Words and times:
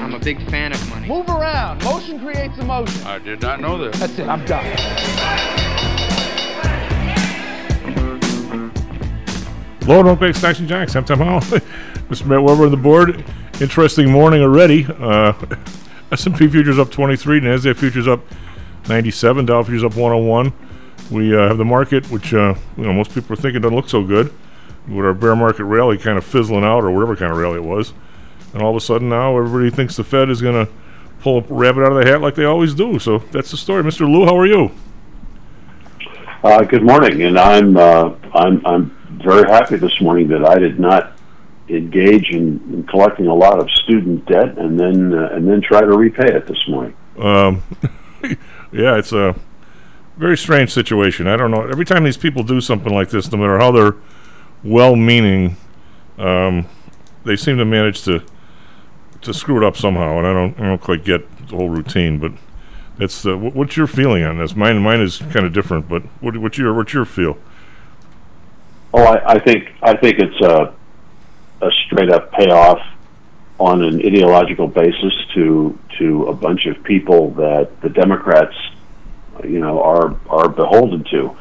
I'm 0.00 0.14
a 0.14 0.18
big 0.18 0.42
fan 0.50 0.72
of 0.72 0.88
money. 0.88 1.06
Move 1.06 1.28
around. 1.28 1.84
Motion 1.84 2.18
creates 2.18 2.56
emotion. 2.58 3.06
I 3.06 3.18
did 3.18 3.42
not 3.42 3.60
know 3.60 3.76
that. 3.78 3.92
That's 3.94 4.18
it. 4.18 4.26
I'm 4.26 4.44
done. 4.46 4.64
Low 9.86 10.00
and 10.00 10.08
Oak 10.08 10.34
Stocks 10.34 10.58
and 10.58 10.68
Jocks. 10.68 10.92
Sometime 10.92 11.18
Hall. 11.18 11.40
Mr. 11.40 12.26
Matt 12.26 12.42
Weber 12.42 12.64
on 12.64 12.70
the 12.70 12.76
board. 12.78 13.24
Interesting 13.60 14.10
morning 14.10 14.40
already. 14.40 14.86
Uh, 14.86 15.34
S&P 16.12 16.48
futures 16.48 16.78
up 16.78 16.90
23. 16.90 17.40
NASDAQ 17.40 17.76
futures 17.76 18.08
up 18.08 18.20
97. 18.88 19.46
Dow 19.46 19.62
futures 19.62 19.84
up 19.84 19.96
101. 19.96 20.52
We 21.10 21.36
uh, 21.36 21.48
have 21.48 21.58
the 21.58 21.64
market, 21.64 22.10
which 22.10 22.32
uh, 22.32 22.54
you 22.78 22.84
know 22.84 22.94
most 22.94 23.12
people 23.12 23.34
are 23.34 23.36
thinking 23.36 23.60
doesn't 23.60 23.76
look 23.76 23.90
so 23.90 24.02
good. 24.02 24.32
With 24.88 25.04
our 25.04 25.12
bear 25.12 25.36
market 25.36 25.64
rally 25.64 25.98
kind 25.98 26.16
of 26.16 26.24
fizzling 26.24 26.64
out, 26.64 26.84
or 26.84 26.90
whatever 26.90 27.16
kind 27.16 27.30
of 27.30 27.38
rally 27.38 27.56
it 27.56 27.64
was, 27.64 27.92
and 28.52 28.62
all 28.62 28.70
of 28.70 28.76
a 28.76 28.80
sudden 28.80 29.08
now 29.08 29.36
everybody 29.36 29.70
thinks 29.70 29.96
the 29.96 30.04
Fed 30.04 30.30
is 30.30 30.40
going 30.40 30.66
to 30.66 30.72
pull 31.20 31.38
a 31.38 31.42
rabbit 31.42 31.84
out 31.84 31.92
of 31.92 32.02
the 32.02 32.10
hat 32.10 32.20
like 32.20 32.34
they 32.34 32.44
always 32.44 32.74
do. 32.74 32.98
So 32.98 33.18
that's 33.18 33.50
the 33.50 33.56
story. 33.56 33.82
Mr. 33.82 34.00
Lou, 34.10 34.24
how 34.24 34.36
are 34.36 34.46
you? 34.46 34.70
Uh, 36.42 36.62
good 36.62 36.82
morning, 36.82 37.22
and 37.22 37.38
I'm 37.38 37.76
uh, 37.76 38.14
I'm 38.34 38.64
I'm 38.66 39.20
very 39.22 39.48
happy 39.50 39.76
this 39.76 40.00
morning 40.00 40.28
that 40.28 40.42
I 40.44 40.58
did 40.58 40.80
not 40.80 41.12
engage 41.68 42.30
in, 42.30 42.60
in 42.72 42.86
collecting 42.88 43.26
a 43.26 43.34
lot 43.34 43.58
of 43.60 43.70
student 43.70 44.24
debt 44.26 44.58
and 44.58 44.80
then 44.80 45.12
uh, 45.12 45.28
and 45.32 45.46
then 45.46 45.60
try 45.60 45.82
to 45.82 45.96
repay 45.96 46.34
it 46.34 46.46
this 46.46 46.58
morning. 46.66 46.96
Um, 47.18 47.62
yeah, 48.72 48.96
it's 48.96 49.12
a 49.12 49.36
very 50.16 50.38
strange 50.38 50.72
situation. 50.72 51.26
I 51.26 51.36
don't 51.36 51.50
know. 51.50 51.66
Every 51.66 51.84
time 51.84 52.04
these 52.04 52.16
people 52.16 52.42
do 52.42 52.60
something 52.60 52.92
like 52.92 53.10
this, 53.10 53.30
no 53.30 53.38
matter 53.38 53.58
how 53.58 53.70
they're 53.70 53.96
well-meaning, 54.64 55.56
um, 56.18 56.66
they 57.24 57.36
seem 57.36 57.58
to 57.58 57.64
manage 57.64 58.02
to 58.04 58.22
to 59.22 59.34
screw 59.34 59.56
it 59.56 59.64
up 59.64 59.76
somehow. 59.76 60.18
And 60.18 60.26
I 60.26 60.32
don't, 60.32 60.60
I 60.60 60.62
don't 60.64 60.80
quite 60.80 61.04
get 61.04 61.48
the 61.48 61.56
whole 61.56 61.68
routine. 61.68 62.18
But 62.18 62.32
that's 62.98 63.24
uh, 63.26 63.34
wh- 63.34 63.54
what's 63.54 63.76
your 63.76 63.86
feeling 63.86 64.24
on 64.24 64.38
this? 64.38 64.54
Mine, 64.56 64.78
mine 64.82 65.00
is 65.00 65.18
kind 65.18 65.46
of 65.46 65.52
different. 65.52 65.88
But 65.88 66.02
what, 66.20 66.36
what's 66.36 66.58
your, 66.58 66.74
what's 66.74 66.92
your 66.92 67.04
feel? 67.04 67.38
Oh, 68.92 69.02
I, 69.02 69.34
I 69.34 69.38
think 69.38 69.72
I 69.82 69.96
think 69.96 70.18
it's 70.18 70.40
a 70.40 70.74
a 71.62 71.70
straight 71.86 72.10
up 72.10 72.32
payoff 72.32 72.80
on 73.58 73.82
an 73.82 74.00
ideological 74.04 74.66
basis 74.66 75.12
to 75.34 75.78
to 75.98 76.26
a 76.26 76.34
bunch 76.34 76.66
of 76.66 76.82
people 76.82 77.30
that 77.32 77.80
the 77.82 77.88
Democrats, 77.88 78.56
you 79.44 79.60
know, 79.60 79.82
are 79.82 80.16
are 80.28 80.48
beholden 80.48 81.04
to. 81.10 81.36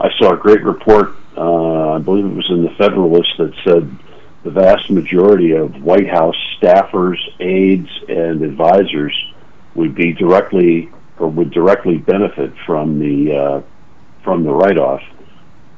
I 0.00 0.10
saw 0.18 0.32
a 0.32 0.36
great 0.36 0.62
report. 0.64 1.14
Uh, 1.36 1.94
I 1.94 1.98
believe 1.98 2.24
it 2.24 2.34
was 2.34 2.48
in 2.50 2.62
the 2.62 2.70
Federalist 2.70 3.36
that 3.38 3.52
said 3.64 3.96
the 4.44 4.50
vast 4.50 4.90
majority 4.90 5.52
of 5.52 5.82
White 5.82 6.08
House 6.08 6.36
staffers, 6.60 7.16
aides, 7.40 7.88
and 8.08 8.42
advisors 8.42 9.14
would 9.74 9.94
be 9.94 10.12
directly 10.12 10.90
or 11.18 11.28
would 11.28 11.50
directly 11.50 11.96
benefit 11.96 12.52
from 12.66 12.98
the 12.98 13.34
uh, 13.34 13.62
from 14.22 14.44
the 14.44 14.52
write 14.52 14.78
off 14.78 15.00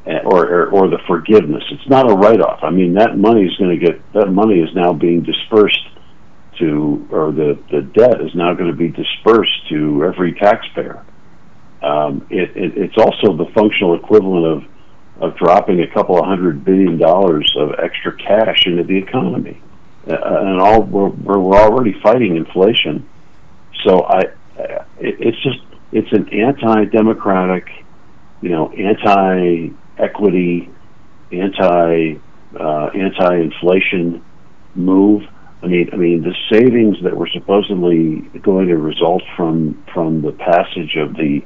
uh, 0.07 0.19
or, 0.25 0.47
or 0.47 0.67
or 0.71 0.89
the 0.89 0.99
forgiveness. 1.07 1.63
It's 1.71 1.89
not 1.89 2.11
a 2.11 2.15
write 2.15 2.41
off. 2.41 2.61
I 2.63 2.71
mean 2.71 2.95
that 2.95 3.17
money 3.17 3.45
is 3.45 3.57
going 3.57 3.79
to 3.79 3.85
get 3.87 4.13
that 4.13 4.27
money 4.27 4.61
is 4.61 4.75
now 4.75 4.93
being 4.93 5.23
dispersed 5.23 5.87
to 6.59 7.07
or 7.11 7.33
the 7.33 7.59
the 7.71 7.83
debt 7.83 8.21
is 8.21 8.35
now 8.35 8.53
going 8.55 8.71
to 8.71 8.77
be 8.77 8.89
dispersed 8.89 9.69
to 9.69 10.05
every 10.05 10.33
taxpayer. 10.35 11.05
Um, 11.83 12.27
it, 12.31 12.57
it, 12.57 12.77
it's 12.77 12.97
also 12.99 13.37
the 13.37 13.51
functional 13.55 13.95
equivalent 13.95 14.47
of 14.47 14.76
of 15.21 15.37
dropping 15.37 15.81
a 15.81 15.87
couple 15.87 16.19
of 16.19 16.27
hundred 16.27 16.65
billion 16.65 16.99
dollars 16.99 17.51
of 17.59 17.75
extra 17.83 18.17
cash 18.17 18.67
into 18.67 18.85
the 18.85 18.97
economy, 18.97 19.61
uh, 20.09 20.15
and 20.15 20.61
all 20.61 20.83
we're, 20.83 21.09
we're 21.09 21.57
already 21.57 21.99
fighting 22.03 22.37
inflation. 22.37 23.09
So 23.85 24.03
I, 24.05 24.21
it, 24.99 25.17
it's 25.21 25.43
just 25.43 25.61
it's 25.93 26.13
an 26.13 26.29
anti-democratic, 26.29 27.69
you 28.43 28.51
know, 28.51 28.71
anti-equity, 28.73 30.71
anti 31.33 32.17
uh, 32.59 32.87
anti-inflation 32.87 34.25
move. 34.75 35.23
I 35.63 35.67
mean, 35.67 35.91
I 35.93 35.97
mean, 35.97 36.23
the 36.23 36.35
savings 36.53 37.03
that 37.03 37.17
were 37.17 37.29
supposedly 37.33 38.21
going 38.43 38.69
to 38.69 38.77
result 38.77 39.23
from 39.37 39.83
from 39.93 40.21
the 40.23 40.33
passage 40.33 40.97
of 40.97 41.15
the 41.15 41.43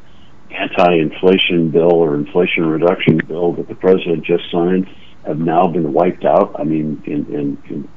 anti-inflation 0.52 1.70
bill 1.70 1.92
or 1.92 2.14
inflation 2.14 2.66
reduction 2.66 3.18
bill 3.26 3.52
that 3.54 3.68
the 3.68 3.74
president 3.74 4.24
just 4.24 4.50
signed 4.50 4.88
have 5.26 5.38
now 5.38 5.66
been 5.66 5.92
wiped 5.92 6.24
out. 6.24 6.56
I 6.58 6.64
mean, 6.64 7.02
in, 7.06 7.26
in, 7.26 7.62
in 7.68 7.88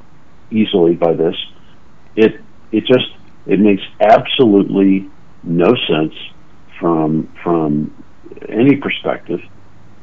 easily 0.50 0.94
by 0.94 1.14
this. 1.14 1.34
It 2.16 2.40
it 2.72 2.84
just 2.86 3.08
it 3.46 3.58
makes 3.60 3.82
absolutely 4.00 5.10
no 5.42 5.74
sense 5.88 6.14
from 6.78 7.32
from 7.42 8.04
any 8.48 8.76
perspective. 8.76 9.40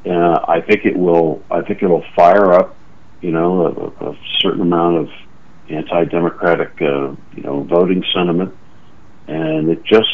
Uh, 0.06 0.39
I 0.47 0.62
think 0.62 0.85
it 0.85 0.97
will. 0.97 1.44
I 1.50 1.62
think 1.62 1.83
it'll 1.83 2.06
fire 2.16 2.53
up, 2.53 2.75
you 3.22 3.31
know, 3.31 3.94
a, 4.01 4.09
a 4.09 4.18
certain 4.39 4.62
amount 4.62 4.97
of 4.97 5.09
anti-democratic, 5.69 6.81
uh, 6.81 7.16
you 7.35 7.44
know, 7.44 7.63
voting 7.63 8.03
sentiment, 8.13 8.53
and 9.28 9.69
it 9.69 9.83
just 9.83 10.09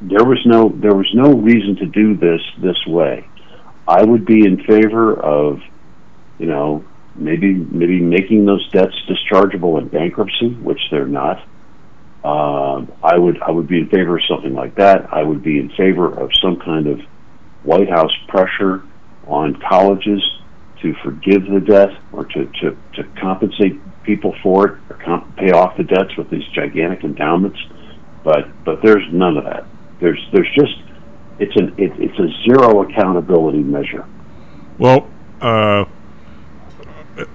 there 0.00 0.24
was 0.24 0.38
no 0.44 0.68
there 0.68 0.94
was 0.94 1.10
no 1.14 1.32
reason 1.32 1.76
to 1.76 1.86
do 1.86 2.16
this 2.16 2.40
this 2.60 2.86
way. 2.86 3.28
I 3.88 4.04
would 4.04 4.24
be 4.24 4.46
in 4.46 4.62
favor 4.64 5.18
of, 5.18 5.60
you 6.38 6.46
know, 6.46 6.84
maybe 7.14 7.54
maybe 7.54 8.00
making 8.00 8.46
those 8.46 8.68
debts 8.70 8.94
dischargeable 9.08 9.80
in 9.80 9.88
bankruptcy, 9.88 10.50
which 10.54 10.80
they're 10.90 11.06
not. 11.06 11.42
Um, 12.22 12.92
I 13.02 13.18
would 13.18 13.40
I 13.42 13.50
would 13.50 13.66
be 13.66 13.78
in 13.78 13.88
favor 13.88 14.16
of 14.16 14.24
something 14.28 14.54
like 14.54 14.76
that. 14.76 15.12
I 15.12 15.22
would 15.22 15.42
be 15.42 15.58
in 15.58 15.70
favor 15.70 16.06
of 16.06 16.30
some 16.42 16.60
kind 16.60 16.86
of 16.86 17.00
White 17.62 17.88
House 17.88 18.12
pressure 18.28 18.82
on 19.26 19.60
colleges 19.68 20.22
to 20.82 20.94
forgive 21.02 21.44
the 21.44 21.60
debt 21.60 21.90
or 22.12 22.24
to, 22.24 22.46
to, 22.46 22.76
to 22.94 23.04
compensate 23.20 23.78
people 24.02 24.34
for 24.42 24.66
it 24.66 24.78
or 24.88 24.96
comp- 24.96 25.36
pay 25.36 25.50
off 25.50 25.76
the 25.76 25.84
debts 25.84 26.16
with 26.16 26.30
these 26.30 26.46
gigantic 26.54 27.04
endowments. 27.04 27.58
But 28.22 28.64
but 28.64 28.82
there's 28.82 29.04
none 29.12 29.36
of 29.36 29.44
that. 29.44 29.66
There's 30.00 30.20
there's 30.32 30.48
just 30.54 30.76
it's 31.38 31.56
an 31.56 31.74
it, 31.78 31.92
it's 31.98 32.18
a 32.18 32.28
zero 32.44 32.82
accountability 32.82 33.62
measure. 33.62 34.06
Well, 34.78 35.08
uh, 35.40 35.84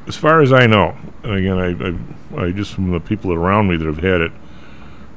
as 0.08 0.16
far 0.16 0.42
as 0.42 0.52
I 0.52 0.66
know, 0.68 0.96
and 1.24 1.34
again, 1.34 1.60
I, 1.60 2.42
I, 2.42 2.46
I 2.48 2.52
just 2.52 2.74
from 2.74 2.92
the 2.92 3.00
people 3.00 3.34
around 3.34 3.68
me 3.68 3.78
that 3.78 3.86
have 3.86 4.00
had 4.00 4.22
it, 4.22 4.32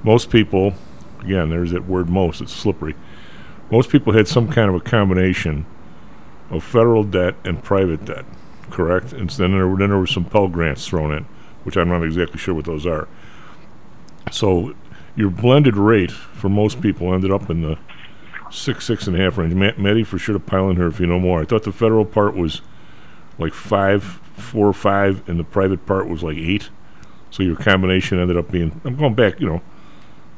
most 0.02 0.30
people, 0.30 0.74
again, 1.20 1.50
there's 1.50 1.70
that 1.72 1.86
word 1.86 2.08
most, 2.08 2.40
it's 2.40 2.52
slippery. 2.52 2.94
Most 3.70 3.90
people 3.90 4.12
had 4.12 4.26
some 4.26 4.48
kind 4.48 4.68
of 4.68 4.74
a 4.74 4.80
combination 4.80 5.66
of 6.50 6.64
federal 6.64 7.04
debt 7.04 7.34
and 7.44 7.62
private 7.62 8.04
debt, 8.04 8.24
correct? 8.70 9.12
And 9.12 9.28
then 9.30 9.52
there, 9.52 9.76
then 9.76 9.90
there 9.90 9.98
were 9.98 10.06
some 10.06 10.24
Pell 10.24 10.48
Grants 10.48 10.86
thrown 10.86 11.12
in, 11.12 11.24
which 11.64 11.76
I'm 11.76 11.88
not 11.88 12.02
exactly 12.02 12.38
sure 12.38 12.54
what 12.54 12.64
those 12.64 12.86
are. 12.86 13.08
So 14.30 14.74
your 15.18 15.30
blended 15.30 15.76
rate 15.76 16.12
for 16.12 16.48
most 16.48 16.80
people 16.80 17.12
ended 17.12 17.32
up 17.32 17.50
in 17.50 17.60
the 17.60 17.76
six, 18.52 18.86
six 18.86 19.08
and 19.08 19.16
a 19.16 19.18
half 19.18 19.36
range. 19.36 19.52
Matt, 19.52 19.76
Matty 19.76 20.04
for 20.04 20.16
sure 20.16 20.32
to 20.32 20.38
pile 20.38 20.70
in 20.70 20.76
here 20.76 20.86
if 20.86 21.00
you 21.00 21.06
know 21.06 21.18
more. 21.18 21.40
I 21.40 21.44
thought 21.44 21.64
the 21.64 21.72
federal 21.72 22.04
part 22.04 22.36
was 22.36 22.62
like 23.36 23.52
five, 23.52 24.04
four 24.04 24.72
five, 24.72 25.28
and 25.28 25.38
the 25.38 25.44
private 25.44 25.84
part 25.86 26.08
was 26.08 26.22
like 26.22 26.36
eight. 26.36 26.70
So 27.32 27.42
your 27.42 27.56
combination 27.56 28.20
ended 28.20 28.36
up 28.36 28.48
being, 28.52 28.80
I'm 28.84 28.94
going 28.94 29.14
back, 29.14 29.40
you 29.40 29.48
know, 29.48 29.60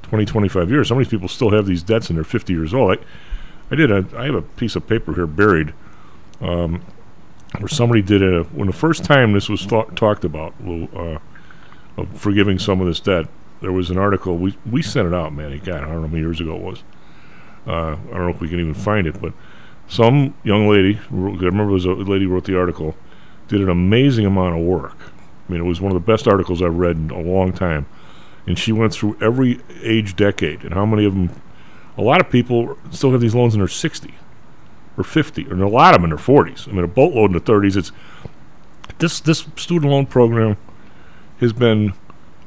20, 0.05 0.25
25 0.25 0.71
years. 0.71 0.89
Some 0.89 0.97
of 0.99 1.05
these 1.05 1.11
people 1.11 1.29
still 1.29 1.51
have 1.51 1.67
these 1.67 1.83
debts 1.83 2.09
and 2.09 2.17
they're 2.17 2.25
50 2.25 2.53
years 2.55 2.73
old. 2.73 2.99
I, 2.99 3.05
I 3.71 3.77
did 3.77 3.91
a, 3.91 4.07
I 4.17 4.25
have 4.25 4.35
a 4.35 4.43
piece 4.43 4.77
of 4.77 4.87
paper 4.89 5.15
here 5.15 5.27
buried 5.27 5.75
um, 6.41 6.83
where 7.59 7.69
somebody 7.69 8.01
did 8.01 8.23
a, 8.23 8.45
when 8.45 8.67
the 8.67 8.73
first 8.73 9.05
time 9.05 9.35
this 9.35 9.51
was 9.51 9.67
thought, 9.67 9.95
talked 9.95 10.25
about, 10.25 10.55
uh, 10.67 11.19
of 11.99 12.19
forgiving 12.19 12.59
some 12.59 12.81
of 12.81 12.87
this 12.87 12.99
debt, 12.99 13.27
there 13.61 13.73
was 13.73 13.91
an 13.91 13.99
article, 13.99 14.37
we, 14.37 14.57
we 14.71 14.83
sent 14.83 15.07
it 15.07 15.15
out, 15.15 15.33
man. 15.33 15.57
God, 15.59 15.77
I 15.77 15.81
don't 15.81 15.95
know 15.97 16.01
how 16.03 16.07
many 16.07 16.21
years 16.21 16.41
ago 16.41 16.57
it 16.57 16.63
was. 16.63 16.83
Uh, 17.67 17.93
I 17.93 18.15
don't 18.15 18.27
know 18.27 18.31
if 18.31 18.41
we 18.41 18.49
can 18.49 18.61
even 18.61 18.75
find 18.75 19.07
it, 19.07 19.21
but 19.21 19.33
some 19.87 20.35
young 20.45 20.69
lady, 20.69 20.99
I 21.11 21.15
remember 21.15 21.67
was 21.67 21.85
a 21.85 21.93
lady 21.93 22.25
who 22.25 22.31
wrote 22.31 22.45
the 22.45 22.59
article, 22.59 22.97
did 23.49 23.61
an 23.61 23.69
amazing 23.69 24.25
amount 24.25 24.57
of 24.57 24.65
work. 24.65 24.97
I 25.49 25.53
mean, 25.53 25.61
it 25.61 25.65
was 25.65 25.81
one 25.81 25.95
of 25.95 25.95
the 25.95 26.13
best 26.13 26.29
articles 26.29 26.63
I've 26.63 26.77
read 26.77 26.97
in 26.97 27.11
a 27.11 27.21
long 27.21 27.53
time. 27.53 27.87
And 28.47 28.59
she 28.59 28.73
went 28.73 28.93
through 28.93 29.19
every 29.21 29.61
age 29.83 30.17
decade 30.17 30.63
and 30.65 30.73
how 30.73 30.87
many 30.87 31.05
of 31.05 31.13
them, 31.13 31.31
A 31.99 32.03
lot 32.03 32.21
of 32.21 32.31
people 32.31 32.79
still 32.91 33.11
have 33.13 33.21
these 33.21 33.35
loans 33.35 33.55
in 33.55 33.61
their 33.61 33.69
60 33.69 34.15
or 34.97 35.05
50, 35.05 35.43
and 35.45 35.63
a 35.63 35.69
lot 35.69 35.95
of 35.95 36.01
them 36.01 36.11
in 36.11 36.17
their 36.17 36.25
40s. 36.25 36.69
I 36.69 36.73
mean, 36.73 36.85
a 36.85 36.89
boatload 36.89 37.31
in 37.31 37.35
the 37.35 37.41
30s. 37.41 37.77
It's 37.77 37.93
this 38.99 39.21
this 39.21 39.47
student 39.57 39.91
loan 39.91 40.07
program 40.07 40.57
has 41.41 41.53
been 41.53 41.95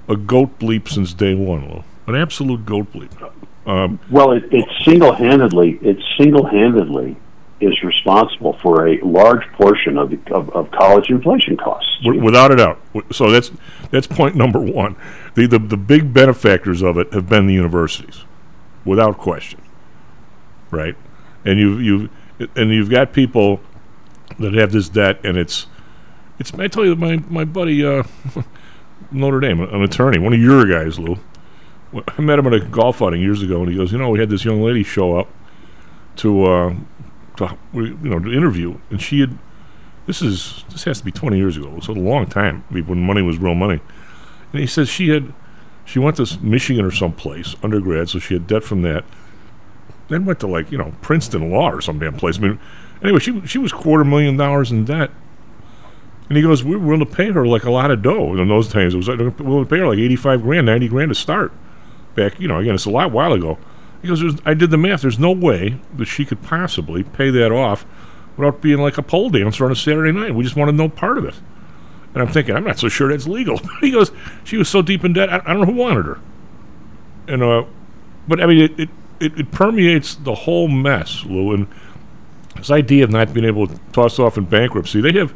a 0.07 0.15
goat 0.15 0.59
bleep 0.59 0.87
since 0.87 1.13
day 1.13 1.33
one, 1.35 1.69
Lou. 1.69 1.83
An 2.07 2.15
absolute 2.15 2.65
goat 2.65 2.91
bleep. 2.91 3.11
Um, 3.65 3.99
Well, 4.11 4.31
it, 4.33 4.43
it 4.53 4.65
single-handedly, 4.83 5.79
it 5.81 5.97
single-handedly 6.17 7.15
is 7.61 7.81
responsible 7.81 8.57
for 8.61 8.87
a 8.89 8.99
large 9.01 9.47
portion 9.53 9.97
of, 9.97 10.11
of, 10.31 10.49
of 10.49 10.69
college 10.71 11.09
inflation 11.09 11.55
costs. 11.55 11.89
w- 12.03 12.21
without 12.21 12.51
a 12.51 12.57
doubt. 12.57 12.79
So 13.11 13.31
that's 13.31 13.51
that's 13.89 14.05
point 14.07 14.35
number 14.35 14.59
one. 14.59 14.97
The, 15.35 15.47
the 15.47 15.59
the 15.59 15.77
big 15.77 16.13
benefactors 16.13 16.81
of 16.81 16.97
it 16.97 17.13
have 17.13 17.29
been 17.29 17.47
the 17.47 17.53
universities, 17.53 18.25
without 18.83 19.17
question. 19.17 19.61
Right, 20.71 20.95
and 21.45 21.57
you 21.57 21.77
you 21.77 22.09
and 22.57 22.69
you've 22.71 22.89
got 22.89 23.13
people 23.13 23.61
that 24.39 24.53
have 24.55 24.73
this 24.73 24.89
debt, 24.89 25.19
and 25.23 25.37
it's 25.37 25.67
it's. 26.39 26.53
I 26.55 26.67
tell 26.67 26.83
you, 26.83 26.95
my 26.97 27.17
my 27.29 27.45
buddy 27.45 27.85
uh, 27.85 28.03
Notre 29.13 29.39
Dame, 29.39 29.61
an 29.61 29.81
attorney, 29.83 30.19
one 30.19 30.33
of 30.33 30.39
your 30.39 30.65
guys, 30.65 30.99
Lou. 30.99 31.17
I 32.17 32.21
met 32.21 32.39
him 32.39 32.47
at 32.47 32.53
a 32.53 32.59
golf 32.59 33.01
outing 33.01 33.21
years 33.21 33.43
ago, 33.43 33.61
and 33.61 33.69
he 33.69 33.77
goes, 33.77 33.91
you 33.91 33.99
know, 33.99 34.09
we 34.09 34.19
had 34.19 34.29
this 34.29 34.43
young 34.43 34.61
lady 34.61 34.83
show 34.83 35.17
up 35.17 35.27
to 36.17 36.43
uh, 36.45 36.75
to 37.37 37.57
you 37.73 37.97
know 38.01 38.19
to 38.19 38.31
interview, 38.31 38.77
and 38.89 39.01
she 39.01 39.19
had 39.19 39.37
this 40.05 40.21
is 40.21 40.65
this 40.69 40.83
has 40.83 40.99
to 40.99 41.05
be 41.05 41.11
20 41.11 41.37
years 41.37 41.57
ago. 41.57 41.73
It's 41.77 41.87
a 41.87 41.93
long 41.93 42.25
time 42.27 42.63
when 42.69 43.01
money 43.01 43.21
was 43.21 43.37
real 43.37 43.55
money. 43.55 43.79
And 44.51 44.59
he 44.59 44.67
says 44.67 44.89
she 44.89 45.09
had 45.09 45.33
she 45.85 45.99
went 45.99 46.17
to 46.17 46.39
Michigan 46.41 46.85
or 46.85 46.91
someplace 46.91 47.55
undergrad, 47.63 48.09
so 48.09 48.19
she 48.19 48.33
had 48.33 48.47
debt 48.47 48.63
from 48.63 48.81
that. 48.83 49.05
Then 50.09 50.25
went 50.25 50.39
to 50.41 50.47
like 50.47 50.71
you 50.71 50.77
know 50.77 50.93
Princeton 51.01 51.51
Law 51.51 51.71
or 51.71 51.81
some 51.81 51.99
damn 51.99 52.15
place. 52.15 52.37
I 52.37 52.41
mean, 52.41 52.59
anyway, 53.01 53.19
she 53.19 53.45
she 53.45 53.57
was 53.57 53.71
quarter 53.71 54.03
million 54.03 54.37
dollars 54.37 54.71
in 54.71 54.85
debt. 54.85 55.11
And 56.29 56.37
he 56.37 56.41
goes, 56.43 56.63
we're 56.63 56.79
willing 56.79 57.05
to 57.05 57.05
pay 57.05 57.31
her 57.31 57.45
like 57.45 57.63
a 57.63 57.71
lot 57.71 57.91
of 57.91 58.01
dough. 58.01 58.35
In 58.37 58.47
those 58.47 58.67
times, 58.69 58.93
it 58.93 58.97
was 58.97 59.07
like, 59.07 59.19
we 59.19 59.25
were 59.25 59.43
willing 59.43 59.65
to 59.65 59.69
pay 59.69 59.79
her 59.79 59.87
like 59.87 59.99
85 59.99 60.41
grand, 60.41 60.65
90 60.65 60.87
grand 60.87 61.09
to 61.09 61.15
start. 61.15 61.51
Back, 62.15 62.39
you 62.39 62.47
know, 62.47 62.59
again, 62.59 62.75
it's 62.75 62.85
a 62.85 62.89
lot 62.89 63.11
while 63.11 63.33
ago. 63.33 63.57
He 64.01 64.07
goes, 64.07 64.21
I 64.45 64.53
did 64.53 64.69
the 64.69 64.77
math. 64.77 65.01
There's 65.01 65.19
no 65.19 65.31
way 65.31 65.79
that 65.97 66.05
she 66.05 66.25
could 66.25 66.41
possibly 66.41 67.03
pay 67.03 67.29
that 67.29 67.51
off 67.51 67.85
without 68.37 68.61
being 68.61 68.79
like 68.79 68.97
a 68.97 69.01
pole 69.01 69.29
dancer 69.29 69.65
on 69.65 69.71
a 69.71 69.75
Saturday 69.75 70.11
night. 70.11 70.35
We 70.35 70.43
just 70.43 70.55
wanted 70.55 70.75
no 70.75 70.89
part 70.89 71.17
of 71.17 71.25
it. 71.25 71.35
And 72.13 72.21
I'm 72.21 72.27
thinking, 72.27 72.55
I'm 72.55 72.63
not 72.63 72.79
so 72.79 72.89
sure 72.89 73.09
that's 73.09 73.27
legal. 73.27 73.59
he 73.81 73.91
goes, 73.91 74.11
she 74.43 74.57
was 74.57 74.69
so 74.69 74.81
deep 74.81 75.03
in 75.03 75.13
debt, 75.13 75.31
I, 75.31 75.37
I 75.37 75.53
don't 75.53 75.61
know 75.61 75.65
who 75.65 75.73
wanted 75.73 76.05
her. 76.05 76.19
And 77.27 77.41
uh, 77.41 77.63
but 78.27 78.41
I 78.41 78.45
mean, 78.45 78.59
it, 78.59 78.79
it 78.79 78.89
it 79.19 79.39
it 79.39 79.51
permeates 79.51 80.15
the 80.15 80.35
whole 80.35 80.67
mess, 80.67 81.23
Lou. 81.25 81.53
And 81.53 81.67
this 82.55 82.69
idea 82.69 83.03
of 83.05 83.09
not 83.09 83.33
being 83.33 83.45
able 83.45 83.67
to 83.67 83.79
toss 83.93 84.19
off 84.19 84.37
in 84.37 84.45
bankruptcy, 84.45 85.01
they 85.01 85.13
have 85.13 85.33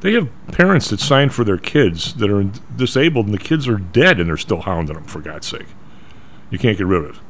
they 0.00 0.12
have 0.12 0.28
parents 0.52 0.90
that 0.90 1.00
sign 1.00 1.30
for 1.30 1.44
their 1.44 1.58
kids 1.58 2.14
that 2.14 2.30
are 2.30 2.44
disabled, 2.76 3.26
and 3.26 3.34
the 3.34 3.38
kids 3.38 3.66
are 3.68 3.78
dead, 3.78 4.20
and 4.20 4.28
they're 4.28 4.36
still 4.36 4.62
hounding 4.62 4.94
them. 4.94 5.04
For 5.04 5.20
God's 5.20 5.46
sake, 5.46 5.66
you 6.50 6.58
can't 6.58 6.76
get 6.78 6.86
rid 6.86 7.04
of 7.04 7.10
it. 7.10 7.20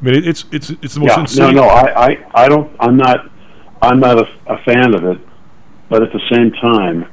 I 0.00 0.04
mean, 0.04 0.24
it's 0.24 0.44
it's 0.52 0.70
it's 0.70 0.94
the 0.94 1.00
most 1.00 1.10
Yeah, 1.10 1.16
no, 1.16 1.20
insane. 1.22 1.54
no, 1.54 1.62
I, 1.64 2.06
I, 2.06 2.44
I 2.44 2.48
don't. 2.48 2.74
I'm 2.80 2.96
not. 2.96 3.30
I'm 3.82 4.00
not 4.00 4.18
a, 4.18 4.26
a 4.46 4.58
fan 4.64 4.94
of 4.94 5.04
it, 5.04 5.18
but 5.88 6.02
at 6.02 6.10
the 6.12 6.20
same 6.32 6.50
time, 6.52 7.06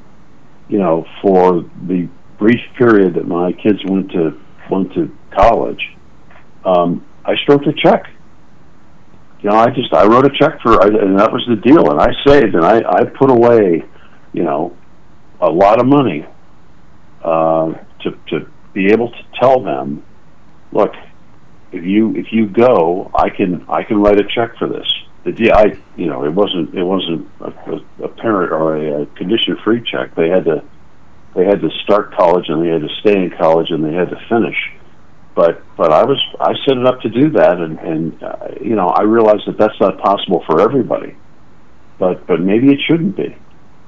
you 0.68 0.78
know, 0.78 1.06
for 1.20 1.62
the 1.86 2.08
brief 2.38 2.60
period 2.76 3.14
that 3.14 3.26
my 3.26 3.52
kids 3.52 3.78
went 3.84 4.10
to 4.12 4.38
went 4.70 4.92
to 4.94 5.14
college, 5.36 5.82
um, 6.64 7.06
I 7.24 7.36
stroked 7.42 7.66
a 7.66 7.72
check. 7.72 8.06
You 9.42 9.50
know, 9.50 9.56
I 9.56 9.70
just 9.70 9.92
I 9.92 10.06
wrote 10.06 10.24
a 10.26 10.30
check 10.38 10.60
for, 10.62 10.80
and 10.86 11.18
that 11.18 11.32
was 11.32 11.44
the 11.48 11.56
deal. 11.56 11.90
And 11.90 12.00
I 12.00 12.10
saved, 12.26 12.54
and 12.54 12.64
I 12.64 12.78
I 12.88 13.04
put 13.04 13.30
away, 13.30 13.84
you 14.32 14.42
know, 14.42 14.76
a 15.40 15.50
lot 15.50 15.80
of 15.80 15.86
money 15.86 16.26
uh, 17.22 17.72
to 18.00 18.10
to 18.28 18.50
be 18.72 18.92
able 18.92 19.10
to 19.10 19.24
tell 19.38 19.62
them, 19.62 20.04
look, 20.72 20.92
if 21.72 21.84
you 21.84 22.14
if 22.16 22.32
you 22.32 22.46
go, 22.46 23.10
I 23.14 23.30
can 23.30 23.64
I 23.68 23.82
can 23.82 24.00
write 24.00 24.20
a 24.20 24.24
check 24.24 24.56
for 24.58 24.68
this. 24.68 24.86
The 25.24 25.32
DI, 25.32 25.78
you 25.96 26.06
know, 26.06 26.24
it 26.24 26.32
wasn't 26.32 26.74
it 26.74 26.82
wasn't 26.82 27.28
a, 27.40 28.04
a, 28.04 28.08
parent 28.08 28.52
or 28.52 28.76
a, 28.76 29.02
a 29.02 29.06
condition 29.06 29.56
free 29.64 29.82
check. 29.82 30.14
They 30.14 30.28
had 30.28 30.44
to 30.44 30.64
they 31.34 31.44
had 31.44 31.60
to 31.60 31.70
start 31.84 32.14
college 32.14 32.46
and 32.48 32.62
they 32.62 32.68
had 32.68 32.82
to 32.82 32.94
stay 33.00 33.16
in 33.16 33.30
college 33.30 33.70
and 33.70 33.84
they 33.84 33.92
had 33.92 34.10
to 34.10 34.20
finish. 34.28 34.56
But 35.34 35.62
but 35.76 35.92
I 35.92 36.04
was 36.04 36.18
I 36.40 36.52
set 36.66 36.76
it 36.76 36.86
up 36.86 37.00
to 37.02 37.08
do 37.08 37.30
that 37.30 37.58
and 37.58 37.78
and 37.78 38.22
uh, 38.22 38.48
you 38.60 38.74
know 38.74 38.88
I 38.88 39.02
realized 39.02 39.46
that 39.46 39.58
that's 39.58 39.80
not 39.80 39.98
possible 39.98 40.44
for 40.46 40.60
everybody. 40.60 41.16
But 41.98 42.26
but 42.26 42.40
maybe 42.40 42.72
it 42.72 42.80
shouldn't 42.86 43.16
be. 43.16 43.36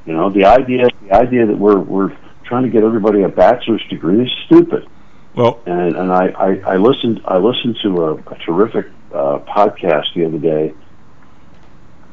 You 0.07 0.13
know 0.13 0.31
the 0.31 0.45
idea 0.45 0.87
the 1.03 1.13
idea 1.15 1.47
that 1.47 1.57
we're 1.57 1.79
we're 1.79 2.17
trying 2.45 2.65
to 2.65 2.69
get 2.69 2.83
everybody 2.83 3.23
a 3.23 3.29
bachelor's 3.29 3.83
degree 3.89 4.23
is 4.23 4.31
stupid 4.47 4.87
Well, 5.35 5.63
and 5.67 5.97
and 5.97 6.13
I, 6.13 6.27
I, 6.29 6.75
I 6.75 6.77
listened 6.77 7.23
I 7.25 7.39
listened 7.39 7.79
to 7.83 8.05
a, 8.05 8.15
a 8.15 8.39
terrific 8.45 8.87
uh, 9.13 9.39
podcast 9.39 10.13
the 10.15 10.27
other 10.27 10.39
day 10.39 10.75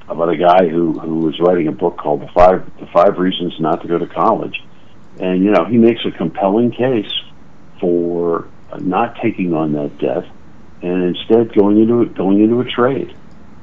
about 0.08 0.30
a 0.30 0.38
guy 0.38 0.68
who, 0.68 1.00
who 1.00 1.20
was 1.20 1.40
writing 1.40 1.68
a 1.68 1.72
book 1.72 1.98
called 1.98 2.22
the 2.22 2.28
five 2.34 2.66
the 2.80 2.88
five 2.88 3.18
reasons 3.18 3.54
not 3.60 3.82
to 3.82 3.88
go 3.88 3.98
to 3.98 4.08
college, 4.08 4.64
and 5.20 5.44
you 5.44 5.52
know 5.52 5.66
he 5.66 5.78
makes 5.78 6.02
a 6.06 6.12
compelling 6.12 6.72
case 6.72 7.12
for 7.80 8.48
uh, 8.72 8.78
not 8.78 9.18
taking 9.22 9.54
on 9.54 9.74
that 9.74 9.98
debt 9.98 10.24
and 10.82 11.16
instead 11.16 11.54
going 11.54 11.80
into 11.80 12.06
going 12.14 12.42
into 12.42 12.60
a 12.60 12.66
trade. 12.66 13.16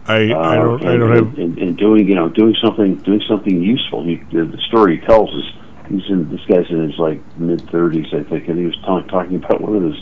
I, 0.08 0.32
I 0.32 0.56
Uh, 0.56 0.62
don't 0.64 0.86
I 0.86 0.92
and, 0.92 1.00
don't 1.00 1.14
have 1.14 1.38
and, 1.38 1.58
and 1.58 1.76
doing 1.76 2.08
you 2.08 2.14
know 2.14 2.28
doing 2.30 2.56
something 2.64 2.96
doing 2.96 3.22
something 3.28 3.62
useful. 3.62 4.04
He, 4.04 4.16
the, 4.32 4.44
the 4.44 4.58
story 4.68 4.98
he 4.98 5.06
tells 5.06 5.28
is 5.34 5.44
he's 5.88 6.10
in 6.10 6.30
this 6.30 6.40
guy's 6.48 6.68
in 6.70 6.88
his 6.90 6.98
like 6.98 7.20
mid 7.38 7.70
thirties 7.70 8.06
I 8.12 8.22
think, 8.24 8.48
and 8.48 8.58
he 8.58 8.64
was 8.64 8.76
ta- 8.84 9.02
talking 9.02 9.36
about 9.36 9.60
one 9.60 9.76
of 9.76 9.82
his 9.82 10.00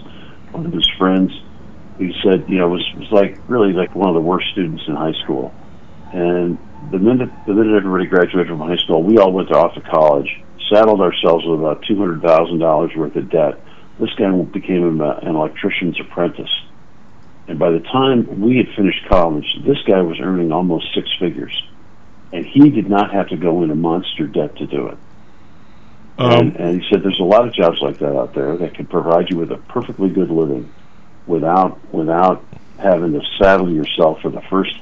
one 0.52 0.66
of 0.66 0.72
his 0.72 0.88
friends. 0.96 1.32
He 1.98 2.12
said 2.22 2.44
you 2.48 2.58
know 2.58 2.68
was 2.68 2.86
was 2.96 3.10
like 3.10 3.38
really 3.48 3.72
like 3.72 3.94
one 3.94 4.08
of 4.08 4.14
the 4.14 4.20
worst 4.20 4.46
students 4.52 4.82
in 4.86 4.94
high 4.94 5.16
school, 5.24 5.52
and 6.12 6.56
the 6.92 6.98
minute 6.98 7.30
the 7.46 7.54
minute 7.54 7.76
everybody 7.76 8.06
graduated 8.06 8.48
from 8.48 8.60
high 8.60 8.76
school, 8.76 9.02
we 9.02 9.18
all 9.18 9.32
went 9.32 9.50
off 9.50 9.74
to 9.74 9.80
college, 9.80 10.30
saddled 10.72 11.00
ourselves 11.00 11.44
with 11.44 11.58
about 11.58 11.82
two 11.82 11.98
hundred 11.98 12.22
thousand 12.22 12.58
dollars 12.60 12.92
worth 12.96 13.16
of 13.16 13.28
debt. 13.30 13.60
This 13.98 14.10
guy 14.18 14.30
became 14.52 14.86
an, 14.86 15.00
an 15.00 15.34
electrician's 15.34 15.98
apprentice. 15.98 16.50
And 17.48 17.58
by 17.58 17.70
the 17.70 17.80
time 17.80 18.40
we 18.40 18.56
had 18.56 18.66
finished 18.74 19.06
college, 19.08 19.46
this 19.64 19.78
guy 19.86 20.00
was 20.02 20.18
earning 20.20 20.52
almost 20.52 20.92
six 20.94 21.08
figures. 21.18 21.62
And 22.32 22.44
he 22.44 22.70
did 22.70 22.88
not 22.90 23.12
have 23.12 23.28
to 23.28 23.36
go 23.36 23.62
into 23.62 23.76
monster 23.76 24.26
debt 24.26 24.56
to 24.56 24.66
do 24.66 24.88
it. 24.88 24.98
um, 26.18 26.32
and, 26.32 26.56
and 26.56 26.82
he 26.82 26.88
said 26.90 27.02
there's 27.02 27.20
a 27.20 27.24
lot 27.24 27.46
of 27.46 27.54
jobs 27.54 27.80
like 27.80 27.98
that 27.98 28.16
out 28.16 28.34
there 28.34 28.56
that 28.56 28.74
can 28.74 28.86
provide 28.86 29.30
you 29.30 29.36
with 29.36 29.52
a 29.52 29.58
perfectly 29.58 30.08
good 30.08 30.30
living 30.30 30.72
without 31.26 31.78
without 31.92 32.44
having 32.78 33.12
to 33.12 33.20
saddle 33.38 33.70
yourself 33.70 34.20
for 34.22 34.30
the 34.30 34.40
first 34.42 34.74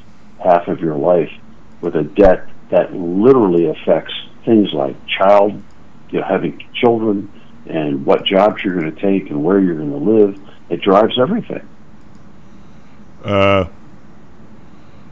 half 0.42 0.68
of 0.68 0.80
your 0.80 0.96
life 0.96 1.30
with 1.80 1.96
a 1.96 2.02
debt 2.02 2.48
that 2.70 2.94
literally 2.94 3.66
affects 3.68 4.12
things 4.44 4.72
like 4.72 4.96
child, 5.06 5.62
you 6.10 6.20
know, 6.20 6.26
having 6.26 6.64
children 6.74 7.30
and 7.66 8.04
what 8.04 8.24
jobs 8.24 8.62
you're 8.62 8.78
going 8.78 8.94
to 8.94 9.00
take 9.00 9.30
and 9.30 9.42
where 9.42 9.60
you're 9.60 9.76
going 9.76 9.90
to 9.90 9.96
live. 9.96 10.40
It 10.70 10.80
drives 10.82 11.18
everything. 11.20 11.66
Uh, 13.24 13.66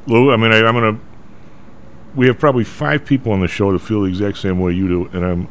Lou, 0.06 0.32
I 0.32 0.36
mean, 0.36 0.52
I, 0.52 0.58
I'm 0.58 0.74
gonna. 0.74 0.98
We 2.14 2.26
have 2.26 2.38
probably 2.38 2.64
five 2.64 3.06
people 3.06 3.32
on 3.32 3.40
the 3.40 3.48
show 3.48 3.72
that 3.72 3.78
feel 3.78 4.02
the 4.02 4.08
exact 4.08 4.38
same 4.38 4.60
way 4.60 4.72
you 4.72 4.86
do, 4.86 5.06
and 5.12 5.24
I'm 5.24 5.48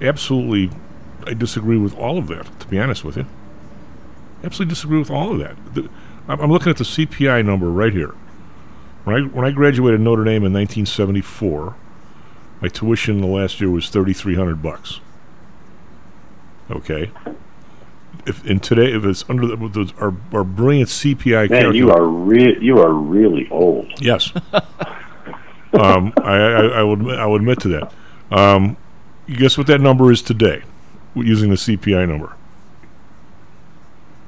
absolutely. 0.00 0.70
I 1.26 1.34
disagree 1.34 1.76
with 1.76 1.94
all 1.96 2.16
of 2.16 2.28
that. 2.28 2.60
To 2.60 2.66
be 2.68 2.78
honest 2.78 3.04
with 3.04 3.16
you, 3.16 3.26
absolutely 4.42 4.72
disagree 4.72 4.98
with 4.98 5.10
all 5.10 5.32
of 5.32 5.38
that. 5.40 5.74
The, 5.74 5.90
I'm, 6.26 6.40
I'm 6.40 6.50
looking 6.50 6.70
at 6.70 6.78
the 6.78 6.84
CPI 6.84 7.44
number 7.44 7.70
right 7.70 7.92
here. 7.92 8.14
When 9.04 9.16
I 9.16 9.26
when 9.26 9.44
I 9.44 9.50
graduated 9.50 10.00
Notre 10.00 10.24
Dame 10.24 10.44
in 10.44 10.52
1974, 10.52 11.76
my 12.62 12.68
tuition 12.68 13.20
the 13.20 13.26
last 13.26 13.60
year 13.60 13.70
was 13.70 13.88
3,300 13.88 14.62
bucks. 14.62 15.00
Okay. 16.70 17.10
If 18.26 18.44
in 18.46 18.60
today, 18.60 18.92
if 18.92 19.04
it's 19.04 19.24
under 19.28 19.46
the, 19.46 19.56
those, 19.68 19.92
our 19.98 20.14
our 20.32 20.44
brilliant 20.44 20.88
CPI 20.90 21.50
Man, 21.50 21.74
you 21.74 21.90
are 21.90 22.04
re- 22.04 22.58
you 22.60 22.78
are 22.78 22.92
really 22.92 23.48
old. 23.50 23.88
Yes. 24.00 24.32
um, 25.72 26.12
I, 26.22 26.36
I, 26.36 26.64
I 26.66 26.82
would 26.82 27.08
I 27.10 27.26
would 27.26 27.40
admit 27.40 27.60
to 27.60 27.68
that. 27.68 27.92
Um, 28.30 28.76
you 29.26 29.36
guess 29.36 29.56
what 29.56 29.66
that 29.68 29.80
number 29.80 30.10
is 30.10 30.22
today, 30.22 30.62
using 31.14 31.50
the 31.50 31.56
CPI 31.56 32.08
number? 32.08 32.34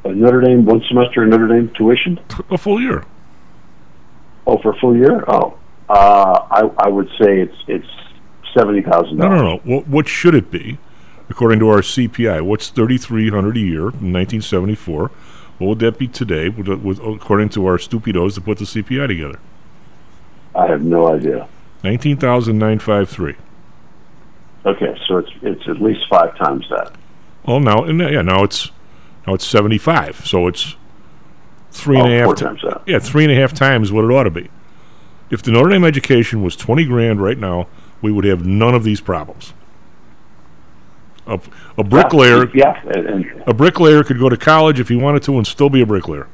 A 0.04 0.12
Notre 0.12 0.40
Dame 0.40 0.64
one 0.64 0.82
semester 0.88 1.26
Notre 1.26 1.48
Dame 1.48 1.70
tuition? 1.76 2.18
A 2.50 2.58
full 2.58 2.80
year. 2.80 3.04
Oh, 4.46 4.58
for 4.58 4.70
a 4.70 4.76
full 4.78 4.96
year? 4.96 5.22
Oh, 5.28 5.58
uh, 5.88 6.46
I 6.50 6.70
I 6.78 6.88
would 6.88 7.08
say 7.20 7.40
it's 7.40 7.56
it's 7.66 7.86
seventy 8.54 8.82
thousand 8.82 9.18
No, 9.18 9.28
no, 9.28 9.42
no. 9.42 9.56
What, 9.64 9.88
what 9.88 10.08
should 10.08 10.34
it 10.34 10.50
be, 10.50 10.78
according 11.30 11.58
to 11.60 11.68
our 11.68 11.80
CPI? 11.80 12.42
What's 12.42 12.68
thirty 12.68 12.98
three 12.98 13.30
hundred 13.30 13.56
a 13.56 13.60
year 13.60 13.88
in 13.90 14.12
nineteen 14.12 14.42
seventy 14.42 14.74
four? 14.74 15.10
What 15.58 15.68
would 15.68 15.78
that 15.80 15.98
be 15.98 16.08
today, 16.08 16.48
with, 16.48 16.68
with, 16.68 16.98
according 17.00 17.50
to 17.50 17.66
our 17.66 17.76
stupidos 17.76 18.34
that 18.34 18.44
put 18.46 18.58
the 18.58 18.64
CPI 18.64 19.06
together? 19.08 19.38
I 20.54 20.66
have 20.66 20.82
no 20.82 21.08
idea. 21.14 21.48
Nineteen 21.84 22.16
thousand 22.16 22.58
nine 22.58 22.78
five 22.78 23.08
three. 23.08 23.36
Okay, 24.66 24.98
so 25.06 25.18
it's 25.18 25.30
it's 25.42 25.68
at 25.68 25.80
least 25.80 26.00
five 26.10 26.36
times 26.36 26.66
that. 26.70 26.94
Well, 27.46 27.60
now 27.60 27.84
and 27.84 28.00
yeah, 28.00 28.22
now 28.22 28.42
it's 28.44 28.70
now 29.26 29.34
it's 29.34 29.46
seventy 29.46 29.78
five. 29.78 30.26
So 30.26 30.46
it's 30.48 30.76
three 31.70 31.98
and 31.98 32.08
Oh, 32.08 32.10
a 32.12 32.18
half 32.18 32.24
four 32.26 32.34
ti- 32.34 32.44
times 32.44 32.62
that. 32.62 32.82
Yeah, 32.86 32.98
three 32.98 33.24
and 33.24 33.32
a 33.32 33.36
half 33.36 33.52
times 33.54 33.92
what 33.92 34.04
it 34.04 34.10
ought 34.10 34.24
to 34.24 34.30
be. 34.30 34.50
If 35.30 35.42
the 35.42 35.52
Notre 35.52 35.70
Dame 35.70 35.84
education 35.84 36.42
was 36.42 36.56
twenty 36.56 36.84
grand 36.84 37.22
right 37.22 37.38
now, 37.38 37.68
we 38.02 38.10
would 38.12 38.24
have 38.24 38.44
none 38.44 38.74
of 38.74 38.82
these 38.84 39.00
problems. 39.00 39.54
A, 41.30 41.40
a 41.78 41.84
bricklayer, 41.84 42.50
Yeah, 42.54 42.82
and 42.86 43.42
a 43.46 43.54
bricklayer 43.54 44.02
could 44.02 44.18
go 44.18 44.28
to 44.28 44.36
college 44.36 44.80
if 44.80 44.88
he 44.88 44.96
wanted 44.96 45.22
to 45.22 45.36
and 45.36 45.46
still 45.46 45.70
be 45.70 45.80
a 45.80 45.86
bricklayer. 45.86 46.26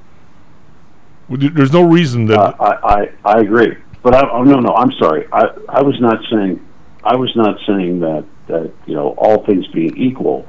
There's 1.29 1.73
no 1.73 1.83
reason 1.83 2.27
that 2.27 2.39
uh, 2.39 2.55
I, 2.59 2.95
I 2.95 3.11
I 3.25 3.41
agree. 3.41 3.77
But 4.03 4.15
I, 4.15 4.31
oh 4.31 4.43
no 4.43 4.61
no 4.61 4.73
I'm 4.75 4.93
sorry. 4.93 5.27
I 5.33 5.49
I 5.69 5.83
was 5.83 6.01
not 6.01 6.19
saying 6.31 6.65
I 7.05 7.17
was 7.17 7.35
not 7.37 7.59
saying 7.67 8.01
that 8.01 8.25
that 8.47 8.73
you 8.87 8.95
know 8.95 9.15
all 9.19 9.45
things 9.45 9.67
being 9.69 9.97
equal, 9.97 10.49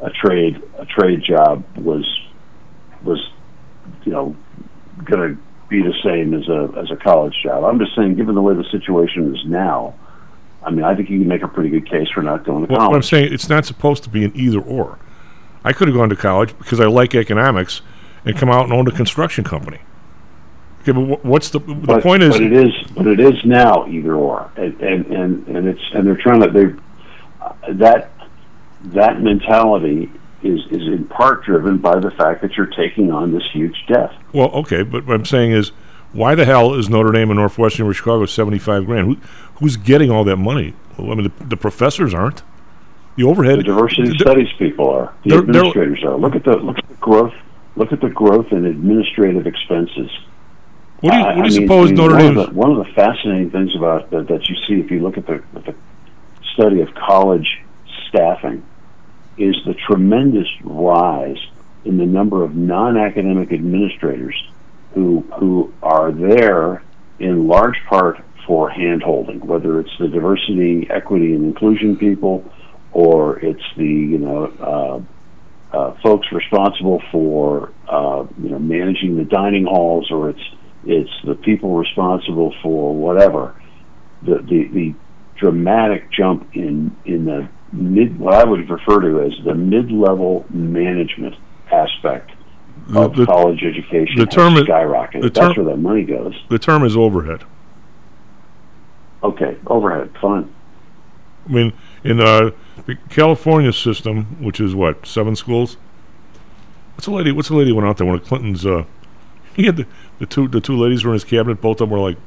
a 0.00 0.10
trade 0.10 0.62
a 0.78 0.84
trade 0.84 1.22
job 1.22 1.64
was 1.76 2.04
was 3.02 3.18
you 4.04 4.12
know 4.12 4.36
going 5.04 5.36
to 5.36 5.42
be 5.68 5.82
the 5.82 5.94
same 6.04 6.34
as 6.34 6.48
a 6.48 6.78
as 6.78 6.90
a 6.90 6.96
college 6.96 7.34
job. 7.42 7.64
I'm 7.64 7.78
just 7.78 7.94
saying, 7.96 8.16
given 8.16 8.34
the 8.34 8.42
way 8.42 8.54
the 8.54 8.68
situation 8.70 9.34
is 9.34 9.44
now, 9.46 9.94
I 10.66 10.70
mean, 10.70 10.84
I 10.84 10.94
think 10.94 11.08
you 11.08 11.20
can 11.20 11.28
make 11.28 11.42
a 11.42 11.48
pretty 11.48 11.70
good 11.70 11.88
case 11.88 12.08
for 12.12 12.22
not 12.22 12.44
going 12.44 12.62
to 12.62 12.66
college. 12.66 12.80
Well, 12.80 12.90
what 12.90 12.96
I'm 12.96 13.02
saying, 13.02 13.32
it's 13.32 13.48
not 13.48 13.64
supposed 13.64 14.02
to 14.02 14.10
be 14.10 14.24
an 14.24 14.32
either 14.34 14.60
or. 14.60 14.98
I 15.64 15.72
could 15.72 15.88
have 15.88 15.96
gone 15.96 16.10
to 16.10 16.16
college 16.16 16.56
because 16.58 16.80
I 16.80 16.86
like 16.86 17.14
economics 17.14 17.80
and 18.24 18.36
come 18.36 18.50
out 18.50 18.64
and 18.64 18.72
own 18.72 18.86
a 18.86 18.92
construction 18.92 19.44
company. 19.44 19.80
Okay, 20.82 20.92
but 20.92 21.24
what's 21.24 21.50
the 21.50 21.58
the 21.58 21.74
but, 21.74 22.02
point? 22.02 22.22
Is 22.22 22.34
but 22.34 22.42
it 22.42 22.52
is, 22.52 22.72
but 22.94 23.06
it 23.06 23.18
is 23.18 23.44
now 23.44 23.86
either 23.88 24.14
or, 24.14 24.50
and 24.56 24.80
and 24.80 25.06
and, 25.06 25.48
and 25.48 25.66
it's 25.68 25.80
and 25.92 26.06
they're 26.06 26.16
trying 26.16 26.40
to 26.42 26.50
they 26.50 27.44
uh, 27.44 27.52
that 27.70 28.12
that 28.84 29.20
mentality 29.20 30.12
is 30.44 30.60
is 30.70 30.86
in 30.86 31.06
part 31.08 31.44
driven 31.44 31.78
by 31.78 31.98
the 31.98 32.10
fact 32.12 32.42
that 32.42 32.56
you're 32.56 32.66
taking 32.66 33.10
on 33.10 33.32
this 33.32 33.42
huge 33.52 33.84
debt. 33.88 34.12
well, 34.32 34.50
okay, 34.50 34.82
but 34.82 35.06
what 35.06 35.14
I'm 35.14 35.24
saying 35.24 35.50
is, 35.50 35.70
why 36.12 36.36
the 36.36 36.44
hell 36.44 36.74
is 36.74 36.88
Notre 36.88 37.10
Dame 37.10 37.30
and 37.30 37.38
Northwestern 37.40 37.86
or 37.88 37.92
Chicago 37.92 38.26
seventy 38.26 38.58
five 38.58 38.86
grand? 38.86 39.08
Who 39.08 39.16
who's 39.58 39.76
getting 39.76 40.10
all 40.10 40.24
that 40.24 40.36
money? 40.36 40.74
Well, 40.98 41.12
I 41.12 41.14
mean, 41.14 41.32
the, 41.38 41.44
the 41.44 41.56
professors 41.56 42.14
aren't. 42.14 42.42
The 43.16 43.24
overhead. 43.24 43.58
The 43.60 43.62
diversity 43.64 44.16
studies 44.18 44.48
people 44.58 44.88
are, 44.90 45.14
the 45.24 45.30
they're- 45.30 45.40
they're- 45.40 45.48
administrators 45.62 46.04
are. 46.04 46.16
Look 46.18 46.34
at 46.34 46.44
the 46.44 46.56
look 46.56 46.78
at 46.78 46.88
the 46.88 46.94
growth. 46.96 47.34
Look 47.76 47.92
at 47.92 48.00
the 48.00 48.08
growth 48.10 48.52
in 48.52 48.64
administrative 48.66 49.46
expenses. 49.46 50.10
What 51.00 51.12
do 51.12 51.18
you, 51.18 51.24
what 51.24 51.34
do 51.34 51.34
I 51.34 51.34
you 51.36 51.42
mean- 51.42 51.50
suppose 51.52 51.88
I 51.88 51.92
mean, 51.92 51.94
Notre 51.96 52.14
one 52.14 52.18
Dame? 52.24 52.38
Of 52.38 52.46
the, 52.48 52.52
one 52.54 52.70
of 52.72 52.86
the 52.86 52.92
fascinating 52.94 53.50
things 53.50 53.74
about 53.76 54.10
that, 54.10 54.28
that 54.28 54.48
you 54.48 54.54
see 54.66 54.80
if 54.80 54.90
you 54.90 55.00
look 55.00 55.18
at 55.18 55.26
the, 55.26 55.42
at 55.54 55.64
the 55.66 55.74
study 56.54 56.80
of 56.80 56.94
college 56.94 57.58
staffing 58.08 58.62
is 59.38 59.54
the 59.66 59.74
tremendous 59.74 60.48
rise 60.62 61.36
in 61.84 61.98
the 61.98 62.06
number 62.06 62.42
of 62.42 62.56
non-academic 62.56 63.52
administrators 63.52 64.34
who 64.94 65.20
who 65.38 65.72
are 65.82 66.10
there 66.12 66.82
in 67.18 67.46
large 67.46 67.76
part 67.86 68.18
for 68.46 68.70
hand-holding, 68.70 69.40
whether 69.46 69.80
it's 69.80 69.90
the 69.98 70.08
diversity, 70.08 70.86
equity, 70.90 71.34
and 71.34 71.44
inclusion 71.44 71.96
people, 71.96 72.44
or 72.92 73.38
it's 73.40 73.62
the 73.76 73.84
you 73.84 74.18
know 74.18 75.06
uh, 75.72 75.76
uh, 75.76 75.96
folks 76.02 76.26
responsible 76.32 77.02
for 77.10 77.72
uh, 77.88 78.24
you 78.40 78.50
know 78.50 78.58
managing 78.58 79.16
the 79.16 79.24
dining 79.24 79.64
halls, 79.66 80.10
or 80.10 80.30
it's 80.30 80.40
it's 80.84 81.10
the 81.24 81.34
people 81.34 81.76
responsible 81.76 82.54
for 82.62 82.94
whatever. 82.94 83.54
The 84.22 84.36
the, 84.36 84.68
the 84.72 84.94
dramatic 85.36 86.10
jump 86.12 86.48
in 86.54 86.96
in 87.04 87.24
the 87.24 87.48
mid 87.72 88.18
what 88.18 88.34
I 88.34 88.44
would 88.44 88.70
refer 88.70 89.00
to 89.00 89.22
as 89.22 89.32
the 89.44 89.54
mid 89.54 89.90
level 89.90 90.46
management 90.50 91.34
aspect 91.72 92.30
of 92.94 93.16
the- 93.16 93.26
college 93.26 93.62
education 93.64 94.18
the 94.18 94.26
term 94.26 94.56
is- 94.56 94.64
skyrocketed. 94.64 95.22
the 95.22 95.30
That's 95.30 95.56
where 95.56 95.66
that 95.66 95.78
money 95.78 96.04
goes. 96.04 96.34
The 96.48 96.58
term 96.58 96.84
is 96.84 96.96
overhead. 96.96 97.44
Okay, 99.26 99.58
overhead, 99.66 100.08
fine. 100.20 100.48
I 101.48 101.52
mean, 101.52 101.72
in 102.04 102.18
the 102.18 102.54
California 103.10 103.72
system, 103.72 104.24
which 104.40 104.60
is 104.60 104.72
what 104.72 105.04
seven 105.04 105.34
schools. 105.34 105.76
What's 106.94 107.06
the 107.06 107.12
lady? 107.12 107.32
What's 107.32 107.48
the 107.48 107.56
lady 107.56 107.72
went 107.72 107.88
out 107.88 107.96
there? 107.96 108.06
One 108.06 108.14
of 108.14 108.24
Clinton's. 108.24 108.64
Uh, 108.64 108.84
he 109.56 109.64
had 109.64 109.78
the, 109.78 109.86
the 110.20 110.26
two 110.26 110.46
the 110.46 110.60
two 110.60 110.76
ladies 110.76 111.04
were 111.04 111.10
in 111.10 111.14
his 111.14 111.24
cabinet. 111.24 111.60
Both 111.60 111.80
of 111.80 111.88
them 111.88 111.98
were 111.98 112.08
like 112.08 112.18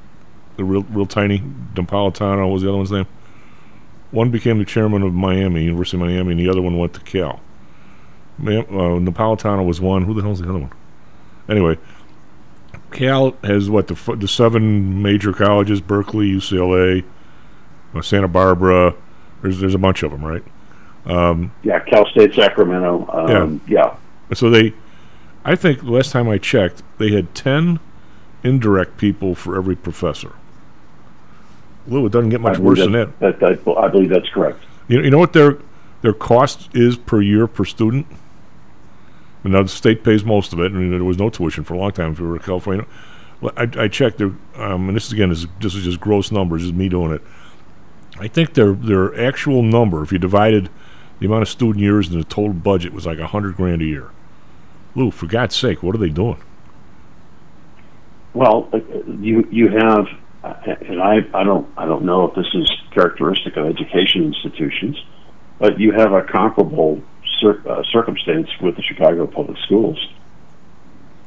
the 0.58 0.65
real 0.65 0.84
real 0.84 1.06
tiny. 1.06 1.39
Napolitano 1.74 2.51
was 2.51 2.63
the 2.63 2.68
other 2.68 2.77
one's 2.77 2.91
name. 2.91 3.08
One 4.12 4.29
became 4.29 4.58
the 4.58 4.65
chairman 4.65 5.01
of 5.01 5.13
Miami, 5.13 5.63
University 5.63 5.96
of 5.96 6.01
Miami, 6.01 6.32
and 6.32 6.39
the 6.39 6.50
other 6.50 6.62
one 6.62 6.77
went 6.77 6.94
to 6.96 7.00
Cal. 7.00 7.39
Uh, 8.41 9.00
Napolitano 9.00 9.65
was 9.65 9.79
one. 9.79 10.03
Who 10.03 10.13
the 10.13 10.22
hell's 10.22 10.41
the 10.41 10.50
other 10.50 10.60
one? 10.60 10.74
Anyway, 11.48 11.77
Cal 12.91 13.31
has 13.43 13.69
what 13.69 13.88
the 13.88 14.15
the 14.15 14.27
seven 14.27 15.01
major 15.01 15.34
colleges: 15.34 15.81
Berkeley, 15.81 16.29
UCLA, 16.31 17.03
uh, 17.93 18.01
Santa 18.01 18.27
Barbara. 18.27 18.96
There's 19.41 19.60
there's 19.60 19.75
a 19.75 19.79
bunch 19.79 20.03
of 20.03 20.12
them, 20.12 20.24
right? 20.24 20.43
Um, 21.05 21.51
Yeah, 21.63 21.79
Cal 21.79 22.05
State 22.08 22.34
Sacramento. 22.34 23.08
Um, 23.12 23.62
yeah. 23.67 23.96
so 24.34 24.50
they, 24.50 24.74
I 25.46 25.55
think 25.55 25.79
the 25.79 25.91
last 25.91 26.12
time 26.12 26.27
I 26.29 26.38
checked, 26.38 26.84
they 26.98 27.12
had 27.12 27.34
ten 27.34 27.79
indirect 28.43 28.98
people 28.98 29.36
for 29.36 29.58
every 29.58 29.75
professor. 29.75 30.34
Lou, 31.88 32.05
it 32.05 32.12
doesn't 32.12 32.29
get 32.29 32.41
much 32.41 32.60
worse 32.60 32.79
than 32.79 32.91
that. 32.91 33.19
that, 33.19 33.39
that, 33.39 33.65
that. 33.65 33.77
I 33.77 33.88
believe 33.88 34.10
that's 34.10 34.29
correct. 34.29 34.63
You 34.88 34.98
know, 34.98 35.03
you 35.03 35.10
know 35.10 35.17
what 35.17 35.34
their 35.34 35.58
their 36.01 36.13
cost 36.13 36.69
is 36.75 36.98
per 36.98 37.22
year 37.22 37.48
per 37.48 37.65
student. 37.65 38.08
And 39.43 39.53
now 39.53 39.63
the 39.63 39.69
state 39.69 40.03
pays 40.03 40.24
most 40.24 40.53
of 40.53 40.60
it, 40.60 40.72
and 40.72 40.93
there 40.93 41.03
was 41.03 41.17
no 41.17 41.29
tuition 41.29 41.63
for 41.63 41.74
a 41.74 41.77
long 41.77 41.91
time 41.91 42.12
if 42.12 42.19
you 42.19 42.27
were 42.27 42.36
in 42.36 42.41
California. 42.41 42.86
I, 43.55 43.69
I 43.77 43.88
checked 43.88 44.22
um, 44.22 44.36
and 44.55 44.96
this 44.96 45.12
again 45.13 45.31
is 45.31 45.48
this 45.62 45.74
is 45.74 45.86
just 45.86 46.00
gross 46.00 46.31
numbers. 46.31 46.62
This 46.62 46.67
is 46.67 46.74
me 46.74 46.89
doing 46.89 47.13
it. 47.13 47.22
I 48.19 48.27
think 48.27 48.53
their 48.53 48.74
their 48.74 49.17
actual 49.19 49.63
number, 49.63 50.03
if 50.03 50.12
you 50.12 50.19
divided 50.19 50.69
the 51.19 51.25
amount 51.25 51.43
of 51.43 51.50
student 51.50 51.79
years 51.79 52.10
and 52.10 52.19
the 52.19 52.25
total 52.25 52.53
budget, 52.53 52.91
was 52.91 53.05
like 53.05 53.19
a 53.19 53.27
hundred 53.27 53.55
grand 53.55 53.81
a 53.81 53.86
year. 53.86 54.10
Lou, 54.96 55.12
for 55.12 55.27
God's 55.27 55.55
sake, 55.55 55.81
what 55.81 55.96
are 55.96 56.00
they 56.00 56.10
doing? 56.10 56.41
Well, 58.34 58.67
uh, 58.74 58.79
you 59.19 59.48
you 59.50 59.69
have, 59.69 60.08
and 60.43 61.01
I 61.01 61.19
I 61.34 61.43
don't 61.46 61.67
I 61.77 61.86
don't 61.86 62.03
know 62.03 62.25
if 62.25 62.36
this 62.36 62.48
is 62.53 62.69
characteristic 62.91 63.55
of 63.55 63.65
education 63.67 64.25
institutions, 64.25 65.01
but 65.60 65.79
you 65.79 65.93
have 65.93 66.12
a 66.12 66.24
comparable 66.24 67.01
cir- 67.39 67.62
uh, 67.67 67.84
circumstance 67.91 68.50
with 68.62 68.75
the 68.75 68.81
Chicago 68.84 69.27
Public 69.27 69.58
Schools. 69.65 69.98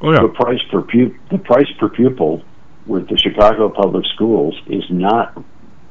Oh 0.00 0.12
yeah, 0.12 0.20
The 0.22 0.28
price 0.28 0.62
per 0.70 0.82
pu- 0.82 1.14
the 1.30 1.38
price 1.38 1.70
per 1.78 1.88
pupil 1.88 2.42
with 2.86 3.08
the 3.08 3.16
Chicago 3.16 3.68
Public 3.68 4.04
Schools 4.14 4.60
is 4.66 4.84
not 4.90 5.42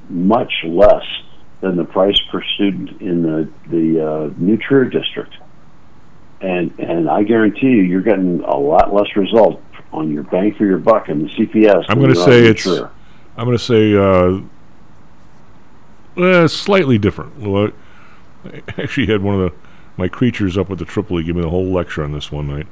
much 0.10 0.52
less 0.66 1.06
than 1.62 1.78
the 1.78 1.86
price 1.86 2.20
per 2.32 2.42
student 2.56 3.02
in 3.02 3.22
the 3.22 3.50
the 3.70 4.06
uh, 4.06 4.30
New 4.38 4.58
Trier 4.58 4.86
district. 4.86 5.34
And 6.42 6.74
and 6.80 7.10
I 7.10 7.24
guarantee 7.24 7.68
you, 7.68 7.84
you're 7.84 8.02
getting 8.02 8.42
a 8.44 8.58
lot 8.58 8.94
less 8.94 9.16
result 9.16 9.62
on 9.94 10.12
your 10.12 10.24
bang 10.24 10.54
for 10.56 10.66
your 10.66 10.80
buck 10.80 11.08
in 11.08 11.24
the 11.24 11.30
CPS. 11.30 11.86
I'm 11.88 12.00
going 12.00 12.14
to 12.14 12.20
say 12.20 12.46
it's. 12.48 12.66
I'm 13.38 13.46
going 13.46 13.58
to 13.58 13.64
say 13.64 13.96
uh, 13.96 14.42
uh, 16.22 16.48
slightly 16.48 16.98
different. 16.98 17.38
Well, 17.40 17.70
I 18.46 18.62
actually 18.78 19.08
had 19.08 19.22
one 19.22 19.40
of 19.40 19.52
the 19.52 19.61
my 20.02 20.08
creatures 20.08 20.58
up 20.58 20.72
at 20.72 20.80
the 20.80 20.86
Tripoli 20.86 21.24
give 21.24 21.36
me 21.36 21.46
a 21.46 21.50
whole 21.50 21.72
lecture 21.72 22.04
on 22.04 22.12
this 22.12 22.32
one 22.32 22.48
night. 22.48 22.66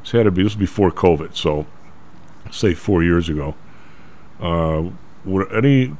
This 0.00 0.12
had 0.12 0.22
to 0.22 0.30
be 0.30 0.42
this 0.42 0.54
was 0.54 0.56
before 0.56 0.90
COVID, 0.90 1.36
so 1.36 1.66
say 2.50 2.72
four 2.72 3.02
years 3.04 3.28
ago. 3.28 3.54
Uh, 4.40 4.90
would 5.26 5.52
any 5.52 5.94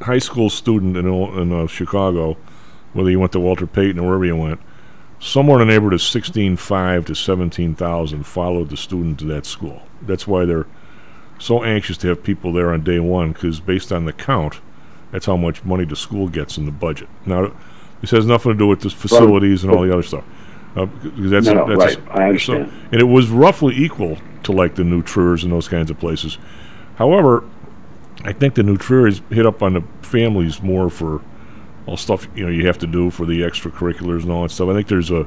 high 0.00 0.18
school 0.18 0.48
student 0.48 0.96
in 0.96 1.06
in 1.06 1.52
uh, 1.52 1.66
Chicago, 1.66 2.38
whether 2.94 3.10
you 3.10 3.20
went 3.20 3.32
to 3.32 3.40
Walter 3.40 3.66
Payton 3.66 4.00
or 4.00 4.06
wherever 4.06 4.24
you 4.24 4.36
went, 4.36 4.60
somewhere 5.20 5.60
in 5.60 5.68
the 5.68 5.74
neighborhood 5.74 5.92
of 5.92 6.02
sixteen 6.02 6.56
five 6.56 7.04
to 7.04 7.14
seventeen 7.14 7.74
thousand 7.74 8.24
followed 8.24 8.70
the 8.70 8.78
student 8.78 9.18
to 9.18 9.26
that 9.26 9.44
school. 9.44 9.82
That's 10.00 10.26
why 10.26 10.46
they're 10.46 10.66
so 11.38 11.62
anxious 11.62 11.98
to 11.98 12.08
have 12.08 12.22
people 12.22 12.54
there 12.54 12.72
on 12.72 12.84
day 12.84 13.00
one 13.00 13.32
because 13.32 13.60
based 13.60 13.92
on 13.92 14.06
the 14.06 14.14
count, 14.14 14.60
that's 15.12 15.26
how 15.26 15.36
much 15.36 15.62
money 15.62 15.84
the 15.84 15.96
school 15.96 16.28
gets 16.28 16.56
in 16.56 16.64
the 16.64 16.72
budget. 16.72 17.10
Now, 17.26 17.52
this 18.04 18.10
has 18.10 18.26
nothing 18.26 18.52
to 18.52 18.58
do 18.58 18.66
with 18.66 18.80
the 18.80 18.90
facilities 18.90 19.64
and 19.64 19.72
all 19.72 19.82
the 19.82 19.92
other 19.92 20.02
stuff. 20.02 20.24
Uh, 20.76 20.86
that's, 21.02 21.46
No, 21.46 21.64
no, 21.64 21.76
that's 21.76 21.96
right. 21.96 22.08
I 22.10 22.28
understand. 22.28 22.68
So, 22.68 22.88
and 22.92 23.00
it 23.00 23.04
was 23.04 23.28
roughly 23.28 23.74
equal 23.76 24.18
to 24.42 24.52
like 24.52 24.74
the 24.74 24.84
New 24.84 25.02
Triers 25.02 25.42
and 25.42 25.52
those 25.52 25.68
kinds 25.68 25.90
of 25.90 25.98
places. 25.98 26.38
However, 26.96 27.44
I 28.24 28.32
think 28.32 28.54
the 28.54 28.62
New 28.62 28.76
Triers 28.76 29.22
hit 29.30 29.46
up 29.46 29.62
on 29.62 29.74
the 29.74 29.82
families 30.02 30.62
more 30.62 30.90
for 30.90 31.22
all 31.86 31.96
stuff 31.96 32.26
you 32.34 32.44
know 32.44 32.50
you 32.50 32.66
have 32.66 32.78
to 32.78 32.86
do 32.86 33.10
for 33.10 33.26
the 33.26 33.42
extracurriculars 33.42 34.22
and 34.22 34.30
all 34.30 34.42
that 34.42 34.50
stuff. 34.50 34.68
I 34.68 34.74
think 34.74 34.88
there's 34.88 35.10
a 35.10 35.26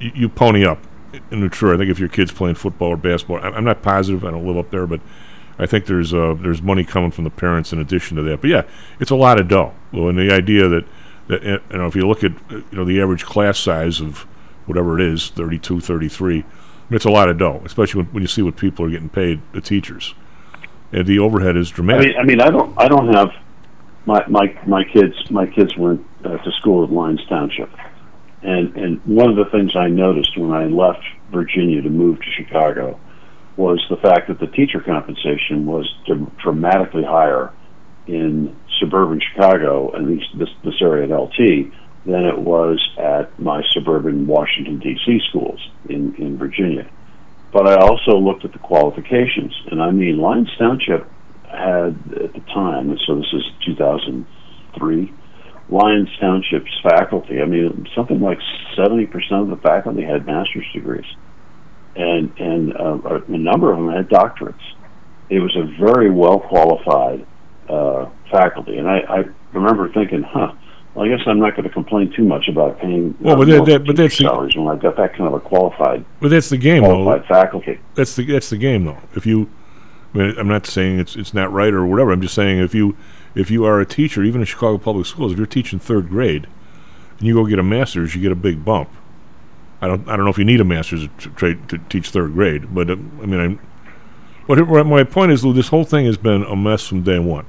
you, 0.00 0.12
you 0.14 0.28
pony 0.28 0.64
up 0.64 0.78
in 1.30 1.40
New 1.40 1.48
Trier. 1.48 1.74
I 1.74 1.78
think 1.78 1.90
if 1.90 1.98
your 1.98 2.08
kid's 2.08 2.32
playing 2.32 2.56
football 2.56 2.90
or 2.90 2.96
basketball, 2.96 3.38
I'm, 3.38 3.54
I'm 3.54 3.64
not 3.64 3.82
positive. 3.82 4.24
I 4.24 4.30
don't 4.30 4.46
live 4.46 4.56
up 4.56 4.70
there, 4.70 4.86
but 4.86 5.00
I 5.58 5.66
think 5.66 5.86
there's 5.86 6.12
uh, 6.12 6.36
there's 6.38 6.62
money 6.62 6.84
coming 6.84 7.10
from 7.10 7.24
the 7.24 7.30
parents 7.30 7.72
in 7.72 7.78
addition 7.78 8.16
to 8.16 8.22
that. 8.24 8.40
But 8.40 8.50
yeah, 8.50 8.62
it's 9.00 9.10
a 9.10 9.16
lot 9.16 9.40
of 9.40 9.48
dough. 9.48 9.72
Well, 9.92 10.08
and 10.08 10.18
the 10.18 10.32
idea 10.32 10.68
that 10.68 10.84
you 11.40 11.78
know 11.78 11.86
if 11.86 11.96
you 11.96 12.06
look 12.06 12.24
at 12.24 12.32
uh, 12.50 12.56
you 12.56 12.64
know 12.72 12.84
the 12.84 13.00
average 13.00 13.24
class 13.24 13.58
size 13.58 14.00
of 14.00 14.26
whatever 14.66 14.98
it 14.98 15.04
is, 15.04 15.30
32, 15.30 15.80
33, 15.80 16.38
I 16.38 16.42
mean, 16.42 16.44
it's 16.90 17.04
a 17.04 17.10
lot 17.10 17.28
of 17.28 17.36
dough, 17.36 17.60
especially 17.64 18.02
when, 18.02 18.12
when 18.12 18.22
you 18.22 18.28
see 18.28 18.42
what 18.42 18.56
people 18.56 18.84
are 18.86 18.90
getting 18.90 19.08
paid, 19.08 19.40
the 19.52 19.60
teachers, 19.60 20.14
and 20.92 21.06
the 21.06 21.18
overhead 21.18 21.56
is 21.56 21.72
I 21.72 21.74
dramatic. 21.74 22.08
mean, 22.08 22.16
I 22.18 22.24
mean, 22.24 22.40
I 22.40 22.50
don't, 22.50 22.78
I 22.78 22.88
don't 22.88 23.12
have 23.14 23.30
my 24.06 24.24
my 24.28 24.58
my 24.66 24.84
kids. 24.84 25.14
My 25.30 25.46
kids 25.46 25.76
went 25.76 26.04
uh, 26.24 26.38
to 26.38 26.52
school 26.52 26.84
at 26.84 26.90
Lyons 26.90 27.24
Township, 27.28 27.70
and 28.42 28.76
and 28.76 29.00
one 29.04 29.30
of 29.30 29.36
the 29.36 29.46
things 29.46 29.74
I 29.76 29.88
noticed 29.88 30.36
when 30.36 30.52
I 30.52 30.66
left 30.66 31.04
Virginia 31.30 31.82
to 31.82 31.90
move 31.90 32.18
to 32.20 32.30
Chicago 32.36 32.98
was 33.56 33.84
the 33.90 33.96
fact 33.96 34.28
that 34.28 34.38
the 34.38 34.46
teacher 34.46 34.80
compensation 34.80 35.66
was 35.66 35.92
dr- 36.06 36.36
dramatically 36.38 37.04
higher 37.04 37.52
in 38.06 38.56
suburban 38.80 39.20
Chicago, 39.20 39.94
at 39.94 40.02
least 40.02 40.26
this 40.38 40.48
this 40.64 40.80
area 40.80 41.04
at 41.04 41.10
LT, 41.10 41.72
than 42.06 42.24
it 42.24 42.38
was 42.38 42.80
at 42.98 43.38
my 43.38 43.62
suburban 43.70 44.26
Washington 44.26 44.78
D.C. 44.78 45.20
schools 45.28 45.60
in 45.88 46.14
in 46.16 46.38
Virginia. 46.38 46.90
But 47.52 47.68
I 47.68 47.76
also 47.76 48.16
looked 48.16 48.44
at 48.44 48.52
the 48.52 48.58
qualifications, 48.58 49.52
and 49.70 49.82
I 49.82 49.90
mean, 49.90 50.18
Lyons 50.18 50.50
Township 50.58 51.06
had 51.44 51.94
at 52.16 52.32
the 52.32 52.42
time, 52.54 52.96
so 53.06 53.16
this 53.16 53.32
is 53.32 53.42
2003, 53.66 55.12
Lyons 55.68 56.08
Township's 56.18 56.80
faculty. 56.82 57.42
I 57.42 57.44
mean, 57.44 57.86
something 57.94 58.20
like 58.20 58.38
70% 58.76 59.06
of 59.42 59.48
the 59.48 59.56
faculty 59.62 60.02
had 60.02 60.26
master's 60.26 60.66
degrees, 60.72 61.04
and 61.94 62.32
and 62.38 62.74
uh, 62.74 63.20
a 63.28 63.38
number 63.38 63.70
of 63.70 63.78
them 63.78 63.92
had 63.92 64.08
doctorates. 64.08 64.64
It 65.28 65.40
was 65.40 65.54
a 65.56 65.64
very 65.78 66.10
well 66.10 66.40
qualified 66.40 67.26
uh, 67.68 68.10
faculty, 68.32 68.78
and 68.78 68.88
I, 68.88 68.98
I 69.08 69.24
remember 69.52 69.88
thinking, 69.92 70.22
huh. 70.24 70.52
Well, 70.94 71.06
I 71.06 71.08
guess 71.16 71.26
I'm 71.26 71.38
not 71.38 71.56
going 71.56 71.66
to 71.66 71.72
complain 71.72 72.12
too 72.12 72.22
much 72.24 72.48
about 72.48 72.78
paying 72.78 73.14
Well, 73.20 73.34
uh, 73.34 73.36
but 73.38 73.46
that- 73.48 73.64
that- 73.64 73.86
but 73.86 73.96
that's 73.96 74.18
the- 74.18 74.24
when 74.28 74.68
I've 74.68 74.80
got 74.82 74.96
that 74.98 75.14
kind 75.14 75.26
of 75.26 75.32
a 75.32 75.40
qualified 75.40 76.04
but 76.20 76.28
that's 76.30 76.50
the 76.50 76.58
game, 76.58 76.82
though. 76.82 77.02
qualified 77.04 77.26
faculty. 77.26 77.78
that's 77.94 78.14
the 78.16 78.24
that's 78.26 78.50
the 78.50 78.58
game 78.58 78.84
though. 78.84 78.98
If 79.14 79.24
you, 79.24 79.48
I 80.14 80.18
mean, 80.18 80.34
I'm 80.38 80.48
not 80.48 80.66
saying 80.66 80.98
it's 80.98 81.16
it's 81.16 81.32
not 81.32 81.50
right 81.50 81.72
or 81.72 81.86
whatever. 81.86 82.12
I'm 82.12 82.20
just 82.20 82.34
saying 82.34 82.58
if 82.58 82.74
you 82.74 82.94
if 83.34 83.50
you 83.50 83.64
are 83.64 83.80
a 83.80 83.86
teacher, 83.86 84.22
even 84.22 84.42
in 84.42 84.44
Chicago 84.46 84.76
public 84.76 85.06
schools, 85.06 85.32
if 85.32 85.38
you're 85.38 85.46
teaching 85.46 85.78
third 85.78 86.10
grade, 86.10 86.46
and 87.18 87.26
you 87.26 87.32
go 87.32 87.46
get 87.46 87.58
a 87.58 87.62
master's, 87.62 88.14
you 88.14 88.20
get 88.20 88.30
a 88.32 88.34
big 88.36 88.62
bump. 88.62 88.90
I 89.80 89.88
don't 89.88 90.06
I 90.10 90.14
don't 90.16 90.26
know 90.26 90.30
if 90.30 90.36
you 90.36 90.44
need 90.44 90.60
a 90.60 90.64
master's 90.64 91.08
to, 91.20 91.30
tra- 91.30 91.54
to 91.68 91.78
teach 91.88 92.10
third 92.10 92.34
grade, 92.34 92.74
but 92.74 92.90
uh, 92.90 92.96
I 93.22 93.24
mean, 93.26 93.40
I'm. 93.40 93.60
What 94.44 94.58
it- 94.58 94.66
what 94.68 94.84
my 94.84 95.04
point 95.04 95.32
is, 95.32 95.42
Lou, 95.42 95.54
this 95.54 95.68
whole 95.68 95.84
thing 95.84 96.04
has 96.04 96.18
been 96.18 96.42
a 96.42 96.54
mess 96.54 96.86
from 96.86 97.00
day 97.02 97.18
one. 97.18 97.46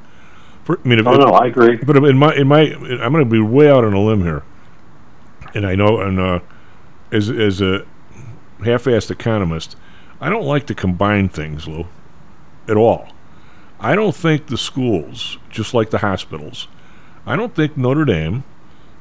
For, 0.64 0.80
I 0.84 0.88
mean, 0.88 1.00
if 1.00 1.08
Oh 1.08 1.16
no, 1.16 1.34
I 1.34 1.48
agree. 1.48 1.78
but 1.78 1.98
in 1.98 2.18
my 2.18 2.34
in 2.36 2.48
my 2.48 2.62
I'm 2.62 3.12
going 3.12 3.24
to 3.24 3.30
be 3.30 3.40
way 3.40 3.70
out 3.70 3.84
on 3.84 3.94
a 3.94 4.02
limb 4.02 4.22
here, 4.24 4.44
and 5.54 5.66
I 5.66 5.76
know 5.76 6.00
and 6.00 6.20
uh, 6.20 6.40
as 7.12 7.30
as 7.30 7.62
a 7.62 7.86
half-assed 8.64 9.12
economist, 9.12 9.76
I 10.22 10.30
don't 10.30 10.46
like 10.46 10.66
to 10.68 10.76
combine 10.76 11.28
things, 11.28 11.68
Lou, 11.68 11.88
at 12.68 12.78
all. 12.78 13.10
I 13.80 13.96
don't 13.96 14.16
think 14.16 14.48
the 14.48 14.58
schools, 14.58 15.38
just 15.50 15.74
like 15.74 15.90
the 15.90 15.98
hospitals, 15.98 16.70
I 17.26 17.36
don't 17.36 17.54
think 17.54 17.76
Notre 17.76 18.06
Dame 18.06 18.46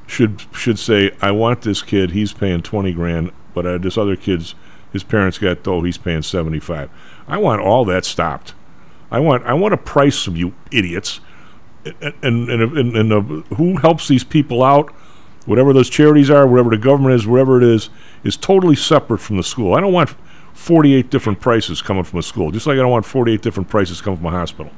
should 0.09 0.43
should 0.53 0.79
say, 0.81 1.13
"I 1.21 1.31
want 1.31 1.63
this 1.63 1.81
kid. 1.81 2.11
He's 2.11 2.33
paying 2.33 2.63
twenty 2.63 2.93
grand, 2.93 3.31
but 3.55 3.67
uh, 3.67 3.79
this 3.79 3.97
other 3.97 4.17
kid's 4.17 4.57
his 4.93 5.05
parents 5.05 5.39
got 5.39 5.63
though 5.63 5.83
he's 5.83 5.99
paying 5.99 6.23
seventy 6.23 6.59
five. 6.59 6.91
I 7.29 7.39
want 7.39 7.63
all 7.63 7.85
that 7.85 8.05
stopped. 8.05 8.55
I 9.13 9.21
want 9.21 9.45
I 9.45 9.55
want 9.55 9.75
a 9.75 9.79
price 9.79 10.25
from 10.25 10.35
you 10.35 10.55
idiots 10.73 11.21
and 11.85 12.49
and 12.51 12.63
and, 12.79 12.97
and, 12.97 13.13
uh, 13.13 13.21
who 13.57 13.77
helps 13.79 14.09
these 14.09 14.25
people 14.25 14.63
out, 14.63 14.91
whatever 15.47 15.73
those 15.73 15.91
charities 15.91 16.31
are, 16.31 16.47
whatever 16.47 16.71
the 16.71 16.79
government 16.79 17.15
is, 17.15 17.27
wherever 17.27 17.57
it 17.59 17.65
is, 17.65 17.91
is 18.25 18.37
totally 18.37 18.77
separate 18.77 19.19
from 19.19 19.37
the 19.37 19.43
school. 19.43 19.75
I 19.75 19.81
don't 19.81 19.93
want 19.93 20.15
48 20.55 21.11
different 21.11 21.41
prices 21.41 21.83
coming 21.83 22.05
from 22.05 22.19
a 22.19 22.23
school, 22.23 22.51
just 22.51 22.67
like 22.67 22.75
I 22.75 22.79
don't 22.83 22.91
want 22.91 23.07
48 23.07 23.43
different 23.43 23.69
prices 23.69 24.01
coming 24.01 24.19
from 24.19 24.27
a 24.27 24.31
hospital. 24.31 24.73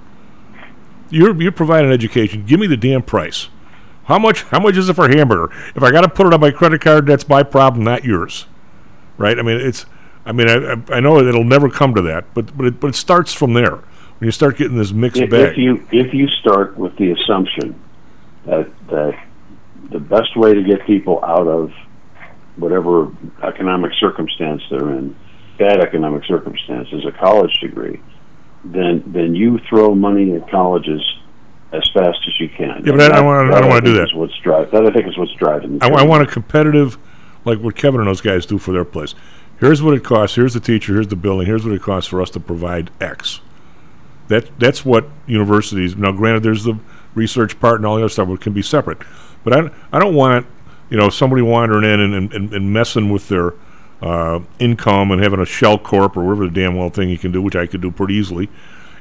You're 1.10 1.40
you're 1.40 1.52
providing 1.52 1.92
education. 1.92 2.44
Give 2.46 2.58
me 2.58 2.66
the 2.66 2.76
damn 2.76 3.02
price. 3.02 3.48
How 4.04 4.18
much? 4.18 4.42
How 4.44 4.60
much 4.60 4.76
is 4.76 4.88
it 4.88 4.94
for 4.94 5.06
a 5.06 5.16
hamburger? 5.16 5.54
If 5.74 5.82
I 5.82 5.90
got 5.90 6.02
to 6.02 6.08
put 6.08 6.26
it 6.26 6.34
on 6.34 6.40
my 6.40 6.50
credit 6.50 6.80
card, 6.80 7.06
that's 7.06 7.28
my 7.28 7.42
problem, 7.42 7.84
not 7.84 8.04
yours. 8.04 8.46
Right? 9.18 9.38
I 9.38 9.42
mean, 9.42 9.60
it's. 9.60 9.86
I 10.26 10.32
mean, 10.32 10.48
I- 10.48 10.82
I 10.90 11.00
know 11.00 11.18
it'll 11.18 11.44
never 11.44 11.68
come 11.68 11.94
to 11.94 12.02
that, 12.02 12.24
but 12.34 12.56
but 12.56 12.66
it, 12.66 12.80
but 12.80 12.88
it 12.88 12.94
starts 12.96 13.32
from 13.34 13.52
there. 13.52 13.80
You 14.24 14.30
start 14.30 14.56
getting 14.56 14.76
this 14.78 14.92
mixed 14.92 15.20
if, 15.20 15.28
bag. 15.30 15.52
if 15.52 15.58
you 15.58 15.86
if 15.92 16.14
you 16.14 16.28
start 16.28 16.78
with 16.78 16.96
the 16.96 17.10
assumption 17.12 17.78
that 18.46 18.68
that 18.88 19.18
the 19.90 19.98
best 20.00 20.34
way 20.36 20.54
to 20.54 20.62
get 20.62 20.86
people 20.86 21.22
out 21.22 21.46
of 21.46 21.70
whatever 22.56 23.12
economic 23.42 23.92
circumstance 24.00 24.62
they're 24.70 24.88
in, 24.90 25.14
bad 25.58 25.80
economic 25.80 26.24
circumstance, 26.24 26.88
is 26.92 27.04
a 27.04 27.12
college 27.12 27.52
degree, 27.60 28.00
then 28.64 29.02
then 29.06 29.34
you 29.34 29.58
throw 29.68 29.94
money 29.94 30.34
at 30.34 30.48
colleges 30.50 31.02
as 31.72 31.82
fast 31.92 32.18
as 32.26 32.40
you 32.40 32.48
can. 32.48 32.82
Yeah, 32.86 32.92
but 32.92 33.00
I 33.02 33.08
don't 33.08 33.10
that- 33.16 33.24
wanna- 33.24 33.54
I 33.56 33.60
don't 33.60 33.68
wanna 33.68 33.80
do 33.82 33.86
think 33.94 33.98
that. 33.98 34.08
Is 34.08 34.14
what's 34.14 34.38
drive, 34.38 34.70
that 34.70 34.86
I 34.86 34.90
think 34.90 35.06
is 35.06 35.18
what's 35.18 35.32
driving. 35.34 35.78
I, 35.82 35.88
I 35.90 36.02
want 36.04 36.22
a 36.22 36.26
competitive, 36.26 36.96
like 37.44 37.58
what 37.58 37.74
Kevin 37.76 38.00
and 38.00 38.08
those 38.08 38.22
guys 38.22 38.46
do 38.46 38.56
for 38.56 38.72
their 38.72 38.84
place. 38.86 39.14
Here's 39.60 39.82
what 39.82 39.92
it 39.94 40.02
costs. 40.02 40.36
Here's 40.36 40.54
the 40.54 40.60
teacher. 40.60 40.94
Here's 40.94 41.08
the 41.08 41.16
building. 41.16 41.46
Here's 41.46 41.64
what 41.66 41.74
it 41.74 41.82
costs 41.82 42.08
for 42.08 42.22
us 42.22 42.30
to 42.30 42.40
provide 42.40 42.90
X. 43.02 43.40
That 44.28 44.58
that's 44.58 44.84
what 44.84 45.08
universities. 45.26 45.96
Now, 45.96 46.12
granted, 46.12 46.42
there's 46.42 46.64
the 46.64 46.78
research 47.14 47.60
part 47.60 47.76
and 47.76 47.86
all 47.86 47.96
the 47.96 48.02
other 48.02 48.08
stuff, 48.08 48.28
which 48.28 48.40
can 48.40 48.52
be 48.52 48.62
separate. 48.62 48.98
But 49.44 49.52
I, 49.52 49.70
I 49.92 49.98
don't 49.98 50.14
want 50.14 50.46
you 50.90 50.96
know 50.96 51.10
somebody 51.10 51.42
wandering 51.42 51.84
in 51.84 52.00
and, 52.00 52.32
and, 52.32 52.52
and 52.52 52.72
messing 52.72 53.10
with 53.10 53.28
their 53.28 53.54
uh, 54.00 54.40
income 54.58 55.10
and 55.10 55.22
having 55.22 55.40
a 55.40 55.46
shell 55.46 55.78
corp 55.78 56.16
or 56.16 56.24
whatever 56.24 56.46
the 56.46 56.52
damn 56.52 56.76
well 56.76 56.90
thing 56.90 57.08
you 57.10 57.18
can 57.18 57.32
do, 57.32 57.42
which 57.42 57.56
I 57.56 57.66
could 57.66 57.80
do 57.80 57.90
pretty 57.90 58.14
easily, 58.14 58.48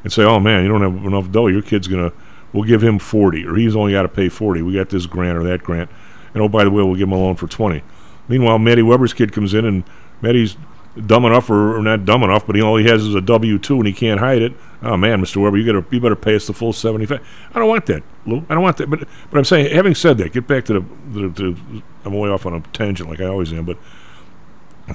and 0.03 0.12
say, 0.12 0.23
oh 0.23 0.39
man, 0.39 0.63
you 0.63 0.69
don't 0.69 0.81
have 0.81 1.05
enough 1.05 1.31
dough. 1.31 1.47
Your 1.47 1.62
kid's 1.62 1.88
gonna, 1.88 2.12
we'll 2.51 2.63
give 2.63 2.83
him 2.83 2.99
forty, 2.99 3.45
or 3.45 3.55
he's 3.55 3.75
only 3.75 3.93
got 3.93 4.03
to 4.03 4.09
pay 4.09 4.29
forty. 4.29 4.62
We 4.62 4.73
got 4.73 4.89
this 4.89 5.05
grant 5.05 5.38
or 5.38 5.43
that 5.43 5.63
grant, 5.63 5.89
and 6.33 6.43
oh 6.43 6.49
by 6.49 6.63
the 6.63 6.71
way, 6.71 6.83
we'll 6.83 6.95
give 6.95 7.07
him 7.07 7.13
a 7.13 7.17
loan 7.17 7.36
for 7.36 7.47
twenty. 7.47 7.83
Meanwhile, 8.27 8.59
Maddie 8.59 8.83
Weber's 8.83 9.13
kid 9.13 9.31
comes 9.31 9.53
in 9.53 9.65
and 9.65 9.83
Maddie's 10.21 10.57
dumb 11.06 11.25
enough 11.25 11.49
or, 11.49 11.77
or 11.77 11.82
not 11.82 12.06
dumb 12.06 12.23
enough, 12.23 12.45
but 12.45 12.56
he 12.56 12.62
all 12.62 12.77
he 12.77 12.86
has 12.86 13.03
is 13.03 13.15
a 13.15 13.21
W 13.21 13.58
two 13.58 13.77
and 13.77 13.88
he 13.88 13.93
can't 13.93 14.19
hide 14.19 14.41
it. 14.41 14.53
Oh 14.82 14.97
man, 14.97 15.21
Mr. 15.21 15.38
Weber, 15.41 15.58
you 15.58 15.65
gotta 15.65 15.86
you 15.93 15.99
better 15.99 16.15
pay 16.15 16.36
us 16.36 16.47
the 16.47 16.53
full 16.53 16.73
seventy 16.73 17.06
five. 17.06 17.25
I 17.53 17.60
don't 17.60 17.69
want 17.69 17.86
that, 17.88 18.03
Lou. 18.25 18.45
I 18.49 18.53
don't 18.53 18.63
want 18.63 18.77
that. 18.77 18.89
But 18.89 19.08
but 19.32 19.38
I'm 19.38 19.45
saying, 19.45 19.73
having 19.73 19.95
said 19.95 20.17
that, 20.19 20.34
get 20.34 20.47
back 20.47 20.65
to 20.65 20.73
the, 20.73 20.82
the, 21.19 21.29
the 21.29 21.84
I'm 22.06 22.13
way 22.13 22.29
off 22.29 22.45
on 22.45 22.53
a 22.53 22.60
tangent 22.73 23.10
like 23.10 23.21
I 23.21 23.25
always 23.25 23.51
am. 23.53 23.65
But 23.65 23.77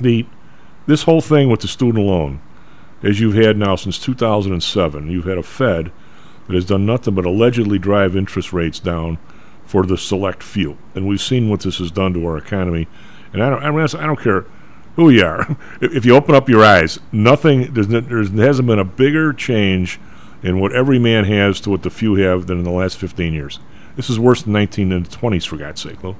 the 0.01 0.27
this 0.87 1.03
whole 1.03 1.21
thing 1.21 1.51
with 1.51 1.61
the 1.61 1.69
student 1.69 2.05
loan, 2.05 2.41
as 3.03 3.21
you've 3.21 3.35
had 3.35 3.57
now 3.57 3.77
since 3.77 3.99
2007, 3.99 5.11
you've 5.11 5.25
had 5.25 5.39
a 5.39 5.43
Fed 5.43 5.91
that 6.47 6.55
has 6.55 6.65
done 6.65 6.87
nothing 6.87 7.15
but 7.15 7.27
allegedly 7.27 7.79
drive 7.79 8.17
interest 8.17 8.53
rates 8.53 8.79
down 8.79 9.19
for 9.65 9.85
the 9.85 9.99
select 9.99 10.43
few, 10.43 10.79
and 10.95 11.07
we've 11.07 11.21
seen 11.21 11.51
what 11.51 11.61
this 11.61 11.79
has 11.79 11.91
done 11.91 12.15
to 12.15 12.25
our 12.25 12.39
economy. 12.39 12.89
And 13.33 13.43
I 13.43 13.51
don't, 13.51 13.63
I 13.63 14.07
don't 14.07 14.21
care 14.21 14.47
who 14.99 15.11
you 15.11 15.25
are. 15.25 15.57
if 15.81 16.05
you 16.05 16.15
open 16.15 16.35
up 16.35 16.49
your 16.49 16.65
eyes, 16.65 16.99
nothing. 17.13 17.73
There's, 17.73 17.87
there's 17.87 18.33
there 18.33 18.47
hasn't 18.47 18.67
been 18.67 18.81
a 18.81 18.85
bigger 18.85 19.33
change 19.33 20.01
in 20.43 20.61
what 20.61 20.75
every 20.75 20.99
man 20.99 21.25
has 21.25 21.61
to 21.61 21.71
what 21.71 21.83
the 21.83 21.91
few 21.91 22.17
have 22.17 22.49
than 22.49 22.59
in 22.59 22.65
the 22.65 22.71
last 22.71 22.99
15 22.99 23.33
years. 23.33 23.61
This 23.97 24.11
is 24.11 24.19
worse 24.19 24.43
than 24.43 24.53
19 24.53 24.93
and 24.93 25.09
20s, 25.09 25.47
for 25.47 25.57
God's 25.57 25.81
sake, 25.81 26.03
Lou. 26.03 26.17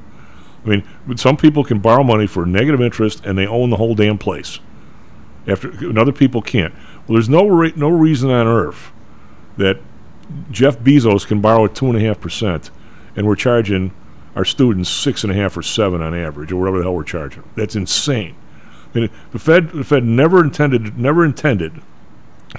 I 0.65 0.69
mean, 0.69 0.85
some 1.17 1.37
people 1.37 1.65
can 1.65 1.81
borrow 1.81 2.05
money 2.05 2.27
for 2.27 2.47
negative 2.47 2.81
interest 2.81 3.25
and 3.25 3.37
they 3.37 3.47
own 3.47 3.71
the 3.71 3.77
whole 3.77 3.95
damn 3.95 4.19
place. 4.19 4.61
After 5.47 5.71
and 5.71 5.99
other 5.99 6.13
people 6.13 6.41
can't. 6.41 6.75
Well, 6.75 7.15
there's 7.15 7.29
no 7.29 7.47
re- 7.49 7.73
no 7.75 7.89
reason 7.89 8.31
on 8.31 8.47
earth 8.47 8.93
that 9.57 9.79
Jeff 10.51 10.79
Bezos 10.79 11.27
can 11.27 11.41
borrow 11.41 11.65
at 11.65 11.75
two 11.75 11.87
and 11.87 11.97
a 11.97 12.01
half 12.01 12.21
percent, 12.21 12.71
and 13.17 13.27
we're 13.27 13.35
charging 13.35 13.93
our 14.37 14.45
students 14.45 14.91
six 14.91 15.25
and 15.25 15.33
a 15.33 15.35
half 15.35 15.57
or 15.57 15.63
seven 15.63 16.03
on 16.03 16.15
average, 16.15 16.53
or 16.53 16.57
whatever 16.57 16.79
the 16.79 16.85
hell 16.85 16.95
we're 16.95 17.03
charging. 17.03 17.43
That's 17.57 17.75
insane. 17.75 18.37
I 18.95 19.01
mean, 19.01 19.11
the 19.33 19.39
Fed 19.39 19.71
the 19.71 19.85
Fed 19.85 20.05
never 20.05 20.43
intended 20.43 20.99
never 20.99 21.25
intended 21.25 21.83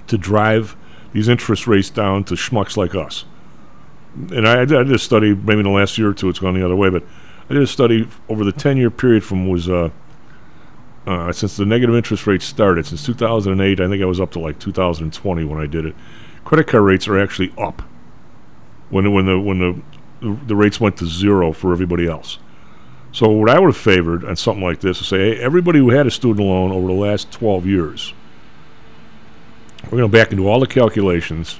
to 0.07 0.17
drive 0.17 0.75
these 1.13 1.27
interest 1.27 1.67
rates 1.67 1.89
down 1.89 2.23
to 2.25 2.35
schmucks 2.35 2.77
like 2.77 2.93
us. 2.93 3.25
And 4.31 4.47
I, 4.47 4.61
I 4.61 4.65
did 4.65 4.91
a 4.91 4.99
study 4.99 5.33
maybe 5.33 5.59
in 5.59 5.63
the 5.63 5.71
last 5.71 5.97
year 5.97 6.09
or 6.09 6.13
two. 6.13 6.29
It's 6.29 6.39
gone 6.39 6.53
the 6.53 6.65
other 6.65 6.75
way, 6.75 6.89
but 6.89 7.03
I 7.49 7.53
did 7.53 7.63
a 7.63 7.67
study 7.67 8.07
over 8.27 8.43
the 8.43 8.51
ten 8.51 8.77
year 8.77 8.91
period 8.91 9.23
from 9.23 9.49
was 9.49 9.69
uh, 9.69 9.89
uh, 11.07 11.31
since 11.31 11.57
the 11.57 11.65
negative 11.65 11.95
interest 11.95 12.27
rates 12.27 12.45
started 12.45 12.85
since 12.85 13.05
2008. 13.05 13.79
I 13.79 13.89
think 13.89 14.01
I 14.01 14.05
was 14.05 14.19
up 14.19 14.31
to 14.31 14.39
like 14.39 14.59
2020 14.59 15.43
when 15.45 15.59
I 15.59 15.65
did 15.65 15.85
it. 15.85 15.95
Credit 16.45 16.67
card 16.67 16.83
rates 16.83 17.07
are 17.07 17.19
actually 17.19 17.53
up 17.57 17.81
when 18.89 19.11
when 19.11 19.25
the 19.25 19.39
when 19.39 19.59
the 19.59 19.81
the 20.45 20.55
rates 20.55 20.79
went 20.79 20.97
to 20.97 21.05
zero 21.05 21.51
for 21.51 21.71
everybody 21.71 22.07
else. 22.07 22.39
So 23.11 23.29
what 23.29 23.49
I 23.49 23.59
would 23.59 23.67
have 23.67 23.77
favored 23.77 24.23
on 24.23 24.35
something 24.35 24.63
like 24.63 24.81
this 24.81 25.01
is 25.01 25.07
say, 25.07 25.35
hey, 25.35 25.41
everybody 25.41 25.79
who 25.79 25.89
had 25.89 26.05
a 26.05 26.11
student 26.11 26.47
loan 26.47 26.71
over 26.71 26.87
the 26.87 26.93
last 26.93 27.31
12 27.31 27.65
years, 27.65 28.13
we're 29.85 29.97
going 29.97 30.11
to 30.11 30.17
back 30.17 30.31
into 30.31 30.47
all 30.47 30.59
the 30.59 30.67
calculations. 30.67 31.59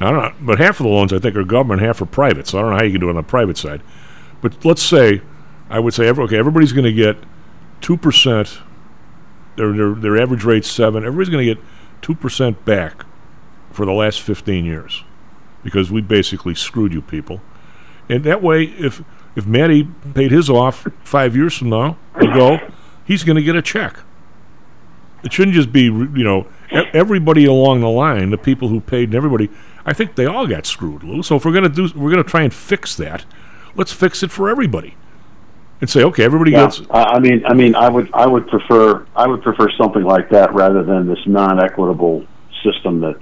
I 0.00 0.10
don't 0.10 0.20
know, 0.20 0.34
but 0.40 0.58
half 0.58 0.80
of 0.80 0.84
the 0.84 0.90
loans 0.90 1.12
I 1.12 1.18
think 1.18 1.36
are 1.36 1.44
government, 1.44 1.82
half 1.82 2.00
are 2.00 2.06
private. 2.06 2.48
So 2.48 2.58
I 2.58 2.62
don't 2.62 2.70
know 2.70 2.76
how 2.78 2.84
you 2.84 2.92
can 2.92 3.00
do 3.00 3.06
it 3.08 3.10
on 3.10 3.16
the 3.16 3.22
private 3.22 3.56
side. 3.56 3.82
But 4.40 4.64
let's 4.64 4.82
say, 4.82 5.20
I 5.68 5.78
would 5.78 5.94
say, 5.94 6.08
every, 6.08 6.24
okay, 6.24 6.38
everybody's 6.38 6.72
going 6.72 6.84
to 6.84 6.92
get 6.92 7.16
two 7.80 7.96
percent. 7.96 8.58
Their, 9.56 9.72
their 9.72 9.94
their 9.94 10.18
average 10.18 10.44
rate's 10.44 10.70
seven. 10.70 11.04
Everybody's 11.04 11.28
going 11.28 11.46
to 11.46 11.54
get 11.54 11.64
two 12.00 12.14
percent 12.14 12.64
back 12.64 13.04
for 13.70 13.86
the 13.86 13.92
last 13.92 14.20
15 14.20 14.64
years 14.64 15.04
because 15.62 15.90
we 15.90 16.00
basically 16.00 16.54
screwed 16.54 16.92
you 16.92 17.02
people. 17.02 17.40
And 18.08 18.24
that 18.24 18.42
way, 18.42 18.64
if 18.64 19.02
if 19.36 19.46
Matty 19.46 19.88
paid 20.14 20.30
his 20.30 20.50
off 20.50 20.86
five 21.04 21.36
years 21.36 21.56
from 21.56 21.70
now 21.70 21.96
ago, 22.16 22.58
he's 23.04 23.24
going 23.24 23.36
to 23.36 23.42
get 23.42 23.56
a 23.56 23.62
check. 23.62 23.98
It 25.22 25.32
shouldn't 25.32 25.54
just 25.54 25.72
be 25.72 25.82
you 25.84 26.24
know 26.24 26.46
everybody 26.72 27.44
along 27.44 27.80
the 27.80 27.90
line, 27.90 28.30
the 28.30 28.38
people 28.38 28.68
who 28.68 28.80
paid 28.80 29.10
and 29.10 29.14
everybody. 29.14 29.50
I 29.84 29.92
think 29.92 30.14
they 30.14 30.26
all 30.26 30.46
got 30.46 30.66
screwed, 30.66 31.02
Lou. 31.02 31.22
So 31.22 31.36
if 31.36 31.44
we're 31.44 31.52
going 31.52 31.64
to 31.64 31.68
do, 31.68 31.82
we're 31.98 32.10
going 32.10 32.22
to 32.22 32.28
try 32.28 32.42
and 32.42 32.52
fix 32.52 32.96
that. 32.96 33.24
Let's 33.74 33.92
fix 33.92 34.22
it 34.22 34.30
for 34.30 34.48
everybody, 34.48 34.96
and 35.80 35.88
say, 35.88 36.02
okay, 36.04 36.24
everybody 36.24 36.52
Yeah, 36.52 36.64
gets. 36.64 36.82
I 36.90 37.02
I 37.02 37.18
mean, 37.20 37.42
I 37.46 37.54
mean, 37.54 37.74
I 37.74 37.88
would, 37.88 38.10
I 38.12 38.26
would 38.26 38.48
prefer, 38.48 39.06
I 39.14 39.26
would 39.26 39.42
prefer 39.42 39.70
something 39.78 40.02
like 40.02 40.28
that 40.30 40.52
rather 40.54 40.82
than 40.82 41.06
this 41.06 41.20
non-equitable 41.26 42.26
system 42.64 43.00
that 43.00 43.16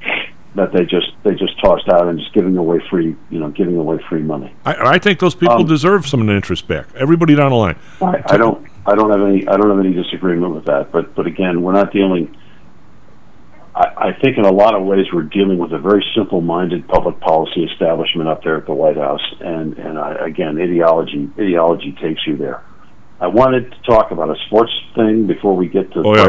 that 0.55 0.73
they 0.73 0.85
just 0.85 1.13
they 1.23 1.35
just 1.35 1.59
tossed 1.61 1.89
out 1.89 2.09
and 2.09 2.19
just 2.19 2.33
giving 2.33 2.57
away 2.57 2.81
free, 2.91 3.15
you 3.31 3.39
know, 3.39 3.51
giving 3.51 3.77
away 3.77 3.99
free 4.09 4.23
money. 4.23 4.53
I, 4.65 4.95
I 4.95 4.99
think 4.99 5.21
those 5.21 5.35
people 5.35 5.57
Um, 5.57 5.67
deserve 5.67 6.07
some 6.07 6.21
of 6.21 6.27
the 6.27 6.35
interest 6.35 6.67
back. 6.67 6.87
Everybody 6.97 7.35
down 7.35 7.51
the 7.51 7.57
line. 7.57 7.77
I, 8.01 8.23
I 8.27 8.37
don't, 8.37 8.67
I 8.87 8.95
don't 8.95 9.11
have 9.11 9.21
any, 9.21 9.47
I 9.47 9.57
don't 9.57 9.71
have 9.71 9.79
any 9.79 9.93
disagreement 9.93 10.55
with 10.55 10.65
that. 10.65 10.91
But, 10.91 11.15
but 11.15 11.27
again, 11.27 11.63
we're 11.63 11.73
not 11.73 11.93
dealing. 11.93 12.37
I, 13.75 14.09
I 14.09 14.13
think 14.21 14.39
in 14.39 14.45
a 14.45 14.51
lot 14.51 14.75
of 14.75 14.85
ways 14.85 15.07
we're 15.13 15.23
dealing 15.23 15.59
with 15.59 15.73
a 15.73 15.79
very 15.79 16.05
simple-minded 16.17 16.89
public 16.89 17.21
policy 17.21 17.65
establishment 17.65 18.29
up 18.29 18.43
there 18.43 18.57
at 18.57 18.67
the 18.67 18.75
White 18.75 18.97
House, 18.97 19.23
and 19.41 19.79
and 19.79 19.99
I, 19.99 20.15
again, 20.27 20.59
ideology, 20.61 21.31
ideology 21.39 21.93
takes 22.01 22.27
you 22.27 22.37
there. 22.37 22.65
I 23.21 23.27
wanted 23.27 23.71
to 23.71 23.83
talk 23.83 24.11
about 24.11 24.31
a 24.31 24.37
sports 24.47 24.73
thing 24.95 25.27
before 25.27 25.55
we 25.55 25.69
get 25.69 25.93
to 25.93 26.03
Oh, 26.05 26.15
yeah. 26.17 26.27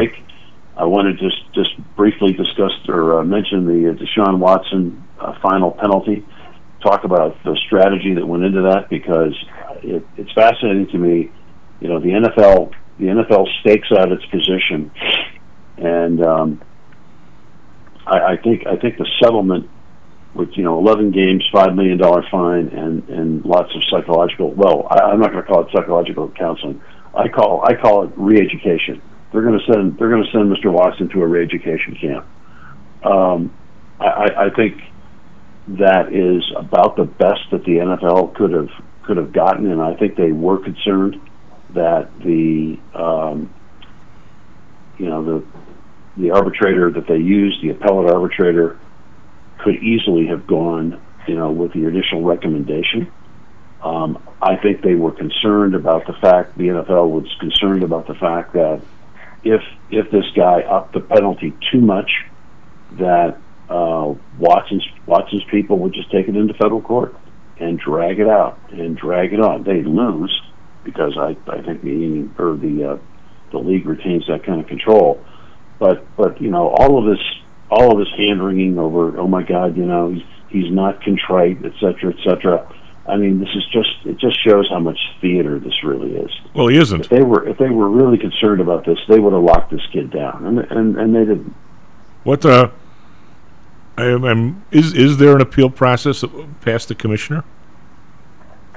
I 0.80 0.86
wanted 0.86 1.20
to 1.20 1.30
just 1.30 1.54
just 1.54 1.96
briefly 1.98 2.32
discuss 2.32 2.72
or 2.88 3.20
uh, 3.20 3.24
mention 3.24 3.66
the 3.66 3.90
uh, 3.90 3.94
Deshaun 3.96 4.40
Watson 4.40 5.06
uh, 5.20 5.38
final 5.42 5.72
penalty. 5.72 6.26
Talk 6.82 7.04
about 7.04 7.36
the 7.44 7.60
strategy 7.68 8.14
that 8.14 8.26
went 8.26 8.46
into 8.46 8.62
that 8.62 8.90
because 8.90 9.36
it, 9.84 10.08
it's 10.16 10.32
fascinating 10.32 10.88
to 10.94 10.98
me. 10.98 11.32
You 11.82 11.90
know, 11.90 12.00
the 12.00 12.12
NFL 12.12 12.72
the 12.98 13.08
NFL 13.08 13.46
stakes 13.60 13.90
out 13.92 14.10
its 14.14 14.26
position, 14.28 14.90
and 15.78 16.24
um, 16.24 16.62
I, 18.08 18.34
I 18.34 18.38
think 18.38 18.66
I 18.66 18.78
think 18.78 18.98
the 18.98 19.08
settlement 19.22 19.70
with 20.34 20.50
you 20.54 20.64
know 20.64 20.80
11 20.80 21.12
games, 21.12 21.44
five 21.52 21.76
million 21.76 21.98
dollar 21.98 22.24
fine, 22.32 22.70
and 22.70 23.08
and 23.10 23.44
lots 23.44 23.76
of 23.76 23.82
psychological. 23.92 24.52
Well, 24.52 24.88
I, 24.90 25.12
I'm 25.12 25.20
not 25.20 25.32
going 25.32 25.44
to 25.44 25.52
call 25.52 25.66
it 25.66 25.72
psychological 25.74 26.30
counseling. 26.30 26.82
I 27.14 27.28
call 27.28 27.66
I 27.66 27.74
call 27.76 28.06
it 28.06 28.12
re-education. 28.16 29.02
They're 29.32 29.42
going 29.42 29.60
to 29.60 29.72
send 29.72 29.98
they're 29.98 30.10
going 30.10 30.24
to 30.24 30.32
send 30.32 30.52
Mr. 30.52 30.72
Watson 30.72 31.10
to 31.10 31.22
a 31.22 31.28
re-education 31.28 31.96
camp. 31.96 32.26
Um, 33.04 33.54
I, 34.00 34.48
I, 34.48 34.50
think 34.50 34.82
that 35.68 36.14
is 36.14 36.44
about 36.56 36.96
the 36.96 37.06
best 37.06 37.42
that 37.52 37.64
the 37.64 37.74
NFL 37.74 38.36
could 38.36 38.52
have 38.52 38.70
could 39.04 39.18
have 39.18 39.32
gotten, 39.32 39.72
and 39.72 39.82
I 39.82 39.96
think 39.96 40.16
they 40.16 40.32
were 40.32 40.58
concerned 40.58 41.20
that 41.72 42.10
the 42.20 42.80
um, 42.94 43.54
you 44.98 45.06
know 45.06 45.24
the 45.24 45.46
the 46.18 46.32
arbitrator 46.32 46.92
that 46.92 47.08
they 47.08 47.18
used, 47.18 47.62
the 47.62 47.70
appellate 47.70 48.12
arbitrator, 48.12 48.80
could 49.60 49.76
easily 49.76 50.28
have 50.28 50.48
gone, 50.48 51.02
you 51.28 51.36
know, 51.36 51.52
with 51.52 51.72
the 51.74 51.86
initial 51.86 52.24
recommendation. 52.24 53.12
Um, 53.82 54.22
I 54.42 54.58
think 54.58 54.82
they 54.82 54.96
were 54.96 55.12
concerned 55.12 55.76
about 55.76 56.06
the 56.06 56.14
fact 56.14 56.58
the 56.58 56.68
NFL 56.68 57.10
was 57.10 57.34
concerned 57.40 57.84
about 57.84 58.08
the 58.08 58.16
fact 58.16 58.54
that 58.54 58.82
if 59.44 59.62
if 59.90 60.12
this 60.12 60.26
guy 60.36 60.62
upped 60.62 60.94
the 60.94 61.00
penalty 61.00 61.54
too 61.72 61.82
much, 61.82 62.12
that 62.94 63.38
uh, 63.70 64.14
Watson's 64.38 64.88
Watson's 65.06 65.44
people 65.46 65.80
would 65.80 65.94
just 65.94 66.12
take 66.12 66.28
it 66.28 66.36
into 66.36 66.54
federal 66.54 66.82
court 66.82 67.16
and 67.60 67.80
drag 67.80 68.20
it 68.20 68.28
out 68.28 68.60
and 68.72 68.98
drag 68.98 69.34
it 69.34 69.40
on. 69.40 69.64
They'd 69.64 69.86
lose 69.86 70.42
because 70.84 71.18
I, 71.18 71.36
I 71.52 71.62
think 71.62 71.82
the 71.82 71.90
union 71.90 72.36
or 72.38 72.56
the 72.56 72.92
uh, 72.92 72.98
the 73.52 73.60
league 73.60 73.86
retains 73.86 74.28
that 74.28 74.44
kind 74.44 74.62
of 74.62 74.68
control. 74.68 75.24
But 75.78 76.06
but 76.16 76.42
you 76.42 76.50
know 76.50 76.70
all 76.70 77.00
of 77.00 77.06
this 77.06 77.26
all 77.70 77.92
of 77.92 78.00
this 78.00 78.14
hand 78.18 78.44
wringing 78.44 78.80
over 78.80 79.18
oh 79.20 79.28
my 79.28 79.44
God 79.44 79.78
you 79.78 79.86
know 79.86 80.12
he's, 80.12 80.24
he's 80.50 80.72
not 80.72 81.04
contrite 81.04 81.64
et 81.64 81.74
cetera 81.80 82.14
et 82.14 82.24
cetera. 82.24 82.76
I 83.10 83.18
mean 83.18 83.40
this 83.40 83.50
is 83.56 83.66
just 83.72 83.90
it 84.06 84.18
just 84.18 84.42
shows 84.44 84.70
how 84.70 84.80
much 84.80 85.00
theater 85.20 85.60
this 85.60 85.84
really 85.84 86.16
is. 86.16 86.32
Well, 86.54 86.68
he 86.68 86.78
isn't. 86.78 87.02
If 87.02 87.10
they 87.10 87.24
were 87.24 87.48
if 87.48 87.58
they 87.58 87.70
were 87.70 87.90
really 87.90 88.18
concerned 88.18 88.62
about 88.62 88.86
this, 88.86 88.98
they 89.08 89.20
would 89.20 89.34
have 89.34 89.44
locked 89.44 89.72
this 89.72 89.86
kid 89.92 90.12
down, 90.12 90.46
and 90.46 90.60
and, 90.60 90.98
and 90.98 91.16
they 91.16 91.26
didn't. 91.26 91.54
What 92.24 92.46
uh, 92.46 92.70
I 93.98 94.06
am, 94.06 94.24
I'm, 94.24 94.66
is 94.72 94.94
is 94.94 95.18
there 95.18 95.36
an 95.36 95.42
appeal 95.42 95.70
process 95.70 96.24
past 96.62 96.88
the 96.88 96.96
commissioner? 96.96 97.44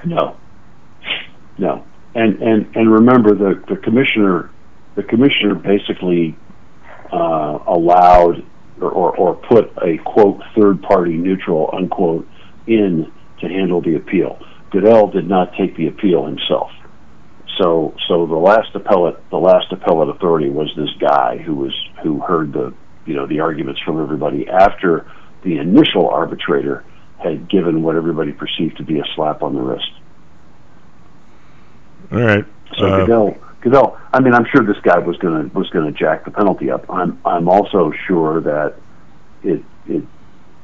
No, 0.05 0.35
no, 1.57 1.85
and 2.15 2.41
and 2.41 2.75
and 2.75 2.91
remember 2.91 3.35
the 3.35 3.63
the 3.67 3.77
commissioner, 3.77 4.49
the 4.95 5.03
commissioner 5.03 5.55
basically 5.55 6.35
uh, 7.11 7.59
allowed 7.67 8.43
or, 8.81 8.91
or 8.91 9.15
or 9.15 9.35
put 9.35 9.71
a 9.81 9.97
quote 9.99 10.41
third 10.55 10.81
party 10.81 11.13
neutral 11.13 11.69
unquote 11.73 12.27
in 12.67 13.11
to 13.43 13.49
handle 13.49 13.81
the 13.81 13.95
appeal. 13.95 14.39
Goodell 14.71 15.07
did 15.07 15.27
not 15.27 15.53
take 15.55 15.75
the 15.75 15.87
appeal 15.87 16.25
himself. 16.25 16.71
So 17.59 17.93
so 18.07 18.25
the 18.25 18.35
last 18.35 18.73
appellate 18.73 19.17
the 19.29 19.37
last 19.37 19.71
appellate 19.71 20.09
authority 20.09 20.49
was 20.49 20.71
this 20.75 20.89
guy 20.99 21.37
who 21.37 21.55
was 21.55 21.73
who 22.01 22.19
heard 22.19 22.53
the 22.53 22.73
you 23.05 23.13
know 23.13 23.27
the 23.27 23.41
arguments 23.41 23.79
from 23.81 24.01
everybody 24.01 24.47
after 24.49 25.05
the 25.43 25.57
initial 25.57 26.09
arbitrator 26.09 26.83
had 27.19 27.49
given 27.49 27.83
what 27.83 27.95
everybody 27.95 28.31
perceived 28.31 28.77
to 28.77 28.83
be 28.83 28.99
a 28.99 29.03
slap 29.15 29.43
on 29.43 29.53
the 29.55 29.61
wrist. 29.61 29.91
All 32.11 32.21
right. 32.21 32.45
So 32.77 32.85
Uh, 32.85 32.99
Goodell, 32.99 33.37
Goodell. 33.61 33.97
I 34.11 34.19
mean, 34.19 34.33
I'm 34.33 34.45
sure 34.53 34.65
this 34.65 34.81
guy 34.81 34.97
was 34.99 35.17
gonna 35.17 35.49
was 35.53 35.69
gonna 35.69 35.91
jack 35.91 36.25
the 36.25 36.31
penalty 36.31 36.71
up. 36.71 36.85
I'm 36.89 37.19
I'm 37.23 37.47
also 37.47 37.91
sure 38.07 38.41
that 38.41 38.75
it 39.43 39.63
it 39.87 40.03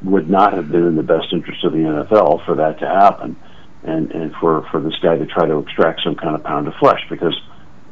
would 0.04 0.30
not 0.30 0.54
have 0.54 0.72
been 0.72 0.86
in 0.86 0.96
the 0.96 1.04
best 1.04 1.28
interest 1.34 1.64
of 1.64 1.74
the 1.74 1.80
NFL 1.80 2.46
for 2.46 2.56
that 2.56 2.80
to 2.80 2.88
happen, 2.88 3.36
and 3.84 4.12
and 4.12 4.34
for 4.36 4.68
for 4.72 4.82
this 4.82 4.98
guy 5.02 5.18
to 5.18 5.26
try 5.26 5.46
to 5.46 5.60
extract 5.60 6.02
some 6.04 6.16
kind 6.16 6.36
of 6.36 6.44
pound 6.44 6.68
of 6.68 6.74
flesh 6.76 7.02
because 7.10 7.40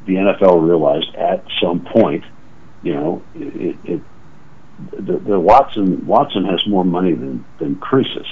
the 0.05 0.15
NFL 0.15 0.65
realized 0.65 1.13
at 1.15 1.43
some 1.61 1.81
point, 1.81 2.23
you 2.81 2.93
know, 2.93 3.23
it, 3.35 3.75
it 3.83 4.01
the, 4.91 5.17
the 5.17 5.39
Watson 5.39 6.05
Watson 6.05 6.45
has 6.45 6.65
more 6.67 6.85
money 6.85 7.13
than 7.13 7.45
than 7.59 7.75
Croesus, 7.75 8.27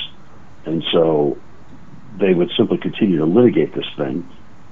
and 0.65 0.83
so 0.91 1.38
they 2.17 2.33
would 2.33 2.51
simply 2.55 2.77
continue 2.77 3.17
to 3.17 3.25
litigate 3.25 3.73
this 3.73 3.85
thing, 3.97 4.27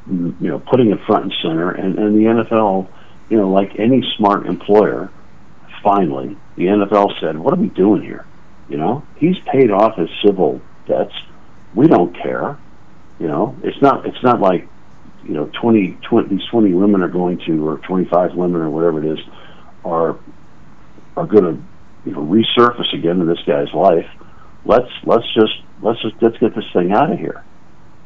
you 0.07 0.47
know, 0.47 0.59
putting 0.59 0.91
it 0.91 0.99
front 1.05 1.25
and 1.25 1.33
center. 1.41 1.71
And, 1.71 1.99
and 1.99 2.15
the 2.15 2.43
NFL, 2.43 2.87
you 3.29 3.35
know, 3.35 3.49
like 3.49 3.77
any 3.77 4.01
smart 4.15 4.45
employer, 4.45 5.11
finally 5.83 6.37
the 6.55 6.65
NFL 6.65 7.19
said, 7.19 7.37
"What 7.37 7.53
are 7.53 7.59
we 7.59 7.67
doing 7.67 8.01
here? 8.01 8.25
You 8.69 8.78
know, 8.78 9.04
he's 9.17 9.38
paid 9.39 9.71
off 9.71 9.97
his 9.97 10.10
civil 10.26 10.62
debts. 10.88 11.13
We 11.76 11.88
don't 11.88 12.15
care. 12.15 12.58
You 13.19 13.28
know, 13.28 13.56
it's 13.63 13.82
not 13.82 14.06
it's 14.06 14.23
not 14.23 14.39
like." 14.39 14.67
You 15.26 15.36
know, 15.36 15.49
20, 15.62 15.99
20, 16.02 16.28
these 16.28 16.45
twenty 16.52 16.73
women 16.73 17.02
are 17.02 17.08
going 17.08 17.38
to, 17.45 17.65
or 17.65 17.78
twenty-five 17.78 18.36
women, 18.36 18.60
or 18.60 18.69
whatever 18.69 19.02
it 19.02 19.17
is, 19.17 19.26
are 19.86 20.17
are 21.15 21.26
going 21.26 21.43
to 21.43 21.63
you 22.06 22.12
know 22.12 22.19
resurface 22.19 22.93
again 22.93 23.21
in 23.21 23.28
this 23.28 23.39
guy's 23.45 23.73
life. 23.73 24.10
Let's 24.65 24.91
let's 25.06 25.26
just 25.34 25.54
let's 25.82 26.02
just 26.02 26.15
let's 26.21 26.38
get 26.38 26.56
this 26.56 26.65
thing 26.73 26.91
out 26.91 27.12
of 27.12 27.19
here. 27.19 27.43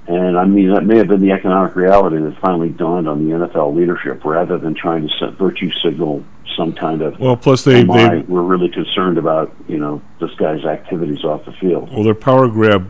And 0.08 0.38
I 0.38 0.46
mean 0.46 0.74
that 0.74 0.86
may 0.86 0.98
have 0.98 1.08
been 1.10 1.22
the 1.22 1.32
economic 1.32 1.76
reality 1.76 2.18
that 2.18 2.38
finally 2.40 2.70
dawned 2.70 3.10
on 3.10 3.28
the 3.28 3.36
NFL 3.36 3.76
leadership, 3.76 4.24
rather 4.24 4.58
than 4.58 4.74
trying 4.74 5.10
to 5.20 5.32
virtue 5.32 5.70
signal 5.84 6.24
some 6.56 6.74
kind 6.74 7.02
of 7.02 7.20
well, 7.20 7.36
plus 7.36 7.64
they, 7.64 7.84
they 7.84 8.20
we're 8.28 8.42
really 8.42 8.70
concerned 8.70 9.18
about 9.18 9.54
you 9.68 9.78
know 9.78 10.02
this 10.22 10.34
guy's 10.36 10.64
activities 10.64 11.24
off 11.26 11.44
the 11.46 11.52
field. 11.54 11.92
well 11.92 12.04
their 12.04 12.16
power 12.16 12.48
grab. 12.48 12.90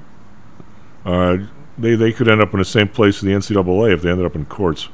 Uh, 1.06 1.38
they 1.78 1.96
they 1.96 2.12
could 2.12 2.28
end 2.28 2.40
up 2.42 2.54
in 2.54 2.60
the 2.60 2.66
same 2.66 2.88
place 2.88 3.16
as 3.18 3.22
the 3.22 3.32
NCAA 3.32 3.94
if 3.94 4.04
they 4.04 4.12
ended 4.12 4.26
up 4.26 4.36
in 4.36 4.46
courts. 4.46 4.90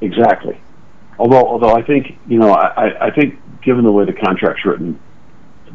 Exactly. 0.00 0.60
Although, 1.18 1.46
although 1.46 1.74
I 1.74 1.82
think 1.82 2.18
you 2.28 2.38
know, 2.38 2.52
I- 2.52 3.06
I 3.06 3.10
think 3.10 3.38
given 3.62 3.84
the 3.84 3.92
way 3.92 4.04
the 4.04 4.12
contract's 4.12 4.64
written, 4.64 4.98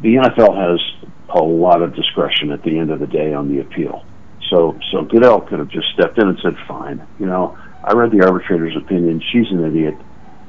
the 0.00 0.16
NFL 0.16 0.54
has 0.56 0.80
a 1.30 1.42
lot 1.42 1.82
of 1.82 1.94
discretion 1.94 2.50
at 2.50 2.62
the 2.62 2.78
end 2.78 2.90
of 2.90 3.00
the 3.00 3.06
day 3.06 3.32
on 3.34 3.48
the 3.48 3.60
appeal. 3.60 4.04
So 4.50 4.78
so 4.90 5.02
Goodell 5.02 5.40
could 5.40 5.58
have 5.58 5.68
just 5.68 5.88
stepped 5.94 6.18
in 6.18 6.28
and 6.28 6.38
said, 6.42 6.56
"Fine, 6.66 7.06
you 7.18 7.26
know, 7.26 7.56
I 7.82 7.92
read 7.92 8.10
the 8.10 8.24
arbitrator's 8.24 8.76
opinion. 8.76 9.22
She's 9.32 9.50
an 9.50 9.64
idiot. 9.64 9.94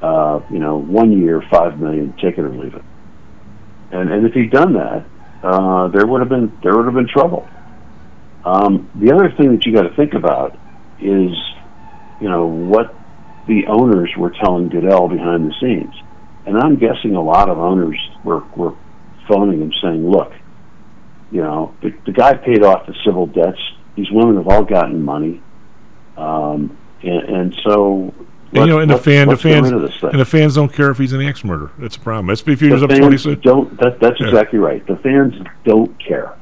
Uh, 0.02 0.40
you 0.50 0.58
know, 0.58 0.76
one 0.76 1.12
year, 1.12 1.42
five 1.50 1.80
million, 1.80 2.12
take 2.20 2.38
it 2.38 2.44
or 2.44 2.50
leave 2.50 2.74
it." 2.74 2.82
And 3.90 4.10
and 4.10 4.26
if 4.26 4.34
he'd 4.34 4.50
done 4.50 4.74
that, 4.74 5.04
uh, 5.42 5.88
there 5.88 6.06
would 6.06 6.20
have 6.20 6.28
been 6.28 6.52
there 6.62 6.76
would 6.76 6.86
have 6.86 6.94
been 6.94 7.08
trouble. 7.08 7.48
Um, 8.44 8.90
the 8.94 9.12
other 9.12 9.30
thing 9.36 9.52
that 9.56 9.66
you 9.66 9.72
got 9.72 9.82
to 9.82 9.94
think 9.96 10.14
about 10.14 10.54
is, 11.00 11.32
you 12.20 12.28
know, 12.28 12.46
what 12.46 12.94
the 13.48 13.66
owners 13.66 14.10
were 14.16 14.30
telling 14.30 14.68
Goodell 14.68 15.08
behind 15.08 15.50
the 15.50 15.54
scenes, 15.60 15.94
and 16.46 16.56
I'm 16.56 16.76
guessing 16.76 17.14
a 17.16 17.22
lot 17.22 17.48
of 17.48 17.58
owners 17.58 17.98
were 18.24 18.40
were 18.56 18.74
phoning 19.28 19.62
him 19.62 19.72
saying, 19.82 20.08
"Look, 20.08 20.32
you 21.30 21.42
know, 21.42 21.74
the, 21.82 21.92
the 22.06 22.12
guy 22.12 22.34
paid 22.34 22.62
off 22.62 22.86
the 22.86 22.94
civil 23.04 23.26
debts. 23.26 23.60
These 23.96 24.10
women 24.10 24.36
have 24.36 24.46
all 24.48 24.64
gotten 24.64 25.02
money, 25.02 25.42
um, 26.16 26.76
and, 27.02 27.22
and 27.24 27.60
so." 27.64 28.14
And, 28.52 28.58
you 28.60 28.66
know, 28.66 28.78
and 28.78 28.90
the 28.90 28.96
fan, 28.96 29.28
the 29.28 29.36
fans, 29.36 29.70
rid 29.70 29.74
of 29.74 29.82
this 29.82 30.00
thing. 30.00 30.10
and 30.10 30.20
the 30.20 30.24
fans 30.24 30.54
don't 30.54 30.72
care 30.72 30.90
if 30.90 30.98
he's 30.98 31.12
an 31.12 31.20
axe 31.20 31.42
murderer. 31.44 31.72
That's 31.78 31.96
a 31.96 32.00
problem. 32.00 32.34
SP 32.34 32.54
futures 32.56 32.82
up 32.82 32.90
twenty 32.90 33.18
six. 33.18 33.42
don't. 33.42 33.76
That, 33.80 33.98
that's 34.00 34.20
Yeah. 34.20 34.28
exactly 34.28 34.58
right. 34.60 34.86
The 34.86 34.96
fans 34.98 35.34
don't 35.64 35.98
care. 35.98 36.32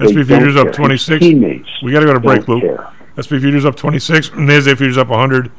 SP 0.00 0.24
futures 0.24 0.56
up 0.56 0.64
care. 0.68 0.72
twenty 0.72 0.94
His. 0.94 1.06
Teammates. 1.20 1.68
We 1.82 1.92
got 1.92 2.00
to 2.00 2.06
go 2.06 2.14
to 2.14 2.20
break, 2.20 2.48
Luke. 2.48 2.62
care. 2.62 2.88
SP 3.20 3.38
futures 3.38 3.64
up 3.66 3.76
twenty 3.76 3.98
six. 3.98 4.30
Nasdaq 4.30 4.78
futures 4.78 4.96
up 4.98 5.08
hundred. 5.08 5.52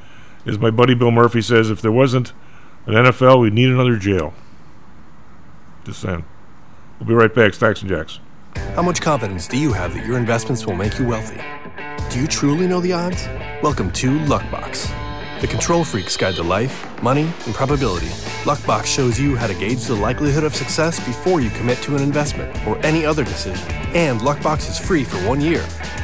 As 0.46 0.58
my 0.58 0.72
buddy 0.72 0.96
Bill 0.96 1.12
Murphy 1.12 1.42
says, 1.42 1.70
if 1.70 1.82
there 1.82 1.92
wasn't 1.92 2.34
an 2.88 2.94
NFL, 2.96 3.42
we'd 3.42 3.54
need 3.54 3.70
another 3.70 3.96
jail. 3.98 4.34
Just 5.86 6.02
saying. 6.02 6.26
We'll 7.00 7.08
be 7.08 7.14
right 7.14 7.34
back. 7.34 7.54
Stocks 7.54 7.82
and 7.82 7.90
Jocks. 7.90 8.20
How 8.76 8.82
much 8.82 9.02
confidence 9.02 9.48
do 9.48 9.58
you 9.58 9.74
have 9.74 9.94
that 9.94 10.06
your 10.06 10.18
investments 10.18 10.66
will 10.66 10.76
make 10.76 10.98
you 11.00 11.08
wealthy? 11.08 11.42
Do 12.10 12.20
you 12.20 12.28
truly 12.28 12.68
know 12.68 12.80
the 12.80 12.94
odds? 12.94 13.28
Welcome 13.62 13.92
to 13.94 14.20
Luckbox, 14.22 14.90
the 15.42 15.48
control 15.48 15.84
freak's 15.84 16.16
guide 16.16 16.36
to 16.36 16.44
life, 16.44 16.86
money, 17.04 17.30
and 17.46 17.54
probability. 17.54 18.08
Luckbox 18.46 18.86
shows 18.86 19.20
you 19.20 19.36
how 19.36 19.48
to 19.48 19.54
gauge 19.54 19.84
the 19.84 19.96
likelihood 19.96 20.44
of 20.44 20.56
success 20.56 21.06
before 21.06 21.42
you 21.42 21.50
commit 21.50 21.82
to 21.82 21.96
an 21.96 22.02
investment 22.02 22.56
or 22.66 22.78
any 22.86 23.06
other 23.06 23.24
decision. 23.24 23.70
And 23.94 24.22
Luckbox 24.22 24.70
is 24.70 24.80
free 24.80 25.04
for 25.04 25.18
one 25.28 25.42
year 25.42 25.62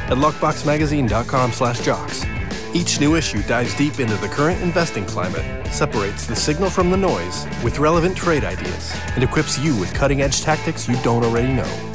at 0.09 0.17
luckboxmagazine.com/jocks. 0.17 2.25
Each 2.73 2.99
new 2.99 3.15
issue 3.15 3.41
dives 3.43 3.73
deep 3.75 4.01
into 4.01 4.15
the 4.15 4.27
current 4.27 4.61
investing 4.61 5.05
climate, 5.05 5.45
separates 5.73 6.25
the 6.25 6.35
signal 6.35 6.69
from 6.69 6.91
the 6.91 6.97
noise 6.97 7.47
with 7.63 7.79
relevant 7.79 8.17
trade 8.17 8.43
ideas, 8.43 8.93
and 9.15 9.23
equips 9.23 9.57
you 9.57 9.73
with 9.77 9.93
cutting-edge 9.93 10.41
tactics 10.41 10.89
you 10.89 10.97
don't 11.01 11.23
already 11.23 11.53
know. 11.53 11.94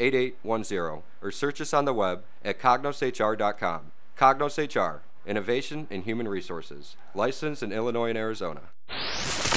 8810 0.00 1.02
or 1.22 1.30
search 1.30 1.60
us 1.60 1.74
on 1.74 1.84
the 1.84 1.94
web 1.94 2.22
at 2.44 2.58
cognoshr.com. 2.60 3.92
Cognos 4.16 4.58
HR, 4.74 5.02
Innovation 5.26 5.86
in 5.90 6.02
Human 6.02 6.26
Resources, 6.28 6.96
licensed 7.14 7.62
in 7.62 7.72
Illinois 7.72 8.08
and 8.10 8.18
Arizona. 8.18 8.62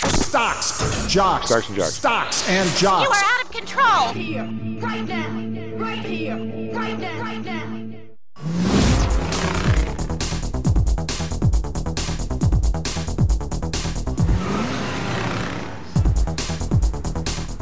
Stocks, 0.03 1.07
jocks, 1.07 1.47
Stocks 1.47 1.67
and 1.69 1.75
jocks. 1.77 1.93
stocks 1.93 2.49
and 2.49 2.69
jocks. 2.77 3.07
You 3.07 3.11
are 3.11 3.23
out 3.23 3.43
of 3.45 3.51
control. 3.51 4.07
Here, 4.13 4.43
right 4.81 5.05
now, 5.07 5.29
right 5.77 6.05
here, 6.05 6.37
right 6.73 6.99
now, 6.99 7.21
right 7.21 7.43
now. 7.43 8.81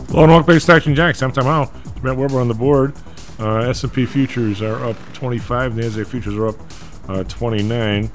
Hello 0.09 0.23
and 0.23 0.31
welcome 0.31 0.47
back 0.47 0.55
to 0.55 0.59
Stocks 0.59 0.85
and 0.87 0.95
Jocks. 0.95 1.19
Time 1.19 1.31
time 1.31 1.47
out. 1.47 1.71
Brent 2.01 2.17
Weber 2.17 2.39
on 2.39 2.47
the 2.47 2.53
board. 2.53 2.93
Uh, 3.39 3.69
S&P 3.69 4.05
futures 4.05 4.61
are 4.61 4.83
up 4.85 4.97
25. 5.13 5.73
Nasdaq 5.73 6.07
futures 6.07 6.35
are 6.35 6.47
up 6.47 6.55
uh, 7.07 7.23
29. 7.23 8.11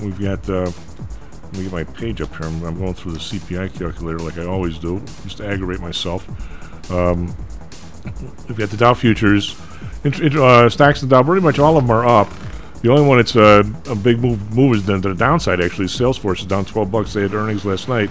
We've 0.00 0.20
got. 0.20 0.48
Uh, 0.48 0.70
let 1.44 1.52
me 1.54 1.64
get 1.64 1.72
my 1.72 1.84
page 1.84 2.20
up 2.20 2.28
here. 2.36 2.46
I'm, 2.46 2.62
I'm 2.64 2.78
going 2.78 2.94
through 2.94 3.12
the 3.12 3.18
CPI 3.18 3.76
calculator 3.76 4.18
like 4.20 4.38
I 4.38 4.46
always 4.46 4.78
do, 4.78 5.00
just 5.24 5.38
to 5.38 5.46
aggravate 5.46 5.80
myself. 5.80 6.28
Um, 6.92 7.34
we've 8.48 8.56
got 8.56 8.70
the 8.70 8.76
Dow 8.76 8.94
futures. 8.94 9.60
Int- 10.04 10.20
int- 10.20 10.36
uh, 10.36 10.70
stocks 10.70 11.02
and 11.02 11.10
Dow, 11.10 11.24
pretty 11.24 11.42
much 11.42 11.58
all 11.58 11.76
of 11.76 11.82
them 11.82 11.90
are 11.90 12.06
up. 12.06 12.28
The 12.82 12.90
only 12.90 13.06
one 13.06 13.18
that's 13.18 13.36
uh, 13.36 13.64
a 13.88 13.94
big 13.94 14.20
move, 14.20 14.54
move 14.56 14.74
is 14.76 14.86
then 14.86 15.02
to 15.02 15.08
the 15.08 15.14
downside. 15.14 15.60
Actually, 15.60 15.86
Salesforce 15.86 16.40
is 16.40 16.46
down 16.46 16.64
12 16.64 16.90
bucks. 16.90 17.12
They 17.12 17.22
had 17.22 17.34
earnings 17.34 17.64
last 17.64 17.88
night. 17.88 18.10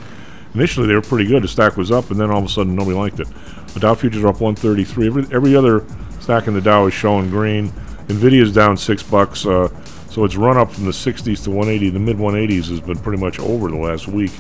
Initially, 0.54 0.88
they 0.88 0.96
were 0.96 1.02
pretty 1.02 1.28
good. 1.28 1.44
The 1.44 1.48
stock 1.48 1.78
was 1.78 1.92
up, 1.92 2.12
and 2.12 2.20
then 2.20 2.30
all 2.30 2.40
of 2.40 2.46
a 2.46 2.50
sudden, 2.50 2.76
nobody 2.76 2.96
liked 2.96 3.20
it. 3.20 3.28
The 3.74 3.80
Dow 3.80 3.96
futures 3.96 4.24
are 4.24 4.30
up 4.30 4.42
133. 4.42 5.08
Every 5.08 5.28
every 5.32 5.56
other 5.56 5.86
stock 6.20 6.48
in 6.48 6.54
the 6.54 6.62
Dow 6.62 6.88
is 6.88 6.94
showing 6.94 7.30
green. 7.30 7.70
Nvidia 8.08 8.42
is 8.42 8.54
down 8.54 8.78
six 8.78 9.04
bucks. 9.04 9.46
Uh, 9.46 9.70
so 10.10 10.26
it's 10.26 10.36
run 10.36 10.58
up 10.58 10.72
from 10.72 10.86
the 10.86 10.92
60s 10.92 11.44
to 11.44 11.52
180. 11.52 11.92
The 11.92 12.00
mid 12.00 12.18
180s 12.18 12.70
has 12.70 12.80
been 12.80 12.98
pretty 12.98 13.22
much 13.22 13.40
over 13.40 13.70
the 13.70 13.78
last 13.78 14.08
week. 14.08 14.32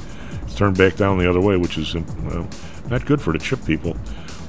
It's 0.43 0.55
turned 0.55 0.77
back 0.77 0.95
down 0.95 1.19
the 1.19 1.29
other 1.29 1.39
way, 1.39 1.57
which 1.57 1.77
is 1.77 1.95
uh, 1.95 2.47
not 2.89 3.05
good 3.05 3.21
for 3.21 3.31
the 3.31 3.39
chip 3.39 3.63
people. 3.65 3.95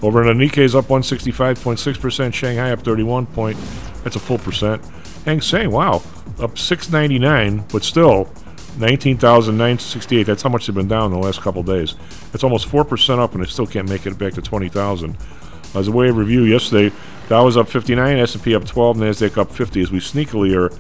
Over 0.03 0.23
in 0.23 0.38
the 0.38 0.45
Nikkei's 0.45 0.75
up 0.75 0.87
165.6%. 0.87 2.33
Shanghai 2.33 2.73
up 2.73 2.81
31 2.81 3.27
point. 3.27 3.59
That's 4.03 4.16
a 4.16 4.21
full 4.21 4.38
percent. 4.38 4.83
Hang 5.27 5.43
Seng, 5.43 5.71
wow, 5.71 6.03
up 6.38 6.57
699, 6.57 7.66
but 7.71 7.85
still 7.85 8.31
19,968. 8.78 10.22
That's 10.24 10.42
how 10.42 10.48
much 10.48 10.66
they've 10.66 10.74
been 10.74 10.88
down 10.88 11.06
in 11.06 11.12
the 11.12 11.24
last 11.24 11.40
couple 11.40 11.62
days. 11.62 11.94
That's 12.33 12.44
almost 12.44 12.68
4% 12.68 13.18
up, 13.18 13.35
and 13.35 13.42
they 13.42 13.48
still 13.48 13.66
can't 13.66 13.88
make 13.88 14.06
it 14.06 14.18
back 14.18 14.35
to 14.35 14.42
20,000. 14.42 15.16
As 15.74 15.88
a 15.88 15.92
way 15.92 16.09
of 16.09 16.16
review, 16.16 16.42
yesterday, 16.42 16.94
Dow 17.28 17.44
was 17.44 17.56
up 17.56 17.68
59, 17.68 18.18
S&P 18.18 18.54
up 18.54 18.64
12, 18.64 18.96
NASDAQ 18.96 19.38
up 19.38 19.52
50, 19.52 19.80
as 19.80 19.90
we 19.90 19.98
sneakily 20.00 20.56
are, 20.56 20.72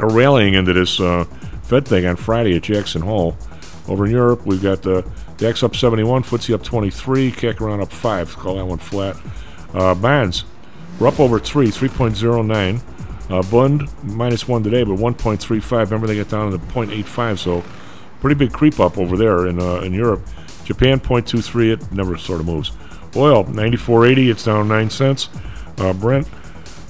are 0.00 0.10
rallying 0.10 0.54
into 0.54 0.72
this 0.72 1.00
uh, 1.00 1.24
Fed 1.62 1.86
thing 1.86 2.06
on 2.06 2.16
Friday 2.16 2.56
at 2.56 2.62
Jackson 2.62 3.02
Hole. 3.02 3.36
Over 3.88 4.06
in 4.06 4.12
Europe, 4.12 4.46
we've 4.46 4.62
got 4.62 4.82
the 4.82 5.04
DAX 5.38 5.62
up 5.62 5.74
71, 5.74 6.22
FTSE 6.24 6.54
up 6.54 6.62
23, 6.62 7.32
CAC 7.32 7.60
around 7.60 7.80
up 7.80 7.92
5. 7.92 8.36
Call 8.36 8.56
that 8.56 8.66
one 8.66 8.78
flat. 8.78 9.16
Uh, 9.72 9.94
bonds, 9.94 10.44
we're 10.98 11.08
up 11.08 11.18
over 11.20 11.38
3, 11.38 11.68
3.09. 11.68 12.82
Uh, 13.30 13.42
Bund 13.42 13.88
minus 14.02 14.48
1 14.48 14.62
today, 14.62 14.82
but 14.84 14.96
1.35. 14.96 15.70
Remember, 15.84 16.06
they 16.06 16.16
got 16.16 16.28
down 16.28 16.50
to 16.50 16.58
0.85, 16.58 17.38
so 17.38 17.64
pretty 18.20 18.34
big 18.34 18.52
creep 18.52 18.80
up 18.80 18.96
over 18.98 19.16
there 19.16 19.46
in, 19.46 19.60
uh, 19.60 19.80
in 19.80 19.92
Europe. 19.92 20.22
Japan 20.64 20.98
0.23, 21.00 21.72
it 21.72 21.92
never 21.92 22.16
sort 22.16 22.40
of 22.40 22.46
moves. 22.46 22.72
Oil 23.16 23.44
94.80, 23.44 24.30
it's 24.30 24.44
down 24.44 24.68
9 24.68 24.90
cents. 24.90 25.28
Uh, 25.78 25.92
Brent 25.92 26.26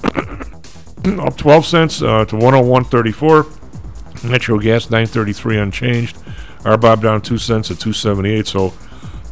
up 1.21 1.37
12 1.37 1.65
cents 1.67 2.03
uh, 2.03 2.25
to 2.25 2.37
101.34. 2.37 4.25
Natural 4.29 4.59
gas 4.59 4.87
9.33 4.87 5.63
unchanged. 5.63 6.17
RBOB 6.61 7.03
down 7.03 7.21
2 7.21 7.39
cents 7.39 7.71
at 7.71 7.79
278. 7.79 8.47
So 8.47 8.73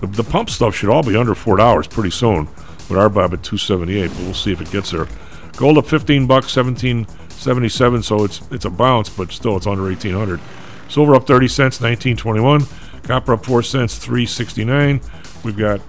The, 0.01 0.07
the 0.07 0.25
pump 0.25 0.51
stuff 0.51 0.75
should 0.75 0.91
all 0.91 1.03
be 1.03 1.17
under 1.17 1.35
four 1.35 1.57
dollars 1.57 1.87
pretty 1.87 2.11
soon. 2.11 2.47
With 2.89 2.99
RBOB 2.99 3.33
at 3.33 3.43
two 3.43 3.57
seventy 3.57 3.99
eight, 3.99 4.11
but 4.11 4.21
we'll 4.21 4.35
see 4.35 4.53
if 4.53 4.61
it 4.61 4.71
gets 4.71 4.93
there. 4.93 5.09
Gold 5.57 5.79
up 5.79 5.87
fifteen 5.87 6.27
bucks, 6.27 6.53
seventeen 6.53 7.07
seventy 7.29 7.69
seven. 7.69 8.03
So 8.03 8.25
it's 8.25 8.41
it's 8.51 8.65
a 8.65 8.71
bounce, 8.71 9.09
but 9.09 9.33
still 9.33 9.57
it's 9.57 9.67
under 9.67 9.91
eighteen 9.91 10.15
hundred. 10.15 10.41
Silver 10.89 11.15
up 11.15 11.27
thirty 11.27 11.49
cents, 11.49 11.81
nineteen 11.81 12.17
twenty 12.17 12.41
one. 12.41 12.63
Copper 13.03 13.35
up 13.35 13.45
four 13.45 13.63
cents, 13.63 13.99
three 13.99 14.27
sixty 14.27 14.65
nine. 14.65 15.01
We've 15.45 15.57
got 15.57 15.81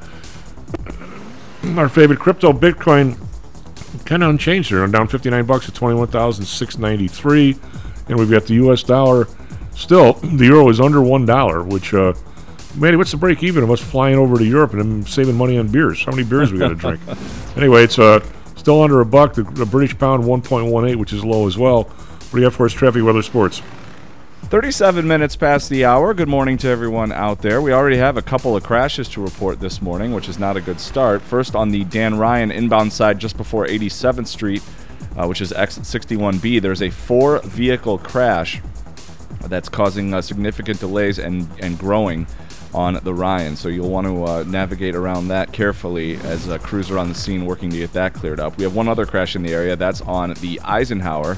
our 1.78 1.90
favorite 1.90 2.20
crypto, 2.20 2.54
Bitcoin, 2.54 3.18
kind 4.06 4.24
of 4.24 4.30
unchanged 4.30 4.70
here. 4.70 4.86
Down 4.88 5.08
59 5.08 5.46
bucks 5.46 5.68
at 5.68 5.76
21,693. 5.76 7.56
And 8.10 8.18
we've 8.18 8.32
got 8.32 8.46
the 8.46 8.54
U.S. 8.56 8.84
dollar. 8.84 9.28
Still, 9.76 10.14
the 10.14 10.46
euro 10.46 10.70
is 10.70 10.80
under 10.80 11.02
one 11.02 11.26
dollar, 11.26 11.64
which, 11.64 11.94
uh, 11.94 12.14
Manny, 12.76 12.98
what's 12.98 13.12
the 13.12 13.18
break 13.18 13.44
even 13.44 13.64
of 13.64 13.72
us 13.72 13.82
flying 13.82 14.16
over 14.16 14.38
to 14.38 14.46
Europe 14.46 14.74
and 14.74 15.08
saving 15.08 15.36
money 15.36 15.58
on 15.58 15.68
beers? 15.68 16.04
How 16.04 16.12
many 16.12 16.24
beers 16.24 16.52
we 16.52 16.60
got 16.60 16.70
to 16.70 16.76
drink? 16.76 17.00
Anyway, 17.58 17.84
it's 17.84 17.98
uh, 17.98 18.20
still 18.58 18.82
under 18.82 19.00
a 19.00 19.06
buck. 19.06 19.34
The, 19.34 19.44
the 19.44 19.66
British 19.66 19.98
pound 19.98 20.24
1.18, 20.26 20.96
which 20.98 21.14
is 21.14 21.24
low 21.24 21.48
as 21.48 21.58
well. 21.58 21.84
What 21.84 22.32
do 22.32 22.38
you 22.40 22.44
have 22.44 22.56
for 22.56 22.66
us, 22.66 22.82
weather, 22.82 23.22
sports? 23.22 23.62
37 24.44 25.06
minutes 25.06 25.36
past 25.36 25.70
the 25.70 25.84
hour. 25.84 26.14
Good 26.14 26.30
morning 26.30 26.58
to 26.60 26.70
everyone 26.70 27.12
out 27.12 27.42
there. 27.42 27.62
We 27.62 27.74
already 27.74 27.98
have 27.98 28.16
a 28.16 28.22
couple 28.22 28.56
of 28.56 28.64
crashes 28.64 29.10
to 29.10 29.22
report 29.22 29.60
this 29.60 29.82
morning, 29.82 30.14
which 30.14 30.30
is 30.30 30.40
not 30.40 30.56
a 30.56 30.62
good 30.62 30.80
start. 30.80 31.22
First, 31.22 31.56
on 31.56 31.70
the 31.70 31.84
Dan 31.84 32.18
Ryan 32.18 32.52
inbound 32.52 32.94
side, 32.94 33.20
just 33.20 33.36
before 33.36 33.68
87th 33.68 34.28
Street, 34.28 34.64
uh, 35.18 35.26
which 35.28 35.42
is 35.42 35.52
exit 35.52 35.84
61B, 35.84 36.62
there's 36.62 36.82
a 36.82 36.90
four 36.90 37.40
vehicle 37.40 37.98
crash 37.98 38.62
that's 39.42 39.68
causing 39.68 40.14
uh, 40.14 40.22
significant 40.22 40.80
delays 40.80 41.20
and, 41.20 41.50
and 41.60 41.78
growing 41.78 42.26
on 42.74 43.00
the 43.04 43.14
Ryan. 43.14 43.56
So 43.56 43.70
you'll 43.70 43.90
want 43.90 44.08
to 44.08 44.24
uh, 44.24 44.44
navigate 44.48 44.96
around 44.96 45.28
that 45.30 45.52
carefully 45.52 46.18
as 46.18 46.48
crews 46.64 46.90
are 46.92 46.98
on 46.98 47.10
the 47.10 47.16
scene 47.16 47.46
working 47.46 47.70
to 47.70 47.78
get 47.78 47.94
that 47.94 48.14
cleared 48.14 48.40
up. 48.40 48.58
We 48.58 48.64
have 48.64 48.76
one 48.76 48.88
other 48.88 49.06
crash 49.06 49.36
in 49.36 49.44
the 49.44 49.54
area. 49.54 49.76
That's 49.76 50.02
on 50.02 50.34
the 50.42 50.60
Eisenhower. 50.62 51.38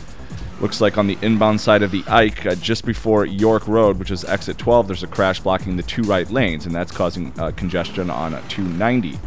Looks 0.61 0.81
like 0.81 0.97
on 0.97 1.07
the 1.07 1.17
inbound 1.21 1.61
side 1.61 1.83
of 1.83 1.91
the 1.91 2.03
Ike, 2.05 2.45
uh, 2.45 2.55
just 2.55 2.85
before 2.85 3.25
York 3.25 3.65
Road, 3.65 3.97
which 3.97 4.11
is 4.11 4.25
exit 4.25 4.57
12, 4.57 4.87
there's 4.87 5.03
a 5.03 5.07
crash 5.07 5.39
blocking 5.39 5.77
the 5.77 5.83
two 5.83 6.01
right 6.01 6.29
lanes, 6.29 6.65
and 6.65 6.75
that's 6.75 6.91
causing 6.91 7.31
uh, 7.39 7.51
congestion 7.51 8.09
on 8.09 8.31
290. 8.49 9.17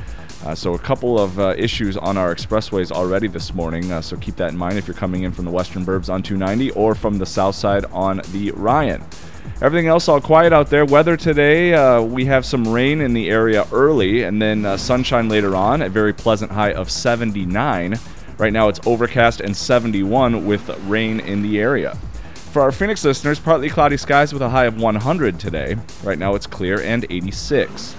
Uh, 0.44 0.54
so 0.54 0.74
a 0.74 0.78
couple 0.78 1.18
of 1.18 1.38
uh, 1.38 1.54
issues 1.56 1.96
on 1.96 2.18
our 2.18 2.34
expressways 2.34 2.90
already 2.90 3.28
this 3.28 3.54
morning. 3.54 3.90
Uh, 3.90 4.02
so 4.02 4.16
keep 4.18 4.36
that 4.36 4.50
in 4.50 4.58
mind 4.58 4.76
if 4.76 4.86
you're 4.86 4.94
coming 4.94 5.22
in 5.22 5.32
from 5.32 5.46
the 5.46 5.50
western 5.50 5.86
burbs 5.86 6.12
on 6.12 6.22
290 6.22 6.72
or 6.72 6.94
from 6.94 7.16
the 7.16 7.24
south 7.24 7.54
side 7.54 7.86
on 7.86 8.20
the 8.32 8.50
Ryan. 8.50 9.02
Everything 9.60 9.86
else 9.86 10.08
all 10.08 10.20
quiet 10.20 10.52
out 10.52 10.70
there. 10.70 10.84
Weather 10.84 11.16
today, 11.16 11.72
uh, 11.72 12.02
we 12.02 12.24
have 12.24 12.44
some 12.44 12.66
rain 12.66 13.00
in 13.00 13.14
the 13.14 13.30
area 13.30 13.66
early, 13.70 14.24
and 14.24 14.42
then 14.42 14.64
uh, 14.64 14.76
sunshine 14.76 15.28
later 15.28 15.54
on. 15.54 15.82
A 15.82 15.88
very 15.88 16.12
pleasant 16.12 16.50
high 16.50 16.72
of 16.72 16.90
79. 16.90 17.98
Right 18.38 18.52
now 18.52 18.68
it's 18.68 18.80
overcast 18.86 19.40
and 19.40 19.56
71 19.56 20.46
with 20.46 20.68
rain 20.88 21.20
in 21.20 21.42
the 21.42 21.60
area. 21.60 21.96
For 22.52 22.60
our 22.60 22.72
Phoenix 22.72 23.04
listeners, 23.04 23.38
partly 23.38 23.70
cloudy 23.70 23.96
skies 23.96 24.32
with 24.32 24.42
a 24.42 24.50
high 24.50 24.64
of 24.64 24.80
100 24.80 25.38
today. 25.38 25.76
Right 26.02 26.18
now 26.18 26.34
it's 26.34 26.46
clear 26.46 26.80
and 26.82 27.06
86. 27.08 27.94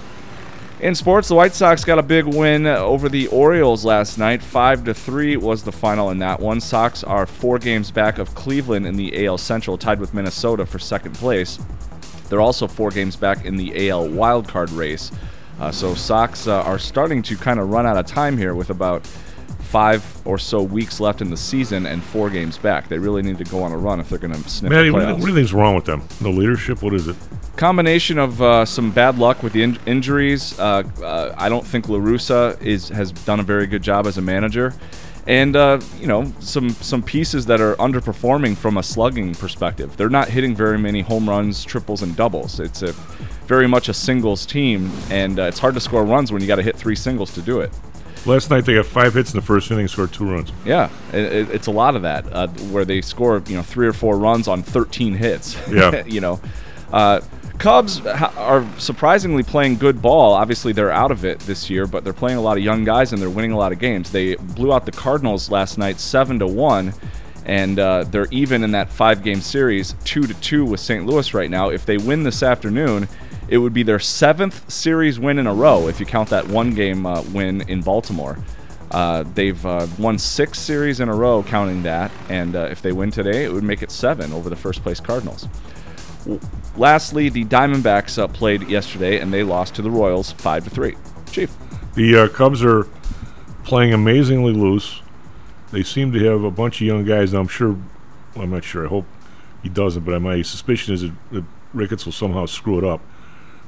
In 0.84 0.94
sports, 0.94 1.28
the 1.28 1.34
White 1.34 1.54
Sox 1.54 1.82
got 1.82 1.98
a 1.98 2.02
big 2.02 2.26
win 2.26 2.66
over 2.66 3.08
the 3.08 3.26
Orioles 3.28 3.86
last 3.86 4.18
night. 4.18 4.42
5 4.42 4.84
to 4.84 4.92
3 4.92 5.38
was 5.38 5.62
the 5.62 5.72
final 5.72 6.10
in 6.10 6.18
that 6.18 6.40
one. 6.40 6.60
Sox 6.60 7.02
are 7.02 7.24
4 7.24 7.58
games 7.58 7.90
back 7.90 8.18
of 8.18 8.34
Cleveland 8.34 8.86
in 8.86 8.94
the 8.94 9.24
AL 9.24 9.38
Central, 9.38 9.78
tied 9.78 9.98
with 9.98 10.12
Minnesota 10.12 10.66
for 10.66 10.78
second 10.78 11.14
place. 11.14 11.58
They're 12.28 12.42
also 12.42 12.68
4 12.68 12.90
games 12.90 13.16
back 13.16 13.46
in 13.46 13.56
the 13.56 13.88
AL 13.88 14.08
wildcard 14.08 14.76
race. 14.76 15.10
Uh, 15.58 15.72
so 15.72 15.94
Sox 15.94 16.46
uh, 16.46 16.60
are 16.60 16.78
starting 16.78 17.22
to 17.22 17.36
kind 17.38 17.60
of 17.60 17.70
run 17.70 17.86
out 17.86 17.96
of 17.96 18.04
time 18.04 18.36
here 18.36 18.54
with 18.54 18.68
about 18.68 19.10
five 19.74 20.04
or 20.24 20.38
so 20.38 20.62
weeks 20.62 21.00
left 21.00 21.20
in 21.20 21.30
the 21.30 21.36
season 21.36 21.84
and 21.84 22.00
four 22.00 22.30
games 22.30 22.56
back. 22.58 22.86
They 22.86 22.96
really 22.96 23.22
need 23.22 23.38
to 23.38 23.44
go 23.44 23.60
on 23.64 23.72
a 23.72 23.76
run 23.76 23.98
if 23.98 24.08
they're 24.08 24.20
going 24.20 24.32
to 24.32 24.48
sniff 24.48 24.70
Maddie, 24.70 24.90
the 24.90 24.92
what, 24.92 25.00
do 25.00 25.06
playoffs. 25.06 25.08
you- 25.08 25.14
what 25.14 25.20
do 25.22 25.28
you 25.30 25.34
think's 25.34 25.52
wrong 25.52 25.74
with 25.74 25.84
them? 25.84 26.00
The 26.20 26.28
leadership? 26.28 26.80
What 26.80 26.94
is 26.94 27.08
it? 27.08 27.16
Combination 27.56 28.16
of 28.20 28.40
uh, 28.40 28.64
some 28.64 28.92
bad 28.92 29.18
luck 29.18 29.42
with 29.42 29.52
the 29.52 29.64
in- 29.64 29.78
injuries. 29.84 30.56
Uh, 30.60 30.84
uh, 31.02 31.34
I 31.36 31.48
don't 31.48 31.66
think 31.66 31.88
La 31.88 31.98
Russa 31.98 32.60
is 32.62 32.88
has 32.90 33.10
done 33.10 33.40
a 33.40 33.42
very 33.42 33.66
good 33.66 33.82
job 33.82 34.06
as 34.06 34.16
a 34.16 34.22
manager, 34.22 34.72
and 35.26 35.56
uh, 35.56 35.80
you 36.00 36.06
know 36.06 36.32
some 36.38 36.70
some 36.70 37.02
pieces 37.02 37.46
that 37.46 37.60
are 37.60 37.74
underperforming 37.76 38.56
from 38.56 38.76
a 38.76 38.82
slugging 38.82 39.34
perspective. 39.34 39.96
They're 39.96 40.08
not 40.08 40.28
hitting 40.28 40.54
very 40.54 40.78
many 40.78 41.00
home 41.00 41.28
runs, 41.28 41.64
triples, 41.64 42.02
and 42.02 42.14
doubles. 42.16 42.60
It's 42.60 42.82
a 42.82 42.92
very 43.48 43.66
much 43.66 43.88
a 43.88 43.94
singles 43.94 44.46
team, 44.46 44.90
and 45.10 45.40
uh, 45.40 45.42
it's 45.44 45.58
hard 45.58 45.74
to 45.74 45.80
score 45.80 46.04
runs 46.04 46.30
when 46.30 46.40
you 46.42 46.46
got 46.48 46.56
to 46.56 46.62
hit 46.62 46.76
three 46.76 46.96
singles 46.96 47.34
to 47.34 47.42
do 47.42 47.58
it. 47.60 47.72
Last 48.26 48.50
night 48.50 48.64
they 48.64 48.74
got 48.74 48.86
five 48.86 49.12
hits 49.14 49.32
in 49.34 49.38
the 49.40 49.44
first 49.44 49.70
inning, 49.70 49.86
scored 49.88 50.12
two 50.12 50.24
runs. 50.24 50.50
Yeah, 50.64 50.88
it, 51.12 51.20
it- 51.32 51.50
it's 51.50 51.66
a 51.66 51.70
lot 51.70 51.94
of 51.96 52.02
that 52.02 52.24
uh, 52.32 52.48
where 52.70 52.84
they 52.84 53.00
score 53.00 53.42
you 53.46 53.56
know 53.56 53.62
three 53.62 53.86
or 53.86 53.92
four 53.92 54.18
runs 54.18 54.48
on 54.48 54.62
13 54.62 55.14
hits. 55.14 55.56
Yeah. 55.70 56.04
you 56.06 56.20
know, 56.20 56.40
uh, 56.92 57.20
Cubs 57.58 57.98
ha- 57.98 58.32
are 58.36 58.66
surprisingly 58.78 59.42
playing 59.42 59.76
good 59.76 60.00
ball. 60.02 60.32
Obviously, 60.32 60.72
they're 60.72 60.90
out 60.90 61.10
of 61.10 61.24
it 61.24 61.38
this 61.40 61.68
year, 61.70 61.86
but 61.86 62.02
they're 62.02 62.12
playing 62.12 62.38
a 62.38 62.40
lot 62.40 62.56
of 62.56 62.64
young 62.64 62.82
guys 62.84 63.12
and 63.12 63.20
they're 63.22 63.30
winning 63.30 63.52
a 63.52 63.56
lot 63.58 63.72
of 63.72 63.78
games. 63.78 64.10
They 64.10 64.34
blew 64.36 64.72
out 64.72 64.86
the 64.86 64.92
Cardinals 64.92 65.50
last 65.50 65.78
night, 65.78 66.00
seven 66.00 66.38
to 66.40 66.46
one. 66.46 66.92
And 67.46 67.78
uh, 67.78 68.04
they're 68.04 68.26
even 68.30 68.64
in 68.64 68.70
that 68.70 68.90
five-game 68.90 69.42
series, 69.42 69.94
two 70.04 70.22
to 70.22 70.32
two 70.40 70.64
with 70.64 70.80
St. 70.80 71.04
Louis 71.04 71.34
right 71.34 71.50
now. 71.50 71.68
If 71.68 71.84
they 71.84 71.98
win 71.98 72.22
this 72.22 72.42
afternoon, 72.42 73.06
it 73.48 73.58
would 73.58 73.72
be 73.72 73.82
their 73.82 73.98
seventh 73.98 74.70
series 74.70 75.18
win 75.18 75.38
in 75.38 75.46
a 75.46 75.54
row 75.54 75.88
if 75.88 76.00
you 76.00 76.06
count 76.06 76.30
that 76.30 76.48
one-game 76.48 77.06
uh, 77.06 77.22
win 77.32 77.62
in 77.68 77.80
Baltimore. 77.80 78.38
Uh, 78.90 79.24
they've 79.34 79.64
uh, 79.66 79.86
won 79.98 80.18
six 80.18 80.58
series 80.58 81.00
in 81.00 81.08
a 81.08 81.14
row, 81.14 81.42
counting 81.42 81.82
that, 81.82 82.12
and 82.28 82.54
uh, 82.54 82.68
if 82.70 82.80
they 82.80 82.92
win 82.92 83.10
today, 83.10 83.44
it 83.44 83.52
would 83.52 83.64
make 83.64 83.82
it 83.82 83.90
seven 83.90 84.32
over 84.32 84.48
the 84.48 84.56
first 84.56 84.82
place 84.82 85.00
Cardinals. 85.00 85.48
W- 86.20 86.40
Lastly, 86.76 87.28
the 87.28 87.44
Diamondbacks 87.44 88.18
uh, 88.18 88.28
played 88.28 88.62
yesterday, 88.68 89.18
and 89.18 89.32
they 89.32 89.42
lost 89.42 89.74
to 89.76 89.82
the 89.82 89.90
Royals 89.90 90.32
five 90.32 90.64
to 90.64 90.70
three. 90.70 90.96
Chief, 91.30 91.52
The 91.94 92.16
uh, 92.16 92.28
Cubs 92.28 92.62
are 92.64 92.86
playing 93.64 93.92
amazingly 93.92 94.52
loose. 94.52 95.02
They 95.72 95.82
seem 95.82 96.12
to 96.12 96.24
have 96.24 96.44
a 96.44 96.50
bunch 96.50 96.80
of 96.80 96.86
young 96.86 97.04
guys. 97.04 97.32
I'm 97.32 97.48
sure, 97.48 97.72
well, 98.34 98.44
I'm 98.44 98.50
not 98.50 98.62
sure. 98.62 98.86
I 98.86 98.88
hope 98.88 99.06
he 99.62 99.68
doesn't, 99.68 100.04
but 100.04 100.20
my 100.22 100.42
suspicion 100.42 100.94
is 100.94 101.02
that, 101.02 101.12
that 101.32 101.44
Ricketts 101.72 102.04
will 102.04 102.12
somehow 102.12 102.46
screw 102.46 102.78
it 102.78 102.84
up. 102.84 103.00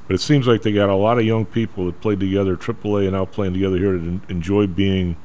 But 0.07 0.15
it 0.15 0.21
seems 0.21 0.47
like 0.47 0.61
they 0.61 0.71
got 0.71 0.89
a 0.89 0.95
lot 0.95 1.19
of 1.19 1.25
young 1.25 1.45
people 1.45 1.85
that 1.85 1.99
played 1.99 2.19
together, 2.19 2.55
AAA, 2.55 3.03
and 3.03 3.11
now 3.11 3.25
playing 3.25 3.53
together 3.53 3.77
here 3.77 3.91
to 3.91 4.21
enjoy 4.29 4.65
being 4.65 5.17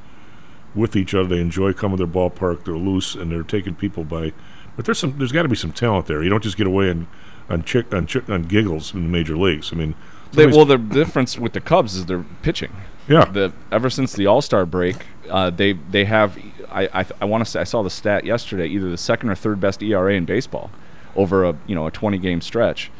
with 0.75 0.97
each 0.97 1.14
other. 1.14 1.29
They 1.29 1.40
enjoy 1.40 1.73
coming 1.73 1.99
to 1.99 2.07
their 2.07 2.12
ballpark. 2.12 2.64
They're 2.64 2.75
loose 2.75 3.14
and 3.14 3.31
they're 3.31 3.45
taking 3.45 3.75
people 3.75 4.05
by. 4.05 4.33
But 4.77 4.85
there's 4.85 4.99
some. 4.99 5.18
There's 5.18 5.33
got 5.33 5.42
to 5.42 5.49
be 5.49 5.57
some 5.57 5.73
talent 5.73 6.07
there. 6.07 6.23
You 6.23 6.31
don't 6.31 6.42
just 6.42 6.57
get 6.57 6.66
away 6.66 6.90
on 6.90 7.07
on 7.49 7.62
chick 7.62 7.92
on, 7.92 8.07
chick, 8.07 8.29
on 8.29 8.42
giggles 8.42 8.95
in 8.95 9.03
the 9.05 9.09
major 9.09 9.37
leagues. 9.37 9.73
I 9.73 9.77
mean, 9.77 9.95
they, 10.33 10.47
well, 10.47 10.64
the 10.64 10.79
difference 10.79 11.38
with 11.38 11.53
the 11.53 11.61
Cubs 11.61 11.95
is 11.95 12.07
their 12.07 12.25
pitching. 12.42 12.73
Yeah. 13.09 13.25
The 13.27 13.53
ever 13.71 13.90
since 13.90 14.12
the 14.14 14.27
All 14.27 14.40
Star 14.40 14.64
break, 14.64 15.07
uh, 15.29 15.51
they 15.51 15.75
they 15.75 16.07
have. 16.07 16.38
I 16.71 16.88
I, 17.01 17.07
I 17.21 17.25
want 17.27 17.45
to 17.45 17.51
say 17.51 17.61
I 17.61 17.64
saw 17.64 17.83
the 17.83 17.90
stat 17.90 18.25
yesterday. 18.25 18.66
Either 18.66 18.88
the 18.88 18.97
second 18.97 19.29
or 19.31 19.35
third 19.35 19.61
best 19.61 19.83
ERA 19.83 20.14
in 20.14 20.25
baseball 20.25 20.71
over 21.14 21.45
a 21.45 21.57
you 21.66 21.75
know 21.75 21.87
a 21.87 21.90
20 21.90 22.18
game 22.18 22.40
stretch, 22.40 22.90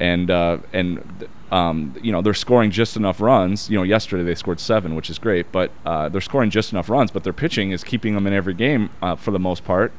and 0.00 0.30
uh, 0.30 0.58
and 0.72 1.28
um, 1.52 1.94
you 2.02 2.10
know 2.10 2.22
they're 2.22 2.34
scoring 2.34 2.70
just 2.70 2.96
enough 2.96 3.20
runs. 3.20 3.70
You 3.70 3.78
know 3.78 3.84
yesterday 3.84 4.24
they 4.24 4.34
scored 4.34 4.58
seven, 4.58 4.96
which 4.96 5.10
is 5.10 5.18
great, 5.18 5.52
but 5.52 5.70
uh, 5.86 6.08
they're 6.08 6.20
scoring 6.20 6.50
just 6.50 6.72
enough 6.72 6.88
runs. 6.88 7.10
But 7.10 7.22
their 7.22 7.32
pitching 7.32 7.70
is 7.70 7.84
keeping 7.84 8.14
them 8.14 8.26
in 8.26 8.32
every 8.32 8.54
game 8.54 8.90
uh, 9.00 9.14
for 9.14 9.30
the 9.30 9.38
most 9.38 9.64
part. 9.64 9.92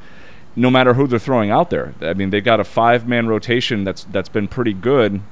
No 0.54 0.70
matter 0.70 0.92
who 0.92 1.06
they're 1.06 1.18
throwing 1.18 1.50
out 1.50 1.70
there, 1.70 1.94
I 2.02 2.12
mean 2.12 2.28
they've 2.28 2.44
got 2.44 2.60
a 2.60 2.64
five 2.64 3.08
man 3.08 3.26
rotation 3.28 3.84
that's 3.84 4.04
that's 4.04 4.28
been 4.28 4.48
pretty 4.48 4.74
good 4.74 5.22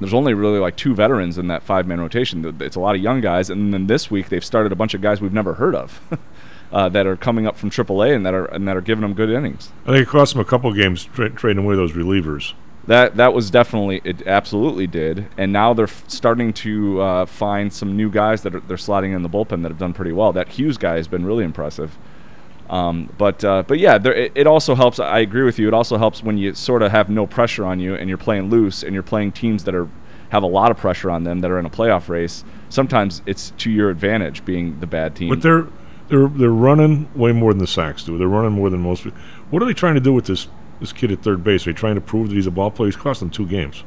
there's 0.00 0.14
only 0.14 0.32
really 0.34 0.58
like 0.58 0.76
two 0.76 0.94
veterans 0.94 1.36
in 1.38 1.48
that 1.48 1.62
five 1.62 1.86
man 1.86 2.00
rotation. 2.00 2.56
It's 2.60 2.76
a 2.76 2.80
lot 2.80 2.94
of 2.94 3.02
young 3.02 3.20
guys, 3.20 3.50
and 3.50 3.72
then 3.72 3.86
this 3.86 4.10
week 4.10 4.30
they've 4.30 4.44
started 4.44 4.72
a 4.72 4.74
bunch 4.74 4.94
of 4.94 5.02
guys 5.02 5.20
we've 5.20 5.32
never 5.32 5.54
heard 5.54 5.74
of 5.74 6.00
uh, 6.72 6.88
that 6.88 7.06
are 7.06 7.16
coming 7.16 7.46
up 7.46 7.56
from 7.56 7.70
AAA 7.70 8.16
and 8.16 8.24
that 8.24 8.34
are 8.34 8.46
and 8.46 8.66
that 8.66 8.76
are 8.76 8.80
giving 8.80 9.02
them 9.02 9.12
good 9.14 9.30
innings. 9.30 9.72
I 9.84 9.92
think 9.92 10.08
it 10.08 10.10
cost 10.10 10.32
them 10.32 10.40
a 10.40 10.44
couple 10.44 10.72
games 10.72 11.04
tra- 11.04 11.30
trading 11.30 11.64
away 11.64 11.76
those 11.76 11.92
relievers. 11.92 12.54
That 12.90 13.18
that 13.18 13.32
was 13.32 13.52
definitely 13.52 14.00
it. 14.02 14.26
Absolutely 14.26 14.88
did, 14.88 15.28
and 15.38 15.52
now 15.52 15.72
they're 15.74 15.84
f- 15.84 16.02
starting 16.08 16.52
to 16.54 17.00
uh, 17.00 17.24
find 17.24 17.72
some 17.72 17.96
new 17.96 18.10
guys 18.10 18.42
that 18.42 18.52
are, 18.52 18.58
they're 18.58 18.76
slotting 18.76 19.14
in 19.14 19.22
the 19.22 19.28
bullpen 19.28 19.62
that 19.62 19.68
have 19.68 19.78
done 19.78 19.92
pretty 19.92 20.10
well. 20.10 20.32
That 20.32 20.48
Hughes 20.48 20.76
guy 20.76 20.96
has 20.96 21.06
been 21.06 21.24
really 21.24 21.44
impressive. 21.44 21.96
Um, 22.68 23.08
but 23.16 23.44
uh, 23.44 23.62
but 23.64 23.78
yeah, 23.78 23.96
there, 23.96 24.12
it, 24.12 24.32
it 24.34 24.48
also 24.48 24.74
helps. 24.74 24.98
I 24.98 25.20
agree 25.20 25.44
with 25.44 25.56
you. 25.56 25.68
It 25.68 25.72
also 25.72 25.98
helps 25.98 26.24
when 26.24 26.36
you 26.36 26.52
sort 26.54 26.82
of 26.82 26.90
have 26.90 27.08
no 27.08 27.28
pressure 27.28 27.64
on 27.64 27.78
you 27.78 27.94
and 27.94 28.08
you're 28.08 28.18
playing 28.18 28.50
loose 28.50 28.82
and 28.82 28.92
you're 28.92 29.04
playing 29.04 29.30
teams 29.30 29.62
that 29.66 29.74
are 29.76 29.88
have 30.30 30.42
a 30.42 30.48
lot 30.48 30.72
of 30.72 30.76
pressure 30.76 31.12
on 31.12 31.22
them 31.22 31.42
that 31.42 31.50
are 31.52 31.60
in 31.60 31.66
a 31.66 31.70
playoff 31.70 32.08
race. 32.08 32.42
Sometimes 32.70 33.22
it's 33.24 33.52
to 33.58 33.70
your 33.70 33.90
advantage 33.90 34.44
being 34.44 34.80
the 34.80 34.88
bad 34.88 35.14
team. 35.14 35.28
But 35.28 35.42
they're 35.42 35.68
they're 36.08 36.26
they're 36.26 36.50
running 36.50 37.08
way 37.14 37.30
more 37.30 37.52
than 37.52 37.60
the 37.60 37.68
Sox 37.68 38.02
do. 38.02 38.18
They're 38.18 38.26
running 38.26 38.50
more 38.50 38.68
than 38.68 38.80
most. 38.80 39.04
What 39.50 39.62
are 39.62 39.66
they 39.66 39.74
trying 39.74 39.94
to 39.94 40.00
do 40.00 40.12
with 40.12 40.24
this 40.24 40.48
this 40.80 40.92
kid 40.92 41.12
at 41.12 41.22
third 41.22 41.44
base? 41.44 41.66
Are 41.66 41.72
they 41.72 41.78
trying 41.78 41.94
to 41.94 42.00
prove 42.00 42.28
that 42.30 42.34
he's 42.34 42.46
a 42.46 42.50
ball 42.50 42.70
player? 42.70 42.88
He's 42.88 42.96
cost 42.96 43.20
them 43.20 43.30
two 43.30 43.46
games. 43.46 43.84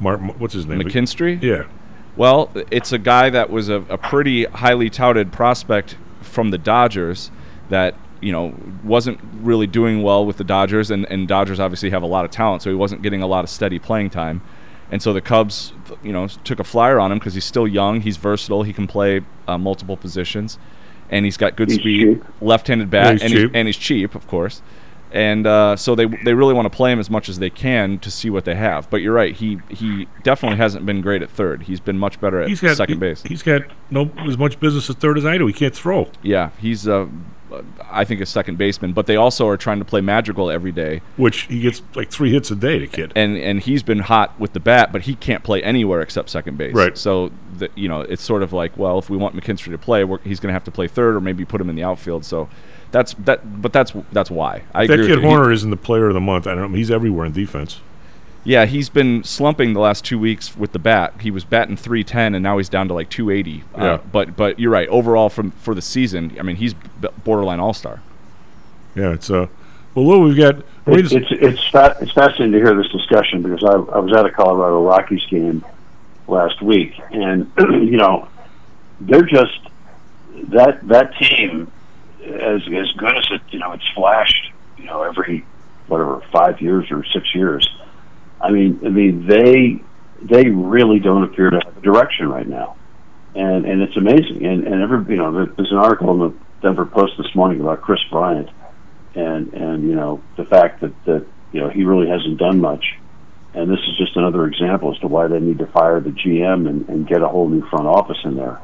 Mark, 0.00 0.20
what's 0.38 0.54
his 0.54 0.66
name? 0.66 0.80
McKinstry? 0.80 1.40
Yeah. 1.42 1.64
Well, 2.16 2.50
it's 2.70 2.92
a 2.92 2.98
guy 2.98 3.30
that 3.30 3.50
was 3.50 3.68
a, 3.68 3.76
a 3.88 3.98
pretty 3.98 4.44
highly 4.44 4.90
touted 4.90 5.32
prospect 5.32 5.96
from 6.22 6.50
the 6.50 6.58
Dodgers 6.58 7.30
that 7.68 7.94
you 8.20 8.32
know 8.32 8.54
wasn't 8.82 9.20
really 9.34 9.66
doing 9.66 10.02
well 10.02 10.24
with 10.24 10.38
the 10.38 10.44
Dodgers, 10.44 10.90
and, 10.90 11.06
and 11.10 11.28
Dodgers 11.28 11.60
obviously 11.60 11.90
have 11.90 12.02
a 12.02 12.06
lot 12.06 12.24
of 12.24 12.30
talent, 12.30 12.62
so 12.62 12.70
he 12.70 12.76
wasn't 12.76 13.02
getting 13.02 13.22
a 13.22 13.26
lot 13.26 13.44
of 13.44 13.50
steady 13.50 13.78
playing 13.78 14.10
time. 14.10 14.40
And 14.90 15.02
so 15.02 15.12
the 15.12 15.20
Cubs, 15.20 15.72
you 16.02 16.12
know, 16.12 16.28
took 16.28 16.60
a 16.60 16.64
flyer 16.64 17.00
on 17.00 17.10
him 17.10 17.18
because 17.18 17.34
he's 17.34 17.44
still 17.44 17.66
young, 17.66 18.02
he's 18.02 18.16
versatile, 18.16 18.62
he 18.62 18.72
can 18.72 18.86
play 18.86 19.22
uh, 19.48 19.58
multiple 19.58 19.96
positions, 19.96 20.58
and 21.10 21.24
he's 21.24 21.36
got 21.36 21.56
good 21.56 21.68
He's 21.70 21.80
speed, 21.80 22.22
cheap. 22.22 22.24
left-handed 22.40 22.88
bat, 22.88 23.04
Yeah, 23.04 23.12
he's 23.12 23.22
and, 23.22 23.32
he's, 23.32 23.50
and 23.52 23.68
he's 23.68 23.76
cheap, 23.76 24.14
of 24.14 24.26
course. 24.28 24.62
And 25.12 25.46
uh, 25.46 25.76
so 25.76 25.94
they 25.94 26.06
they 26.24 26.34
really 26.34 26.52
want 26.52 26.66
to 26.70 26.76
play 26.76 26.92
him 26.92 26.98
as 26.98 27.08
much 27.08 27.28
as 27.28 27.38
they 27.38 27.50
can 27.50 27.98
to 28.00 28.10
see 28.10 28.28
what 28.28 28.44
they 28.44 28.54
have. 28.56 28.90
But 28.90 29.02
you're 29.02 29.14
right, 29.14 29.34
he 29.34 29.58
he 29.68 30.08
definitely 30.22 30.58
hasn't 30.58 30.84
been 30.84 31.00
great 31.00 31.22
at 31.22 31.30
third. 31.30 31.62
He's 31.64 31.80
been 31.80 31.98
much 31.98 32.20
better 32.20 32.40
at 32.42 32.48
got 32.60 32.76
second 32.76 32.96
he- 32.96 33.00
base. 33.00 33.22
He's 33.22 33.42
got 33.42 33.62
no 33.90 34.10
as 34.26 34.36
much 34.36 34.58
business 34.60 34.90
at 34.90 34.96
third 34.96 35.16
as 35.16 35.24
I 35.24 35.38
do. 35.38 35.46
He 35.46 35.52
can't 35.52 35.74
throw. 35.74 36.10
Yeah, 36.22 36.50
he's 36.58 36.86
uh, 36.88 37.06
I 37.90 38.04
think 38.04 38.20
a 38.20 38.26
second 38.26 38.58
baseman. 38.58 38.92
But 38.92 39.06
they 39.06 39.16
also 39.16 39.46
are 39.48 39.56
trying 39.56 39.78
to 39.78 39.84
play 39.84 40.00
magical 40.00 40.50
every 40.50 40.72
day, 40.72 41.00
Which 41.16 41.42
he 41.42 41.60
gets 41.60 41.82
like 41.94 42.10
three 42.10 42.32
hits 42.32 42.50
a 42.50 42.56
day. 42.56 42.80
The 42.80 42.86
kid. 42.88 43.12
and 43.14 43.36
and 43.38 43.60
he's 43.60 43.82
been 43.82 44.00
hot 44.00 44.38
with 44.40 44.52
the 44.52 44.60
bat, 44.60 44.92
but 44.92 45.02
he 45.02 45.14
can't 45.14 45.44
play 45.44 45.62
anywhere 45.62 46.00
except 46.00 46.28
second 46.30 46.58
base. 46.58 46.74
Right. 46.74 46.98
So 46.98 47.30
the, 47.58 47.70
you 47.74 47.88
know, 47.88 48.00
it's 48.02 48.22
sort 48.22 48.42
of 48.42 48.52
like, 48.52 48.76
well, 48.76 48.98
if 48.98 49.08
we 49.10 49.16
want 49.16 49.34
McKinstry 49.36 49.70
to 49.72 49.78
play, 49.78 50.04
we're, 50.04 50.18
he's 50.20 50.40
going 50.40 50.48
to 50.48 50.54
have 50.54 50.64
to 50.64 50.70
play 50.70 50.88
third, 50.88 51.14
or 51.16 51.20
maybe 51.20 51.44
put 51.44 51.60
him 51.60 51.68
in 51.70 51.76
the 51.76 51.82
outfield. 51.82 52.24
So 52.24 52.48
that's 52.90 53.14
that. 53.14 53.60
But 53.62 53.72
that's 53.72 53.92
that's 54.12 54.30
why 54.30 54.62
I 54.74 54.86
that 54.86 54.94
agree. 54.94 55.06
kid 55.08 55.16
with 55.16 55.24
you. 55.30 55.46
He- 55.48 55.54
isn't 55.54 55.70
the 55.70 55.76
player 55.76 56.08
of 56.08 56.14
the 56.14 56.20
month. 56.20 56.46
I 56.46 56.54
don't 56.54 56.72
know. 56.72 56.76
He's 56.76 56.90
everywhere 56.90 57.26
in 57.26 57.32
defense. 57.32 57.80
Yeah, 58.44 58.64
he's 58.66 58.88
been 58.88 59.24
slumping 59.24 59.72
the 59.72 59.80
last 59.80 60.04
two 60.04 60.20
weeks 60.20 60.56
with 60.56 60.70
the 60.70 60.78
bat. 60.78 61.14
He 61.20 61.32
was 61.32 61.44
batting 61.44 61.76
310, 61.76 62.36
and 62.36 62.44
now 62.44 62.58
he's 62.58 62.68
down 62.68 62.86
to 62.86 62.94
like 62.94 63.10
280. 63.10 63.64
Yeah. 63.76 63.84
Uh, 63.84 63.98
but 64.12 64.36
but 64.36 64.60
you're 64.60 64.70
right. 64.70 64.88
Overall, 64.88 65.28
from 65.28 65.50
for 65.50 65.74
the 65.74 65.82
season, 65.82 66.36
I 66.38 66.42
mean, 66.44 66.54
he's 66.54 66.72
b- 66.74 67.08
borderline 67.24 67.58
all 67.58 67.74
star. 67.74 68.02
Yeah, 68.94 69.12
it's 69.14 69.30
uh. 69.30 69.48
Well, 69.96 70.06
Lou, 70.06 70.20
we've 70.28 70.36
got. 70.36 70.56
It's 70.86 71.10
it's 71.12 71.26
it's, 71.32 71.68
fa- 71.70 71.96
it's 72.00 72.12
fascinating 72.12 72.52
to 72.52 72.58
hear 72.58 72.74
this 72.76 72.86
discussion 72.92 73.42
because 73.42 73.64
I, 73.64 73.72
I 73.72 73.98
was 73.98 74.12
at 74.14 74.24
a 74.24 74.30
Colorado 74.30 74.80
Rockies 74.84 75.26
game 75.26 75.64
last 76.28 76.60
week, 76.62 76.94
and 77.10 77.50
you 77.58 77.96
know 77.96 78.28
they're 79.00 79.22
just 79.22 79.58
that 80.50 80.86
that 80.88 81.16
team 81.18 81.70
as 82.22 82.62
as 82.62 82.92
good 82.96 83.16
as 83.16 83.26
it 83.30 83.42
you 83.50 83.58
know 83.58 83.72
it's 83.72 83.86
flashed 83.94 84.52
you 84.76 84.84
know 84.84 85.02
every 85.02 85.44
whatever 85.86 86.20
five 86.32 86.60
years 86.60 86.86
or 86.90 87.04
six 87.12 87.34
years. 87.34 87.68
I 88.40 88.50
mean, 88.50 88.80
I 88.84 88.88
mean 88.88 89.26
they 89.26 89.82
they 90.22 90.50
really 90.50 90.98
don't 90.98 91.24
appear 91.24 91.50
to 91.50 91.60
have 91.64 91.76
a 91.76 91.80
direction 91.80 92.28
right 92.28 92.46
now, 92.46 92.76
and 93.34 93.64
and 93.64 93.82
it's 93.82 93.96
amazing. 93.96 94.44
And 94.44 94.66
and 94.66 94.82
every 94.82 95.14
you 95.14 95.20
know 95.20 95.46
there's 95.46 95.70
an 95.70 95.78
article 95.78 96.12
in 96.12 96.18
the 96.18 96.34
Denver 96.62 96.86
Post 96.86 97.14
this 97.18 97.34
morning 97.34 97.60
about 97.60 97.82
Kris 97.82 98.00
Bryant, 98.10 98.50
and 99.14 99.52
and 99.54 99.88
you 99.88 99.94
know 99.94 100.22
the 100.36 100.44
fact 100.44 100.80
that 100.80 100.92
that 101.04 101.26
you 101.52 101.60
know 101.60 101.68
he 101.68 101.84
really 101.84 102.08
hasn't 102.08 102.38
done 102.38 102.60
much, 102.60 102.98
and 103.56 103.70
this 103.70 103.80
is 103.80 103.96
just 103.96 104.16
another 104.16 104.46
example 104.46 104.92
as 104.92 105.00
to 105.00 105.08
why 105.08 105.26
they 105.28 105.40
need 105.40 105.58
to 105.58 105.66
fire 105.66 105.98
the 105.98 106.10
GM 106.10 106.68
and, 106.68 106.88
and 106.90 107.08
get 107.08 107.22
a 107.22 107.28
whole 107.28 107.48
new 107.48 107.66
front 107.68 107.86
office 107.86 108.18
in 108.22 108.36
there. 108.36 108.60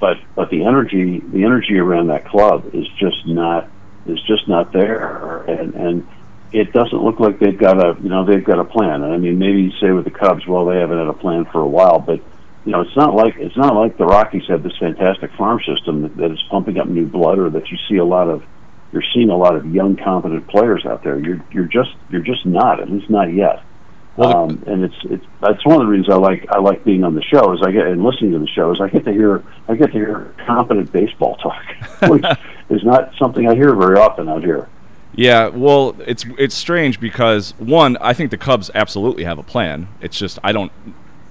But 0.00 0.16
but 0.34 0.48
the 0.48 0.64
energy 0.64 1.20
the 1.20 1.44
energy 1.44 1.78
around 1.78 2.06
that 2.08 2.24
club 2.24 2.74
is 2.74 2.88
just 2.98 3.26
not 3.26 3.68
is 4.06 4.20
just 4.22 4.48
not 4.48 4.72
there, 4.72 5.42
and 5.42 5.74
and 5.74 6.08
it 6.50 6.72
doesn't 6.72 6.98
look 6.98 7.20
like 7.20 7.38
they've 7.38 7.56
got 7.56 7.78
a 7.78 8.00
you 8.02 8.08
know 8.08 8.24
they've 8.24 8.42
got 8.42 8.58
a 8.58 8.64
plan. 8.64 9.02
And 9.02 9.12
I 9.12 9.18
mean 9.18 9.38
maybe 9.38 9.62
you 9.64 9.72
say 9.72 9.90
with 9.90 10.04
the 10.04 10.10
Cubs, 10.10 10.46
well 10.46 10.64
they 10.64 10.80
haven't 10.80 10.98
had 10.98 11.08
a 11.08 11.12
plan 11.12 11.44
for 11.44 11.60
a 11.60 11.68
while, 11.68 11.98
but 11.98 12.20
you 12.64 12.72
know 12.72 12.80
it's 12.80 12.96
not 12.96 13.14
like 13.14 13.36
it's 13.36 13.56
not 13.56 13.76
like 13.76 13.98
the 13.98 14.06
Rockies 14.06 14.46
have 14.48 14.62
this 14.62 14.76
fantastic 14.78 15.30
farm 15.34 15.60
system 15.60 16.02
that, 16.02 16.16
that 16.16 16.30
is 16.30 16.42
pumping 16.50 16.78
up 16.78 16.88
new 16.88 17.06
blood, 17.06 17.38
or 17.38 17.50
that 17.50 17.70
you 17.70 17.76
see 17.86 17.98
a 17.98 18.04
lot 18.04 18.28
of 18.28 18.42
you're 18.92 19.04
seeing 19.14 19.28
a 19.28 19.36
lot 19.36 19.56
of 19.56 19.66
young 19.66 19.96
competent 19.96 20.48
players 20.48 20.86
out 20.86 21.04
there. 21.04 21.18
You're 21.18 21.44
you're 21.52 21.66
just 21.66 21.94
you're 22.08 22.22
just 22.22 22.46
not 22.46 22.80
at 22.80 22.90
least 22.90 23.10
not 23.10 23.32
yet. 23.32 23.62
Um, 24.18 24.62
and 24.66 24.84
it's 24.84 24.94
it's 25.04 25.24
that's 25.40 25.64
one 25.64 25.76
of 25.76 25.86
the 25.86 25.86
reasons 25.86 26.10
I 26.10 26.16
like 26.16 26.46
I 26.50 26.58
like 26.58 26.84
being 26.84 27.02
on 27.02 27.14
the 27.14 27.22
show 27.22 27.52
is 27.54 27.60
I 27.62 27.70
get 27.70 27.86
and 27.86 28.04
listening 28.04 28.32
to 28.32 28.38
the 28.38 28.48
show 28.48 28.70
is 28.70 28.80
I 28.80 28.88
get 28.88 29.04
to 29.04 29.12
hear 29.12 29.42
I 29.68 29.74
get 29.74 29.86
to 29.86 29.92
hear 29.92 30.34
competent 30.46 30.92
baseball 30.92 31.36
talk, 31.36 31.62
which 32.10 32.24
is 32.70 32.84
not 32.84 33.12
something 33.18 33.48
I 33.48 33.54
hear 33.54 33.74
very 33.74 33.98
often 33.98 34.28
out 34.28 34.42
here. 34.42 34.68
Yeah, 35.14 35.48
well, 35.48 35.96
it's 36.06 36.26
it's 36.38 36.54
strange 36.54 37.00
because 37.00 37.52
one, 37.58 37.96
I 37.98 38.12
think 38.12 38.30
the 38.30 38.38
Cubs 38.38 38.70
absolutely 38.74 39.24
have 39.24 39.38
a 39.38 39.42
plan. 39.42 39.88
It's 40.00 40.18
just 40.18 40.38
I 40.44 40.52
don't 40.52 40.72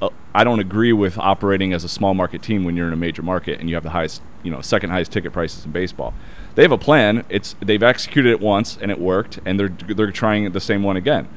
uh, 0.01 0.09
I 0.33 0.43
don't 0.43 0.59
agree 0.59 0.93
with 0.93 1.17
operating 1.17 1.73
as 1.73 1.83
a 1.83 1.89
small 1.89 2.15
market 2.15 2.41
team 2.41 2.63
when 2.63 2.75
you're 2.75 2.87
in 2.87 2.93
a 2.93 2.97
major 2.97 3.21
market 3.21 3.59
and 3.59 3.69
you 3.69 3.75
have 3.75 3.83
the 3.83 3.91
highest, 3.91 4.21
you 4.41 4.51
know, 4.51 4.61
second 4.61 4.89
highest 4.89 5.11
ticket 5.11 5.33
prices 5.33 5.65
in 5.65 5.71
baseball. 5.71 6.13
They 6.55 6.63
have 6.63 6.71
a 6.71 6.77
plan. 6.77 7.25
It's 7.29 7.55
they've 7.59 7.81
executed 7.81 8.31
it 8.31 8.39
once 8.39 8.77
and 8.81 8.89
it 8.89 8.99
worked, 8.99 9.39
and 9.45 9.59
they're 9.59 9.69
they're 9.69 10.11
trying 10.11 10.51
the 10.51 10.59
same 10.59 10.81
one 10.81 10.97
again. 10.97 11.27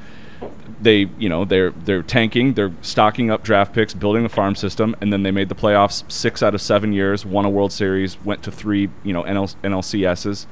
They, 0.81 1.09
you 1.17 1.29
know, 1.29 1.45
they're 1.45 1.71
they're 1.71 2.03
tanking, 2.03 2.53
they're 2.53 2.73
stocking 2.81 3.31
up 3.31 3.43
draft 3.43 3.73
picks, 3.73 3.93
building 3.93 4.25
a 4.25 4.29
farm 4.29 4.55
system, 4.55 4.95
and 5.01 5.11
then 5.11 5.23
they 5.23 5.31
made 5.31 5.49
the 5.49 5.55
playoffs 5.55 6.09
six 6.11 6.43
out 6.43 6.53
of 6.53 6.61
seven 6.61 6.93
years, 6.93 7.25
won 7.25 7.45
a 7.45 7.49
World 7.49 7.71
Series, 7.71 8.23
went 8.23 8.43
to 8.43 8.51
three, 8.51 8.89
you 9.03 9.13
know, 9.13 9.23
NL, 9.23 9.55
NLCSs 9.63 10.45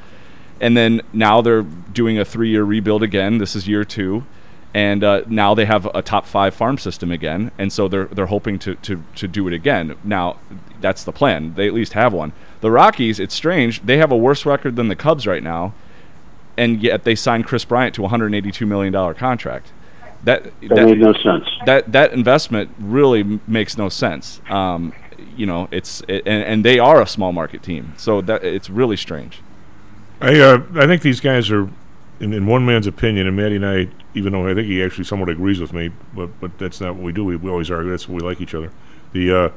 and 0.63 0.77
then 0.77 1.01
now 1.11 1.41
they're 1.41 1.63
doing 1.63 2.17
a 2.17 2.23
three-year 2.23 2.63
rebuild 2.63 3.03
again. 3.03 3.37
This 3.37 3.53
is 3.53 3.67
year 3.67 3.83
two, 3.83 4.25
and 4.73 5.03
uh, 5.03 5.23
now 5.27 5.53
they 5.53 5.65
have 5.65 5.85
a 5.93 6.01
top 6.01 6.25
five 6.25 6.53
farm 6.53 6.77
system 6.77 7.11
again, 7.11 7.51
and 7.57 7.71
so 7.71 7.89
they're 7.89 8.05
they're 8.05 8.27
hoping 8.27 8.57
to 8.59 8.75
to 8.75 9.03
to 9.15 9.27
do 9.27 9.45
it 9.47 9.53
again. 9.53 9.97
Now, 10.05 10.37
that's 10.79 11.03
the 11.03 11.11
plan. 11.11 11.55
They 11.55 11.67
at 11.67 11.73
least 11.73 11.93
have 11.93 12.13
one. 12.13 12.31
The 12.61 12.71
Rockies, 12.71 13.19
it's 13.19 13.35
strange. 13.35 13.81
They 13.81 13.97
have 13.97 14.11
a 14.11 14.17
worse 14.17 14.45
record 14.45 14.77
than 14.77 14.87
the 14.87 14.95
Cubs 14.95 15.27
right 15.27 15.43
now, 15.43 15.73
and 16.57 16.81
yet 16.81 17.03
they 17.03 17.15
signed 17.15 17.45
Kris 17.45 17.65
Bryant 17.65 17.95
to 17.95 18.01
a 18.01 18.03
182 18.03 18.65
million 18.65 18.93
dollar 18.93 19.13
contract. 19.13 19.73
That 20.23 20.43
That 20.61 20.85
made 20.85 20.99
no 20.99 21.13
sense. 21.13 21.45
That 21.65 21.91
that 21.91 22.13
investment 22.13 22.71
really 22.79 23.39
makes 23.47 23.77
no 23.77 23.89
sense. 23.89 24.41
Um, 24.49 24.93
you 25.35 25.45
know, 25.45 25.67
it's 25.71 26.01
it, 26.07 26.23
and, 26.25 26.43
and 26.43 26.65
they 26.65 26.79
are 26.79 27.01
a 27.01 27.07
small 27.07 27.31
market 27.31 27.63
team, 27.63 27.93
so 27.97 28.21
that 28.21 28.43
it's 28.43 28.69
really 28.69 28.97
strange. 28.97 29.41
I 30.21 30.39
uh, 30.39 30.63
I 30.75 30.87
think 30.87 31.01
these 31.01 31.19
guys 31.19 31.51
are, 31.51 31.69
in, 32.19 32.33
in 32.33 32.45
one 32.45 32.65
man's 32.65 32.87
opinion, 32.87 33.27
and 33.27 33.35
Maddie 33.35 33.57
and 33.57 33.65
I, 33.65 33.89
even 34.13 34.33
though 34.33 34.47
I 34.47 34.53
think 34.53 34.67
he 34.67 34.81
actually 34.81 35.03
somewhat 35.03 35.29
agrees 35.29 35.59
with 35.59 35.73
me, 35.73 35.91
but 36.13 36.29
but 36.39 36.57
that's 36.57 36.79
not 36.79 36.95
what 36.95 37.03
we 37.03 37.11
do. 37.11 37.25
We, 37.25 37.35
we 37.35 37.49
always 37.49 37.69
argue. 37.69 37.91
That's 37.91 38.07
what 38.07 38.21
we 38.21 38.27
like 38.27 38.39
each 38.39 38.55
other. 38.55 38.71
The 39.11 39.37
uh, 39.37 39.49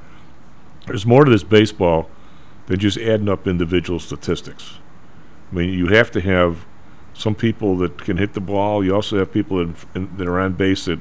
there's 0.87 1.07
more 1.07 1.25
to 1.25 1.31
this 1.31 1.45
baseball 1.45 2.11
than 2.67 2.79
just 2.81 2.99
adding 2.99 3.29
up 3.29 3.47
individual 3.47 4.01
statistics. 4.01 4.79
I 5.53 5.55
mean, 5.55 5.71
you 5.71 5.89
have 5.89 6.11
to 6.13 6.21
have 6.21 6.67
some 7.17 7.35
people 7.35 7.77
that 7.79 7.99
can 7.99 8.19
hit 8.19 8.35
the 8.35 8.41
ball. 8.41 8.85
You 8.85 8.95
also 8.95 9.19
have 9.19 9.33
people 9.33 9.59
that, 9.59 9.75
in, 9.95 10.17
that 10.17 10.27
are 10.29 10.39
on 10.39 10.53
base 10.53 10.85
that 10.85 11.01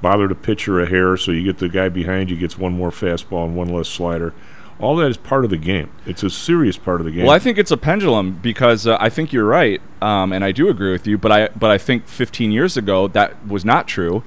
bother 0.00 0.28
the 0.28 0.34
pitcher 0.34 0.80
a 0.80 0.86
hair, 0.86 1.16
so 1.16 1.32
you 1.32 1.44
get 1.44 1.58
the 1.58 1.68
guy 1.68 1.88
behind 1.88 2.30
you 2.30 2.36
gets 2.36 2.56
one 2.56 2.72
more 2.72 2.90
fastball 2.90 3.46
and 3.46 3.56
one 3.56 3.68
less 3.68 3.88
slider. 3.88 4.32
All 4.78 4.94
that 4.96 5.10
is 5.10 5.16
part 5.16 5.44
of 5.44 5.50
the 5.50 5.56
game. 5.56 5.90
It's 6.04 6.22
a 6.22 6.28
serious 6.28 6.76
part 6.76 7.00
of 7.00 7.06
the 7.06 7.10
game. 7.10 7.24
Well, 7.24 7.34
I 7.34 7.38
think 7.38 7.56
it's 7.56 7.70
a 7.70 7.78
pendulum 7.78 8.32
because 8.42 8.86
uh, 8.86 8.98
I 9.00 9.08
think 9.08 9.32
you're 9.32 9.46
right, 9.46 9.80
um, 10.02 10.32
and 10.32 10.44
I 10.44 10.52
do 10.52 10.68
agree 10.68 10.92
with 10.92 11.06
you. 11.06 11.16
But 11.16 11.32
I 11.32 11.48
but 11.48 11.70
I 11.70 11.78
think 11.78 12.06
15 12.06 12.52
years 12.52 12.76
ago 12.76 13.08
that 13.08 13.46
was 13.46 13.64
not 13.64 13.88
true, 13.88 14.22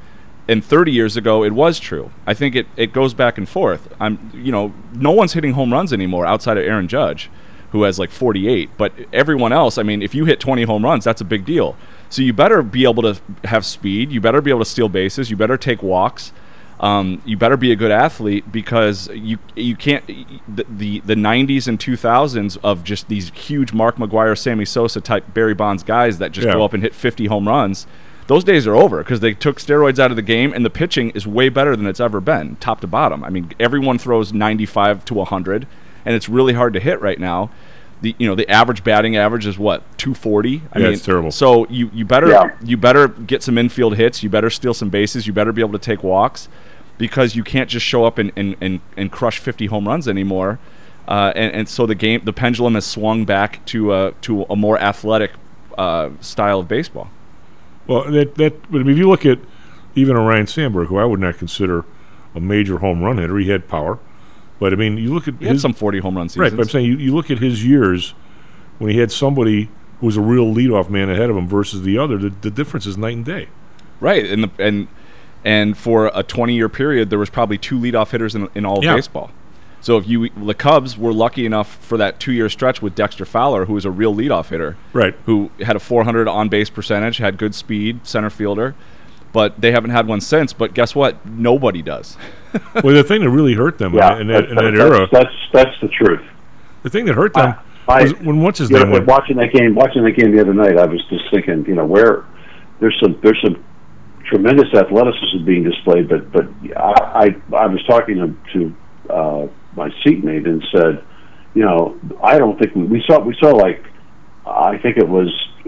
and 0.47 0.65
30 0.65 0.91
years 0.91 1.15
ago 1.15 1.43
it 1.43 1.51
was 1.51 1.79
true. 1.79 2.11
I 2.25 2.33
think 2.33 2.55
it, 2.55 2.65
it 2.75 2.93
goes 2.93 3.13
back 3.13 3.37
and 3.37 3.47
forth. 3.47 3.93
I'm 3.99 4.31
you 4.33 4.51
know 4.51 4.73
no 4.93 5.11
one's 5.11 5.33
hitting 5.33 5.53
home 5.53 5.71
runs 5.71 5.93
anymore 5.93 6.25
outside 6.25 6.57
of 6.57 6.63
Aaron 6.63 6.87
Judge, 6.87 7.29
who 7.71 7.83
has 7.83 7.99
like 7.99 8.09
48. 8.11 8.69
But 8.77 8.93
everyone 9.13 9.51
else, 9.53 9.77
I 9.77 9.83
mean, 9.83 10.01
if 10.01 10.15
you 10.15 10.25
hit 10.25 10.39
20 10.39 10.63
home 10.63 10.83
runs, 10.83 11.03
that's 11.03 11.21
a 11.21 11.25
big 11.25 11.45
deal. 11.45 11.75
So 12.09 12.21
you 12.21 12.33
better 12.33 12.61
be 12.63 12.83
able 12.83 13.03
to 13.03 13.21
have 13.43 13.65
speed. 13.65 14.11
You 14.11 14.19
better 14.21 14.41
be 14.41 14.49
able 14.49 14.61
to 14.61 14.65
steal 14.65 14.89
bases. 14.89 15.29
You 15.29 15.37
better 15.37 15.57
take 15.57 15.83
walks. 15.83 16.31
Um, 16.79 17.21
you 17.25 17.35
better 17.35 17.57
be 17.57 17.73
a 17.73 17.75
good 17.75 17.91
athlete 17.91 18.49
because 18.53 19.09
you 19.09 19.37
you 19.53 19.75
can't 19.75 20.07
the, 20.07 20.65
the 20.69 20.99
the 21.01 21.13
90s 21.15 21.67
and 21.67 21.77
2000s 21.77 22.57
of 22.63 22.85
just 22.85 23.09
these 23.09 23.31
huge 23.31 23.73
Mark 23.73 23.97
McGwire, 23.97 24.37
Sammy 24.37 24.63
Sosa 24.63 25.01
type 25.01 25.33
Barry 25.33 25.53
Bonds 25.53 25.83
guys 25.83 26.19
that 26.19 26.31
just 26.31 26.47
Yeah. 26.47 26.53
go 26.53 26.63
up 26.63 26.73
and 26.73 26.81
hit 26.81 26.95
50 26.95 27.25
home 27.25 27.49
runs. 27.49 27.85
Those 28.27 28.45
days 28.45 28.65
are 28.65 28.75
over 28.75 28.99
because 28.99 29.19
they 29.19 29.33
took 29.33 29.57
steroids 29.59 29.99
out 29.99 30.09
of 30.11 30.15
the 30.15 30.21
game 30.21 30.53
and 30.53 30.63
the 30.63 30.69
pitching 30.69 31.09
is 31.09 31.27
way 31.27 31.49
better 31.49 31.75
than 31.75 31.85
it's 31.85 31.99
ever 31.99 32.21
been, 32.21 32.55
top 32.57 32.79
to 32.81 32.87
bottom. 32.87 33.25
I 33.25 33.29
mean, 33.29 33.51
everyone 33.59 33.97
throws 33.97 34.31
95 34.31 35.03
to 35.05 35.13
100, 35.15 35.67
and 36.05 36.15
it's 36.15 36.29
really 36.29 36.53
hard 36.53 36.73
to 36.73 36.79
hit 36.79 37.01
right 37.01 37.19
now. 37.19 37.49
The 38.01 38.15
you 38.17 38.27
know 38.27 38.35
the 38.35 38.49
average 38.49 38.83
batting 38.83 39.17
average 39.17 39.45
is 39.45 39.57
what 39.59 39.81
240. 39.97 40.61
I 40.71 40.79
Yeah, 40.79 40.83
mean, 40.85 40.93
it's 40.93 41.03
terrible. 41.05 41.31
So 41.31 41.67
you 41.69 41.89
you 41.93 42.05
better 42.05 42.29
Yeah. 42.29 42.55
you 42.63 42.77
better 42.77 43.07
get 43.09 43.43
some 43.43 43.57
infield 43.57 43.97
hits. 43.97 44.23
You 44.23 44.29
better 44.29 44.49
steal 44.49 44.73
some 44.73 44.89
bases. 44.89 45.27
You 45.27 45.33
better 45.33 45.51
be 45.51 45.61
able 45.61 45.73
to 45.73 45.79
take 45.79 46.01
walks 46.03 46.47
because 46.97 47.35
you 47.35 47.43
can't 47.43 47.69
just 47.69 47.85
show 47.85 48.03
up 48.05 48.17
and, 48.17 48.31
and, 48.35 48.57
and, 48.59 48.81
and 48.97 49.09
crush 49.09 49.39
50 49.39 49.67
home 49.67 49.87
runs 49.87 50.05
anymore. 50.07 50.59
Uh, 51.07 51.31
and, 51.33 51.53
and 51.55 51.69
so 51.69 51.85
the 51.85 51.95
game, 51.95 52.21
the 52.25 52.33
pendulum 52.33 52.73
has 52.75 52.85
swung 52.85 53.23
back 53.23 53.65
to 53.65 53.93
a, 53.93 54.11
to 54.21 54.43
a 54.49 54.55
more 54.57 54.77
athletic 54.77 55.31
uh, 55.77 56.09
style 56.19 56.59
of 56.59 56.67
baseball. 56.67 57.09
Well, 57.87 58.11
that 58.11 58.35
that 58.35 58.69
but 58.71 58.81
if 58.87 58.97
you 58.97 59.07
look 59.09 59.25
at 59.25 59.39
even 59.95 60.15
a 60.15 60.21
Ryne 60.21 60.45
Sandberg, 60.45 60.87
who 60.89 60.97
I 60.97 61.05
would 61.05 61.19
not 61.19 61.37
consider 61.37 61.83
a 62.35 62.39
major 62.39 62.77
home 62.79 63.01
run 63.01 63.17
hitter, 63.17 63.37
he 63.39 63.49
had 63.49 63.67
power. 63.67 63.97
But 64.59 64.73
I 64.73 64.75
mean, 64.75 64.97
you 64.97 65.13
look 65.13 65.27
at 65.27 65.35
He 65.39 65.45
had 65.45 65.53
his 65.53 65.61
some 65.61 65.73
40 65.73 65.99
home 65.99 66.17
run 66.17 66.29
seasons. 66.29 66.51
Right, 66.51 66.55
but 66.57 66.63
I'm 66.63 66.69
saying 66.69 66.85
you, 66.85 66.97
you 66.97 67.15
look 67.15 67.31
at 67.31 67.39
his 67.39 67.65
years 67.65 68.13
when 68.77 68.91
he 68.91 68.99
had 68.99 69.11
somebody 69.11 69.69
who 69.99 70.05
was 70.05 70.17
a 70.17 70.21
real 70.21 70.53
leadoff 70.53 70.89
man 70.89 71.09
ahead 71.09 71.29
of 71.29 71.37
him 71.37 71.47
versus 71.47 71.81
the 71.83 71.97
other. 71.97 72.17
The, 72.17 72.29
the 72.29 72.51
difference 72.51 72.85
is 72.85 72.97
night 72.97 73.15
and 73.15 73.25
day. 73.25 73.47
Right, 73.99 74.25
and 74.25 74.43
the, 74.45 74.51
and 74.59 74.87
and 75.45 75.77
for 75.77 76.11
a 76.13 76.23
20 76.23 76.53
year 76.53 76.67
period, 76.69 77.09
there 77.09 77.19
was 77.19 77.29
probably 77.29 77.57
two 77.57 77.79
leadoff 77.79 78.11
hitters 78.11 78.35
in, 78.35 78.49
in 78.55 78.65
all 78.65 78.79
of 78.79 78.83
Yeah. 78.83 78.95
baseball. 78.95 79.31
So 79.81 79.97
if 79.97 80.05
you 80.07 80.29
the 80.35 80.53
Cubs 80.53 80.97
were 80.97 81.13
lucky 81.13 81.45
enough 81.45 81.75
for 81.77 81.97
that 81.97 82.19
two 82.19 82.33
year 82.33 82.49
stretch 82.49 82.81
with 82.81 82.95
Dexter 82.95 83.23
Fowler, 83.25 83.65
who 83.65 83.73
was 83.73 83.85
a 83.85 83.91
real 83.91 84.13
leadoff 84.13 84.49
hitter, 84.49 84.75
Right. 84.91 85.15
who 85.25 85.51
had 85.61 85.77
a 85.77 85.79
400 85.79 86.27
on 86.27 86.49
base 86.49 86.69
percentage, 86.69 87.17
had 87.17 87.37
good 87.37 87.55
speed, 87.55 88.05
center 88.05 88.29
fielder, 88.29 88.75
but 89.31 89.59
they 89.61 89.71
haven't 89.71 89.91
had 89.91 90.07
one 90.07 90.21
since. 90.21 90.53
But 90.53 90.73
guess 90.73 90.95
what? 90.95 91.25
Nobody 91.25 91.81
does. 91.81 92.17
well, 92.83 92.93
the 92.95 93.03
thing 93.03 93.21
that 93.21 93.29
really 93.29 93.53
hurt 93.53 93.77
them 93.77 93.93
Yeah, 93.93 94.19
in, 94.19 94.27
that, 94.27 94.45
in 94.49 94.55
that 94.55 94.63
that's, 94.71 94.79
era, 94.79 95.07
That's 95.11 95.35
that's 95.53 95.79
the 95.81 95.87
truth. 95.89 96.21
the 96.83 96.89
thing 96.89 97.05
that 97.05 97.15
hurt 97.15 97.33
them 97.33 97.55
I- 97.87 98.03
was 98.03 98.13
when 98.19 98.41
what's 98.41 98.59
his 98.59 98.69
you 98.69 98.79
know, 98.79 98.85
name 98.85 99.05
watching 99.05 99.37
that 99.37 99.51
game, 99.51 99.73
watching 99.75 100.03
that 100.03 100.11
game 100.11 100.35
the 100.35 100.41
other 100.41 100.53
night, 100.53 100.77
I 100.77 100.85
was 100.85 101.03
just 101.09 101.23
thinking, 101.31 101.65
you 101.65 101.75
know, 101.75 101.85
where 101.85 102.25
there's 102.79 102.97
some 103.01 103.19
there's 103.23 103.39
some 103.43 103.63
tremendous 104.27 104.67
athleticism 104.75 105.43
being 105.45 105.63
displayed, 105.63 106.07
but 106.09 106.31
but 106.31 106.45
I 106.77 107.33
I, 107.51 107.55
I 107.57 107.65
was 107.67 107.83
talking 107.87 108.15
to, 108.17 108.35
to 108.53 109.13
uh, 109.13 109.47
my 109.75 109.89
seatmate 110.03 110.45
and 110.45 110.63
said, 110.75 111.03
you 111.55 111.63
know, 111.63 111.99
I 112.23 112.37
don't 112.37 112.59
think 112.59 112.75
we, 112.75 112.83
we 112.83 113.03
saw 113.07 113.19
we 113.19 113.35
saw 113.39 113.49
like 113.51 113.83
I 114.45 114.77
think 114.77 114.97
it 114.97 115.07
was 115.07 115.27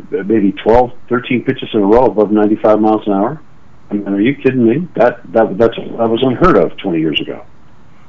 maybe 0.10 0.52
12, 0.64 0.92
13 1.10 1.44
pitches 1.44 1.70
in 1.74 1.82
a 1.82 1.86
row 1.86 2.06
above 2.06 2.32
95 2.32 2.80
miles 2.80 3.06
an 3.08 3.14
hour. 3.14 3.42
I 3.92 3.94
mean, 3.96 4.08
are 4.08 4.22
you 4.22 4.36
kidding 4.36 4.66
me? 4.66 4.88
That 4.96 5.20
that 5.34 5.58
that's 5.58 5.76
that 5.76 6.10
was 6.10 6.22
unheard 6.24 6.56
of 6.58 6.78
20 6.78 7.00
years 7.00 7.20
ago. 7.20 7.46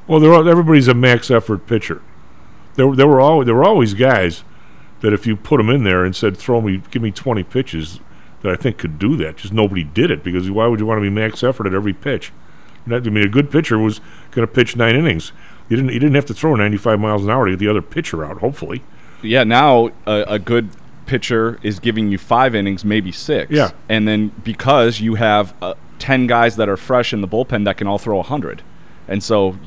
Well, 0.07 0.19
they're 0.19 0.33
all, 0.33 0.47
everybody's 0.47 0.87
a 0.87 0.93
max 0.93 1.29
effort 1.31 1.65
pitcher. 1.67 2.01
There, 2.75 2.87
were- 2.87 2.95
there 2.95 3.07
were 3.07 3.19
always 3.21 3.45
there 3.45 3.55
were 3.55 3.63
always 3.65 3.93
guys 3.93 4.43
that 5.01 5.13
if 5.13 5.27
you 5.27 5.35
put 5.35 5.57
them 5.57 5.69
in 5.69 5.83
there 5.83 6.03
and 6.05 6.15
said, 6.15 6.37
"Throw 6.37 6.61
me, 6.61 6.81
give 6.91 7.01
me 7.01 7.11
20 7.11 7.43
pitches," 7.43 7.99
that 8.41 8.51
I 8.51 8.55
think 8.55 8.77
could 8.77 8.97
do 8.99 9.15
that. 9.17 9.37
Just 9.37 9.53
nobody 9.53 9.83
did 9.83 10.09
it 10.11 10.23
because 10.23 10.49
why 10.49 10.67
would 10.67 10.79
you 10.79 10.85
want 10.85 10.97
to 10.99 11.01
be 11.01 11.09
max 11.09 11.43
effort 11.43 11.67
at 11.67 11.73
every 11.73 11.93
pitch? 11.93 12.31
Not, 12.85 13.05
I 13.07 13.09
mean, 13.09 13.23
a 13.25 13.29
good 13.29 13.49
pitcher 13.51 13.77
was 13.77 13.99
going 14.31 14.45
to 14.47 14.53
pitch 14.53 14.75
nine 14.75 14.95
innings. 14.95 15.31
You 15.69 15.77
didn't. 15.77 15.91
You 15.93 15.99
didn't 15.99 16.15
have 16.15 16.25
to 16.25 16.33
throw 16.33 16.55
95 16.55 16.99
miles 16.99 17.23
an 17.23 17.29
hour 17.29 17.45
to 17.45 17.51
get 17.51 17.59
the 17.59 17.67
other 17.69 17.81
pitcher 17.81 18.23
out. 18.25 18.39
Hopefully, 18.39 18.81
Yeah, 19.21 19.43
now 19.43 19.91
a, 20.05 20.23
a 20.27 20.39
good 20.39 20.69
pitcher 21.05 21.59
is 21.63 21.79
giving 21.79 22.09
you 22.11 22.17
five 22.17 22.55
innings, 22.55 22.83
maybe 22.85 23.11
six. 23.11 23.51
Yeah. 23.51 23.71
and 23.89 24.07
then 24.07 24.29
because 24.43 24.99
you 24.99 25.15
have 25.15 25.53
uh, 25.61 25.73
ten 25.99 26.27
guys 26.27 26.55
that 26.57 26.69
are 26.69 26.77
fresh 26.77 27.13
in 27.13 27.21
the 27.21 27.27
bullpen 27.27 27.65
that 27.65 27.77
can 27.77 27.87
all 27.87 27.97
throw 27.97 28.21
hundred, 28.21 28.61
and 29.07 29.23
so 29.23 29.57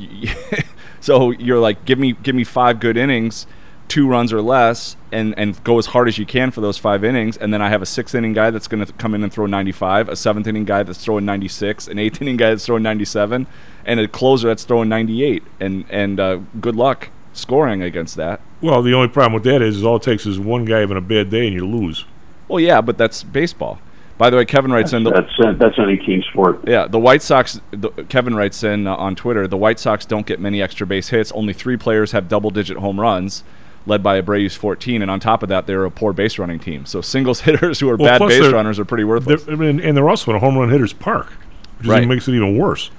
so 1.00 1.30
you're 1.30 1.58
like, 1.60 1.84
give 1.84 1.98
me 1.98 2.12
give 2.12 2.34
me 2.34 2.44
five 2.44 2.80
good 2.80 2.96
innings, 2.96 3.46
two 3.88 4.08
runs 4.08 4.32
or 4.32 4.42
less, 4.42 4.96
and 5.12 5.38
and 5.38 5.62
go 5.64 5.78
as 5.78 5.86
hard 5.86 6.08
as 6.08 6.18
you 6.18 6.26
can 6.26 6.50
for 6.50 6.60
those 6.60 6.78
five 6.78 7.04
innings, 7.04 7.36
and 7.36 7.52
then 7.52 7.62
I 7.62 7.68
have 7.68 7.82
a 7.82 7.86
sixth 7.86 8.14
inning 8.14 8.32
guy 8.32 8.50
that's 8.50 8.68
going 8.68 8.84
to 8.84 8.92
come 8.94 9.14
in 9.14 9.22
and 9.22 9.32
throw 9.32 9.46
95, 9.46 10.08
a 10.08 10.16
seventh 10.16 10.46
inning 10.46 10.64
guy 10.64 10.82
that's 10.82 11.02
throwing 11.04 11.24
96, 11.24 11.88
an 11.88 11.98
eighth 11.98 12.20
inning 12.20 12.36
guy 12.36 12.50
that's 12.50 12.66
throwing 12.66 12.82
97, 12.82 13.46
and 13.84 14.00
a 14.00 14.08
closer 14.08 14.48
that's 14.48 14.64
throwing 14.64 14.88
98, 14.88 15.42
and 15.60 15.84
and 15.90 16.20
uh, 16.20 16.40
good 16.60 16.76
luck 16.76 17.10
scoring 17.36 17.82
against 17.82 18.16
that. 18.16 18.40
well, 18.60 18.82
the 18.82 18.94
only 18.94 19.08
problem 19.08 19.32
with 19.34 19.44
that 19.44 19.62
is, 19.62 19.76
is 19.76 19.84
all 19.84 19.96
it 19.96 20.02
takes 20.02 20.26
is 20.26 20.38
one 20.38 20.64
guy 20.64 20.80
having 20.80 20.96
a 20.96 21.00
bad 21.02 21.30
day 21.30 21.46
and 21.46 21.54
you 21.54 21.66
lose. 21.66 22.04
Well, 22.48 22.60
yeah, 22.60 22.80
but 22.80 22.96
that's 22.98 23.22
baseball. 23.22 23.78
By 24.18 24.30
the 24.30 24.36
way, 24.38 24.46
Kevin 24.46 24.72
writes 24.72 24.94
in. 24.94 25.02
The, 25.04 25.10
That's 25.10 25.32
uh, 25.44 25.52
that's 25.58 25.78
any 25.78 25.98
team 25.98 26.22
sport. 26.30 26.60
yeah, 26.66 26.86
the 26.86 26.98
White 26.98 27.20
Sox. 27.20 27.60
The, 27.72 27.90
Kevin 28.08 28.34
writes 28.34 28.64
in 28.64 28.86
uh, 28.86 28.96
on 28.96 29.14
Twitter. 29.14 29.46
The 29.46 29.58
White 29.58 29.78
Sox 29.78 30.06
don't 30.06 30.24
get 30.24 30.40
many 30.40 30.62
extra 30.62 30.86
base 30.86 31.08
hits. 31.10 31.30
Only 31.32 31.52
three 31.52 31.76
players 31.76 32.12
have 32.12 32.26
double-digit 32.26 32.78
home 32.78 32.98
runs, 32.98 33.44
led 33.84 34.02
by 34.02 34.18
Abreu's 34.18 34.54
14. 34.56 35.02
And 35.02 35.10
on 35.10 35.20
top 35.20 35.42
of 35.42 35.50
that, 35.50 35.66
they're 35.66 35.84
a 35.84 35.90
poor 35.90 36.14
base 36.14 36.38
running 36.38 36.58
team. 36.58 36.86
So 36.86 37.02
singles 37.02 37.40
hitters 37.42 37.78
who 37.80 37.90
are 37.90 37.96
Well, 37.96 38.18
bad 38.18 38.26
base 38.26 38.50
runners 38.50 38.78
are 38.78 38.86
pretty 38.86 39.04
worthless. 39.04 39.44
They're, 39.44 39.54
I 39.54 39.58
mean, 39.58 39.80
and 39.80 39.94
they're 39.94 40.08
also 40.08 40.30
in 40.30 40.36
a 40.38 40.40
home 40.40 40.56
run 40.56 40.70
hitter's 40.70 40.94
park, 40.94 41.32
which 41.78 41.86
Right. 41.88 42.08
makes 42.08 42.26
it 42.26 42.32
even 42.34 42.56
worse. 42.56 42.90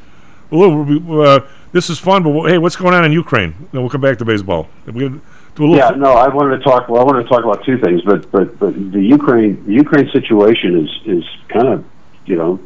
Well, 0.51 0.83
look, 0.83 1.03
we- 1.07 1.25
uh, 1.25 1.39
this 1.71 1.89
is 1.89 1.99
fun, 1.99 2.23
but 2.23 2.49
hey, 2.49 2.57
what's 2.57 2.75
going 2.75 2.93
on 2.93 3.05
in 3.05 3.11
Ukraine? 3.11 3.53
Then 3.71 3.81
we'll 3.81 3.89
come 3.89 4.01
back 4.01 4.17
to 4.19 4.25
baseball. 4.25 4.69
We're 4.85 5.09
gonna 5.09 5.21
do 5.55 5.65
a 5.65 5.67
little. 5.67 5.75
Yeah, 5.75 5.89
no, 5.91 6.13
I 6.13 6.27
wanted 6.33 6.57
to 6.57 6.63
talk. 6.63 6.89
Well, 6.89 7.01
I 7.01 7.05
wanted 7.05 7.23
to 7.23 7.29
talk 7.29 7.43
about 7.43 7.65
two 7.65 7.77
things, 7.79 8.01
but 8.03 8.29
but 8.31 8.57
but 8.59 8.73
the 8.91 9.01
Ukraine 9.01 9.65
the 9.65 9.73
Ukraine 9.73 10.09
situation 10.11 10.85
is 10.85 11.17
is 11.17 11.23
kind 11.49 11.67
of 11.67 11.85
you 12.25 12.35
know 12.35 12.59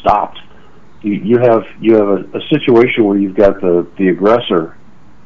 stopped. 0.00 0.38
You, 1.02 1.14
you 1.14 1.38
have 1.38 1.64
you 1.80 1.96
have 1.96 2.08
a, 2.08 2.38
a 2.38 2.40
situation 2.48 3.04
where 3.04 3.18
you've 3.18 3.36
got 3.36 3.60
the 3.60 3.86
the 3.96 4.08
aggressor, 4.08 4.76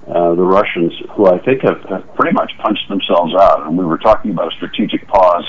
uh, 0.06 0.34
the 0.34 0.42
Russians, 0.42 0.92
who 1.14 1.26
I 1.26 1.38
think 1.38 1.62
have, 1.62 1.82
have 1.84 2.14
pretty 2.14 2.32
much 2.32 2.52
punched 2.58 2.88
themselves 2.88 3.34
out. 3.34 3.66
And 3.66 3.76
we 3.76 3.84
were 3.84 3.98
talking 3.98 4.30
about 4.30 4.52
a 4.52 4.56
strategic 4.56 5.06
pause 5.08 5.44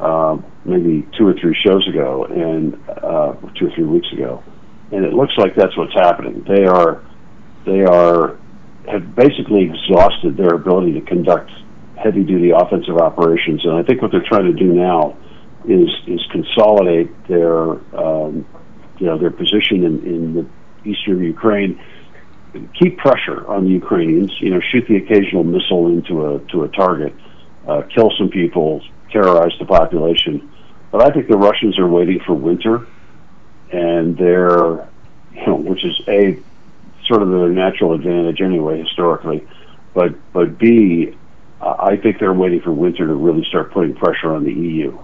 uh, 0.00 0.36
maybe 0.64 1.06
two 1.16 1.26
or 1.26 1.34
three 1.34 1.56
shows 1.64 1.86
ago, 1.88 2.24
and 2.24 2.74
uh, 2.88 3.34
two 3.54 3.66
or 3.66 3.70
three 3.74 3.84
weeks 3.84 4.10
ago, 4.12 4.42
and 4.94 5.04
it 5.04 5.12
looks 5.12 5.36
like 5.36 5.56
that's 5.56 5.76
what's 5.76 5.92
happening. 5.94 6.44
They 6.46 6.64
are 6.64 7.02
they 7.66 7.82
are 7.82 8.38
have 8.88 9.14
basically 9.16 9.64
exhausted 9.64 10.36
their 10.36 10.54
ability 10.54 10.92
to 10.92 11.00
conduct 11.00 11.50
heavy 11.96 12.22
duty 12.22 12.50
offensive 12.50 12.98
operations, 12.98 13.64
and 13.64 13.74
I 13.74 13.82
think 13.82 14.02
what 14.02 14.12
they're 14.12 14.28
trying 14.28 14.44
to 14.44 14.52
do 14.52 14.72
now 14.72 15.16
is 15.66 15.88
is 16.06 16.20
consolidate 16.30 17.10
their 17.26 17.72
um, 17.98 18.46
you 18.98 19.06
know 19.06 19.18
their 19.18 19.30
position 19.30 19.82
in, 19.84 20.06
in 20.06 20.34
the 20.34 20.46
eastern 20.88 21.24
Ukraine, 21.24 21.80
keep 22.80 22.98
pressure 22.98 23.44
on 23.48 23.64
the 23.64 23.70
Ukrainians, 23.70 24.30
you 24.40 24.50
know, 24.50 24.60
shoot 24.70 24.86
the 24.86 24.96
occasional 24.96 25.42
missile 25.42 25.88
into 25.88 26.26
a 26.26 26.38
to 26.52 26.62
a 26.62 26.68
target, 26.68 27.12
uh, 27.66 27.82
kill 27.92 28.12
some 28.16 28.28
people, 28.28 28.80
terrorize 29.10 29.52
the 29.58 29.66
population. 29.66 30.52
But 30.92 31.02
I 31.02 31.10
think 31.12 31.26
the 31.26 31.36
Russians 31.36 31.80
are 31.80 31.88
waiting 31.88 32.20
for 32.24 32.34
winter, 32.34 32.86
and 33.74 34.16
they're 34.16 34.88
you 35.34 35.46
know, 35.46 35.56
which 35.56 35.84
is 35.84 36.00
a 36.06 36.38
sort 37.06 37.22
of 37.22 37.28
their 37.28 37.48
natural 37.48 37.92
advantage 37.92 38.40
anyway 38.40 38.80
historically, 38.80 39.46
but 39.92 40.14
but 40.32 40.58
B, 40.58 41.16
I 41.60 41.96
think 41.96 42.18
they're 42.18 42.32
waiting 42.32 42.60
for 42.60 42.72
winter 42.72 43.06
to 43.06 43.14
really 43.14 43.44
start 43.44 43.72
putting 43.72 43.94
pressure 43.94 44.32
on 44.34 44.44
the 44.44 44.52
EU, 44.52 44.98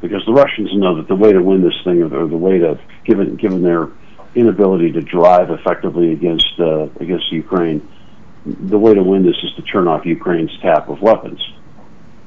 because 0.00 0.24
the 0.24 0.32
Russians 0.32 0.70
know 0.74 0.96
that 0.96 1.08
the 1.08 1.16
way 1.16 1.32
to 1.32 1.42
win 1.42 1.62
this 1.62 1.78
thing, 1.84 2.02
or 2.02 2.08
the, 2.08 2.16
or 2.16 2.28
the 2.28 2.36
way 2.36 2.58
to 2.58 2.78
given 3.04 3.36
given 3.36 3.62
their 3.62 3.88
inability 4.34 4.92
to 4.92 5.00
drive 5.00 5.50
effectively 5.50 6.12
against 6.12 6.54
uh, 6.60 6.84
against 7.00 7.30
Ukraine, 7.32 7.86
the 8.46 8.78
way 8.78 8.94
to 8.94 9.02
win 9.02 9.24
this 9.24 9.36
is 9.42 9.52
to 9.56 9.62
turn 9.62 9.88
off 9.88 10.06
Ukraine's 10.06 10.56
tap 10.60 10.88
of 10.88 11.02
weapons, 11.02 11.40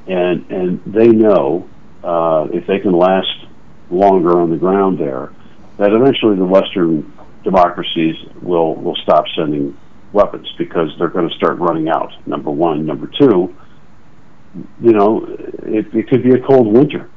and 0.08 0.46
and 0.52 0.84
they 0.86 1.08
know 1.08 1.70
uh, 2.04 2.48
if 2.52 2.68
they 2.68 2.80
can 2.80 2.92
last 2.92 3.46
longer 3.90 4.42
on 4.42 4.50
the 4.50 4.58
ground 4.58 5.00
there, 5.00 5.32
that 5.78 5.92
eventually 5.92 6.36
the 6.36 6.46
Western 6.46 7.12
democracies 7.44 8.16
will 8.42 8.76
will 8.76 8.96
stop 8.98 9.26
sending 9.36 9.78
weapons 10.12 10.52
because 10.58 10.90
they're 10.98 11.10
going 11.10 11.30
to 11.30 11.36
start 11.36 11.60
running 11.60 11.90
out. 11.90 12.12
Number 12.26 12.50
one, 12.50 12.86
number 12.86 13.08
two, 13.20 13.56
you 14.82 14.94
know, 14.94 15.26
it, 15.64 15.94
it 15.94 16.08
could 16.10 16.24
be 16.24 16.34
a 16.34 16.40
cold 16.40 16.68
winter. 16.68 17.10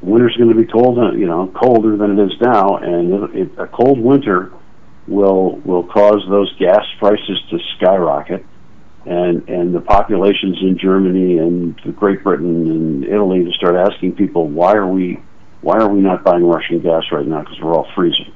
Winter's 0.00 0.36
going 0.36 0.50
to 0.50 0.54
be 0.54 0.66
cold, 0.66 0.98
uh, 0.98 1.12
you 1.12 1.26
know, 1.26 1.50
colder 1.54 1.96
than 1.96 2.18
it 2.18 2.22
is 2.24 2.32
now, 2.40 2.76
and 2.76 3.12
it, 3.12 3.34
it, 3.34 3.58
a 3.58 3.66
cold 3.66 3.98
winter 3.98 4.52
will 5.06 5.56
will 5.64 5.84
cause 5.84 6.22
those 6.28 6.54
gas 6.58 6.84
prices 6.98 7.40
to 7.50 7.58
skyrocket, 7.76 8.44
and 9.06 9.48
and 9.48 9.74
the 9.74 9.80
populations 9.80 10.58
in 10.60 10.78
Germany 10.78 11.38
and 11.38 11.76
Great 11.96 12.22
Britain 12.22 12.70
and 12.70 13.04
Italy 13.04 13.44
to 13.44 13.52
start 13.52 13.76
asking 13.76 14.12
people 14.12 14.48
why 14.48 14.74
are 14.74 14.86
we 14.86 15.20
why 15.64 15.78
are 15.78 15.88
we 15.88 16.00
not 16.00 16.22
buying 16.22 16.44
Russian 16.44 16.80
gas 16.80 17.04
right 17.10 17.26
now 17.26 17.40
because 17.40 17.58
we're 17.58 17.74
all 17.74 17.88
freezing, 17.94 18.34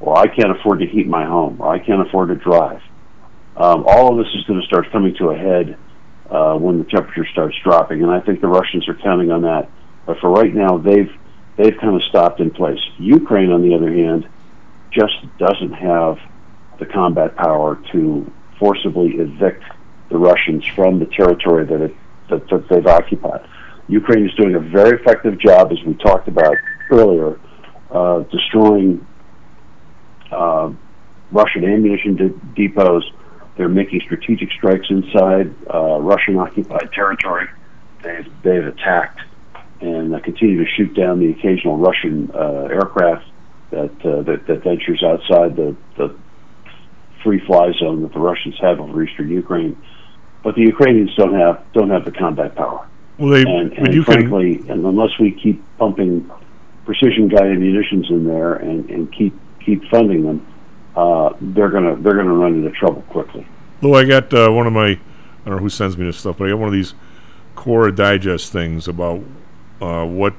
or 0.00 0.18
I 0.18 0.26
can't 0.26 0.50
afford 0.50 0.80
to 0.80 0.86
heat 0.86 1.06
my 1.08 1.24
home, 1.24 1.56
or 1.60 1.72
I 1.72 1.78
can't 1.78 2.06
afford 2.06 2.28
to 2.28 2.34
drive. 2.34 2.82
Um, 3.56 3.84
all 3.86 4.12
of 4.12 4.18
this 4.18 4.32
is 4.34 4.44
going 4.44 4.60
to 4.60 4.66
start 4.66 4.92
coming 4.92 5.14
to 5.16 5.30
a 5.30 5.36
head 5.36 5.78
uh, 6.30 6.56
when 6.56 6.78
the 6.78 6.84
temperature 6.84 7.26
starts 7.32 7.56
dropping, 7.64 8.02
and 8.02 8.10
I 8.10 8.20
think 8.20 8.42
the 8.42 8.48
Russians 8.48 8.86
are 8.86 8.94
counting 8.94 9.30
on 9.30 9.42
that. 9.42 9.70
But 10.04 10.18
for 10.18 10.28
right 10.28 10.54
now, 10.54 10.76
they've 10.76 11.10
they've 11.56 11.76
kind 11.80 11.96
of 11.96 12.02
stopped 12.02 12.38
in 12.38 12.50
place. 12.50 12.80
Ukraine, 12.98 13.50
on 13.50 13.62
the 13.62 13.74
other 13.74 13.90
hand, 13.90 14.28
just 14.90 15.16
doesn't 15.38 15.72
have 15.72 16.18
the 16.78 16.84
combat 16.84 17.34
power 17.34 17.76
to 17.92 18.30
forcibly 18.58 19.16
evict 19.16 19.64
the 20.10 20.18
Russians 20.18 20.66
from 20.66 20.98
the 20.98 21.06
territory 21.06 21.64
that 21.64 21.80
it 21.80 21.96
that, 22.28 22.46
that 22.50 22.68
they've 22.68 22.86
occupied. 22.86 23.48
Ukraine 23.88 24.26
is 24.26 24.34
doing 24.34 24.54
a 24.54 24.60
very 24.60 24.98
effective 25.00 25.38
job, 25.38 25.72
as 25.72 25.82
we 25.84 25.94
talked 25.94 26.28
about 26.28 26.54
earlier, 26.90 27.40
uh, 27.90 28.20
destroying 28.20 29.04
uh, 30.30 30.70
Russian 31.32 31.64
ammunition 31.64 32.16
de- 32.16 32.68
depots. 32.68 33.04
They're 33.56 33.68
making 33.68 34.02
strategic 34.02 34.52
strikes 34.52 34.86
inside 34.90 35.52
uh, 35.72 35.98
Russian-occupied 36.00 36.92
territory. 36.92 37.48
They've 38.02 38.30
they've 38.42 38.66
attacked 38.66 39.20
and 39.80 40.14
uh, 40.14 40.20
continue 40.20 40.64
to 40.64 40.70
shoot 40.70 40.94
down 40.94 41.18
the 41.20 41.30
occasional 41.30 41.76
Russian 41.76 42.30
uh, 42.32 42.68
aircraft 42.70 43.26
that, 43.70 43.90
uh, 44.04 44.22
that 44.22 44.46
that 44.46 44.62
ventures 44.62 45.02
outside 45.02 45.56
the, 45.56 45.76
the 45.96 46.16
free 47.22 47.40
fly 47.46 47.72
zone 47.78 48.02
that 48.02 48.12
the 48.12 48.20
Russians 48.20 48.56
have 48.60 48.80
over 48.80 49.02
eastern 49.02 49.28
Ukraine. 49.28 49.80
But 50.44 50.54
the 50.54 50.62
Ukrainians 50.62 51.14
don't 51.16 51.34
have 51.34 51.64
don't 51.72 51.90
have 51.90 52.04
the 52.04 52.12
combat 52.12 52.54
power. 52.54 52.86
Well, 53.18 53.30
they, 53.30 53.42
and, 53.42 53.72
and 53.72 53.94
you 53.94 54.04
can, 54.04 54.14
frankly, 54.14 54.58
and 54.68 54.84
unless 54.84 55.18
we 55.18 55.32
keep 55.32 55.62
pumping 55.78 56.30
precision 56.84 57.28
guided 57.28 57.58
munitions 57.58 58.08
in 58.10 58.24
there 58.24 58.54
and, 58.54 58.88
and 58.90 59.12
keep 59.12 59.34
keep 59.64 59.84
funding 59.90 60.22
them, 60.24 60.46
uh, 60.96 61.34
they're 61.40 61.68
gonna 61.68 61.96
they're 61.96 62.16
gonna 62.16 62.32
run 62.32 62.54
into 62.54 62.70
trouble 62.70 63.02
quickly. 63.02 63.46
Lou, 63.82 63.94
I 63.94 64.04
got 64.04 64.32
uh, 64.32 64.50
one 64.50 64.66
of 64.66 64.72
my, 64.72 64.86
I 64.88 64.98
don't 65.44 65.56
know 65.56 65.58
who 65.58 65.68
sends 65.68 65.96
me 65.96 66.06
this 66.06 66.18
stuff, 66.18 66.38
but 66.38 66.46
I 66.46 66.50
got 66.50 66.58
one 66.58 66.68
of 66.68 66.74
these 66.74 66.94
Quora 67.56 67.94
Digest 67.94 68.52
things 68.52 68.88
about 68.88 69.22
uh, 69.80 70.04
what 70.04 70.34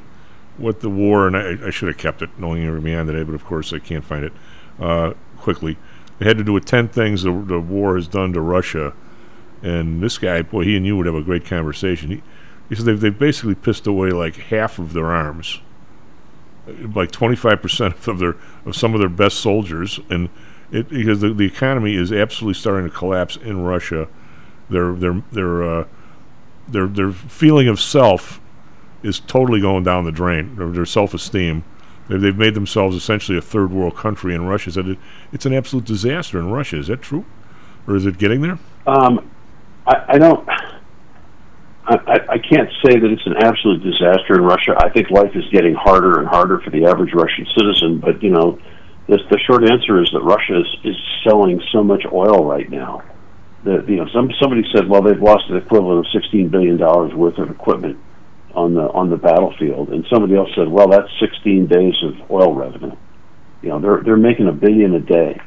what 0.58 0.82
the 0.82 0.90
war, 0.90 1.28
and 1.28 1.38
I, 1.38 1.68
I 1.68 1.70
should 1.70 1.88
have 1.88 1.98
kept 1.98 2.22
it, 2.22 2.30
knowing 2.38 2.64
you 2.64 2.72
were 2.72 2.80
behind 2.80 3.08
today, 3.08 3.24
but 3.24 3.34
of 3.34 3.46
course 3.46 3.74
I 3.74 3.80
can't 3.80 4.04
find 4.04 4.26
it 4.26 4.34
uh, 4.80 5.14
quickly. 5.38 5.78
It 6.20 6.28
had 6.28 6.38
to 6.38 6.44
do 6.44 6.54
with 6.54 6.66
10 6.66 6.90
things 6.90 7.24
the, 7.24 7.32
the 7.32 7.60
war 7.60 7.96
has 7.96 8.08
done 8.08 8.34
to 8.34 8.42
Russia. 8.42 8.94
And 9.62 10.02
this 10.02 10.18
guy, 10.18 10.42
boy, 10.42 10.66
he 10.66 10.76
and 10.76 10.86
you 10.86 10.98
would 10.98 11.06
have 11.06 11.16
a 11.16 11.22
great 11.22 11.46
conversation. 11.46 12.12
He, 12.12 12.24
said 12.76 12.86
they've, 12.86 13.00
they've 13.00 13.18
basically 13.18 13.56
pissed 13.56 13.88
away 13.88 14.12
like 14.12 14.36
half 14.36 14.80
of 14.80 14.94
their 14.94 15.08
arms, 15.08 15.60
like 16.68 17.12
25% 17.12 18.08
of 18.08 18.20
their 18.20 18.36
of 18.66 18.76
some 18.76 18.94
of 18.94 19.00
their 19.00 19.10
best 19.10 19.40
soldiers, 19.40 20.00
and 20.10 20.30
it 20.72 20.90
because 20.90 21.22
the, 21.22 21.34
the 21.34 21.46
economy 21.46 21.96
is 21.96 22.12
absolutely 22.12 22.60
starting 22.60 22.90
to 22.90 22.96
collapse 22.96 23.38
in 23.38 23.64
Russia. 23.64 24.08
Their 24.70 24.94
their 24.94 25.24
their 25.32 25.64
uh, 25.64 25.88
their 26.68 26.88
their 26.88 27.12
feeling 27.12 27.68
of 27.68 27.80
self 27.80 28.40
is 29.02 29.20
totally 29.20 29.62
going 29.62 29.84
down 29.84 30.06
the 30.06 30.12
drain. 30.12 30.56
Their, 30.56 30.70
their 30.70 30.86
self 30.86 31.14
esteem. 31.14 31.64
They've, 32.08 32.22
they've 32.22 32.38
made 32.38 32.54
themselves 32.54 32.96
essentially 32.96 33.38
a 33.38 33.42
third 33.42 33.72
world 33.72 33.96
country, 33.96 34.36
and 34.36 34.48
Russia 34.48 34.72
said 34.72 34.88
it, 34.88 35.00
it's 35.32 35.46
an 35.46 35.54
absolute 35.54 35.86
disaster 35.86 36.40
in 36.40 36.52
Russia. 36.52 36.78
Is 36.78 36.88
that 36.88 37.02
true, 37.02 37.26
or 37.88 37.96
is 37.96 38.06
it 38.06 38.18
getting 38.18 38.42
there? 38.42 38.60
Um, 38.86 39.30
I, 39.88 40.06
I 40.10 40.18
don't. 40.18 40.48
I, 41.90 42.20
I 42.34 42.38
can't 42.38 42.70
say 42.86 43.00
that 43.00 43.10
it's 43.10 43.26
an 43.26 43.38
absolute 43.42 43.82
disaster 43.82 44.36
in 44.36 44.42
Russia. 44.42 44.76
I 44.78 44.90
think 44.90 45.10
life 45.10 45.32
is 45.34 45.44
getting 45.52 45.74
harder 45.74 46.20
and 46.20 46.28
harder 46.28 46.60
for 46.60 46.70
the 46.70 46.86
average 46.86 47.14
Russian 47.14 47.48
citizen. 47.58 48.00
But 48.00 48.22
you 48.22 48.30
know, 48.30 48.60
the, 49.08 49.18
the 49.32 49.40
short 49.48 49.70
answer 49.70 50.02
is 50.02 50.10
that 50.14 50.22
Russia 50.22 50.62
is, 50.62 50.70
is 50.84 50.98
selling 51.28 51.62
so 51.72 51.84
much 51.84 52.04
oil 52.12 52.46
right 52.46 52.70
now 52.70 53.02
that 53.64 53.90
you 53.90 53.98
know 53.98 54.08
some 54.14 54.30
somebody 54.40 54.64
said, 54.74 54.88
well, 54.88 55.02
they've 55.02 55.22
lost 55.22 55.44
the 55.50 55.58
equivalent 55.58 56.06
of 56.06 56.12
sixteen 56.14 56.50
billion 56.50 56.78
dollars 56.78 57.14
worth 57.14 57.38
of 57.38 57.50
equipment 57.50 57.98
on 58.54 58.74
the 58.74 58.82
on 58.82 59.10
the 59.10 59.18
battlefield, 59.18 59.90
and 59.90 60.06
somebody 60.12 60.36
else 60.36 60.50
said, 60.56 60.68
well, 60.68 60.88
that's 60.88 61.10
sixteen 61.20 61.68
days 61.68 61.96
of 62.04 62.32
oil 62.32 62.54
revenue. 62.54 62.96
You 63.62 63.70
know, 63.70 63.80
they're 63.80 64.02
they're 64.04 64.18
making 64.18 64.48
a 64.48 64.54
billion 64.54 64.96
a 64.96 65.00
day 65.00 65.42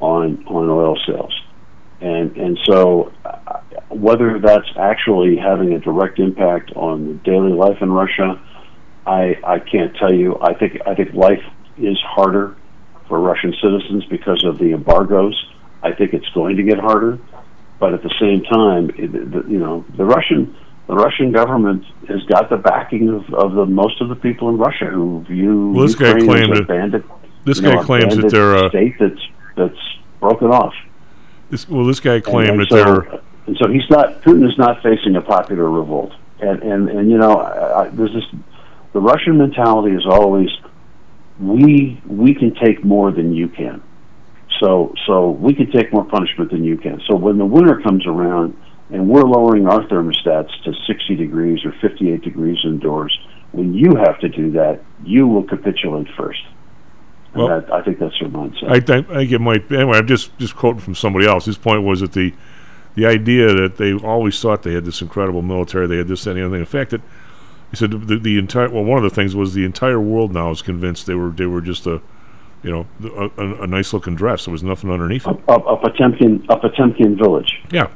on 0.00 0.44
on 0.46 0.68
oil 0.68 0.98
sales, 1.06 1.34
and 2.00 2.36
and 2.36 2.58
so 2.64 3.12
whether 3.94 4.38
that's 4.38 4.68
actually 4.76 5.36
having 5.36 5.72
a 5.74 5.78
direct 5.78 6.18
impact 6.18 6.72
on 6.74 7.20
daily 7.24 7.52
life 7.52 7.78
in 7.80 7.90
Russia, 7.90 8.40
I 9.06 9.36
I 9.44 9.58
can't 9.58 9.94
tell 9.96 10.12
you. 10.12 10.38
I 10.40 10.54
think 10.54 10.80
I 10.86 10.94
think 10.94 11.14
life 11.14 11.42
is 11.78 11.98
harder 12.04 12.56
for 13.08 13.20
Russian 13.20 13.54
citizens 13.62 14.04
because 14.06 14.44
of 14.44 14.58
the 14.58 14.72
embargoes. 14.72 15.34
I 15.82 15.92
think 15.92 16.14
it's 16.14 16.28
going 16.30 16.56
to 16.56 16.62
get 16.62 16.78
harder, 16.78 17.18
but 17.80 17.92
at 17.92 18.02
the 18.02 18.14
same 18.20 18.42
time, 18.44 18.90
it, 18.96 19.12
the, 19.12 19.44
you 19.50 19.58
know, 19.58 19.84
the 19.96 20.04
Russian 20.04 20.56
the 20.86 20.94
Russian 20.94 21.32
government 21.32 21.84
has 22.08 22.22
got 22.24 22.50
the 22.50 22.56
backing 22.56 23.08
of, 23.08 23.32
of 23.34 23.54
the 23.54 23.66
most 23.66 24.00
of 24.00 24.08
the 24.08 24.16
people 24.16 24.48
in 24.48 24.58
Russia 24.58 24.86
who 24.86 25.24
view 25.28 25.70
Well, 25.70 25.86
this 25.86 25.94
guy 25.94 26.08
Ukraine 26.08 26.26
claimed 26.26 26.52
as 26.52 26.58
a 26.60 26.64
bandit. 26.64 27.04
this 27.44 27.58
you 27.58 27.62
know, 27.64 27.76
guy 27.76 27.84
claims 27.84 28.16
that 28.16 28.30
they're, 28.30 28.54
a 28.54 28.68
state 28.68 28.94
that's 28.98 29.28
that's 29.56 29.98
broken 30.20 30.48
off. 30.48 30.74
This, 31.50 31.68
well, 31.68 31.84
this 31.84 32.00
guy 32.00 32.20
claimed 32.20 32.60
that 32.60 32.70
so, 32.70 32.76
they're 32.76 33.20
and 33.46 33.56
so 33.60 33.68
he's 33.70 33.88
not 33.90 34.22
Putin 34.22 34.46
is 34.48 34.56
not 34.58 34.82
facing 34.82 35.16
a 35.16 35.20
popular 35.20 35.68
revolt, 35.68 36.12
and 36.40 36.62
and 36.62 36.88
and 36.88 37.10
you 37.10 37.18
know 37.18 37.36
I, 37.36 37.82
I, 37.82 37.88
there's 37.88 38.12
this 38.12 38.24
the 38.92 39.00
Russian 39.00 39.38
mentality 39.38 39.94
is 39.96 40.06
always 40.06 40.48
we 41.40 42.00
we 42.06 42.34
can 42.34 42.54
take 42.54 42.84
more 42.84 43.10
than 43.10 43.34
you 43.34 43.48
can, 43.48 43.82
so 44.60 44.94
so 45.06 45.30
we 45.30 45.54
can 45.54 45.70
take 45.70 45.92
more 45.92 46.04
punishment 46.04 46.50
than 46.50 46.64
you 46.64 46.76
can. 46.76 47.00
So 47.08 47.16
when 47.16 47.38
the 47.38 47.46
winter 47.46 47.80
comes 47.80 48.06
around 48.06 48.56
and 48.90 49.08
we're 49.08 49.22
lowering 49.22 49.66
our 49.66 49.86
thermostats 49.88 50.50
to 50.64 50.72
60 50.86 51.16
degrees 51.16 51.64
or 51.64 51.72
58 51.80 52.22
degrees 52.22 52.58
indoors, 52.62 53.18
when 53.52 53.72
you 53.72 53.96
have 53.96 54.20
to 54.20 54.28
do 54.28 54.52
that, 54.52 54.80
you 55.02 55.26
will 55.26 55.44
capitulate 55.44 56.08
first. 56.16 56.42
And 57.32 57.42
Well- 57.42 57.60
that, 57.60 57.72
I 57.72 57.82
think 57.82 57.98
that's 57.98 58.20
your 58.20 58.28
mindset. 58.28 58.70
I, 58.70 58.80
think 58.80 59.08
I 59.10 59.14
think 59.14 59.32
it 59.32 59.40
might. 59.40 59.72
Anyway, 59.72 59.96
I'm 59.96 60.06
just 60.06 60.36
just 60.38 60.54
quoting 60.54 60.80
from 60.80 60.94
somebody 60.94 61.26
else. 61.26 61.46
His 61.46 61.56
point 61.56 61.82
was 61.82 62.00
that 62.00 62.12
the 62.12 62.34
the 62.94 63.06
idea 63.06 63.52
that 63.54 63.76
they 63.78 63.94
always 63.94 64.40
thought 64.40 64.62
they 64.62 64.74
had 64.74 64.84
this 64.84 65.00
incredible 65.00 65.42
military, 65.42 65.86
they 65.86 65.96
had 65.98 66.08
this, 66.08 66.24
that, 66.24 66.30
and 66.32 66.40
the 66.40 66.44
other 66.46 66.54
thing. 66.54 66.60
In 66.60 66.66
fact, 66.66 66.90
that 66.90 67.00
he 67.70 67.76
said 67.76 67.90
the, 67.90 68.18
the 68.18 68.38
entire 68.38 68.68
well, 68.68 68.84
one 68.84 69.02
of 69.02 69.04
the 69.04 69.14
things 69.14 69.34
was 69.34 69.54
the 69.54 69.64
entire 69.64 70.00
world 70.00 70.32
now 70.32 70.50
is 70.50 70.60
convinced 70.62 71.06
they 71.06 71.14
were 71.14 71.30
they 71.30 71.46
were 71.46 71.62
just 71.62 71.86
a 71.86 72.02
you 72.62 72.70
know 72.70 72.86
a, 73.02 73.42
a, 73.42 73.62
a 73.62 73.66
nice 73.66 73.92
looking 73.92 74.14
dress. 74.14 74.44
There 74.44 74.52
was 74.52 74.62
nothing 74.62 74.90
underneath 74.90 75.26
it. 75.26 75.36
a, 75.48 75.52
a 75.54 75.76
Potemkin 75.76 76.44
a 76.50 76.56
Potemkin 76.58 77.16
village. 77.16 77.62
Yeah, 77.70 77.88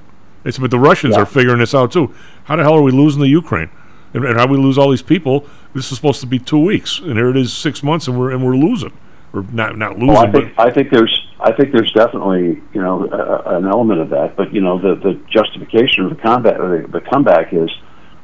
it's 0.44 0.58
but 0.58 0.70
the 0.70 0.78
Russians 0.78 1.14
Yeah. 1.14 1.22
are 1.22 1.26
figuring 1.26 1.58
this 1.58 1.74
out 1.74 1.92
too. 1.92 2.14
How 2.44 2.56
the 2.56 2.62
hell 2.62 2.74
are 2.74 2.82
we 2.82 2.90
losing 2.92 3.20
the 3.20 3.28
Ukraine? 3.28 3.70
And, 4.14 4.24
and 4.24 4.38
how 4.38 4.46
we 4.46 4.56
lose 4.56 4.78
all 4.78 4.88
these 4.90 5.02
people? 5.02 5.46
This 5.74 5.90
is 5.92 5.96
supposed 5.98 6.20
to 6.22 6.26
be 6.26 6.38
two 6.38 6.58
weeks, 6.58 7.00
and 7.00 7.12
here 7.18 7.28
it 7.28 7.36
is 7.36 7.52
six 7.52 7.82
months, 7.82 8.08
and 8.08 8.18
we're 8.18 8.30
and 8.30 8.42
we're 8.44 8.56
losing. 8.56 8.92
We're 9.32 9.42
not 9.42 9.76
not 9.76 9.98
losing, 9.98 10.08
Well, 10.08 10.18
I 10.18 10.26
but 10.26 10.44
think 10.44 10.54
I 10.58 10.70
think 10.70 10.90
there's 10.90 11.26
I 11.40 11.52
think 11.52 11.72
there's 11.72 11.92
definitely 11.92 12.62
you 12.72 12.80
know 12.80 13.06
a, 13.06 13.56
an 13.56 13.66
element 13.66 14.00
of 14.00 14.10
that, 14.10 14.36
but 14.36 14.52
you 14.52 14.60
know 14.60 14.78
the 14.80 14.94
the 14.94 15.20
justification 15.30 16.04
of 16.04 16.16
the 16.16 16.22
combat 16.22 16.60
or 16.60 16.82
the, 16.82 16.88
the 16.88 17.00
comeback 17.00 17.52
is 17.52 17.70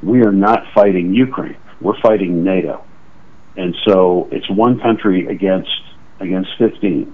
we 0.01 0.21
are 0.23 0.31
not 0.31 0.63
fighting 0.73 1.13
Ukraine, 1.13 1.57
we're 1.81 1.99
fighting 2.01 2.43
NATO, 2.43 2.83
and 3.55 3.75
so 3.87 4.27
it's 4.31 4.49
one 4.49 4.79
country 4.79 5.27
against 5.27 5.69
against 6.19 6.49
fifteen, 6.57 7.13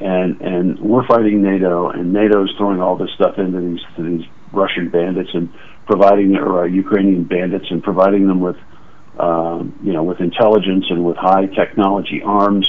and 0.00 0.40
and 0.40 0.78
we're 0.80 1.06
fighting 1.06 1.42
NATO, 1.42 1.90
and 1.90 2.12
NATO's 2.12 2.54
throwing 2.56 2.80
all 2.80 2.96
this 2.96 3.10
stuff 3.14 3.38
into 3.38 3.60
these 3.60 3.80
to 3.96 4.02
these 4.02 4.26
Russian 4.52 4.88
bandits 4.88 5.30
and 5.34 5.52
providing 5.86 6.36
or 6.36 6.62
uh, 6.62 6.66
Ukrainian 6.66 7.24
bandits 7.24 7.66
and 7.70 7.82
providing 7.82 8.26
them 8.26 8.40
with 8.40 8.56
um, 9.18 9.78
you 9.82 9.92
know 9.92 10.02
with 10.02 10.20
intelligence 10.20 10.86
and 10.88 11.04
with 11.04 11.16
high 11.16 11.46
technology 11.46 12.22
arms 12.24 12.66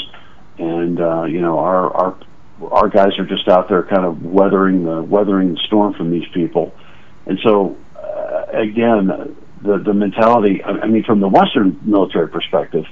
and 0.58 1.00
uh, 1.00 1.24
you 1.24 1.42
know 1.42 1.60
our 1.60 1.94
our 1.94 2.18
our 2.72 2.90
guys 2.90 3.18
are 3.20 3.26
just 3.26 3.48
out 3.48 3.70
there 3.70 3.84
kind 3.84 4.06
of 4.06 4.24
weathering 4.24 4.84
the 4.84 5.02
weathering 5.02 5.54
the 5.54 5.60
storm 5.68 5.94
from 5.94 6.12
these 6.12 6.28
people, 6.34 6.74
and 7.26 7.40
so 7.44 7.78
uh, 7.96 8.46
again 8.52 9.36
the 9.62 9.78
the 9.78 9.94
mentality. 9.94 10.64
I, 10.64 10.72
I 10.72 10.88
mean, 10.88 11.04
from 11.04 11.20
the 11.20 11.28
Western 11.28 11.80
military 11.84 12.30
perspective, 12.30 12.86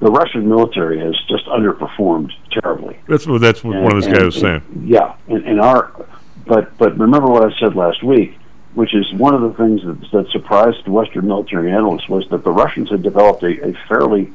the 0.00 0.10
Russian 0.10 0.48
military 0.48 0.98
has 1.00 1.16
just 1.28 1.46
underperformed 1.46 2.32
terribly. 2.50 2.98
that's 3.08 3.26
what 3.26 3.40
that's 3.40 3.64
what 3.64 3.76
one 3.76 3.96
of 3.96 4.02
this 4.02 4.12
guys 4.12 4.24
was 4.24 4.40
saying. 4.40 4.62
Yeah, 4.86 5.16
and, 5.28 5.44
and 5.44 5.60
our, 5.60 6.06
but 6.46 6.76
but 6.78 6.98
remember 6.98 7.28
what 7.28 7.50
I 7.50 7.58
said 7.58 7.74
last 7.74 8.02
week, 8.02 8.38
which 8.74 8.94
is 8.94 9.12
one 9.14 9.34
of 9.34 9.40
the 9.40 9.54
things 9.56 9.82
that, 9.84 10.10
that 10.12 10.30
surprised 10.32 10.84
the 10.84 10.92
Western 10.92 11.26
military 11.26 11.72
analysts 11.72 12.08
was 12.08 12.28
that 12.30 12.44
the 12.44 12.52
Russians 12.52 12.90
had 12.90 13.02
developed 13.02 13.42
a, 13.42 13.68
a 13.68 13.72
fairly 13.88 14.32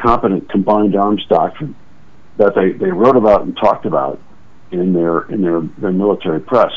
competent 0.00 0.50
combined 0.50 0.96
arms 0.96 1.24
doctrine 1.28 1.76
that 2.36 2.54
they, 2.54 2.72
they 2.72 2.90
wrote 2.90 3.16
about 3.16 3.42
and 3.42 3.56
talked 3.56 3.86
about 3.86 4.20
in 4.70 4.92
their 4.92 5.22
in 5.30 5.42
their, 5.42 5.60
their 5.78 5.92
military 5.92 6.40
press. 6.40 6.72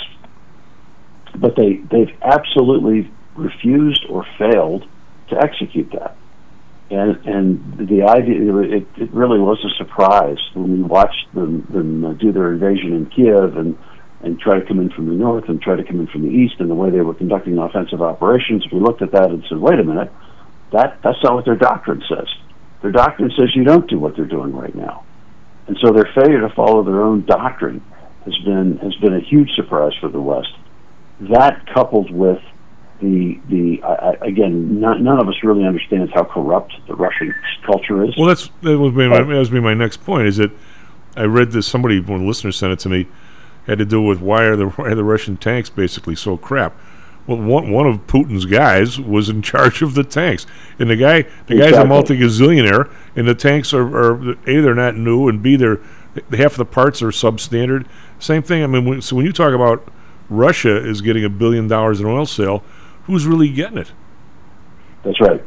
But 1.36 1.56
they 1.56 1.82
they've 1.92 2.16
absolutely 2.22 3.12
refused 3.36 4.06
or 4.10 4.26
failed 4.38 4.86
to 5.30 5.38
execute 5.42 5.92
that. 5.92 6.16
And 6.90 7.18
and 7.26 7.90
the 7.90 8.04
idea 8.04 8.56
it, 8.60 8.88
it 8.98 9.12
really 9.12 9.40
was 9.40 9.60
a 9.66 9.76
surprise 9.78 10.38
when 10.54 10.72
we 10.72 10.84
watched 10.84 11.34
them, 11.34 11.68
them 11.70 12.18
do 12.18 12.32
their 12.32 12.54
invasion 12.54 12.94
in 12.94 13.08
Kiev 13.08 13.58
and 13.58 13.78
and 14.22 14.40
try 14.40 14.60
to 14.60 14.66
come 14.66 14.80
in 14.80 14.90
from 14.90 15.08
the 15.08 15.14
north 15.14 15.48
and 15.48 15.62
try 15.62 15.76
to 15.76 15.84
come 15.84 16.00
in 16.00 16.08
from 16.08 16.24
the 16.24 16.30
east 16.30 16.56
and 16.60 16.70
the 16.70 16.76
way 16.76 16.90
they 16.90 17.02
were 17.02 17.14
conducting 17.14 17.58
offensive 17.58 18.02
operations. 18.02 18.66
We 18.72 18.80
looked 18.80 19.02
at 19.02 19.12
that 19.12 19.30
and 19.30 19.44
said, 19.48 19.60
wait 19.60 19.80
a 19.80 19.84
minute, 19.84 20.12
that 20.72 21.00
that's 21.04 21.22
not 21.24 21.36
what 21.36 21.46
their 21.46 21.56
doctrine 21.56 22.02
says. 22.10 22.28
Their 22.82 22.92
doctrine 22.92 23.32
says 23.38 23.56
you 23.56 23.64
don't 23.64 23.90
do 23.90 24.00
what 24.00 24.16
they're 24.16 24.26
doing 24.26 24.56
right 24.56 24.74
now. 24.76 25.04
And 25.68 25.78
so 25.82 25.92
their 25.92 26.10
failure 26.16 26.42
to 26.42 26.50
follow 26.50 26.84
their 26.84 27.02
own 27.02 27.26
doctrine 27.26 27.84
has 28.26 28.38
been 28.46 28.78
has 28.78 28.96
been 28.96 29.14
a 29.14 29.20
huge 29.20 29.50
surprise 29.56 29.94
for 30.00 30.10
the 30.10 30.22
West. 30.22 30.54
That 31.20 31.66
coupled 31.74 32.12
with 32.12 32.42
the 33.02 33.40
the 33.50 33.84
I, 33.84 33.94
I, 33.94 34.12
again, 34.26 34.80
not, 34.80 35.02
none 35.02 35.20
of 35.20 35.28
us 35.28 35.36
really 35.44 35.66
understands 35.66 36.12
how 36.14 36.24
corrupt 36.24 36.74
the 36.88 36.96
Russian 36.96 37.34
culture 37.66 38.04
is. 38.04 38.16
Well, 38.18 38.28
that's 38.28 38.50
that 38.62 38.78
was 38.78 38.94
be 38.94 39.08
my, 39.08 39.18
that 39.18 39.28
was 39.28 39.52
my 39.52 39.74
next 39.74 39.98
point. 39.98 40.28
Is 40.28 40.38
that 40.38 40.52
I 41.16 41.24
read 41.24 41.52
this 41.52 41.68
somebody 41.68 42.00
one 42.00 42.26
the 42.26 42.52
sent 42.52 42.74
it 42.74 42.80
to 42.80 42.90
me 42.90 43.08
had 43.66 43.78
to 43.78 43.86
do 43.86 44.02
with 44.02 44.22
why 44.22 44.44
are 44.44 44.56
the 44.56 44.68
why 44.70 44.86
are 44.86 44.96
the 44.96 45.04
Russian 45.04 45.38
tanks 45.38 45.70
basically 45.70 46.16
so 46.16 46.38
crap. 46.38 46.80
Well, 47.28 47.38
one 47.38 47.72
one 47.72 47.86
of 47.86 48.08
Putin's 48.08 48.46
guys 48.46 49.00
was 49.00 49.30
in 49.30 49.42
charge 49.42 49.82
of 49.82 49.94
the 49.94 50.04
tanks, 50.04 50.48
and 50.80 50.90
the 50.90 50.96
guy 50.96 51.26
the 51.48 51.58
guy's 51.58 51.74
a 51.74 51.86
multi 51.86 52.18
gazillionaire, 52.18 52.92
and 53.16 53.28
the 53.28 53.36
tanks 53.36 53.74
are, 53.74 53.86
are 53.86 54.32
a 54.32 54.62
they're 54.62 54.74
not 54.74 54.96
new, 54.96 55.28
and 55.28 55.44
b 55.44 55.58
they're 55.58 55.80
half 56.32 56.54
of 56.54 56.58
the 56.58 56.66
parts 56.66 57.02
are 57.02 57.10
substandard. 57.10 57.86
Same 58.20 58.42
thing. 58.42 58.64
I 58.64 58.68
mean, 58.68 58.86
when, 58.86 59.02
so 59.02 59.16
when 59.16 59.26
you 59.26 59.34
talk 59.34 59.54
about 59.54 59.92
Russia 60.30 60.76
is 60.78 61.02
getting 61.02 61.24
a 61.24 61.30
billion 61.30 61.68
dollars 61.68 62.00
in 62.00 62.06
oil 62.06 62.26
sale, 62.26 62.64
who's 63.04 63.26
really 63.26 63.50
getting 63.50 63.78
it? 63.78 63.92
That's 65.04 65.20
right. 65.22 65.44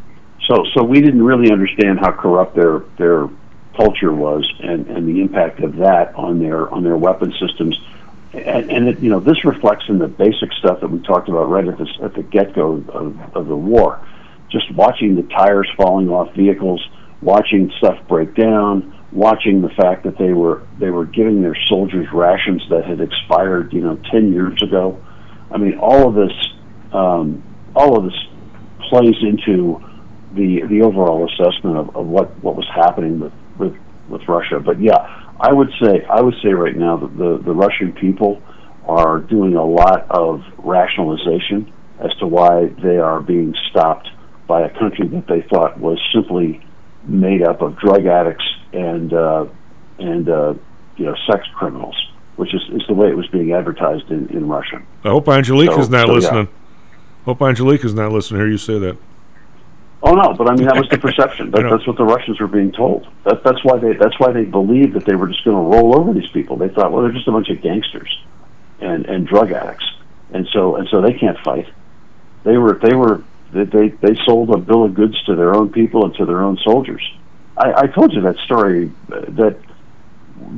So, 0.46 0.64
so 0.74 0.82
we 0.82 1.00
didn't 1.00 1.22
really 1.22 1.52
understand 1.52 2.00
how 2.00 2.12
corrupt 2.12 2.54
their 2.56 2.80
their 2.98 3.28
culture 3.76 4.12
was, 4.12 4.50
and, 4.60 4.86
and 4.88 5.08
the 5.08 5.20
impact 5.20 5.60
of 5.60 5.76
that 5.76 6.14
on 6.14 6.38
their 6.40 6.68
on 6.70 6.82
their 6.82 6.96
weapon 6.96 7.32
systems. 7.40 7.80
And, 8.32 8.70
and 8.70 8.88
it, 8.88 9.00
you 9.00 9.10
know, 9.10 9.20
this 9.20 9.44
reflects 9.44 9.84
in 9.88 9.98
the 9.98 10.06
basic 10.06 10.52
stuff 10.58 10.80
that 10.80 10.88
we 10.88 11.00
talked 11.00 11.28
about 11.28 11.50
right 11.50 11.66
at 11.66 11.78
the 11.78 11.88
at 12.02 12.14
the 12.14 12.22
get 12.22 12.54
go 12.54 12.84
of, 12.88 13.18
of 13.34 13.48
the 13.48 13.56
war. 13.56 14.00
Just 14.50 14.72
watching 14.74 15.16
the 15.16 15.22
tires 15.22 15.68
falling 15.76 16.08
off 16.08 16.34
vehicles, 16.34 16.86
watching 17.22 17.72
stuff 17.78 17.98
break 18.08 18.34
down, 18.34 18.96
watching 19.12 19.62
the 19.62 19.68
fact 19.70 20.04
that 20.04 20.16
they 20.18 20.32
were 20.32 20.62
they 20.78 20.90
were 20.90 21.06
giving 21.06 21.42
their 21.42 21.56
soldiers 21.66 22.06
rations 22.12 22.62
that 22.70 22.84
had 22.84 23.00
expired, 23.00 23.72
you 23.72 23.80
know, 23.80 23.96
ten 24.10 24.32
years 24.32 24.62
ago. 24.62 25.02
I 25.50 25.58
mean, 25.58 25.78
all 25.78 26.08
of 26.08 26.14
this, 26.14 26.32
um, 26.92 27.42
all 27.74 27.98
of 27.98 28.04
this 28.04 28.26
plays 28.88 29.16
into 29.22 29.82
the 30.34 30.62
the 30.68 30.82
overall 30.82 31.28
assessment 31.28 31.76
of, 31.76 31.96
of 31.96 32.06
what, 32.06 32.30
what 32.42 32.54
was 32.54 32.68
happening 32.72 33.18
with, 33.18 33.32
with, 33.58 33.76
with 34.08 34.28
Russia. 34.28 34.60
But 34.60 34.80
yeah, 34.80 35.29
I 35.40 35.52
would 35.52 35.70
say 35.82 36.04
I 36.04 36.20
would 36.20 36.34
say 36.42 36.50
right 36.50 36.76
now 36.76 36.96
that 36.98 37.16
the, 37.16 37.40
the 37.44 37.52
Russian 37.54 37.92
people 37.92 38.42
are 38.86 39.18
doing 39.20 39.54
a 39.56 39.64
lot 39.64 40.06
of 40.10 40.42
rationalization 40.58 41.72
as 42.00 42.12
to 42.18 42.26
why 42.26 42.66
they 42.82 42.98
are 42.98 43.20
being 43.20 43.54
stopped 43.70 44.08
by 44.46 44.62
a 44.62 44.78
country 44.78 45.06
that 45.08 45.26
they 45.28 45.42
thought 45.48 45.78
was 45.78 45.98
simply 46.14 46.60
made 47.04 47.42
up 47.42 47.62
of 47.62 47.78
drug 47.78 48.06
addicts 48.06 48.44
and 48.72 49.12
uh, 49.12 49.46
and 49.98 50.28
uh, 50.28 50.54
you 50.96 51.06
know 51.06 51.14
sex 51.30 51.46
criminals, 51.54 51.96
which 52.36 52.54
is, 52.54 52.62
is 52.72 52.82
the 52.88 52.94
way 52.94 53.08
it 53.08 53.16
was 53.16 53.26
being 53.28 53.52
advertised 53.52 54.10
in, 54.10 54.28
in 54.28 54.48
Russia. 54.48 54.82
I 55.04 55.08
hope 55.08 55.28
Angelique 55.28 55.70
So- 55.72 55.80
is 55.80 55.88
not 55.90 56.06
so, 56.06 56.12
yeah. 56.12 56.18
listening. 56.18 56.48
Hope 57.24 57.42
Angelique 57.42 57.84
is 57.84 57.94
not 57.94 58.12
listening. 58.12 58.40
Hear 58.40 58.48
you 58.50 58.58
say 58.58 58.78
that. 58.78 58.96
Oh 60.02 60.12
no, 60.12 60.32
but 60.32 60.48
I 60.48 60.54
mean 60.54 60.66
that 60.66 60.76
was 60.76 60.88
the 60.88 60.98
perception. 61.08 61.50
That, 61.50 61.68
that's 61.68 61.86
what 61.86 61.96
the 61.96 62.04
Russians 62.04 62.40
were 62.40 62.46
being 62.46 62.72
told. 62.72 63.06
That, 63.24 63.44
that's 63.44 63.62
why 63.64 63.78
they 63.78 63.92
that's 63.92 64.18
why 64.18 64.32
they 64.32 64.44
believed 64.44 64.94
that 64.94 65.04
they 65.04 65.14
were 65.14 65.28
just 65.28 65.44
going 65.44 65.56
to 65.56 65.76
roll 65.76 65.98
over 65.98 66.12
these 66.12 66.30
people. 66.30 66.56
They 66.56 66.68
thought, 66.68 66.90
well, 66.90 67.02
they're 67.02 67.12
just 67.12 67.28
a 67.28 67.32
bunch 67.32 67.50
of 67.50 67.60
gangsters 67.60 68.10
and 68.80 69.04
and 69.06 69.26
drug 69.26 69.52
addicts, 69.52 69.84
and 70.32 70.48
so 70.52 70.76
and 70.76 70.88
so 70.88 71.02
they 71.02 71.12
can't 71.12 71.38
fight. 71.40 71.68
They 72.44 72.56
were 72.56 72.78
they 72.82 72.94
were 72.94 73.22
they 73.52 73.64
they, 73.64 73.88
they 73.88 74.14
sold 74.24 74.50
a 74.50 74.58
bill 74.58 74.84
of 74.84 74.94
goods 74.94 75.22
to 75.24 75.36
their 75.36 75.54
own 75.54 75.70
people 75.70 76.06
and 76.06 76.14
to 76.14 76.24
their 76.24 76.40
own 76.40 76.56
soldiers. 76.64 77.02
I, 77.58 77.82
I 77.82 77.86
told 77.88 78.14
you 78.14 78.22
that 78.22 78.38
story 78.38 78.90
uh, 79.12 79.20
that 79.20 79.58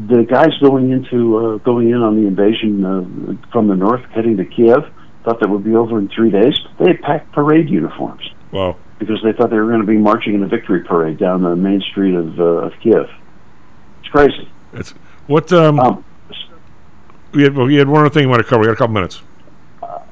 the 0.07 0.23
guys 0.23 0.57
going 0.61 0.93
into 0.93 1.37
uh, 1.37 1.57
going 1.59 1.91
in 1.91 1.97
on 1.97 2.15
the 2.15 2.29
invasion 2.29 2.85
uh, 2.85 3.51
from 3.51 3.67
the 3.67 3.75
north, 3.75 4.05
heading 4.11 4.37
to 4.37 4.45
Kiev, 4.45 4.89
thought 5.25 5.41
that 5.41 5.49
would 5.49 5.65
be 5.65 5.75
over 5.75 5.99
in 5.99 6.09
three 6.11 6.31
days. 6.31 6.55
They 6.79 6.93
had 6.93 7.03
packed 7.03 7.33
parade 7.33 7.69
uniforms 7.69 8.31
Wow. 8.53 8.77
because 8.99 9.21
they 9.25 9.33
thought 9.33 9.51
they 9.51 9.57
were 9.57 9.69
going 9.69 9.81
to 9.81 9.87
be 9.87 9.97
marching 9.97 10.35
in 10.35 10.43
a 10.43 10.47
victory 10.47 10.85
parade 10.85 11.19
down 11.19 11.43
the 11.43 11.57
main 11.57 11.81
street 11.81 12.15
of, 12.15 12.39
uh, 12.39 12.67
of 12.67 12.73
Kiev. 12.83 13.09
It's 14.01 14.09
crazy. 14.11 14.49
It's 14.75 14.91
what 15.27 15.53
um, 15.53 16.05
we 17.33 17.43
had. 17.43 17.57
We 17.57 17.77
had 17.77 17.89
one 17.89 18.05
other 18.05 18.11
thing 18.13 18.25
you 18.25 18.29
want 18.29 18.43
to 18.43 18.49
cover. 18.49 18.61
We 18.61 18.67
got 18.67 18.75
a 18.75 18.77
couple 18.77 18.95
minutes. 18.95 19.23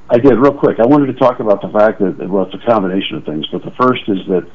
I 0.09 0.17
did 0.17 0.37
real 0.37 0.53
quick. 0.53 0.79
I 0.79 0.85
wanted 0.85 1.07
to 1.07 1.13
talk 1.13 1.39
about 1.39 1.61
the 1.61 1.69
fact 1.69 1.99
that 1.99 2.29
well, 2.29 2.45
it's 2.45 2.53
a 2.53 2.65
combination 2.69 3.17
of 3.17 3.25
things, 3.25 3.47
but 3.51 3.63
the 3.63 3.71
first 3.71 4.03
is 4.07 4.17
that 4.27 4.45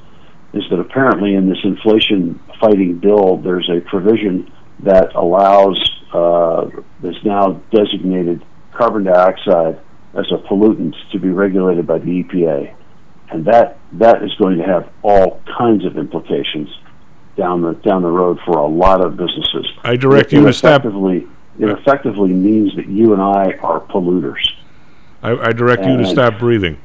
is 0.52 0.62
that 0.70 0.78
apparently 0.78 1.34
in 1.34 1.48
this 1.48 1.58
inflation 1.64 2.40
fighting 2.60 2.98
bill, 2.98 3.38
there's 3.38 3.68
a 3.70 3.80
provision 3.88 4.52
that 4.80 5.14
allows 5.14 5.78
uh, 6.12 6.68
now 7.24 7.60
designated 7.70 8.44
carbon 8.72 9.04
dioxide 9.04 9.80
as 10.14 10.26
a 10.30 10.38
pollutant 10.48 10.94
to 11.12 11.18
be 11.18 11.28
regulated 11.28 11.86
by 11.86 11.98
the 11.98 12.22
EPA, 12.22 12.74
and 13.30 13.44
that 13.46 13.78
that 13.92 14.22
is 14.22 14.32
going 14.34 14.58
to 14.58 14.64
have 14.64 14.88
all 15.02 15.40
kinds 15.58 15.84
of 15.84 15.96
implications 15.96 16.68
down 17.36 17.62
the 17.62 17.74
down 17.74 18.02
the 18.02 18.10
road 18.10 18.38
for 18.44 18.58
a 18.58 18.66
lot 18.66 19.04
of 19.04 19.16
businesses. 19.16 19.66
I 19.82 19.96
direct 19.96 20.32
It 20.32 20.36
you 20.36 20.46
to 20.46 20.52
stop. 20.52 20.84
it 20.84 21.24
effectively 21.58 22.32
means 22.32 22.74
that 22.76 22.86
you 22.86 23.12
and 23.12 23.22
I 23.22 23.52
are 23.62 23.80
polluters. 23.80 24.46
I, 25.22 25.32
I 25.36 25.52
direct 25.52 25.84
you 25.84 25.96
to 25.96 26.06
stop 26.06 26.38
breathing. 26.38 26.78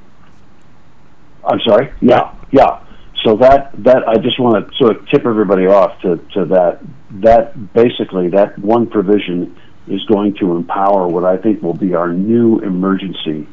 I'm 1.45 1.59
sorry. 1.61 1.91
Yeah, 2.01 2.33
yeah. 2.51 2.83
So 3.23 3.35
that 3.37 3.71
that 3.83 4.07
I 4.07 4.17
just 4.17 4.39
want 4.39 4.67
to 4.67 4.75
sort 4.77 4.95
of 4.97 5.07
tip 5.09 5.25
everybody 5.25 5.67
off 5.67 5.99
to, 6.01 6.17
to 6.33 6.45
that. 6.45 6.79
That 7.21 7.73
basically 7.73 8.29
that 8.29 8.57
one 8.57 8.87
provision 8.87 9.57
is 9.87 10.03
going 10.05 10.35
to 10.35 10.55
empower 10.55 11.07
what 11.07 11.25
I 11.25 11.37
think 11.37 11.61
will 11.61 11.73
be 11.73 11.93
our 11.93 12.13
new 12.13 12.59
emergency 12.59 13.47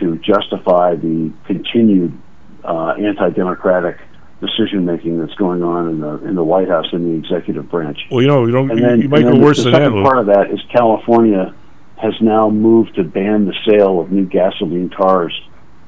to 0.00 0.16
justify 0.18 0.96
the 0.96 1.32
continued 1.46 2.18
uh, 2.66 2.94
anti-democratic 2.98 3.98
decision 4.40 4.84
making 4.84 5.18
that's 5.18 5.34
going 5.34 5.62
on 5.62 5.88
in 5.88 6.00
the 6.00 6.18
in 6.28 6.34
the 6.34 6.44
White 6.44 6.68
House 6.68 6.86
and 6.92 7.06
the 7.06 7.18
executive 7.18 7.70
branch. 7.70 7.98
Well, 8.10 8.20
you 8.20 8.28
know, 8.28 8.44
you 8.46 8.52
don't. 8.52 8.70
And 8.70 8.80
You, 8.80 8.86
then, 8.86 9.00
you 9.02 9.08
might 9.08 9.24
and 9.24 9.38
go 9.38 9.44
worse 9.44 9.58
the 9.58 9.70
than 9.70 9.74
second 9.80 9.94
that. 9.96 10.04
Part 10.04 10.18
of 10.18 10.26
that 10.26 10.50
is 10.50 10.60
California 10.72 11.54
has 11.96 12.12
now 12.20 12.50
moved 12.50 12.94
to 12.96 13.04
ban 13.04 13.46
the 13.46 13.54
sale 13.66 14.00
of 14.00 14.12
new 14.12 14.26
gasoline 14.26 14.90
cars 14.90 15.32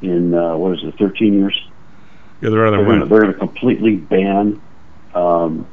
in 0.01 0.33
uh, 0.33 0.57
what 0.57 0.73
is 0.73 0.79
it, 0.85 0.95
13 0.99 1.35
years? 1.35 1.55
Yeah, 2.41 2.51
they're 2.51 2.67
out 2.67 2.73
of 2.73 2.79
They're 2.79 2.87
their 2.87 2.99
going 2.99 3.01
to 3.01 3.07
they're 3.07 3.21
going 3.23 3.33
to 3.35 3.39
completely 3.39 3.97
ban 3.97 4.63
um, 5.15 5.67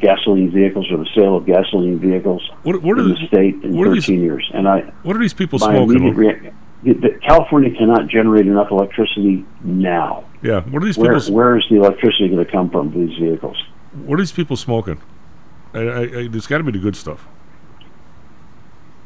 gasoline 0.00 0.50
vehicles 0.50 0.90
or 0.90 0.96
the 0.96 1.08
sale 1.14 1.36
of 1.36 1.46
gasoline 1.46 1.98
vehicles 2.00 2.42
What, 2.64 2.82
what 2.82 2.98
in 2.98 3.08
the, 3.08 3.14
the 3.14 3.26
state 3.28 3.54
in 3.62 3.76
13 3.76 3.92
these- 3.92 4.08
years. 4.08 4.50
And 4.52 4.66
I 4.66 4.80
What 5.04 5.14
are 5.14 5.20
these 5.20 5.34
people 5.34 5.58
smoking? 5.58 6.14
Immediate 6.86 7.00
the- 7.02 7.08
the- 7.18 7.18
California 7.26 7.70
cannot 7.70 8.08
generate 8.08 8.46
enough 8.46 8.70
electricity 8.70 9.44
now. 9.62 10.24
Yeah. 10.42 10.60
What 10.62 10.82
are 10.82 10.86
these 10.86 10.98
Where, 10.98 11.18
people? 11.18 11.34
where 11.34 11.56
is 11.56 11.64
the 11.68 11.76
electricity 11.76 12.28
going 12.28 12.44
to 12.44 12.50
come 12.50 12.70
from 12.70 12.92
for 12.92 12.98
these 12.98 13.16
vehicles? 13.18 13.56
What 14.04 14.14
are 14.18 14.22
these 14.22 14.32
people 14.32 14.56
smoking? 14.56 14.98
I, 15.74 15.78
I, 15.80 16.00
I, 16.00 16.06
it's 16.32 16.46
got 16.46 16.58
to 16.58 16.64
be 16.64 16.72
the 16.72 16.78
good 16.78 16.96
stuff. 16.96 17.26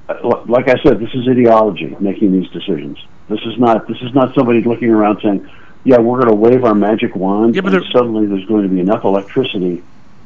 Uh, 0.08 0.42
Like 0.46 0.68
I 0.68 0.74
said, 0.82 0.98
this 1.00 1.10
is 1.14 1.28
ideology 1.28 1.96
making 2.00 2.32
these 2.32 2.50
decisions. 2.50 2.98
This 3.28 3.40
is 3.46 3.58
not 3.58 3.86
this 3.86 3.98
is 4.02 4.12
not 4.14 4.34
somebody 4.34 4.60
looking 4.62 4.90
around 4.90 5.20
saying, 5.22 5.48
"Yeah, 5.84 5.98
we're 6.00 6.16
going 6.20 6.30
to 6.30 6.34
wave 6.34 6.64
our 6.64 6.74
magic 6.74 7.14
wand, 7.14 7.54
Yeah, 7.54 7.60
but 7.60 7.72
and 7.74 7.84
suddenly 7.92 8.26
there's 8.26 8.44
going 8.46 8.64
to 8.64 8.68
be 8.68 8.80
enough 8.80 9.04
electricity 9.04 9.82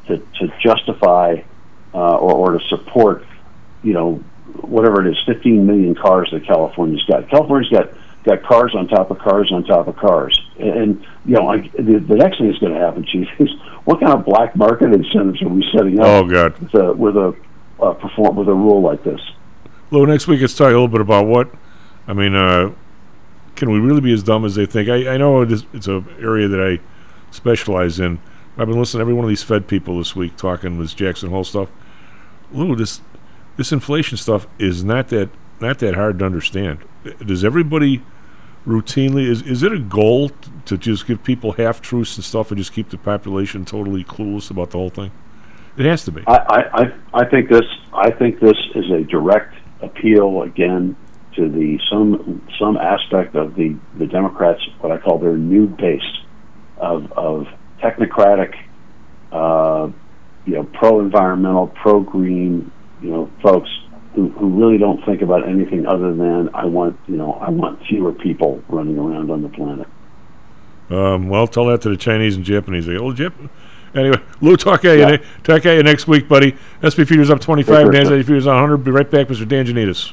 to, 0.06 0.16
to 0.16 0.52
justify 0.62 1.36
uh, 1.92 2.16
or, 2.16 2.32
or 2.32 2.58
to 2.58 2.64
support, 2.68 3.24
you 3.82 3.92
know, 3.92 4.22
whatever 4.60 5.06
it 5.06 5.10
is, 5.10 5.22
15 5.26 5.66
million 5.66 5.94
cars 5.94 6.28
that 6.32 6.46
California's 6.46 7.04
got. 7.04 7.28
California's 7.30 7.70
got 7.70 7.90
got 8.24 8.42
cars 8.42 8.74
on 8.74 8.88
top 8.88 9.10
of 9.10 9.18
cars 9.18 9.52
on 9.52 9.64
top 9.64 9.86
of 9.86 9.96
cars, 9.96 10.40
and, 10.58 10.70
and 10.70 11.06
you 11.26 11.34
know, 11.34 11.44
like, 11.44 11.70
the, 11.72 11.98
the 11.98 12.16
next 12.16 12.38
thing 12.38 12.46
that's 12.48 12.58
going 12.58 12.72
to 12.72 12.80
happen, 12.80 13.04
Chief, 13.04 13.28
is 13.38 13.50
what 13.84 14.00
kind 14.00 14.12
of 14.12 14.24
black 14.24 14.56
market 14.56 14.92
incentives 14.92 15.42
are 15.42 15.48
we 15.48 15.64
setting 15.74 16.00
up? 16.00 16.06
Oh 16.06 16.24
God. 16.24 16.58
with 16.58 16.74
a 16.74 16.92
with 16.92 17.16
a 17.16 17.34
uh, 17.80 17.92
perform 17.94 18.36
with 18.36 18.48
a 18.48 18.54
rule 18.54 18.80
like 18.80 19.02
this. 19.04 19.20
Lou, 19.90 20.06
next 20.06 20.26
week 20.26 20.40
let's 20.40 20.54
talk 20.54 20.66
a 20.66 20.70
little 20.70 20.88
bit 20.88 21.00
about 21.00 21.26
what. 21.26 21.50
I 22.06 22.12
mean, 22.12 22.34
uh, 22.34 22.72
can 23.56 23.70
we 23.70 23.78
really 23.78 24.00
be 24.00 24.12
as 24.12 24.22
dumb 24.22 24.44
as 24.44 24.54
they 24.54 24.66
think? 24.66 24.88
I, 24.88 25.14
I 25.14 25.16
know 25.16 25.42
it 25.42 25.52
is, 25.52 25.64
it's 25.72 25.86
an 25.86 26.06
area 26.20 26.48
that 26.48 26.60
I 26.60 26.80
specialize 27.30 28.00
in. 28.00 28.18
I've 28.56 28.68
been 28.68 28.78
listening 28.78 29.00
to 29.00 29.02
every 29.02 29.14
one 29.14 29.24
of 29.24 29.28
these 29.28 29.42
Fed 29.42 29.66
people 29.66 29.98
this 29.98 30.14
week 30.14 30.36
talking 30.36 30.78
this 30.78 30.94
Jackson 30.94 31.30
Hole 31.30 31.44
stuff. 31.44 31.68
Lou, 32.52 32.76
this 32.76 33.00
this 33.56 33.72
inflation 33.72 34.16
stuff 34.16 34.46
is 34.58 34.84
not 34.84 35.08
that 35.08 35.30
not 35.60 35.78
that 35.78 35.94
hard 35.94 36.18
to 36.18 36.26
understand. 36.26 36.80
Does 37.24 37.44
everybody 37.44 38.02
routinely 38.66 39.26
is 39.26 39.42
is 39.42 39.62
it 39.62 39.72
a 39.72 39.78
goal 39.78 40.30
to 40.64 40.78
just 40.78 41.06
give 41.06 41.22
people 41.22 41.52
half 41.52 41.80
truths 41.80 42.16
and 42.16 42.24
stuff 42.24 42.50
and 42.50 42.58
just 42.58 42.72
keep 42.72 42.90
the 42.90 42.98
population 42.98 43.64
totally 43.64 44.04
clueless 44.04 44.50
about 44.50 44.70
the 44.70 44.78
whole 44.78 44.90
thing? 44.90 45.12
It 45.76 45.86
has 45.86 46.04
to 46.04 46.12
be. 46.12 46.22
I, 46.26 46.36
I, 46.36 46.82
I, 46.82 46.94
I 47.14 47.24
think 47.24 47.50
this 47.50 47.66
I 47.92 48.10
think 48.10 48.40
this 48.40 48.56
is 48.74 48.90
a 48.90 49.02
direct 49.04 49.54
appeal 49.80 50.42
again 50.42 50.96
to 51.36 51.48
the 51.48 51.78
some 51.90 52.46
some 52.58 52.76
aspect 52.76 53.34
of 53.34 53.54
the, 53.56 53.76
the 53.98 54.06
Democrats 54.06 54.60
what 54.80 54.92
I 54.92 54.98
call 54.98 55.18
their 55.18 55.36
new 55.36 55.66
base 55.66 56.02
of 56.76 57.10
of 57.12 57.46
technocratic 57.80 58.54
uh, 59.32 59.90
you 60.46 60.54
know 60.54 60.64
pro 60.64 61.00
environmental 61.00 61.68
pro 61.68 62.00
green 62.00 62.70
you 63.04 63.10
know 63.10 63.30
folks 63.42 63.68
who, 64.14 64.28
who 64.30 64.48
really 64.60 64.78
don't 64.78 65.04
think 65.04 65.22
about 65.22 65.46
anything 65.48 65.86
other 65.86 66.14
than 66.14 66.48
I 66.54 66.64
want 66.64 66.98
you 67.06 67.16
know 67.16 67.34
I 67.34 67.50
want 67.50 67.84
fewer 67.86 68.12
people 68.12 68.62
running 68.68 68.98
around 68.98 69.30
on 69.30 69.42
the 69.42 69.48
planet. 69.48 69.86
Um, 70.90 71.28
well, 71.28 71.46
tell 71.46 71.66
that 71.66 71.80
to 71.82 71.88
the 71.88 71.96
Chinese 71.96 72.36
and 72.36 72.44
Japanese. 72.44 72.86
They, 72.86 72.96
oh, 72.96 73.12
Jap- 73.12 73.32
Anyway, 73.94 74.18
Lou, 74.40 74.56
talk 74.56 74.84
at 74.84 74.98
Yeah. 74.98 75.10
you. 75.12 75.18
Talk 75.44 75.64
at 75.64 75.76
you 75.76 75.82
next 75.84 76.08
week, 76.08 76.28
buddy. 76.28 76.56
SP 76.82 77.06
Futures 77.06 77.30
up 77.30 77.40
25, 77.40 77.84
Take 77.84 77.92
care, 77.92 78.02
NASDAQ. 78.04 78.24
Futures 78.24 78.46
on 78.48 78.54
100. 78.56 78.78
Be 78.78 78.90
right 78.90 79.08
back, 79.10 79.28
Mr. 79.28 79.46
Dan 79.46 79.66
Janitas. 79.66 80.12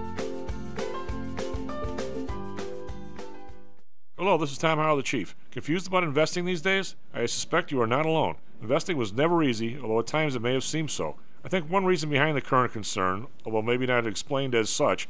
Hello, 4.21 4.37
this 4.37 4.51
is 4.51 4.59
Tom 4.59 4.77
Howell, 4.77 4.97
the 4.97 5.01
Chief. 5.01 5.35
Confused 5.49 5.87
about 5.87 6.03
investing 6.03 6.45
these 6.45 6.61
days? 6.61 6.95
I 7.11 7.25
suspect 7.25 7.71
you 7.71 7.81
are 7.81 7.87
not 7.87 8.05
alone. 8.05 8.35
Investing 8.61 8.95
was 8.95 9.11
never 9.11 9.41
easy, 9.41 9.79
although 9.81 9.97
at 9.97 10.05
times 10.05 10.35
it 10.35 10.43
may 10.43 10.53
have 10.53 10.63
seemed 10.63 10.91
so. 10.91 11.15
I 11.43 11.49
think 11.49 11.67
one 11.67 11.85
reason 11.85 12.07
behind 12.07 12.37
the 12.37 12.41
current 12.41 12.71
concern, 12.71 13.25
although 13.47 13.63
maybe 13.63 13.87
not 13.87 14.05
explained 14.05 14.53
as 14.53 14.69
such, 14.69 15.09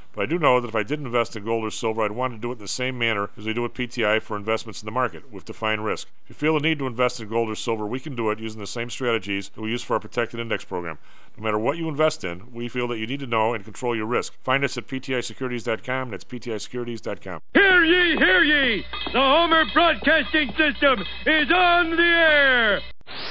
But 0.13 0.23
I 0.23 0.25
do 0.25 0.37
know 0.37 0.59
that 0.59 0.67
if 0.67 0.75
I 0.75 0.83
did 0.83 0.99
invest 0.99 1.35
in 1.37 1.45
gold 1.45 1.63
or 1.63 1.71
silver, 1.71 2.01
I'd 2.03 2.11
want 2.11 2.33
to 2.33 2.39
do 2.39 2.49
it 2.51 2.55
in 2.55 2.59
the 2.59 2.67
same 2.67 2.97
manner 2.97 3.29
as 3.37 3.45
we 3.45 3.53
do 3.53 3.61
with 3.61 3.73
PTI 3.73 4.21
for 4.21 4.35
investments 4.35 4.81
in 4.81 4.85
the 4.85 4.91
market, 4.91 5.31
with 5.31 5.45
defined 5.45 5.85
risk. 5.85 6.09
If 6.25 6.29
you 6.29 6.35
feel 6.35 6.53
the 6.55 6.59
need 6.59 6.79
to 6.79 6.87
invest 6.87 7.19
in 7.21 7.29
gold 7.29 7.49
or 7.49 7.55
silver, 7.55 7.87
we 7.87 7.99
can 8.01 8.15
do 8.15 8.29
it 8.29 8.39
using 8.39 8.59
the 8.59 8.67
same 8.67 8.89
strategies 8.89 9.49
that 9.49 9.61
we 9.61 9.69
use 9.69 9.83
for 9.83 9.93
our 9.93 9.99
protected 10.01 10.39
index 10.39 10.65
program. 10.65 10.97
No 11.37 11.43
matter 11.43 11.57
what 11.57 11.77
you 11.77 11.87
invest 11.87 12.25
in, 12.25 12.51
we 12.51 12.67
feel 12.67 12.89
that 12.89 12.97
you 12.97 13.07
need 13.07 13.21
to 13.21 13.27
know 13.27 13.53
and 13.53 13.63
control 13.63 13.95
your 13.95 14.05
risk. 14.05 14.33
Find 14.41 14.65
us 14.65 14.77
at 14.77 14.87
PTIsecurities.com. 14.87 16.09
That's 16.09 16.25
PTIsecurities.com. 16.25 17.41
Hear 17.53 17.83
ye, 17.85 18.17
hear 18.17 18.43
ye! 18.43 18.85
The 19.05 19.19
Homer 19.19 19.63
Broadcasting 19.73 20.49
System 20.57 21.05
is 21.25 21.49
on 21.51 21.91
the 21.95 22.01
air! 22.03 22.81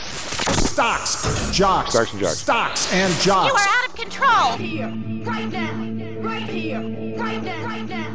Stocks, 0.07 1.51
jocks, 1.53 1.91
Stocks 1.93 2.13
and 2.13 2.21
jocks. 2.21 2.39
stocks 2.39 2.93
and 2.93 3.27
You 3.27 3.33
are 3.33 3.59
out 3.59 3.89
of 3.89 3.95
control. 3.95 4.53
Here, 4.57 4.87
right 5.25 5.51
now, 5.51 5.73
right 5.73 6.10
here, 6.51 6.81
right 7.17 7.43
now, 7.43 7.65
right 7.65 7.89
now. 7.89 8.11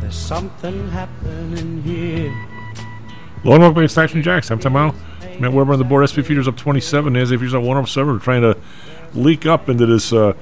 There's 0.00 0.14
something 0.14 0.88
happening 0.90 1.82
here. 1.82 2.30
Hello 3.42 3.54
and 3.54 3.62
welcome 3.62 3.82
to 3.82 3.88
Stocks 3.88 4.12
and 4.12 4.22
Jocks. 4.22 4.50
I'm 4.50 4.58
Tom 4.58 4.72
Howell. 4.72 4.94
Matt 5.40 5.52
Weber 5.52 5.72
on 5.72 5.78
the 5.78 5.84
board. 5.84 6.06
SP 6.10 6.20
Futures 6.20 6.48
up 6.48 6.56
27. 6.56 7.14
NASDAQ 7.14 7.28
Futures 7.28 7.54
up 7.54 7.62
107. 7.62 8.12
We're 8.12 8.18
trying 8.18 8.42
to 8.42 8.56
leak 9.14 9.46
up 9.46 9.68
into 9.68 9.86
this 9.86 10.12
uh, 10.12 10.34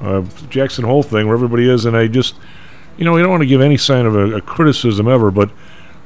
uh, 0.00 0.22
Jackson 0.48 0.84
Hole 0.84 1.02
thing 1.02 1.26
where 1.26 1.34
everybody 1.34 1.68
is. 1.68 1.86
And 1.86 1.96
I 1.96 2.08
just, 2.08 2.34
you 2.98 3.04
know, 3.04 3.14
we 3.14 3.22
don't 3.22 3.30
want 3.30 3.42
to 3.42 3.46
give 3.46 3.60
any 3.60 3.76
sign 3.76 4.04
of 4.04 4.14
a, 4.14 4.36
a 4.36 4.40
criticism 4.40 5.08
ever, 5.08 5.30
but 5.30 5.50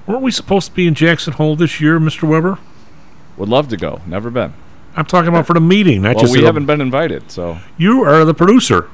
weren't 0.07 0.23
we 0.23 0.31
supposed 0.31 0.69
to 0.69 0.75
be 0.75 0.87
in 0.87 0.95
Jackson 0.95 1.33
Hole 1.35 1.57
this 1.57 1.81
year, 1.81 1.99
Mr. 1.99 2.29
Weber? 2.29 2.59
Would 3.37 3.49
love 3.49 3.69
to 3.69 3.77
go. 3.77 4.01
Never 4.07 4.31
been. 4.31 4.55
I'm 4.97 5.07
talking 5.07 5.29
about 5.29 5.47
for 5.47 5.55
the 5.55 5.61
meeting, 5.61 6.03
not 6.03 6.17
well, 6.17 6.25
just 6.25 6.33
we 6.33 6.41
the- 6.41 6.47
haven't 6.47 6.67
been 6.67 6.81
invited, 6.81 7.31
so 7.31 7.59
You 7.77 8.03
are 8.05 8.25
the 8.25 8.35
producer. 8.35 8.89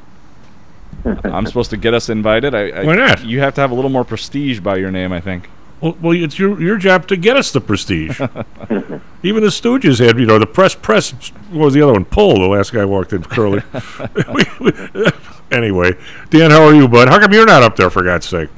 I'm 1.24 1.46
supposed 1.46 1.70
to 1.70 1.76
get 1.76 1.94
us 1.94 2.08
invited. 2.08 2.54
I, 2.54 2.68
I, 2.70 2.84
Why 2.84 2.94
not? 2.94 3.24
You 3.24 3.40
have 3.40 3.54
to 3.54 3.60
have 3.60 3.70
a 3.70 3.74
little 3.74 3.90
more 3.90 4.04
prestige 4.04 4.60
by 4.60 4.76
your 4.76 4.90
name, 4.90 5.12
I 5.12 5.20
think. 5.20 5.48
Well, 5.80 5.96
well, 6.02 6.14
it's 6.14 6.38
your 6.38 6.60
your 6.60 6.76
job 6.76 7.06
to 7.08 7.16
get 7.16 7.36
us 7.38 7.52
the 7.52 7.60
prestige. 7.60 8.20
Even 9.22 9.42
the 9.42 9.48
Stooges 9.50 10.04
had, 10.04 10.18
you 10.18 10.26
know, 10.26 10.38
the 10.38 10.46
press 10.46 10.74
press. 10.74 11.12
What 11.50 11.64
was 11.66 11.74
the 11.74 11.80
other 11.80 11.94
one? 11.94 12.04
Pull. 12.04 12.34
The 12.40 12.48
last 12.48 12.72
guy 12.72 12.84
walked 12.84 13.12
in, 13.14 13.22
Curly. 13.22 13.62
Anyway, 15.50 15.90
Dan, 16.30 16.52
how 16.52 16.62
are 16.62 16.72
you, 16.72 16.86
bud? 16.86 17.08
How 17.08 17.18
come 17.18 17.32
you're 17.32 17.44
not 17.44 17.64
up 17.64 17.74
there? 17.74 17.90
For 17.90 18.04
God's 18.04 18.26
sake. 18.28 18.50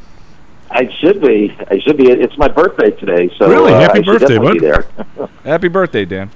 I 0.75 0.89
should 1.01 1.21
be. 1.21 1.55
I 1.71 1.79
should 1.81 1.97
be. 1.97 2.11
It's 2.11 2.37
my 2.39 2.49
birthday 2.49 2.91
today, 2.91 3.31
so 3.39 3.49
Really? 3.49 3.73
uh, 3.73 3.81
Happy 3.81 3.99
I 4.01 4.03
birthday, 4.03 4.39
definitely 4.39 4.61
bud. 4.71 4.87
Be 5.07 5.19
there. 5.19 5.29
Happy 5.45 5.69
birthday, 5.69 6.05
Dan. 6.05 6.31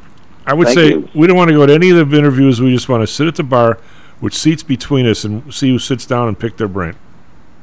I 0.46 0.54
would 0.54 0.66
Thank 0.68 0.78
say 0.78 0.88
you. 0.90 1.08
we 1.14 1.26
don't 1.26 1.36
want 1.36 1.48
to 1.48 1.54
go 1.54 1.66
to 1.66 1.72
any 1.74 1.90
of 1.90 2.10
the 2.10 2.16
interviews. 2.18 2.60
We 2.60 2.70
just 2.72 2.88
want 2.88 3.02
to 3.02 3.06
sit 3.06 3.26
at 3.26 3.34
the 3.34 3.42
bar 3.42 3.78
with 4.20 4.32
seats 4.34 4.62
between 4.62 5.06
us 5.06 5.24
and 5.24 5.52
see 5.52 5.70
who 5.70 5.78
sits 5.78 6.06
down 6.06 6.28
and 6.28 6.38
pick 6.38 6.56
their 6.56 6.68
brain. 6.68 6.94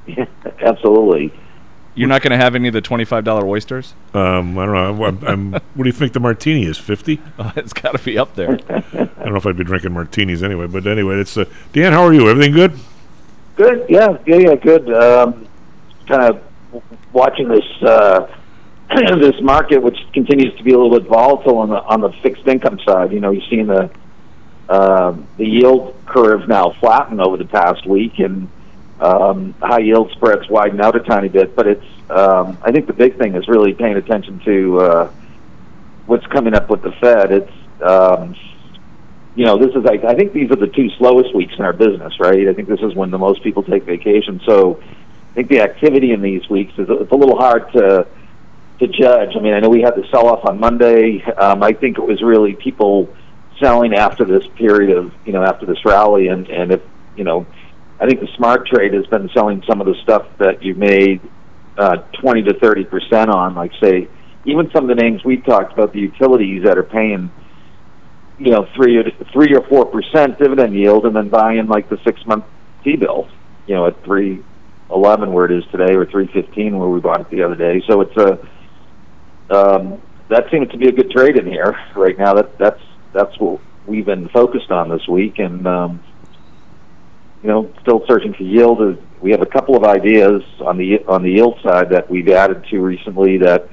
Yeah, 0.05 0.25
Absolutely. 0.59 1.33
You're 1.95 2.09
not 2.09 2.23
going 2.23 2.31
to 2.31 2.37
have 2.37 2.55
any 2.55 2.67
of 2.67 2.73
the 2.73 2.81
twenty-five 2.81 3.23
dollar 3.23 3.45
oysters. 3.47 3.93
Um, 4.15 4.57
I 4.57 4.65
don't 4.65 4.73
know. 4.73 5.05
I'm, 5.05 5.23
I'm, 5.27 5.51
what 5.53 5.83
do 5.83 5.85
you 5.85 5.91
think 5.91 6.13
the 6.13 6.19
martini 6.19 6.65
is? 6.65 6.77
Fifty? 6.77 7.21
it's 7.55 7.71
got 7.71 7.95
to 7.95 8.03
be 8.03 8.17
up 8.17 8.33
there. 8.35 8.57
I 8.69 8.79
don't 8.99 9.25
know 9.29 9.35
if 9.35 9.45
I'd 9.45 9.55
be 9.57 9.63
drinking 9.63 9.93
martinis 9.93 10.41
anyway. 10.41 10.65
But 10.65 10.87
anyway, 10.87 11.17
it's 11.17 11.37
uh, 11.37 11.45
Dan. 11.71 11.93
How 11.93 12.03
are 12.03 12.13
you? 12.13 12.27
Everything 12.29 12.51
good? 12.53 12.73
Good. 13.55 13.85
Yeah. 13.87 14.17
Yeah. 14.25 14.37
Yeah. 14.37 14.55
Good. 14.55 14.91
Um, 14.91 15.47
kind 16.07 16.23
of 16.23 16.41
watching 17.11 17.47
this 17.47 17.65
uh, 17.81 18.27
this 18.95 19.41
market, 19.41 19.81
which 19.81 19.97
continues 20.13 20.55
to 20.57 20.63
be 20.63 20.73
a 20.73 20.77
little 20.77 20.99
bit 20.99 21.07
volatile 21.07 21.57
on 21.57 21.69
the 21.69 21.81
on 21.81 22.01
the 22.01 22.11
fixed 22.21 22.47
income 22.47 22.79
side. 22.85 23.11
You 23.11 23.19
know, 23.19 23.31
you've 23.31 23.49
seen 23.49 23.67
the 23.67 23.89
um 24.69 25.27
the 25.37 25.45
yield 25.45 25.95
curve 26.05 26.47
now 26.47 26.71
flatten 26.79 27.19
over 27.19 27.37
the 27.37 27.45
past 27.45 27.85
week, 27.85 28.19
and 28.19 28.49
um, 28.99 29.53
high 29.61 29.79
yield 29.79 30.11
spreads 30.11 30.47
widen 30.49 30.79
out 30.81 30.95
a 30.95 30.99
tiny 30.99 31.29
bit. 31.29 31.55
But 31.55 31.67
it's 31.67 31.85
um, 32.09 32.57
I 32.61 32.71
think 32.71 32.87
the 32.87 32.93
big 32.93 33.17
thing 33.17 33.35
is 33.35 33.47
really 33.47 33.73
paying 33.73 33.97
attention 33.97 34.39
to 34.45 34.79
uh, 34.79 35.11
what's 36.05 36.25
coming 36.27 36.53
up 36.53 36.69
with 36.69 36.81
the 36.81 36.91
Fed. 36.93 37.31
It's 37.31 37.51
um, 37.81 38.35
you 39.35 39.45
know, 39.45 39.57
this 39.57 39.75
is 39.75 39.83
like 39.83 40.03
I 40.03 40.13
think 40.13 40.33
these 40.33 40.51
are 40.51 40.55
the 40.55 40.67
two 40.67 40.89
slowest 40.97 41.35
weeks 41.35 41.53
in 41.57 41.65
our 41.65 41.73
business, 41.73 42.13
right? 42.19 42.47
I 42.47 42.53
think 42.53 42.67
this 42.67 42.81
is 42.81 42.93
when 42.93 43.09
the 43.09 43.17
most 43.17 43.43
people 43.43 43.63
take 43.63 43.83
vacation. 43.83 44.39
So 44.45 44.81
I 45.33 45.35
think 45.35 45.49
the 45.49 45.61
activity 45.61 46.11
in 46.11 46.21
these 46.21 46.47
weeks 46.47 46.73
is 46.77 46.87
it's 46.87 47.11
a 47.11 47.15
little 47.15 47.37
hard 47.37 47.71
to 47.73 48.05
to 48.79 48.87
judge. 48.87 49.35
I 49.35 49.39
mean, 49.39 49.53
I 49.53 49.59
know 49.61 49.69
we 49.69 49.81
had 49.81 49.95
the 49.95 50.07
sell 50.11 50.27
off 50.27 50.45
on 50.47 50.59
Monday. 50.59 51.23
Um, 51.23 51.63
I 51.63 51.73
think 51.73 51.97
it 51.97 52.03
was 52.03 52.21
really 52.21 52.53
people 52.53 53.09
selling 53.59 53.95
after 53.95 54.25
this 54.25 54.45
period 54.55 54.95
of 54.95 55.11
you 55.25 55.33
know 55.33 55.43
after 55.43 55.65
this 55.65 55.83
rally, 55.85 56.27
and 56.27 56.47
and 56.49 56.71
if 56.71 56.81
you 57.17 57.23
know, 57.23 57.47
I 57.99 58.05
think 58.05 58.19
the 58.19 58.29
smart 58.37 58.67
trade 58.67 58.93
has 58.93 59.07
been 59.07 59.27
selling 59.33 59.63
some 59.67 59.81
of 59.81 59.87
the 59.87 59.95
stuff 60.03 60.27
that 60.37 60.61
you 60.61 60.75
made 60.75 61.19
uh, 61.79 61.97
twenty 62.21 62.43
to 62.43 62.53
thirty 62.59 62.83
percent 62.83 63.31
on, 63.31 63.55
like 63.55 63.71
say 63.81 64.07
even 64.45 64.69
some 64.69 64.87
of 64.87 64.95
the 64.95 65.01
names 65.01 65.23
we 65.23 65.37
talked 65.37 65.73
about, 65.73 65.93
the 65.93 65.99
utilities 65.99 66.63
that 66.65 66.77
are 66.77 66.83
paying 66.83 67.31
you 68.37 68.51
know 68.51 68.67
three 68.75 68.97
or 68.97 69.05
three 69.31 69.55
or 69.55 69.67
four 69.67 69.87
percent 69.87 70.37
dividend 70.37 70.75
yield, 70.75 71.07
and 71.07 71.15
then 71.15 71.29
buying 71.29 71.65
like 71.65 71.89
the 71.89 71.97
six 72.03 72.23
month 72.27 72.45
T 72.83 72.97
bill, 72.97 73.27
you 73.65 73.73
know, 73.73 73.87
at 73.87 74.03
three 74.03 74.43
eleven 74.93 75.33
where 75.33 75.45
it 75.45 75.51
is 75.51 75.63
today, 75.71 75.95
or 75.95 76.05
three 76.05 76.27
fifteen 76.27 76.77
where 76.77 76.89
we 76.89 76.99
bought 76.99 77.21
it 77.21 77.29
the 77.29 77.43
other 77.43 77.55
day. 77.55 77.81
So 77.87 78.01
it's 78.01 78.17
a 78.17 78.39
um, 79.49 80.01
that 80.29 80.45
seems 80.51 80.69
to 80.71 80.77
be 80.77 80.87
a 80.87 80.91
good 80.91 81.11
trade 81.11 81.37
in 81.37 81.45
here 81.45 81.77
right 81.95 82.17
now. 82.17 82.33
That 82.33 82.57
that's 82.57 82.81
that's 83.13 83.37
what 83.39 83.59
we've 83.85 84.05
been 84.05 84.29
focused 84.29 84.71
on 84.71 84.89
this 84.89 85.07
week, 85.07 85.39
and 85.39 85.67
um, 85.67 86.03
you 87.41 87.49
know, 87.49 87.71
still 87.81 88.03
searching 88.07 88.33
for 88.33 88.43
yield. 88.43 88.97
We 89.21 89.31
have 89.31 89.41
a 89.41 89.45
couple 89.45 89.75
of 89.75 89.83
ideas 89.83 90.41
on 90.61 90.77
the 90.77 91.03
on 91.07 91.23
the 91.23 91.31
yield 91.31 91.59
side 91.61 91.89
that 91.91 92.09
we've 92.09 92.29
added 92.29 92.65
to 92.71 92.79
recently. 92.79 93.37
That 93.37 93.69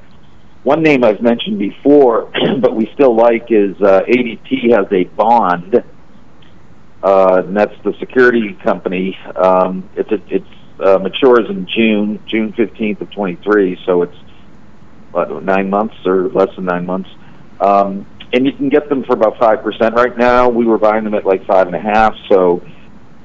one 0.65 0.83
name 0.83 1.05
I've 1.05 1.23
mentioned 1.23 1.59
before, 1.59 2.31
but 2.61 2.75
we 2.75 2.91
still 2.95 3.17
like 3.17 3.47
is 3.51 3.77
uh, 3.81 4.03
ADT 4.09 4.73
has 4.73 4.87
a 4.93 5.05
bond, 5.05 5.83
uh, 7.03 7.43
and 7.45 7.57
that's 7.57 7.75
the 7.85 7.95
security 7.99 8.59
company. 8.63 9.17
Um, 9.37 9.89
it's 9.97 10.11
a, 10.11 10.19
it's 10.29 10.47
uh, 10.83 10.99
matures 10.99 11.49
in 11.49 11.67
June 11.67 12.21
June 12.27 12.53
fifteenth 12.53 13.01
of 13.01 13.11
twenty 13.11 13.37
three, 13.43 13.79
so 13.87 14.03
it's 14.03 14.17
what, 15.13 15.43
nine 15.43 15.71
months 15.71 15.95
or 16.07 16.29
less 16.29 16.55
than 16.57 16.65
nine 16.65 16.87
months. 16.87 17.11
Um, 17.61 18.07
and 18.33 18.47
you 18.47 18.53
can 18.53 18.69
get 18.69 18.89
them 18.89 19.05
for 19.05 19.15
about 19.15 19.39
five 19.39 19.63
percent 19.63 19.95
right 19.95 20.17
now. 20.17 20.49
We 20.49 20.65
were 20.65 20.79
buying 20.79 21.05
them 21.05 21.15
at 21.15 21.27
like 21.27 21.45
five 21.47 21.67
and 21.67 21.77
a 21.77 21.81
half. 21.81 22.15
So, 22.29 22.63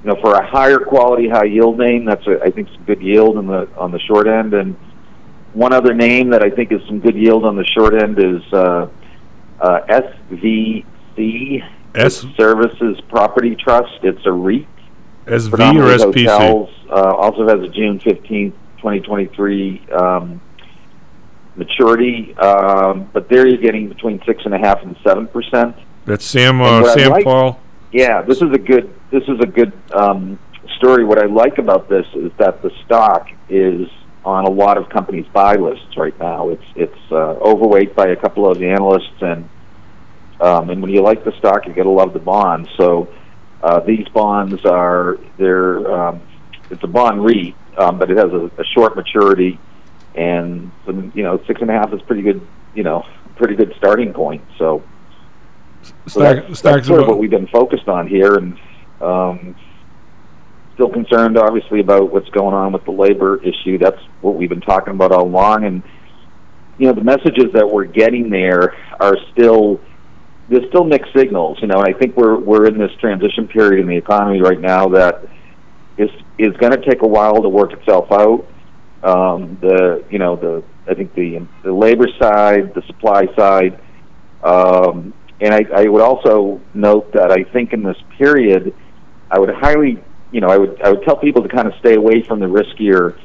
you 0.03 0.09
know, 0.09 0.17
for 0.21 0.33
a 0.33 0.45
higher 0.45 0.79
quality, 0.79 1.29
high 1.29 1.45
yield 1.45 1.77
name, 1.77 2.05
that's 2.05 2.25
a, 2.27 2.39
I 2.43 2.49
think 2.51 2.69
some 2.69 2.83
good 2.85 3.01
yield 3.01 3.37
on 3.37 3.47
the 3.47 3.69
on 3.77 3.91
the 3.91 3.99
short 3.99 4.27
end. 4.27 4.53
And 4.53 4.75
one 5.53 5.73
other 5.73 5.93
name 5.93 6.31
that 6.31 6.43
I 6.43 6.49
think 6.49 6.71
is 6.71 6.81
some 6.87 6.99
good 6.99 7.15
yield 7.15 7.45
on 7.45 7.55
the 7.55 7.65
short 7.65 7.93
end 8.01 8.17
is 8.19 8.41
uh, 8.51 8.87
uh, 9.59 9.79
SVC 9.87 11.63
S 11.93 12.25
Services 12.35 12.99
Property 13.07 13.55
Trust. 13.55 13.99
It's 14.03 14.25
a 14.25 14.31
REIT. 14.31 14.67
SV 15.25 15.53
or 15.53 16.11
SPC? 16.11 16.27
Hotels, 16.27 16.69
uh, 16.89 17.15
also 17.15 17.47
has 17.47 17.61
a 17.67 17.69
June 17.69 17.99
fifteenth, 17.99 18.55
twenty 18.79 18.99
twenty 19.01 19.27
three. 19.27 19.85
Um, 19.91 20.41
maturity, 21.55 22.35
um, 22.37 23.09
but 23.13 23.29
there 23.29 23.47
you're 23.47 23.61
getting 23.61 23.87
between 23.87 24.21
six 24.25 24.43
and 24.45 24.53
a 24.53 24.57
half 24.57 24.83
and 24.83 24.95
seven 25.03 25.27
percent. 25.27 25.75
That's 26.05 26.25
Sam 26.25 26.61
uh, 26.61 26.93
Sam 26.93 27.11
like- 27.11 27.23
Paul. 27.23 27.59
Yeah, 27.91 28.21
this 28.23 28.41
is 28.41 28.51
a 28.51 28.57
good 28.57 28.93
this 29.11 29.23
is 29.23 29.39
a 29.39 29.45
good 29.45 29.71
um, 29.93 30.37
story. 30.77 31.05
What 31.05 31.17
I 31.17 31.27
like 31.27 31.57
about 31.57 31.87
this 31.87 32.05
is 32.13 32.31
that 32.37 32.61
the 32.61 32.71
stock 32.85 33.29
is 33.47 33.87
on 34.25 34.45
a 34.45 34.49
lot 34.49 34.77
of 34.77 34.89
companies' 34.89 35.27
buy 35.31 35.55
lists 35.55 35.95
right 35.95 36.17
now. 36.19 36.49
It's 36.49 36.65
it's 36.75 37.11
uh, 37.11 37.15
overweight 37.15 37.95
by 37.95 38.07
a 38.07 38.15
couple 38.15 38.49
of 38.49 38.59
the 38.59 38.67
analysts, 38.67 39.21
and 39.21 39.49
um, 40.41 40.69
and 40.69 40.81
when 40.81 40.91
you 40.91 41.01
like 41.01 41.23
the 41.23 41.31
stock, 41.37 41.65
you 41.67 41.73
got 41.73 41.83
to 41.83 41.89
love 41.89 42.11
the 42.11 42.19
bonds. 42.19 42.69
So 42.75 43.07
uh, 43.65 43.79
these 43.79 44.07
bonds 44.09 44.63
are 44.63 45.17
they're 45.37 45.91
um, 45.91 46.21
it's 46.69 46.83
a 46.83 46.87
bond 46.87 47.25
REIT, 47.25 47.55
um, 47.79 47.97
but 47.97 48.11
it 48.11 48.17
has 48.17 48.31
a, 48.31 48.51
a 48.59 48.63
short 48.63 48.95
maturity, 48.95 49.59
and 50.13 50.71
some, 50.85 51.11
you 51.15 51.23
know 51.23 51.43
six 51.47 51.59
and 51.61 51.71
a 51.71 51.73
half 51.73 51.91
is 51.91 52.01
pretty 52.03 52.21
good. 52.21 52.45
You 52.75 52.83
know, 52.83 53.05
pretty 53.35 53.55
good 53.55 53.73
starting 53.77 54.13
point. 54.13 54.43
So. 54.57 54.83
So 56.07 56.21
Stock- 56.21 56.47
that's, 56.47 56.61
that's 56.61 56.87
sort 56.87 57.01
of 57.01 57.07
what 57.07 57.19
we've 57.19 57.29
been 57.29 57.47
focused 57.47 57.87
on 57.87 58.07
here, 58.07 58.35
and 58.35 58.57
um, 59.01 59.55
still 60.73 60.89
concerned, 60.89 61.37
obviously, 61.37 61.79
about 61.79 62.11
what's 62.11 62.29
going 62.29 62.55
on 62.55 62.71
with 62.73 62.85
the 62.85 62.91
labor 62.91 63.39
issue. 63.43 63.77
That's 63.77 64.01
what 64.21 64.35
we've 64.35 64.49
been 64.49 64.61
talking 64.61 64.93
about 64.95 65.11
all 65.11 65.25
along, 65.25 65.63
and 65.63 65.83
you 66.79 66.87
know, 66.87 66.93
the 66.93 67.03
messages 67.03 67.53
that 67.53 67.69
we're 67.69 67.85
getting 67.85 68.29
there 68.29 68.75
are 68.99 69.15
still 69.31 69.79
there's 70.49 70.67
still 70.69 70.83
mixed 70.83 71.11
signals. 71.15 71.57
You 71.61 71.67
know, 71.67 71.79
and 71.79 71.95
I 71.95 71.97
think 71.97 72.15
we're 72.15 72.37
we're 72.37 72.65
in 72.67 72.77
this 72.77 72.91
transition 72.99 73.47
period 73.47 73.81
in 73.81 73.87
the 73.87 73.97
economy 73.97 74.41
right 74.41 74.59
now 74.59 74.89
that 74.89 75.23
is 75.97 76.09
is 76.37 76.55
going 76.57 76.71
to 76.71 76.81
take 76.89 77.01
a 77.01 77.07
while 77.07 77.41
to 77.41 77.49
work 77.49 77.73
itself 77.73 78.11
out. 78.11 78.45
Um, 79.03 79.57
the 79.61 80.03
you 80.09 80.19
know 80.19 80.35
the 80.35 80.63
I 80.89 80.93
think 80.93 81.13
the 81.15 81.45
the 81.63 81.73
labor 81.73 82.07
side, 82.19 82.73
the 82.73 82.81
supply 82.87 83.27
side. 83.35 83.79
Um, 84.43 85.13
and 85.41 85.53
I, 85.53 85.65
I 85.75 85.87
would 85.87 86.01
also 86.01 86.61
note 86.73 87.11
that 87.13 87.31
I 87.31 87.43
think 87.43 87.73
in 87.73 87.83
this 87.83 87.97
period, 88.17 88.73
I 89.29 89.39
would 89.39 89.49
highly, 89.49 90.01
you 90.31 90.39
know, 90.39 90.47
I 90.47 90.57
would 90.57 90.81
I 90.81 90.91
would 90.91 91.03
tell 91.03 91.17
people 91.17 91.41
to 91.43 91.49
kind 91.49 91.67
of 91.67 91.73
stay 91.79 91.95
away 91.95 92.23
from 92.23 92.39
the 92.39 92.45
riskier 92.45 93.19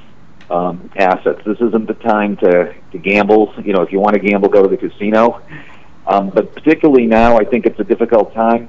um, 0.50 0.90
assets. 0.96 1.40
This 1.46 1.58
isn't 1.60 1.86
the 1.86 1.94
time 1.94 2.36
to 2.38 2.74
to 2.92 2.98
gamble. 2.98 3.54
You 3.64 3.74
know, 3.74 3.82
if 3.82 3.92
you 3.92 4.00
want 4.00 4.14
to 4.14 4.20
gamble, 4.20 4.48
go 4.48 4.62
to 4.62 4.68
the 4.68 4.76
casino. 4.76 5.42
Um, 6.10 6.30
but 6.30 6.52
particularly 6.54 7.06
now, 7.06 7.38
I 7.38 7.44
think 7.44 7.66
it's 7.66 7.78
a 7.78 7.84
difficult 7.84 8.34
time 8.34 8.68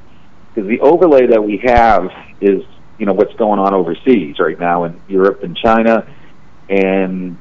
because 0.54 0.70
the 0.70 0.80
overlay 0.82 1.26
that 1.26 1.44
we 1.44 1.58
have 1.66 2.12
is, 2.40 2.62
you 3.00 3.08
know, 3.08 3.14
what's 3.14 3.34
going 3.34 3.60
on 3.60 3.74
overseas 3.74 4.38
right 4.38 4.60
now 4.60 4.84
in 4.84 5.02
Europe 5.08 5.42
and 5.42 5.58
China. 5.58 6.08
And 6.70 7.38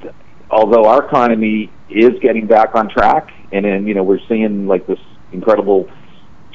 although 0.51 0.87
our 0.87 1.05
economy 1.05 1.71
is 1.91 2.19
getting 2.21 2.47
back 2.47 2.75
on 2.75 2.89
track, 2.89 3.31
and 3.53 3.65
then 3.65 3.87
you 3.87 3.95
know 3.95 4.03
we're 4.03 4.27
seeing 4.27 4.67
like 4.67 4.87
this 4.87 4.99
incredible, 5.33 5.91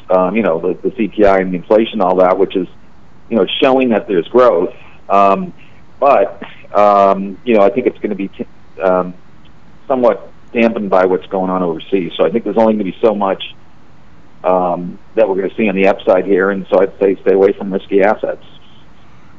um, 0.09 0.35
you 0.35 0.41
know, 0.41 0.59
the, 0.59 0.89
the 0.89 0.95
CPI 0.95 1.41
and 1.41 1.53
the 1.53 1.57
inflation, 1.57 2.01
all 2.01 2.15
that, 2.17 2.37
which 2.39 2.55
is, 2.55 2.67
you 3.29 3.37
know, 3.37 3.45
showing 3.61 3.89
that 3.89 4.07
there's 4.07 4.27
growth. 4.29 4.73
Um, 5.07 5.53
but 5.99 6.41
um, 6.75 7.37
you 7.45 7.53
know, 7.53 7.61
I 7.61 7.69
think 7.69 7.85
it's 7.85 7.97
going 7.97 8.09
to 8.09 8.15
be 8.15 8.29
t- 8.29 8.47
um, 8.81 9.13
somewhat 9.87 10.31
dampened 10.55 10.89
by 10.89 11.05
what's 11.05 11.25
going 11.27 11.51
on 11.51 11.61
overseas. 11.61 12.13
So 12.17 12.25
I 12.25 12.31
think 12.31 12.43
there's 12.43 12.57
only 12.57 12.73
going 12.73 12.85
to 12.85 12.91
be 12.91 12.97
so 13.01 13.13
much 13.13 13.43
um, 14.43 14.97
that 15.15 15.27
we're 15.27 15.35
going 15.35 15.49
to 15.49 15.55
see 15.55 15.67
on 15.67 15.75
the 15.75 15.87
upside 15.87 16.25
here, 16.25 16.51
and 16.51 16.65
so 16.69 16.79
I'd 16.79 16.97
say 16.99 17.15
stay 17.21 17.33
away 17.33 17.51
from 17.53 17.73
risky 17.73 18.01
assets. 18.01 18.43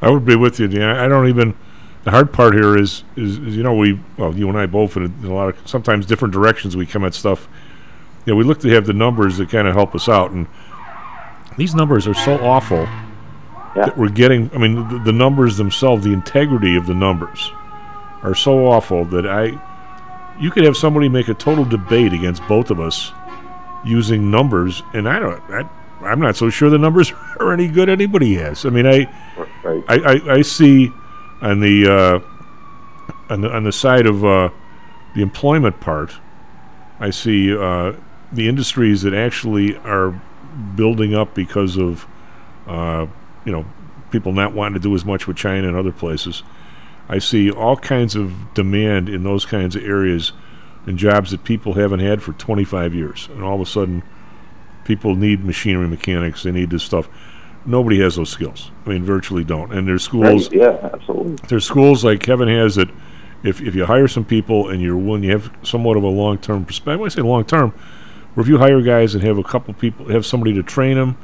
I 0.02 0.10
would 0.10 0.24
be 0.24 0.36
with 0.36 0.60
you, 0.60 0.68
Dan. 0.68 0.96
I 0.96 1.08
don't 1.08 1.28
even. 1.28 1.56
The 2.04 2.12
hard 2.12 2.32
part 2.32 2.54
here 2.54 2.76
is, 2.76 3.02
is, 3.16 3.38
is 3.38 3.56
you 3.56 3.64
know, 3.64 3.74
we, 3.74 3.98
well, 4.16 4.32
you 4.32 4.48
and 4.48 4.56
I 4.56 4.66
both, 4.66 4.96
in 4.96 5.02
a, 5.02 5.06
in 5.06 5.24
a 5.24 5.34
lot 5.34 5.48
of 5.48 5.68
sometimes 5.68 6.06
different 6.06 6.32
directions 6.32 6.76
we 6.76 6.86
come 6.86 7.04
at 7.04 7.14
stuff. 7.14 7.48
You 8.24 8.32
know, 8.32 8.36
we 8.36 8.44
look 8.44 8.60
to 8.60 8.68
have 8.70 8.86
the 8.86 8.92
numbers 8.92 9.38
that 9.38 9.48
kind 9.48 9.66
of 9.66 9.74
help 9.74 9.92
us 9.94 10.08
out, 10.08 10.30
and 10.30 10.46
these 11.56 11.74
numbers 11.74 12.06
are 12.06 12.14
so 12.14 12.34
awful 12.44 12.86
that 13.74 13.96
we're 13.96 14.08
getting. 14.08 14.50
I 14.54 14.58
mean, 14.58 14.88
the, 14.88 14.98
the 15.06 15.12
numbers 15.12 15.56
themselves, 15.56 16.04
the 16.04 16.12
integrity 16.12 16.76
of 16.76 16.86
the 16.86 16.94
numbers, 16.94 17.50
are 18.22 18.34
so 18.34 18.66
awful 18.66 19.04
that 19.06 19.26
I, 19.26 19.60
you 20.40 20.50
could 20.50 20.64
have 20.64 20.76
somebody 20.76 21.08
make 21.08 21.28
a 21.28 21.34
total 21.34 21.64
debate 21.64 22.12
against 22.12 22.46
both 22.46 22.70
of 22.70 22.80
us 22.80 23.12
using 23.84 24.30
numbers, 24.30 24.82
and 24.94 25.08
I 25.08 25.18
don't. 25.18 25.42
I, 25.50 25.68
I'm 26.02 26.20
not 26.20 26.36
so 26.36 26.50
sure 26.50 26.68
the 26.70 26.78
numbers 26.78 27.12
are 27.40 27.52
any 27.52 27.68
good 27.68 27.88
anybody 27.88 28.34
has. 28.34 28.64
I 28.66 28.70
mean, 28.70 28.86
I, 28.86 29.08
I, 29.64 29.82
I, 29.88 30.34
I 30.34 30.42
see 30.42 30.92
on 31.40 31.60
the 31.60 31.88
uh, 31.90 33.32
on 33.32 33.40
the 33.40 33.50
on 33.50 33.64
the 33.64 33.72
side 33.72 34.06
of 34.06 34.24
uh, 34.24 34.50
the 35.14 35.22
employment 35.22 35.80
part, 35.80 36.12
I 37.00 37.10
see 37.10 37.56
uh, 37.56 37.92
the 38.32 38.48
industries 38.48 39.02
that 39.02 39.14
actually 39.14 39.76
are 39.78 40.20
building 40.74 41.14
up 41.14 41.34
because 41.34 41.76
of 41.76 42.06
uh, 42.66 43.06
you 43.44 43.52
know 43.52 43.64
people 44.10 44.32
not 44.32 44.52
wanting 44.52 44.74
to 44.74 44.80
do 44.80 44.94
as 44.94 45.04
much 45.04 45.26
with 45.26 45.36
China 45.36 45.68
and 45.68 45.76
other 45.76 45.92
places. 45.92 46.42
I 47.08 47.18
see 47.18 47.50
all 47.50 47.76
kinds 47.76 48.16
of 48.16 48.54
demand 48.54 49.08
in 49.08 49.22
those 49.22 49.44
kinds 49.44 49.76
of 49.76 49.84
areas 49.84 50.32
and 50.86 50.98
jobs 50.98 51.30
that 51.30 51.44
people 51.44 51.74
haven't 51.74 52.00
had 52.00 52.22
for 52.22 52.32
25 52.32 52.94
years, 52.94 53.28
and 53.32 53.42
all 53.42 53.54
of 53.56 53.60
a 53.60 53.66
sudden, 53.66 54.02
people 54.84 55.14
need 55.16 55.44
machinery 55.44 55.88
mechanics. 55.88 56.42
They 56.42 56.52
need 56.52 56.70
this 56.70 56.82
stuff. 56.82 57.08
Nobody 57.64 58.00
has 58.00 58.14
those 58.14 58.30
skills. 58.30 58.70
I 58.84 58.90
mean, 58.90 59.04
virtually 59.04 59.42
don't. 59.42 59.72
And 59.72 59.86
there's 59.86 60.04
schools. 60.04 60.48
Right, 60.50 60.60
yeah, 60.60 60.90
absolutely. 60.92 61.36
There's 61.48 61.64
schools 61.64 62.04
like 62.04 62.20
Kevin 62.20 62.48
has 62.48 62.76
that 62.76 62.88
if, 63.42 63.60
if 63.60 63.74
you 63.74 63.84
hire 63.84 64.06
some 64.06 64.24
people 64.24 64.68
and 64.68 64.80
you're 64.80 64.96
willing, 64.96 65.24
you 65.24 65.32
have 65.32 65.50
somewhat 65.62 65.96
of 65.96 66.04
a 66.04 66.08
long 66.08 66.38
term 66.38 66.64
perspective. 66.64 67.00
When 67.00 67.10
I 67.10 67.14
say 67.14 67.22
long 67.22 67.44
term, 67.44 67.72
where 68.34 68.42
if 68.42 68.48
you 68.48 68.58
hire 68.58 68.80
guys 68.82 69.14
and 69.14 69.24
have 69.24 69.38
a 69.38 69.42
couple 69.42 69.74
people, 69.74 70.08
have 70.08 70.24
somebody 70.24 70.54
to 70.54 70.62
train 70.62 70.96
them, 70.96 71.18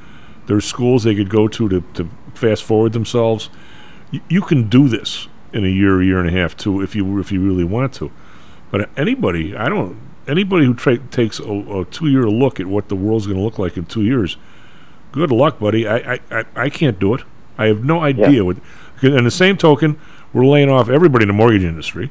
there's 0.47 0.65
schools 0.65 1.05
they 1.05 1.15
could 1.15 1.31
go 1.31 1.47
to 1.47 1.69
to, 1.69 1.81
to 1.95 2.09
fast 2.35 2.65
forward 2.65 2.93
themselves. 2.93 3.49
Y- 4.13 4.21
you 4.29 4.43
can 4.43 4.69
do 4.69 4.89
this 4.89 5.29
in 5.53 5.65
a 5.65 5.69
year, 5.69 6.03
year 6.03 6.19
and 6.19 6.29
a 6.29 6.33
half 6.33 6.57
too, 6.57 6.81
if 6.81 6.95
you 6.95 7.19
if 7.21 7.31
you 7.33 7.41
really 7.41 7.65
want 7.65 7.93
to. 7.95 8.11
But 8.71 8.89
anybody, 8.97 9.55
I 9.55 9.69
don't, 9.69 10.01
anybody 10.27 10.65
who 10.65 10.75
tra- 10.75 10.99
takes 10.99 11.39
a, 11.39 11.45
a 11.45 11.85
two 11.85 12.09
year 12.09 12.25
look 12.29 12.59
at 12.59 12.67
what 12.67 12.89
the 12.89 12.97
world's 12.97 13.27
going 13.27 13.39
to 13.39 13.45
look 13.45 13.59
like 13.59 13.77
in 13.77 13.85
two 13.85 14.03
years, 14.03 14.37
good 15.13 15.31
luck, 15.31 15.59
buddy. 15.59 15.87
I, 15.87 16.15
I, 16.15 16.21
I, 16.31 16.45
I 16.57 16.71
can't 16.71 16.99
do 16.99 17.15
it. 17.15 17.23
I 17.59 17.67
have 17.67 17.85
no 17.85 18.01
idea 18.01 18.45
what. 18.45 18.57
And 19.03 19.27
the 19.27 19.31
same 19.31 19.57
token, 19.57 19.99
we're 20.33 20.47
laying 20.47 20.71
off 20.71 20.89
everybody 20.89 21.25
in 21.25 21.29
the 21.29 21.35
mortgage 21.35 21.65
industry. 21.65 22.11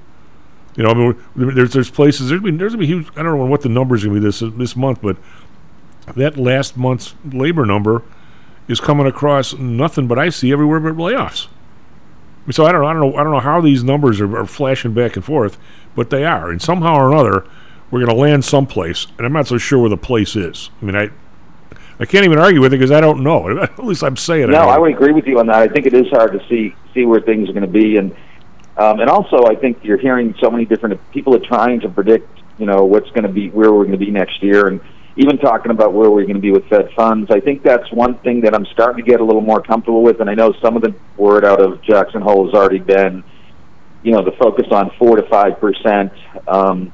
You 0.75 0.83
know, 0.83 0.89
I 0.89 0.93
mean, 0.93 1.15
there's 1.35 1.73
there's 1.73 1.89
places 1.89 2.29
there's 2.29 2.41
been 2.41 2.57
there's 2.57 2.73
gonna 2.73 2.81
be 2.81 2.87
huge. 2.87 3.07
I 3.15 3.23
don't 3.23 3.37
know 3.37 3.45
what 3.45 3.61
the 3.61 3.69
numbers 3.69 4.03
gonna 4.03 4.19
be 4.19 4.19
this 4.19 4.41
this 4.55 4.75
month, 4.75 5.01
but 5.01 5.17
that 6.15 6.37
last 6.37 6.77
month's 6.77 7.15
labor 7.25 7.65
number 7.65 8.03
is 8.67 8.79
coming 8.79 9.07
across 9.07 9.53
nothing 9.53 10.07
but 10.07 10.17
I 10.19 10.29
see 10.29 10.51
everywhere 10.51 10.79
but 10.79 10.95
layoffs. 10.95 11.47
So 12.49 12.65
I 12.65 12.71
don't 12.71 12.83
I 12.83 12.93
don't 12.93 13.01
know 13.01 13.15
I 13.15 13.23
don't 13.23 13.33
know 13.33 13.39
how 13.39 13.61
these 13.61 13.83
numbers 13.83 14.19
are, 14.19 14.37
are 14.37 14.45
flashing 14.45 14.93
back 14.93 15.15
and 15.15 15.23
forth, 15.23 15.57
but 15.95 16.09
they 16.09 16.25
are, 16.25 16.49
and 16.49 16.61
somehow 16.61 16.95
or 16.95 17.11
another 17.11 17.45
we're 17.91 17.99
going 17.99 18.15
to 18.15 18.19
land 18.19 18.45
someplace, 18.45 19.07
and 19.17 19.27
I'm 19.27 19.33
not 19.33 19.47
so 19.47 19.57
sure 19.57 19.79
where 19.79 19.89
the 19.89 19.97
place 19.97 20.35
is. 20.35 20.69
I 20.81 20.85
mean, 20.85 20.95
I 20.95 21.09
I 21.99 22.05
can't 22.05 22.25
even 22.25 22.39
argue 22.39 22.61
with 22.61 22.73
it 22.73 22.77
because 22.77 22.91
I 22.91 22.99
don't 22.99 23.21
know. 23.21 23.59
At 23.61 23.83
least 23.83 24.03
I'm 24.03 24.17
saying 24.17 24.43
it. 24.43 24.47
No, 24.47 24.61
don't 24.61 24.69
I 24.69 24.79
would 24.79 24.93
agree 24.93 25.11
with 25.11 25.27
you 25.27 25.39
on 25.39 25.47
that. 25.47 25.57
I 25.57 25.67
think 25.67 25.85
it 25.85 25.93
is 25.93 26.07
hard 26.09 26.31
to 26.31 26.47
see 26.47 26.75
see 26.93 27.05
where 27.05 27.21
things 27.21 27.47
are 27.49 27.53
going 27.53 27.65
to 27.65 27.71
be, 27.71 27.97
and 27.97 28.11
um, 28.77 28.99
and 28.99 29.09
also 29.09 29.45
I 29.45 29.55
think 29.55 29.83
you're 29.83 29.99
hearing 29.99 30.33
so 30.41 30.49
many 30.49 30.65
different 30.65 30.99
people 31.11 31.35
are 31.35 31.45
trying 31.45 31.79
to 31.81 31.89
predict, 31.89 32.27
you 32.57 32.65
know, 32.65 32.85
what's 32.85 33.09
going 33.09 33.23
to 33.23 33.29
be 33.29 33.49
where 33.49 33.71
we're 33.71 33.85
going 33.85 33.99
to 33.99 34.03
be 34.03 34.09
next 34.09 34.41
year, 34.41 34.67
and 34.67 34.81
even 35.17 35.37
talking 35.37 35.71
about 35.71 35.93
where 35.93 36.09
we're 36.09 36.23
going 36.23 36.35
to 36.35 36.41
be 36.41 36.51
with 36.51 36.67
Fed 36.69 36.89
funds. 36.95 37.29
I 37.31 37.39
think 37.39 37.63
that's 37.63 37.91
one 37.91 38.17
thing 38.19 38.41
that 38.41 38.55
I'm 38.55 38.65
starting 38.73 39.03
to 39.03 39.09
get 39.09 39.19
a 39.19 39.23
little 39.23 39.41
more 39.41 39.61
comfortable 39.61 40.03
with, 40.03 40.21
and 40.21 40.29
I 40.29 40.33
know 40.33 40.53
some 40.61 40.75
of 40.75 40.81
the 40.81 40.95
word 41.17 41.43
out 41.43 41.61
of 41.61 41.81
Jackson 41.83 42.21
Hole 42.21 42.45
has 42.45 42.53
already 42.53 42.79
been, 42.79 43.23
you 44.03 44.11
know, 44.11 44.23
the 44.23 44.31
focus 44.39 44.67
on 44.71 44.91
four 44.97 45.17
to 45.17 45.27
five 45.29 45.59
percent. 45.59 46.13
Um, 46.47 46.93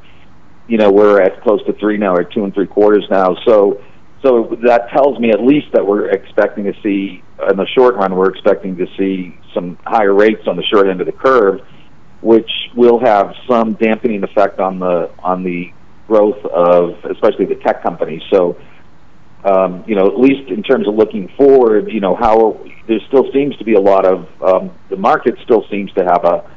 you 0.68 0.78
know, 0.78 0.92
we're 0.92 1.22
at 1.22 1.42
close 1.44 1.64
to 1.66 1.74
three 1.74 1.98
now, 1.98 2.14
or 2.14 2.24
two 2.24 2.44
and 2.44 2.54
three 2.54 2.68
quarters 2.68 3.06
now. 3.10 3.36
So, 3.46 3.82
so 4.22 4.58
that 4.66 4.90
tells 4.90 5.20
me 5.20 5.30
at 5.30 5.42
least 5.42 5.68
that 5.74 5.86
we're 5.86 6.10
expecting 6.10 6.66
to 6.66 6.74
see 6.84 7.24
in 7.50 7.56
the 7.56 7.68
short 7.78 7.96
run, 7.96 8.16
we're 8.16 8.30
expecting 8.30 8.76
to 8.78 8.88
see 8.98 9.38
some 9.54 9.78
higher 9.86 10.14
rates 10.14 10.48
on 10.48 10.58
the 10.58 10.64
short 10.64 10.88
end 10.88 11.02
of 11.02 11.06
the 11.06 11.14
curve, 11.14 11.62
which 12.22 12.50
will 12.76 13.00
have 13.00 13.34
some 13.48 13.74
dampening 13.74 14.24
effect 14.24 14.60
on 14.60 14.80
the 14.80 15.12
on 15.20 15.44
the 15.44 15.72
growth 16.08 16.44
of 16.46 16.96
especially 17.12 17.46
the 17.46 17.56
tech 17.56 17.84
companies. 17.84 18.22
So, 18.32 18.58
um, 19.44 19.84
you 19.88 19.96
know, 19.96 20.08
at 20.08 20.20
least 20.20 20.50
in 20.50 20.64
terms 20.64 20.88
of 20.88 20.96
looking 20.96 21.30
forward, 21.38 21.92
you 21.92 22.00
know, 22.00 22.16
how 22.16 22.66
there 22.88 23.00
still 23.08 23.32
seems 23.34 23.56
to 23.58 23.64
be 23.64 23.74
a 23.74 23.82
lot 23.82 24.06
of 24.06 24.28
um, 24.42 24.72
the 24.90 24.96
market 24.96 25.36
still 25.44 25.66
seems 25.70 25.92
to 25.94 26.04
have 26.04 26.24
a, 26.24 26.52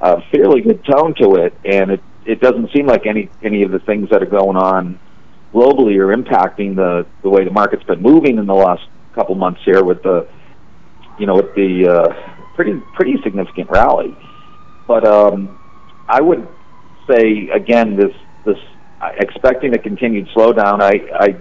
a 0.00 0.22
fairly 0.30 0.60
good 0.60 0.84
tone 0.84 1.14
to 1.20 1.36
it, 1.36 1.54
and 1.64 1.92
it 1.92 2.02
it 2.26 2.40
doesn't 2.40 2.70
seem 2.72 2.86
like 2.86 3.06
any 3.06 3.30
any 3.42 3.62
of 3.62 3.70
the 3.70 3.78
things 3.80 4.10
that 4.10 4.22
are 4.22 4.26
going 4.26 4.56
on 4.56 4.98
globally 5.52 5.96
are 5.98 6.14
impacting 6.14 6.74
the 6.76 7.06
the 7.22 7.28
way 7.28 7.44
the 7.44 7.50
market's 7.50 7.84
been 7.84 8.02
moving 8.02 8.38
in 8.38 8.46
the 8.46 8.54
last 8.54 8.82
couple 9.14 9.34
months 9.34 9.60
here 9.64 9.84
with 9.84 10.02
the 10.02 10.26
you 11.18 11.26
know 11.26 11.34
with 11.34 11.54
the 11.54 11.88
uh, 11.88 12.54
pretty 12.54 12.80
pretty 12.94 13.16
significant 13.22 13.70
rally. 13.70 14.16
But 14.86 15.06
um, 15.06 15.58
I 16.08 16.20
would 16.20 16.46
say 17.08 17.48
again 17.48 17.96
this 17.96 18.14
this 18.44 18.58
expecting 19.18 19.74
a 19.74 19.78
continued 19.78 20.28
slowdown. 20.28 20.80
I 20.80 21.00
I 21.18 21.36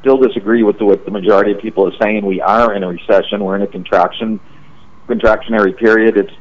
still 0.00 0.18
disagree 0.18 0.62
with 0.62 0.80
what 0.80 1.04
the 1.04 1.10
majority 1.10 1.52
of 1.52 1.60
people 1.60 1.86
are 1.86 1.96
saying. 2.02 2.24
We 2.24 2.40
are 2.40 2.74
in 2.74 2.82
a 2.82 2.88
recession. 2.88 3.44
We're 3.44 3.56
in 3.56 3.62
a 3.62 3.66
contraction 3.66 4.40
contractionary 5.08 5.76
period. 5.76 6.16
It's 6.16 6.32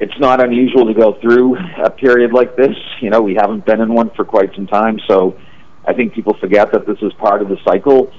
it's 0.00 0.18
not 0.20 0.42
unusual 0.42 0.86
to 0.86 0.94
go 0.94 1.18
through 1.20 1.56
a 1.84 1.90
period 1.90 2.32
like 2.32 2.56
this. 2.56 2.76
You 3.00 3.10
know, 3.10 3.20
we 3.20 3.34
haven't 3.34 3.66
been 3.66 3.80
in 3.80 3.92
one 3.92 4.10
for 4.10 4.24
quite 4.24 4.54
some 4.54 4.66
time, 4.66 5.00
so 5.08 5.36
I 5.84 5.92
think 5.92 6.14
people 6.14 6.36
forget 6.38 6.72
that 6.72 6.86
this 6.86 6.98
is 7.02 7.12
part 7.14 7.42
of 7.42 7.48
the 7.48 7.56
cycle. 7.64 8.12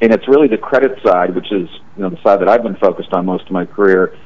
And 0.00 0.12
it's 0.12 0.26
really 0.26 0.48
the 0.48 0.58
credit 0.58 0.98
side, 1.04 1.34
which 1.34 1.50
is 1.52 1.68
you 1.96 2.02
know 2.02 2.10
the 2.10 2.20
side 2.22 2.40
that 2.40 2.48
I've 2.48 2.62
been 2.62 2.76
focused 2.76 3.12
on 3.12 3.24
most 3.24 3.46
of 3.46 3.52
my 3.52 3.64
career, 3.64 4.18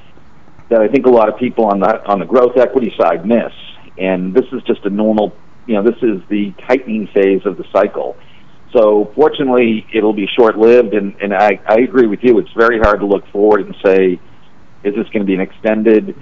that 0.70 0.80
I 0.80 0.88
think 0.88 1.06
a 1.06 1.10
lot 1.10 1.28
of 1.28 1.38
people 1.38 1.66
on 1.66 1.80
the 1.80 2.04
on 2.06 2.18
the 2.18 2.24
growth 2.24 2.56
equity 2.56 2.92
side 2.98 3.26
miss. 3.26 3.52
And 3.98 4.34
this 4.34 4.44
is 4.52 4.62
just 4.66 4.84
a 4.84 4.90
normal, 4.90 5.32
you 5.66 5.74
know, 5.74 5.82
this 5.82 5.96
is 6.02 6.20
the 6.28 6.52
tightening 6.66 7.08
phase 7.08 7.42
of 7.44 7.56
the 7.56 7.64
cycle. 7.72 8.16
So 8.72 9.12
fortunately, 9.14 9.86
it'll 9.92 10.12
be 10.12 10.28
short 10.38 10.58
lived, 10.58 10.94
and 10.94 11.14
and 11.20 11.34
I 11.34 11.60
I 11.66 11.80
agree 11.80 12.06
with 12.06 12.20
you. 12.22 12.38
It's 12.38 12.52
very 12.56 12.78
hard 12.78 13.00
to 13.00 13.06
look 13.06 13.26
forward 13.28 13.60
and 13.60 13.74
say, 13.84 14.20
is 14.84 14.94
this 14.94 15.06
going 15.08 15.20
to 15.20 15.24
be 15.24 15.34
an 15.34 15.40
extended 15.40 16.14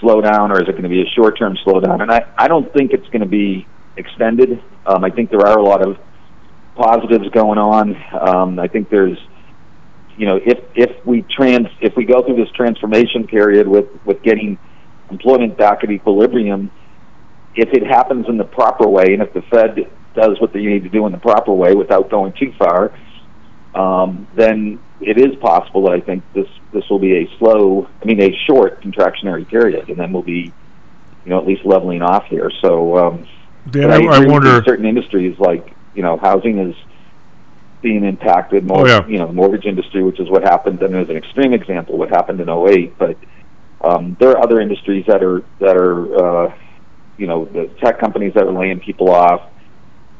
slowdown 0.00 0.50
or 0.50 0.62
is 0.62 0.68
it 0.68 0.72
going 0.72 0.82
to 0.82 0.88
be 0.88 1.02
a 1.02 1.10
short 1.14 1.38
term 1.38 1.56
slowdown? 1.66 2.02
And 2.02 2.10
I, 2.10 2.26
I 2.36 2.48
don't 2.48 2.72
think 2.72 2.92
it's 2.92 3.06
going 3.08 3.20
to 3.20 3.28
be 3.28 3.66
extended. 3.96 4.62
Um, 4.86 5.04
I 5.04 5.10
think 5.10 5.30
there 5.30 5.40
are 5.40 5.58
a 5.58 5.62
lot 5.62 5.86
of 5.86 5.98
positives 6.74 7.28
going 7.30 7.58
on. 7.58 7.96
Um, 8.18 8.58
I 8.58 8.66
think 8.66 8.88
there's, 8.90 9.18
you 10.16 10.26
know, 10.26 10.40
if 10.44 10.58
if 10.74 11.06
we 11.06 11.22
trans 11.22 11.66
if 11.80 11.94
we 11.96 12.04
go 12.04 12.22
through 12.22 12.36
this 12.36 12.50
transformation 12.52 13.26
period 13.26 13.68
with 13.68 13.86
with 14.04 14.22
getting 14.22 14.58
employment 15.10 15.56
back 15.56 15.84
at 15.84 15.90
equilibrium, 15.90 16.70
if 17.60 17.68
it 17.74 17.86
happens 17.86 18.26
in 18.28 18.38
the 18.38 18.44
proper 18.44 18.88
way, 18.88 19.12
and 19.12 19.22
if 19.22 19.32
the 19.34 19.42
Fed 19.42 19.90
does 20.14 20.40
what 20.40 20.52
they 20.52 20.64
need 20.64 20.82
to 20.84 20.88
do 20.88 21.06
in 21.06 21.12
the 21.12 21.18
proper 21.18 21.52
way 21.52 21.74
without 21.74 22.10
going 22.10 22.32
too 22.32 22.52
far, 22.58 22.92
um, 23.74 24.26
then 24.34 24.80
it 25.00 25.18
is 25.18 25.36
possible 25.36 25.82
that 25.84 25.92
I 25.92 26.00
think 26.00 26.24
this 26.34 26.48
this 26.72 26.88
will 26.88 26.98
be 26.98 27.16
a 27.18 27.38
slow, 27.38 27.86
I 28.02 28.04
mean, 28.04 28.20
a 28.20 28.34
short 28.46 28.80
contractionary 28.82 29.46
period, 29.46 29.88
and 29.88 29.98
then 29.98 30.12
we'll 30.12 30.22
be, 30.22 30.52
you 31.24 31.30
know, 31.30 31.38
at 31.38 31.46
least 31.46 31.64
leveling 31.64 32.02
off 32.02 32.24
here. 32.26 32.50
So, 32.62 32.96
um, 32.96 33.26
Dan, 33.70 33.90
I, 33.90 33.96
I, 33.96 34.22
I 34.22 34.26
wonder 34.26 34.62
certain 34.64 34.86
industries 34.86 35.38
like 35.38 35.74
you 35.94 36.02
know 36.02 36.16
housing 36.16 36.58
is 36.58 36.74
being 37.82 38.04
impacted. 38.04 38.66
More, 38.66 38.82
Oh, 38.82 38.86
yeah. 38.86 39.06
you 39.06 39.18
know, 39.18 39.26
the 39.26 39.32
mortgage 39.32 39.64
industry, 39.66 40.02
which 40.02 40.20
is 40.20 40.28
what 40.28 40.42
happened. 40.42 40.82
And 40.82 40.94
there's 40.94 41.08
an 41.08 41.16
extreme 41.16 41.52
example 41.52 41.96
what 41.98 42.10
happened 42.10 42.40
in 42.40 42.48
08, 42.48 42.98
but 42.98 43.16
um, 43.80 44.16
there 44.20 44.30
are 44.30 44.42
other 44.42 44.60
industries 44.60 45.06
that 45.06 45.22
are 45.22 45.42
that 45.60 45.76
are, 45.76 46.46
uh, 46.46 46.54
you 47.20 47.26
know, 47.26 47.44
the 47.44 47.66
tech 47.84 48.00
companies 48.00 48.32
that 48.34 48.46
are 48.46 48.52
laying 48.52 48.80
people 48.80 49.10
off. 49.10 49.42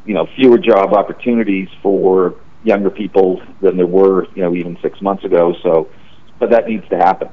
You 0.05 0.15
know, 0.15 0.27
fewer 0.37 0.59
job 0.59 0.93
opportunities 0.93 1.69
for 1.83 2.35
younger 2.63 2.91
people 2.91 3.43
than 3.61 3.77
there 3.77 3.87
were, 3.87 4.27
you 4.35 4.43
know, 4.43 4.55
even 4.55 4.77
six 4.83 5.01
months 5.01 5.25
ago. 5.25 5.55
So, 5.63 5.89
but 6.39 6.51
that 6.51 6.69
needs 6.69 6.87
to 6.91 6.97
happen. 6.97 7.29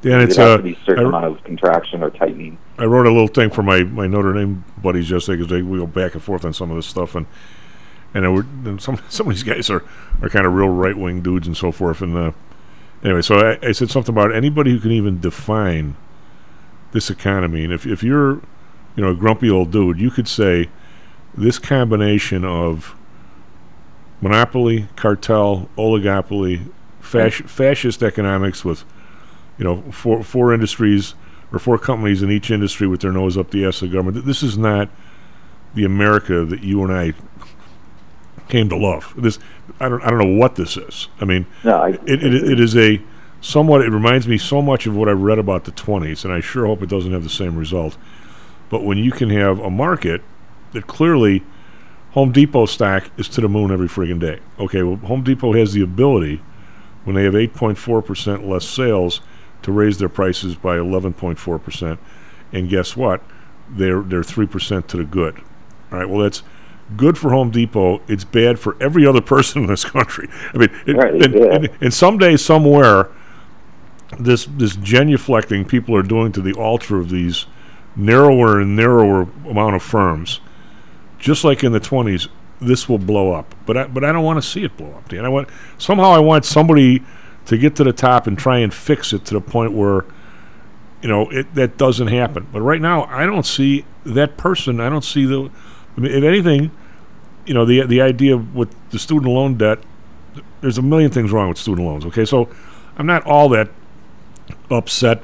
Dan, 0.00 0.20
it's 0.20 0.36
has 0.36 0.46
uh, 0.46 0.56
to 0.58 0.62
be 0.62 0.72
a 0.74 0.84
certain 0.84 1.06
I- 1.06 1.08
amount 1.08 1.24
of 1.26 1.44
contraction 1.44 2.02
or 2.02 2.10
tightening. 2.10 2.58
I 2.78 2.84
wrote 2.84 3.06
a 3.06 3.10
little 3.10 3.28
thing 3.28 3.50
for 3.50 3.62
my, 3.62 3.82
my 3.82 4.06
Notre 4.06 4.32
Dame 4.32 4.64
buddies 4.82 5.10
yesterday 5.10 5.38
because 5.38 5.50
they 5.50 5.62
we 5.62 5.78
go 5.78 5.86
back 5.86 6.14
and 6.14 6.22
forth 6.22 6.44
on 6.44 6.52
some 6.52 6.70
of 6.70 6.76
this 6.76 6.86
stuff, 6.86 7.14
and 7.14 7.26
and, 8.14 8.24
and 8.66 8.80
some 8.80 8.98
some 9.08 9.26
of 9.28 9.34
these 9.34 9.42
guys 9.42 9.68
are, 9.68 9.84
are 10.22 10.28
kind 10.28 10.46
of 10.46 10.54
real 10.54 10.68
right 10.68 10.96
wing 10.96 11.20
dudes 11.20 11.46
and 11.46 11.56
so 11.56 11.72
forth. 11.72 12.00
And 12.00 12.16
uh, 12.16 12.32
anyway, 13.02 13.22
so 13.22 13.38
I, 13.38 13.66
I 13.66 13.72
said 13.72 13.90
something 13.90 14.14
about 14.14 14.34
anybody 14.34 14.70
who 14.70 14.80
can 14.80 14.92
even 14.92 15.20
define 15.20 15.96
this 16.92 17.10
economy, 17.10 17.64
and 17.64 17.72
if 17.72 17.86
if 17.86 18.02
you're 18.02 18.40
you 18.98 19.04
know 19.04 19.10
a 19.10 19.14
grumpy 19.14 19.48
old 19.48 19.70
dude, 19.70 20.00
you 20.00 20.10
could 20.10 20.26
say 20.26 20.68
this 21.36 21.56
combination 21.56 22.44
of 22.44 22.96
monopoly, 24.20 24.88
cartel, 24.96 25.68
oligopoly, 25.78 26.68
fasc- 27.00 27.48
fascist 27.48 28.02
economics 28.02 28.64
with 28.64 28.84
you 29.56 29.62
know 29.64 29.82
four 29.92 30.24
four 30.24 30.52
industries 30.52 31.14
or 31.52 31.60
four 31.60 31.78
companies 31.78 32.22
in 32.24 32.30
each 32.32 32.50
industry 32.50 32.88
with 32.88 33.00
their 33.00 33.12
nose 33.12 33.38
up 33.38 33.52
the 33.52 33.64
ass 33.64 33.80
of 33.82 33.90
the 33.90 33.96
government. 33.96 34.26
This 34.26 34.42
is 34.42 34.58
not 34.58 34.90
the 35.76 35.84
America 35.84 36.44
that 36.44 36.64
you 36.64 36.82
and 36.82 36.92
I 36.92 37.12
came 38.48 38.68
to 38.68 38.76
love. 38.76 39.14
This 39.16 39.38
I 39.78 39.88
don't 39.88 40.02
I 40.02 40.10
don't 40.10 40.18
know 40.18 40.36
what 40.40 40.56
this 40.56 40.76
is. 40.76 41.06
I 41.20 41.24
mean, 41.24 41.46
No, 41.62 41.76
I- 41.82 41.90
it, 42.04 42.24
it 42.24 42.34
it 42.34 42.58
is 42.58 42.76
a 42.76 43.00
somewhat. 43.40 43.82
It 43.82 43.90
reminds 43.90 44.26
me 44.26 44.38
so 44.38 44.60
much 44.60 44.88
of 44.88 44.96
what 44.96 45.08
I 45.08 45.12
read 45.12 45.38
about 45.38 45.66
the 45.66 45.70
twenties, 45.70 46.24
and 46.24 46.34
I 46.34 46.40
sure 46.40 46.66
hope 46.66 46.82
it 46.82 46.88
doesn't 46.88 47.12
have 47.12 47.22
the 47.22 47.30
same 47.30 47.56
result. 47.56 47.96
But 48.70 48.84
when 48.84 48.98
you 48.98 49.10
can 49.10 49.30
have 49.30 49.58
a 49.58 49.70
market 49.70 50.22
that 50.72 50.86
clearly 50.86 51.42
Home 52.12 52.32
Depot 52.32 52.66
stock 52.66 53.10
is 53.16 53.28
to 53.30 53.40
the 53.40 53.48
moon 53.48 53.70
every 53.70 53.88
friggin' 53.88 54.18
day. 54.18 54.40
Okay, 54.58 54.82
well, 54.82 54.96
Home 54.96 55.22
Depot 55.22 55.52
has 55.52 55.72
the 55.72 55.82
ability 55.82 56.40
when 57.04 57.14
they 57.16 57.24
have 57.24 57.34
8.4% 57.34 58.46
less 58.46 58.66
sales 58.66 59.20
to 59.62 59.72
raise 59.72 59.98
their 59.98 60.08
prices 60.08 60.54
by 60.54 60.76
11.4%. 60.76 61.98
And 62.52 62.68
guess 62.68 62.96
what? 62.96 63.22
They're 63.70 64.00
they're 64.00 64.22
3% 64.22 64.86
to 64.86 64.96
the 64.96 65.04
good. 65.04 65.38
All 65.92 65.98
right, 65.98 66.08
well 66.08 66.20
that's 66.20 66.42
good 66.96 67.18
for 67.18 67.30
Home 67.30 67.50
Depot. 67.50 68.00
It's 68.08 68.24
bad 68.24 68.58
for 68.58 68.76
every 68.80 69.06
other 69.06 69.20
person 69.34 69.62
in 69.62 69.68
this 69.68 69.84
country. 69.84 70.28
I 70.54 70.58
mean, 70.58 70.70
it, 70.86 70.96
Right, 70.96 71.14
and, 71.14 71.34
yeah. 71.34 71.54
and, 71.54 71.68
and 71.80 71.94
someday 71.94 72.36
somewhere 72.36 73.10
this 74.18 74.46
this 74.46 74.74
genuflecting 74.76 75.68
people 75.68 75.94
are 75.94 76.02
doing 76.02 76.32
to 76.32 76.40
the 76.40 76.54
altar 76.54 76.96
of 76.98 77.10
these 77.10 77.44
narrower 77.98 78.60
and 78.60 78.76
narrower 78.76 79.22
amount 79.46 79.76
of 79.76 79.82
firms, 79.82 80.40
just 81.18 81.44
like 81.44 81.64
in 81.64 81.72
the 81.72 81.80
twenties, 81.80 82.28
this 82.60 82.88
will 82.88 82.98
blow 82.98 83.32
up. 83.32 83.54
But 83.66 83.76
I, 83.76 83.86
but 83.86 84.04
I 84.04 84.12
don't 84.12 84.24
want 84.24 84.42
to 84.42 84.48
see 84.48 84.64
it 84.64 84.76
blow 84.76 84.92
up. 84.92 85.08
Dan. 85.08 85.24
I 85.24 85.28
want 85.28 85.48
somehow 85.78 86.10
I 86.10 86.18
want 86.20 86.44
somebody 86.44 87.02
to 87.46 87.58
get 87.58 87.76
to 87.76 87.84
the 87.84 87.92
top 87.92 88.26
and 88.26 88.38
try 88.38 88.58
and 88.58 88.72
fix 88.72 89.12
it 89.12 89.24
to 89.26 89.34
the 89.34 89.40
point 89.40 89.72
where 89.72 90.04
you 91.02 91.08
know 91.08 91.28
it 91.30 91.54
that 91.54 91.76
doesn't 91.76 92.08
happen. 92.08 92.46
But 92.52 92.62
right 92.62 92.80
now, 92.80 93.04
I 93.04 93.26
don't 93.26 93.46
see 93.46 93.84
that 94.04 94.36
person. 94.36 94.80
I 94.80 94.88
don't 94.88 95.04
see 95.04 95.24
the. 95.24 95.50
I 95.96 96.00
mean, 96.00 96.12
if 96.12 96.24
anything, 96.24 96.70
you 97.46 97.54
know 97.54 97.64
the 97.64 97.82
the 97.82 98.00
idea 98.00 98.36
with 98.36 98.74
the 98.90 98.98
student 98.98 99.32
loan 99.32 99.56
debt. 99.56 99.78
There's 100.60 100.78
a 100.78 100.82
million 100.82 101.10
things 101.10 101.30
wrong 101.30 101.48
with 101.48 101.58
student 101.58 101.86
loans. 101.86 102.04
Okay, 102.06 102.24
so 102.24 102.48
I'm 102.96 103.06
not 103.06 103.24
all 103.24 103.48
that 103.50 103.70
upset 104.70 105.22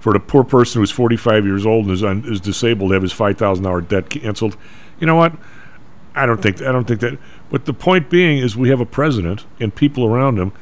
for 0.00 0.12
the 0.12 0.20
poor 0.20 0.44
person 0.44 0.80
who's 0.80 0.90
45 0.90 1.44
years 1.44 1.66
old 1.66 1.86
and 1.86 1.94
is 1.94 2.04
un, 2.04 2.24
is 2.26 2.40
disabled 2.40 2.90
to 2.90 2.94
have 2.94 3.02
his 3.02 3.12
five 3.12 3.38
thousand 3.38 3.64
dollar 3.64 3.80
debt 3.80 4.08
canceled. 4.10 4.56
You 5.00 5.06
know 5.06 5.16
what? 5.16 5.32
I 6.14 6.26
don't 6.26 6.40
think 6.40 6.62
I 6.62 6.72
don't 6.72 6.86
think 6.86 7.00
that. 7.00 7.18
But 7.50 7.66
the 7.66 7.74
point 7.74 8.10
being 8.10 8.38
is 8.38 8.56
we 8.56 8.70
have 8.70 8.80
a 8.80 8.86
president 8.86 9.44
and 9.60 9.74
people 9.74 10.04
around 10.04 10.38
him 10.38 10.52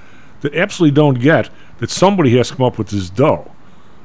that 0.40 0.54
absolutely 0.54 0.94
don't 0.94 1.20
get 1.20 1.48
that 1.78 1.90
somebody 1.90 2.36
has 2.36 2.48
to 2.48 2.56
come 2.56 2.66
up 2.66 2.76
with 2.76 2.88
this 2.88 3.08
dough, 3.08 3.50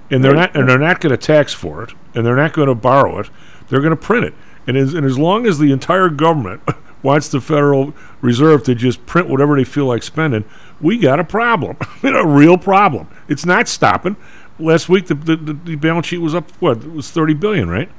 and 0.09 0.23
they're 0.23 0.35
not 0.35 0.55
and 0.55 0.69
they're 0.69 0.77
not 0.77 1.01
going 1.01 1.11
to 1.11 1.17
tax 1.17 1.53
for 1.53 1.83
it, 1.83 1.93
and 2.13 2.25
they're 2.25 2.35
not 2.35 2.53
going 2.53 2.67
to 2.67 2.75
borrow 2.75 3.19
it. 3.19 3.29
They're 3.67 3.81
going 3.81 3.91
to 3.91 3.97
print 3.97 4.25
it, 4.25 4.33
and 4.67 4.77
as, 4.77 4.93
and 4.93 5.05
as 5.05 5.17
long 5.17 5.45
as 5.45 5.59
the 5.59 5.71
entire 5.71 6.09
government 6.09 6.61
wants 7.03 7.29
the 7.29 7.41
Federal 7.41 7.93
Reserve 8.21 8.63
to 8.63 8.75
just 8.75 9.05
print 9.05 9.27
whatever 9.27 9.55
they 9.55 9.63
feel 9.63 9.85
like 9.85 10.03
spending, 10.03 10.45
we 10.81 10.97
got 10.97 11.19
a 11.19 11.23
problem, 11.23 11.77
a 12.03 12.27
real 12.27 12.57
problem. 12.57 13.07
It's 13.27 13.45
not 13.45 13.67
stopping. 13.67 14.15
Last 14.59 14.89
week 14.89 15.07
the, 15.07 15.15
the, 15.15 15.35
the, 15.35 15.75
balance 15.75 16.07
sheet 16.07 16.17
was 16.17 16.35
up. 16.35 16.51
What 16.59 16.77
it 16.77 16.91
was 16.91 17.09
thirty 17.09 17.33
billion, 17.33 17.69
right? 17.69 17.89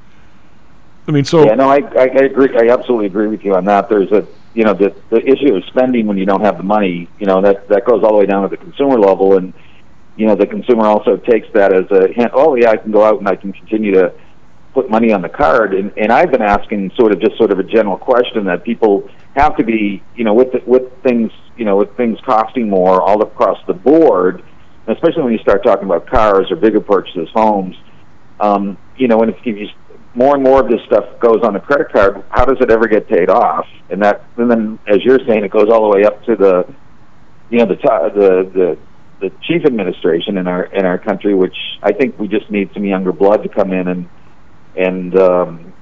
I 1.07 1.11
mean, 1.11 1.25
so 1.25 1.45
yeah, 1.45 1.55
no, 1.55 1.69
I, 1.69 1.77
I, 1.77 2.03
I 2.03 2.23
agree. 2.25 2.55
I 2.55 2.71
absolutely 2.71 3.07
agree 3.07 3.27
with 3.27 3.43
you 3.43 3.55
on 3.55 3.65
that. 3.65 3.89
There's 3.89 4.11
a 4.11 4.27
you 4.53 4.63
know 4.63 4.73
the 4.73 4.95
the 5.09 5.25
issue 5.25 5.55
of 5.55 5.63
spending 5.65 6.07
when 6.07 6.17
you 6.17 6.25
don't 6.25 6.41
have 6.41 6.57
the 6.57 6.63
money. 6.63 7.09
You 7.19 7.25
know 7.25 7.41
that 7.41 7.67
that 7.69 7.85
goes 7.85 8.03
all 8.03 8.11
the 8.11 8.17
way 8.17 8.25
down 8.25 8.43
to 8.43 8.49
the 8.49 8.57
consumer 8.57 8.99
level, 8.99 9.37
and 9.37 9.53
you 10.15 10.27
know 10.27 10.35
the 10.35 10.45
consumer 10.45 10.85
also 10.85 11.17
takes 11.17 11.47
that 11.53 11.73
as 11.73 11.89
a 11.91 12.07
hint. 12.13 12.31
Oh 12.33 12.55
yeah, 12.55 12.69
I 12.69 12.77
can 12.77 12.91
go 12.91 13.03
out 13.03 13.19
and 13.19 13.27
I 13.27 13.35
can 13.35 13.51
continue 13.53 13.93
to 13.93 14.13
put 14.73 14.89
money 14.89 15.11
on 15.11 15.21
the 15.21 15.29
card. 15.29 15.73
And 15.73 15.91
and 15.97 16.11
I've 16.11 16.31
been 16.31 16.41
asking 16.41 16.91
sort 16.95 17.11
of 17.11 17.19
just 17.19 17.37
sort 17.37 17.51
of 17.51 17.59
a 17.59 17.63
general 17.63 17.97
question 17.97 18.45
that 18.45 18.63
people 18.63 19.09
have 19.35 19.57
to 19.57 19.63
be 19.63 20.03
you 20.15 20.23
know 20.23 20.33
with 20.33 20.51
the, 20.51 20.61
with 20.65 21.01
things 21.03 21.31
you 21.57 21.65
know 21.65 21.77
with 21.77 21.95
things 21.97 22.19
costing 22.25 22.69
more 22.69 23.01
all 23.01 23.21
across 23.21 23.59
the 23.67 23.73
board, 23.73 24.43
especially 24.91 25.23
when 25.23 25.33
you 25.33 25.39
start 25.39 25.63
talking 25.63 25.85
about 25.85 26.07
cars 26.07 26.47
or 26.51 26.55
bigger 26.55 26.81
purchases, 26.81 27.29
homes. 27.33 27.75
Um, 28.39 28.77
you 28.97 29.07
know, 29.07 29.21
and 29.21 29.33
if 29.33 29.45
you 29.45 29.67
more 30.13 30.35
and 30.35 30.43
more 30.43 30.61
of 30.61 30.69
this 30.69 30.81
stuff 30.85 31.05
goes 31.19 31.41
on 31.43 31.53
the 31.53 31.59
credit 31.59 31.91
card, 31.91 32.23
how 32.29 32.45
does 32.45 32.57
it 32.59 32.69
ever 32.69 32.87
get 32.87 33.07
paid 33.07 33.29
off? 33.29 33.65
And 33.89 34.01
that, 34.01 34.23
and 34.37 34.51
then 34.51 34.79
as 34.87 35.03
you're 35.03 35.19
saying, 35.27 35.43
it 35.43 35.51
goes 35.51 35.69
all 35.71 35.89
the 35.89 35.97
way 35.97 36.03
up 36.03 36.23
to 36.25 36.35
the, 36.35 36.73
you 37.49 37.59
know, 37.59 37.65
the 37.65 37.75
the 37.75 38.51
the 38.53 38.77
the 39.21 39.31
chief 39.43 39.65
administration 39.65 40.37
in 40.37 40.47
our 40.47 40.65
in 40.65 40.85
our 40.85 40.97
country, 40.97 41.33
which 41.33 41.55
I 41.81 41.93
think 41.93 42.17
we 42.19 42.27
just 42.27 42.49
need 42.49 42.71
some 42.73 42.83
younger 42.83 43.11
blood 43.11 43.43
to 43.43 43.49
come 43.49 43.71
in 43.71 43.87
and 43.87 44.09
and 44.75 45.19
um, 45.19 45.73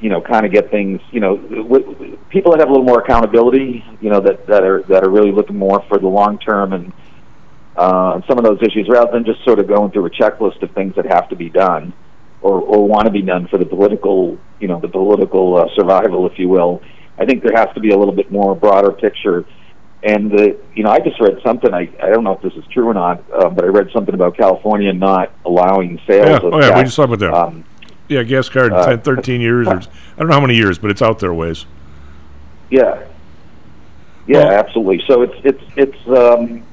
you 0.00 0.10
know 0.10 0.20
kind 0.20 0.44
of 0.44 0.52
get 0.52 0.70
things, 0.70 1.00
you 1.10 1.20
know, 1.20 1.36
w- 1.36 2.18
people 2.28 2.52
that 2.52 2.60
have 2.60 2.68
a 2.68 2.72
little 2.72 2.86
more 2.86 3.00
accountability, 3.00 3.84
you 4.00 4.10
know, 4.10 4.20
that 4.20 4.46
that 4.48 4.64
are 4.64 4.82
that 4.84 5.04
are 5.04 5.10
really 5.10 5.32
looking 5.32 5.56
more 5.56 5.84
for 5.88 5.98
the 5.98 6.08
long 6.08 6.38
term 6.38 6.72
and 6.72 6.92
uh, 7.76 8.20
some 8.28 8.38
of 8.38 8.44
those 8.44 8.60
issues 8.62 8.88
rather 8.88 9.12
than 9.12 9.24
just 9.24 9.44
sort 9.44 9.58
of 9.58 9.66
going 9.66 9.90
through 9.90 10.06
a 10.06 10.10
checklist 10.10 10.62
of 10.62 10.70
things 10.72 10.94
that 10.96 11.06
have 11.06 11.28
to 11.28 11.36
be 11.36 11.48
done 11.48 11.92
or, 12.42 12.60
or 12.60 12.86
want 12.86 13.06
to 13.06 13.12
be 13.12 13.22
done 13.22 13.48
for 13.48 13.58
the 13.58 13.64
political, 13.64 14.38
you 14.60 14.68
know, 14.68 14.80
the 14.80 14.88
political 14.88 15.56
uh, 15.56 15.68
survival, 15.74 16.26
if 16.26 16.38
you 16.38 16.48
will. 16.48 16.82
I 17.18 17.24
think 17.24 17.42
there 17.42 17.56
has 17.56 17.72
to 17.74 17.80
be 17.80 17.90
a 17.90 17.96
little 17.96 18.14
bit 18.14 18.30
more 18.30 18.54
broader 18.54 18.92
picture. 18.92 19.44
And 20.02 20.30
the, 20.30 20.58
you 20.74 20.82
know, 20.82 20.90
I 20.90 20.98
just 20.98 21.20
read 21.20 21.38
something. 21.44 21.72
I, 21.72 21.88
I 22.02 22.10
don't 22.10 22.24
know 22.24 22.32
if 22.32 22.42
this 22.42 22.54
is 22.54 22.64
true 22.72 22.88
or 22.88 22.94
not, 22.94 23.22
uh, 23.32 23.48
but 23.48 23.64
I 23.64 23.68
read 23.68 23.88
something 23.92 24.14
about 24.14 24.36
California 24.36 24.92
not 24.92 25.32
allowing 25.44 26.00
sales. 26.06 26.28
Yeah. 26.28 26.36
Of 26.36 26.44
Oh 26.44 26.58
yeah, 26.58 26.68
gas, 26.70 26.76
we 26.76 26.84
just 26.84 26.96
talked 26.96 27.12
about 27.12 27.20
that. 27.20 27.34
Um, 27.34 27.64
yeah, 28.08 28.22
gas 28.24 28.48
card, 28.48 28.72
uh, 28.72 28.86
10, 28.86 29.02
13 29.02 29.40
years, 29.40 29.68
or 29.68 29.76
I 29.76 30.18
don't 30.18 30.28
know 30.28 30.34
how 30.34 30.40
many 30.40 30.56
years, 30.56 30.78
but 30.78 30.90
it's 30.90 31.00
out 31.00 31.20
there 31.20 31.32
ways. 31.32 31.66
Yeah. 32.68 33.04
Yeah, 34.26 34.48
absolutely. 34.48 35.02
So 35.06 35.22
it's 35.22 35.34
it's 35.44 35.62
it's 35.76 36.08
um, 36.08 36.64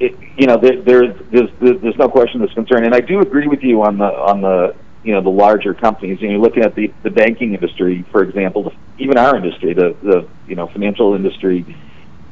it, 0.00 0.18
you 0.36 0.46
know 0.46 0.56
there, 0.56 0.82
there's 0.82 1.16
there's 1.30 1.50
there's 1.60 1.96
no 1.96 2.08
question 2.08 2.40
that's 2.40 2.52
concern, 2.52 2.84
and 2.84 2.94
I 2.94 3.00
do 3.00 3.20
agree 3.20 3.46
with 3.46 3.62
you 3.62 3.82
on 3.82 3.98
the 3.98 4.04
on 4.04 4.40
the 4.40 4.74
you 5.02 5.14
know 5.14 5.22
the 5.22 5.30
larger 5.30 5.74
companies. 5.74 6.18
And 6.20 6.30
you're 6.30 6.40
looking 6.40 6.62
at 6.62 6.74
the 6.74 6.92
the 7.02 7.10
banking 7.10 7.54
industry, 7.54 8.04
for 8.12 8.22
example, 8.22 8.64
the, 8.64 8.72
even 8.98 9.16
our 9.18 9.36
industry, 9.36 9.72
the 9.74 9.96
the 10.02 10.28
you 10.46 10.54
know 10.54 10.66
financial 10.68 11.14
industry, 11.14 11.64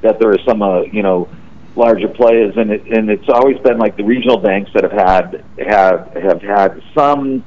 that 0.03 0.19
there 0.19 0.31
are 0.31 0.39
some 0.47 0.63
uh, 0.63 0.83
you 0.83 1.03
know 1.03 1.29
larger 1.77 2.09
players, 2.09 2.55
and 2.57 2.71
it 2.71 2.87
and 2.87 3.11
it's 3.11 3.29
always 3.29 3.59
been 3.61 3.79
like 3.79 3.97
the 3.97 4.05
regional 4.05 4.39
banks 4.39 4.71
that 4.75 4.83
have 4.85 4.93
had 4.93 5.45
have 5.59 6.13
have 6.15 6.43
had 6.43 6.83
some 6.95 7.45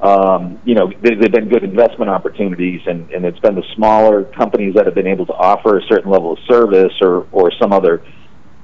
um, 0.00 0.60
you 0.64 0.74
know, 0.74 0.92
they, 1.02 1.14
they've 1.14 1.32
been 1.32 1.48
good 1.48 1.64
investment 1.64 2.08
opportunities, 2.08 2.80
and, 2.86 3.10
and 3.10 3.24
it's 3.24 3.40
been 3.40 3.56
the 3.56 3.64
smaller 3.74 4.24
companies 4.24 4.74
that 4.74 4.86
have 4.86 4.94
been 4.94 5.08
able 5.08 5.26
to 5.26 5.32
offer 5.32 5.78
a 5.78 5.82
certain 5.88 6.10
level 6.10 6.32
of 6.32 6.38
service 6.48 6.92
or, 7.00 7.26
or 7.32 7.50
some 7.60 7.72
other 7.72 8.02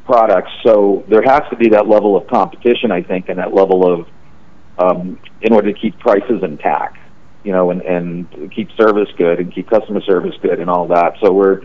products. 0.04 0.50
So 0.64 1.04
there 1.08 1.22
has 1.22 1.42
to 1.50 1.56
be 1.56 1.70
that 1.70 1.88
level 1.88 2.16
of 2.16 2.26
competition, 2.28 2.90
I 2.90 3.02
think, 3.02 3.28
and 3.28 3.38
that 3.38 3.54
level 3.54 3.90
of, 3.90 4.08
um, 4.78 5.18
in 5.40 5.52
order 5.52 5.72
to 5.72 5.78
keep 5.78 5.98
prices 5.98 6.42
intact, 6.42 6.98
you 7.42 7.52
know, 7.52 7.70
and, 7.70 7.82
and 7.82 8.52
keep 8.54 8.68
service 8.72 9.08
good 9.16 9.38
and 9.40 9.54
keep 9.54 9.68
customer 9.68 10.00
service 10.02 10.34
good 10.42 10.58
and 10.60 10.68
all 10.68 10.88
that. 10.88 11.14
So 11.22 11.32
we're, 11.32 11.62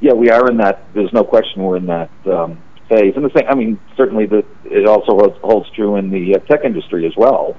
yeah, 0.00 0.12
we 0.12 0.30
are 0.30 0.48
in 0.50 0.58
that, 0.58 0.84
there's 0.94 1.12
no 1.12 1.24
question 1.24 1.62
we're 1.62 1.76
in 1.76 1.86
that 1.86 2.10
um, 2.26 2.62
phase. 2.88 3.14
And 3.16 3.24
the 3.24 3.30
same, 3.36 3.48
I 3.48 3.54
mean, 3.54 3.80
certainly 3.96 4.26
the, 4.26 4.44
it 4.64 4.86
also 4.86 5.18
holds, 5.40 5.68
true 5.70 5.96
in 5.96 6.10
the 6.10 6.36
uh, 6.36 6.38
tech 6.40 6.64
industry 6.64 7.06
as 7.06 7.12
well. 7.16 7.56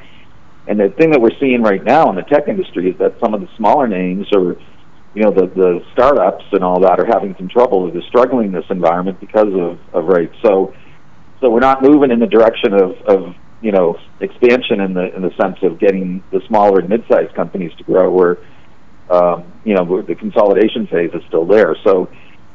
And 0.68 0.80
the 0.80 0.90
thing 0.90 1.12
that 1.12 1.22
we're 1.22 1.38
seeing 1.40 1.64
right 1.64 1.84
now 1.84 2.10
in 2.10 2.16
the 2.16 2.22
tech 2.24 2.48
industry 2.48 2.90
is 2.92 2.98
that 3.00 3.16
some 3.20 3.34
of 3.34 3.42
the 3.42 3.50
smaller 3.58 3.88
names 3.88 4.28
or 4.34 4.58
you 5.14 5.24
know 5.24 5.32
the 5.32 5.48
the 5.48 5.86
startups 5.94 6.46
and 6.52 6.64
all 6.64 6.80
that 6.82 7.00
are 7.00 7.06
having 7.06 7.36
some 7.38 7.50
trouble. 7.50 7.92
They're 7.92 8.02
struggling 8.04 8.48
in 8.48 8.52
this 8.54 8.70
environment 8.70 9.20
because 9.20 9.54
of, 9.54 9.80
of 9.94 10.06
rates. 10.06 10.36
So 10.44 10.74
so 11.42 11.50
we're 11.50 11.60
not 11.60 11.82
moving 11.82 12.12
in 12.12 12.20
the 12.20 12.28
direction 12.28 12.74
of, 12.74 12.92
of 13.08 13.36
you 13.62 13.72
know 13.72 13.98
expansion 14.22 14.82
in 14.82 14.94
the 14.94 15.16
in 15.16 15.22
the 15.22 15.32
sense 15.42 15.58
of 15.64 15.80
getting 15.80 16.24
the 16.32 16.42
smaller 16.48 16.80
and 16.80 16.90
mid-sized 16.90 17.34
companies 17.36 17.74
to 17.78 17.84
grow. 17.84 18.12
We're 18.12 18.38
um, 19.10 19.52
you 19.64 19.74
know 19.76 20.02
the 20.02 20.16
consolidation 20.16 20.88
phase 20.88 21.12
is 21.14 21.24
still 21.28 21.46
there. 21.46 21.76
So 21.84 22.10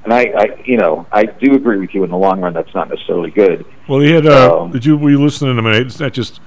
and 0.05 0.13
I, 0.13 0.33
I 0.37 0.63
you 0.65 0.77
know 0.77 1.07
I 1.11 1.25
do 1.25 1.55
agree 1.55 1.79
with 1.79 1.95
you 1.95 2.05
in 2.05 2.11
the 2.11 2.17
long 2.17 2.41
run. 2.41 2.53
That's 2.53 2.75
not 2.75 2.89
necessarily 2.89 3.31
good. 3.31 3.65
Well, 3.89 4.03
you 4.03 4.15
had. 4.15 4.27
Uh, 4.27 4.61
Um, 4.63 4.71
did 4.71 4.85
you 4.85 4.97
were 4.97 5.11
you 5.11 5.23
listening 5.23 5.57
to 5.57 5.63
me? 5.63 5.79
It's 5.79 5.99
not 5.99 6.13
just. 6.13 6.41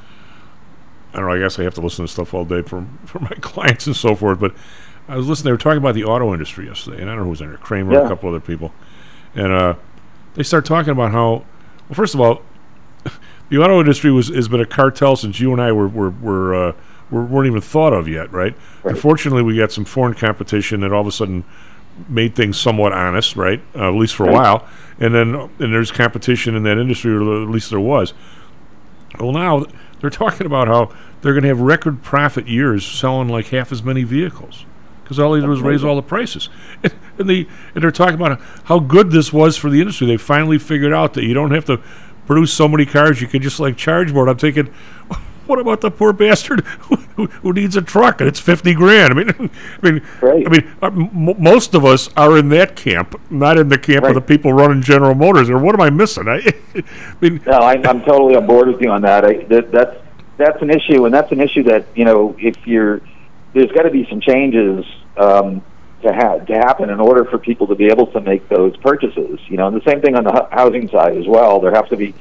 I 1.13 1.19
don't 1.19 1.29
know. 1.29 1.35
I 1.35 1.39
guess 1.39 1.57
I 1.57 1.63
have 1.63 1.73
to 1.75 1.81
listen 1.81 2.05
to 2.05 2.11
stuff 2.11 2.33
all 2.33 2.45
day 2.45 2.61
from 2.61 2.99
from 3.05 3.23
my 3.23 3.35
clients 3.41 3.87
and 3.87 3.95
so 3.95 4.15
forth. 4.15 4.39
But 4.39 4.53
I 5.07 5.15
was 5.15 5.27
listening. 5.27 5.45
They 5.45 5.51
were 5.51 5.57
talking 5.57 5.77
about 5.77 5.95
the 5.95 6.03
auto 6.03 6.33
industry 6.33 6.67
yesterday, 6.67 7.01
and 7.01 7.09
I 7.09 7.13
don't 7.13 7.19
know 7.19 7.23
who 7.25 7.29
was 7.31 7.41
in 7.41 7.49
there. 7.49 7.57
Cramer, 7.57 7.93
Yeah. 7.93 8.05
a 8.05 8.09
couple 8.09 8.29
other 8.29 8.39
people, 8.39 8.73
and 9.35 9.51
uh, 9.53 9.75
they 10.35 10.43
start 10.43 10.65
talking 10.65 10.91
about 10.91 11.11
how. 11.11 11.45
Well, 11.87 11.95
first 11.95 12.13
of 12.13 12.19
all, 12.21 12.41
the 13.49 13.57
auto 13.57 13.79
industry 13.79 14.11
was 14.11 14.27
has 14.29 14.47
been 14.47 14.59
a 14.61 14.65
cartel 14.65 15.15
since 15.15 15.39
you 15.39 15.51
and 15.53 15.61
I 15.61 15.71
were 15.71 15.87
were 15.87 16.09
were, 16.09 16.55
uh, 16.69 16.73
were 17.09 17.23
weren't 17.23 17.47
even 17.47 17.61
thought 17.61 17.93
of 17.93 18.07
yet, 18.07 18.31
right? 18.33 18.55
Unfortunately, 18.83 19.43
we 19.43 19.57
got 19.57 19.71
some 19.71 19.85
foreign 19.85 20.13
competition 20.13 20.81
that 20.81 20.91
all 20.91 21.01
of 21.01 21.07
a 21.07 21.11
sudden 21.11 21.45
made 22.09 22.35
things 22.35 22.59
somewhat 22.59 22.91
honest, 22.93 23.35
right? 23.35 23.61
Uh, 23.75 23.87
at 23.89 23.95
least 23.95 24.13
for 24.15 24.27
a 24.29 24.31
while, 24.33 24.67
and 24.99 25.15
then 25.15 25.35
and 25.35 25.73
there's 25.73 25.91
competition 25.91 26.53
in 26.55 26.63
that 26.63 26.77
industry, 26.77 27.13
or 27.13 27.43
at 27.43 27.49
least 27.49 27.69
there 27.69 27.79
was. 27.79 28.13
Well, 29.19 29.31
now 29.31 29.65
they're 30.01 30.09
talking 30.09 30.45
about 30.45 30.67
how 30.67 30.93
they're 31.21 31.33
going 31.33 31.43
to 31.43 31.47
have 31.47 31.61
record 31.61 32.03
profit 32.03 32.47
years 32.47 32.85
selling 32.85 33.29
like 33.29 33.47
half 33.47 33.71
as 33.71 33.81
many 33.81 34.03
vehicles 34.03 34.65
because 35.07 35.19
all 35.19 35.31
they 35.31 35.39
did 35.39 35.47
was 35.47 35.61
raise 35.61 35.85
all 35.85 35.95
the 35.95 36.01
prices. 36.01 36.49
And, 37.19 37.27
they 37.27 37.47
and 37.73 37.83
they're 37.83 37.89
talking 37.89 38.13
about 38.13 38.39
how 38.65 38.77
good 38.77 39.09
this 39.09 39.33
was 39.33 39.57
for 39.57 39.71
the 39.71 39.79
industry. 39.79 40.05
They 40.05 40.17
finally 40.17 40.59
figured 40.59 40.93
out 40.93 41.15
that 41.15 41.23
you 41.23 41.33
don't 41.33 41.49
have 41.49 41.65
to 41.65 41.81
produce 42.27 42.53
so 42.53 42.67
many 42.67 42.85
cars; 42.85 43.19
you 43.19 43.27
can 43.27 43.41
just 43.41 43.59
like 43.59 43.75
charge 43.75 44.13
more. 44.13 44.21
And 44.21 44.29
I'm 44.29 44.37
thinking, 44.37 44.67
what 45.47 45.57
about 45.57 45.81
the 45.81 45.89
poor 45.89 46.13
bastard 46.13 46.59
who, 47.15 47.25
who 47.25 47.53
needs 47.53 47.75
a 47.75 47.81
truck 47.81 48.21
and 48.21 48.27
it's 48.27 48.39
fifty 48.39 48.75
grand? 48.75 49.11
I 49.11 49.15
mean, 49.15 49.29
I 49.81 49.89
mean, 49.89 50.05
I 50.21 50.47
mean, 50.47 50.75
uh, 50.79 50.85
m- 50.85 51.41
most 51.41 51.73
of 51.73 51.85
us 51.85 52.07
are 52.15 52.37
in 52.37 52.49
that 52.49 52.75
camp, 52.75 53.19
not 53.31 53.57
in 53.57 53.69
the 53.69 53.79
camp 53.79 54.05
of 54.05 54.13
the 54.13 54.21
people 54.21 54.53
running 54.53 54.83
General 54.83 55.15
Motors. 55.15 55.49
Or 55.49 55.57
what 55.57 55.73
am 55.73 55.81
I 55.81 55.89
missing? 55.89 56.27
I, 56.27 56.53
I 56.75 56.83
mean, 57.19 57.41
No, 57.47 57.53
I, 57.53 57.81
I'm 57.83 58.01
totally 58.03 58.35
on 58.35 58.45
board 58.45 58.67
with 58.67 58.79
you 58.79 58.91
on 58.91 59.01
that. 59.01 59.25
I, 59.25 59.43
that. 59.45 59.71
That's 59.71 59.97
that's 60.37 60.61
an 60.61 60.69
issue, 60.69 61.05
and 61.05 61.13
that's 61.15 61.31
an 61.31 61.41
issue 61.41 61.63
that 61.63 61.87
you 61.95 62.05
know 62.05 62.35
if 62.37 62.55
you're 62.67 63.01
there's 63.57 63.71
got 63.71 63.83
to 63.83 63.91
be 63.91 64.07
some 64.09 64.21
changes 64.21 64.85
um, 65.17 65.63
to 66.03 66.13
ha- 66.13 66.37
to 66.37 66.53
happen 66.53 66.89
in 66.89 66.99
order 66.99 67.25
for 67.25 67.37
people 67.37 67.67
to 67.67 67.75
be 67.75 67.85
able 67.85 68.07
to 68.07 68.21
make 68.21 68.47
those 68.49 68.77
purchases. 68.77 69.39
You 69.47 69.57
know, 69.57 69.67
and 69.67 69.75
the 69.75 69.89
same 69.89 70.01
thing 70.01 70.15
on 70.15 70.23
the 70.23 70.31
hu- 70.31 70.55
housing 70.55 70.89
side 70.89 71.17
as 71.17 71.25
well. 71.27 71.59
There 71.59 71.71
have 71.73 71.89
to 71.89 71.97
be. 71.97 72.13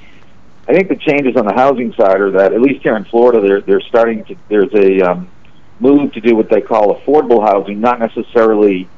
I 0.68 0.72
think 0.72 0.88
the 0.88 0.96
changes 0.96 1.36
on 1.36 1.46
the 1.46 1.54
housing 1.54 1.92
side 1.92 2.20
are 2.20 2.32
that 2.32 2.52
at 2.52 2.60
least 2.60 2.82
here 2.82 2.96
in 2.96 3.04
Florida, 3.04 3.46
they're 3.46 3.60
they're 3.60 3.80
starting 3.82 4.24
to. 4.24 4.36
There's 4.48 4.72
a 4.74 5.00
um, 5.02 5.30
move 5.78 6.12
to 6.14 6.20
do 6.20 6.34
what 6.34 6.48
they 6.48 6.60
call 6.60 6.98
affordable 6.98 7.42
housing, 7.42 7.80
not 7.80 7.98
necessarily 7.98 8.88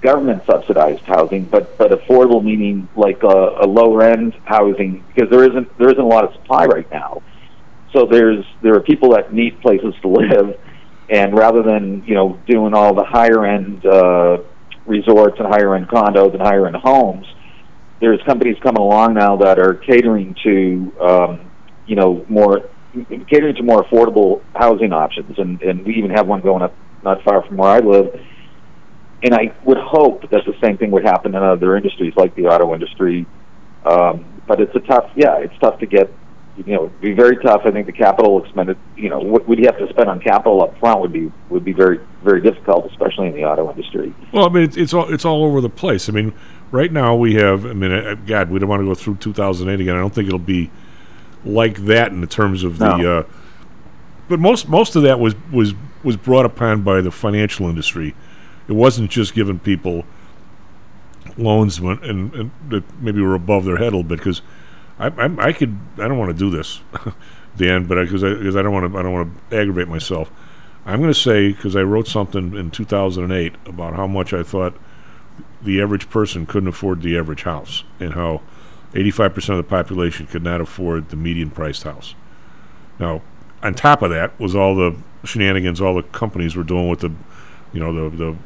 government 0.00 0.42
subsidized 0.46 1.02
housing, 1.02 1.44
but 1.44 1.78
but 1.78 1.90
affordable 1.90 2.42
meaning 2.42 2.88
like 2.96 3.22
a, 3.22 3.58
a 3.60 3.66
lower 3.66 4.02
end 4.02 4.34
housing 4.44 5.04
because 5.14 5.30
there 5.30 5.44
isn't 5.44 5.78
there 5.78 5.88
isn't 5.88 6.00
a 6.00 6.06
lot 6.06 6.24
of 6.24 6.32
supply 6.34 6.66
right 6.66 6.90
now. 6.90 7.22
So 7.92 8.06
there's 8.06 8.44
there 8.62 8.74
are 8.74 8.80
people 8.80 9.10
that 9.14 9.32
need 9.32 9.60
places 9.60 9.94
to 10.02 10.08
live, 10.08 10.58
and 11.10 11.36
rather 11.36 11.62
than 11.62 12.02
you 12.06 12.14
know 12.14 12.38
doing 12.46 12.74
all 12.74 12.94
the 12.94 13.04
higher 13.04 13.44
end 13.46 13.84
uh, 13.86 14.38
resorts 14.86 15.36
and 15.38 15.48
higher 15.48 15.74
end 15.74 15.88
condos 15.88 16.32
and 16.32 16.42
higher 16.42 16.66
end 16.66 16.76
homes, 16.76 17.26
there's 18.00 18.20
companies 18.26 18.56
coming 18.62 18.82
along 18.82 19.14
now 19.14 19.36
that 19.36 19.58
are 19.58 19.74
catering 19.74 20.34
to 20.44 20.92
um, 21.00 21.50
you 21.86 21.96
know 21.96 22.24
more 22.28 22.68
catering 23.30 23.54
to 23.56 23.62
more 23.62 23.84
affordable 23.84 24.42
housing 24.54 24.92
options, 24.92 25.38
and 25.38 25.60
and 25.62 25.84
we 25.84 25.94
even 25.94 26.10
have 26.10 26.26
one 26.26 26.40
going 26.40 26.62
up 26.62 26.74
not 27.02 27.22
far 27.24 27.46
from 27.46 27.56
where 27.56 27.70
I 27.70 27.78
live. 27.78 28.20
And 29.20 29.34
I 29.34 29.52
would 29.64 29.78
hope 29.78 30.30
that 30.30 30.44
the 30.46 30.54
same 30.62 30.78
thing 30.78 30.92
would 30.92 31.04
happen 31.04 31.34
in 31.34 31.42
other 31.42 31.76
industries 31.76 32.12
like 32.16 32.36
the 32.36 32.46
auto 32.46 32.72
industry. 32.72 33.26
Um, 33.84 34.42
but 34.46 34.60
it's 34.60 34.74
a 34.76 34.80
tough, 34.80 35.10
yeah, 35.16 35.38
it's 35.38 35.54
tough 35.60 35.80
to 35.80 35.86
get 35.86 36.12
you 36.66 36.74
know, 36.74 36.84
it'd 36.86 37.00
be 37.00 37.12
very 37.12 37.36
tough. 37.36 37.62
I 37.64 37.70
think 37.70 37.86
the 37.86 37.92
capital 37.92 38.42
expended, 38.42 38.76
you 38.96 39.08
know, 39.08 39.18
what 39.18 39.46
would 39.48 39.58
you 39.58 39.66
have 39.66 39.78
to 39.78 39.88
spend 39.90 40.08
on 40.08 40.20
capital 40.20 40.62
up 40.62 40.78
front 40.78 41.00
would 41.00 41.12
be 41.12 41.30
would 41.48 41.64
be 41.64 41.72
very 41.72 42.00
very 42.24 42.40
difficult, 42.40 42.90
especially 42.90 43.28
in 43.28 43.34
the 43.34 43.44
auto 43.44 43.70
industry. 43.70 44.14
Well, 44.32 44.46
I 44.46 44.48
mean, 44.48 44.64
it's, 44.64 44.76
it's 44.76 44.92
all 44.92 45.12
it's 45.12 45.24
all 45.24 45.44
over 45.44 45.60
the 45.60 45.70
place. 45.70 46.08
I 46.08 46.12
mean, 46.12 46.34
right 46.70 46.92
now 46.92 47.14
we 47.14 47.34
have. 47.34 47.64
I 47.64 47.72
mean, 47.72 47.92
uh, 47.92 48.16
God, 48.26 48.50
we 48.50 48.58
don't 48.58 48.68
want 48.68 48.80
to 48.80 48.86
go 48.86 48.94
through 48.94 49.16
2008 49.16 49.80
again. 49.80 49.94
I 49.94 49.98
don't 49.98 50.14
think 50.14 50.26
it'll 50.26 50.38
be 50.38 50.70
like 51.44 51.78
that 51.86 52.12
in 52.12 52.20
the 52.20 52.26
terms 52.26 52.64
of 52.64 52.78
the. 52.78 53.18
Uh, 53.18 53.22
but 54.28 54.40
most 54.40 54.68
most 54.68 54.96
of 54.96 55.02
that 55.04 55.20
was 55.20 55.34
was 55.52 55.74
was 56.02 56.16
brought 56.16 56.44
upon 56.44 56.82
by 56.82 57.00
the 57.00 57.10
financial 57.10 57.68
industry. 57.68 58.14
It 58.68 58.72
wasn't 58.72 59.10
just 59.10 59.34
giving 59.34 59.58
people 59.58 60.04
loans 61.36 61.80
went 61.80 62.04
and, 62.04 62.34
and 62.34 62.50
that 62.68 63.00
maybe 63.00 63.22
were 63.22 63.34
above 63.34 63.64
their 63.64 63.76
head 63.76 63.92
a 63.92 63.96
little 63.96 64.02
bit 64.02 64.18
because 64.18 64.42
I, 64.98 65.08
I, 65.08 65.48
I 65.48 65.52
could 65.52 65.78
I 65.98 66.08
don't 66.08 66.18
want 66.18 66.30
to 66.30 66.38
do 66.38 66.50
this, 66.50 66.80
Dan, 67.56 67.86
but 67.86 68.02
because 68.02 68.24
I 68.24 68.34
because 68.34 68.56
I, 68.56 68.62
don't 68.62 68.72
want 68.72 68.92
to 68.92 68.98
I 68.98 69.02
don't 69.02 69.12
want 69.12 69.50
to 69.50 69.56
aggravate 69.56 69.88
myself. 69.88 70.30
I'm 70.86 71.00
going 71.00 71.12
to 71.12 71.18
say 71.18 71.52
because 71.52 71.76
I 71.76 71.82
wrote 71.82 72.08
something 72.08 72.54
in 72.54 72.70
2008 72.70 73.54
about 73.66 73.94
how 73.94 74.06
much 74.06 74.32
I 74.32 74.42
thought 74.42 74.74
the 75.62 75.82
average 75.82 76.08
person 76.08 76.46
couldn't 76.46 76.68
afford 76.68 77.02
the 77.02 77.18
average 77.18 77.42
house 77.42 77.84
and 78.00 78.14
how 78.14 78.40
85% 78.92 79.50
of 79.50 79.56
the 79.58 79.62
population 79.64 80.26
could 80.26 80.42
not 80.42 80.60
afford 80.60 81.10
the 81.10 81.16
median 81.16 81.50
priced 81.50 81.82
house. 81.82 82.14
Now, 82.98 83.22
on 83.62 83.74
top 83.74 84.02
of 84.02 84.10
that 84.10 84.38
was 84.40 84.54
all 84.54 84.74
the 84.74 84.96
shenanigans 85.24 85.80
all 85.80 85.94
the 85.94 86.02
companies 86.04 86.56
were 86.56 86.62
doing 86.62 86.88
with 86.88 87.00
the, 87.00 87.12
you 87.72 87.80
know, 87.80 87.92
the 87.92 88.16
the, 88.16 88.36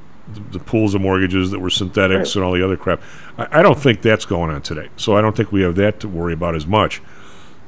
the 0.53 0.59
pools 0.59 0.95
of 0.95 1.01
mortgages 1.01 1.51
that 1.51 1.59
were 1.59 1.71
synthetics 1.71 2.31
Right. 2.31 2.37
and 2.37 2.45
all 2.45 2.53
the 2.53 2.65
other 2.65 2.77
crap. 2.77 3.03
I, 3.37 3.61
I 3.61 3.63
don't 3.63 3.79
think 3.79 4.03
that's 4.03 4.25
going 4.25 4.51
on 4.51 4.63
today. 4.63 4.89
So 4.97 5.17
I 5.17 5.21
don't 5.21 5.37
think 5.37 5.51
we 5.53 5.63
have 5.63 5.75
that 5.77 6.01
to 6.01 6.09
worry 6.09 6.33
about 6.33 6.55
as 6.55 6.67
much. 6.67 7.03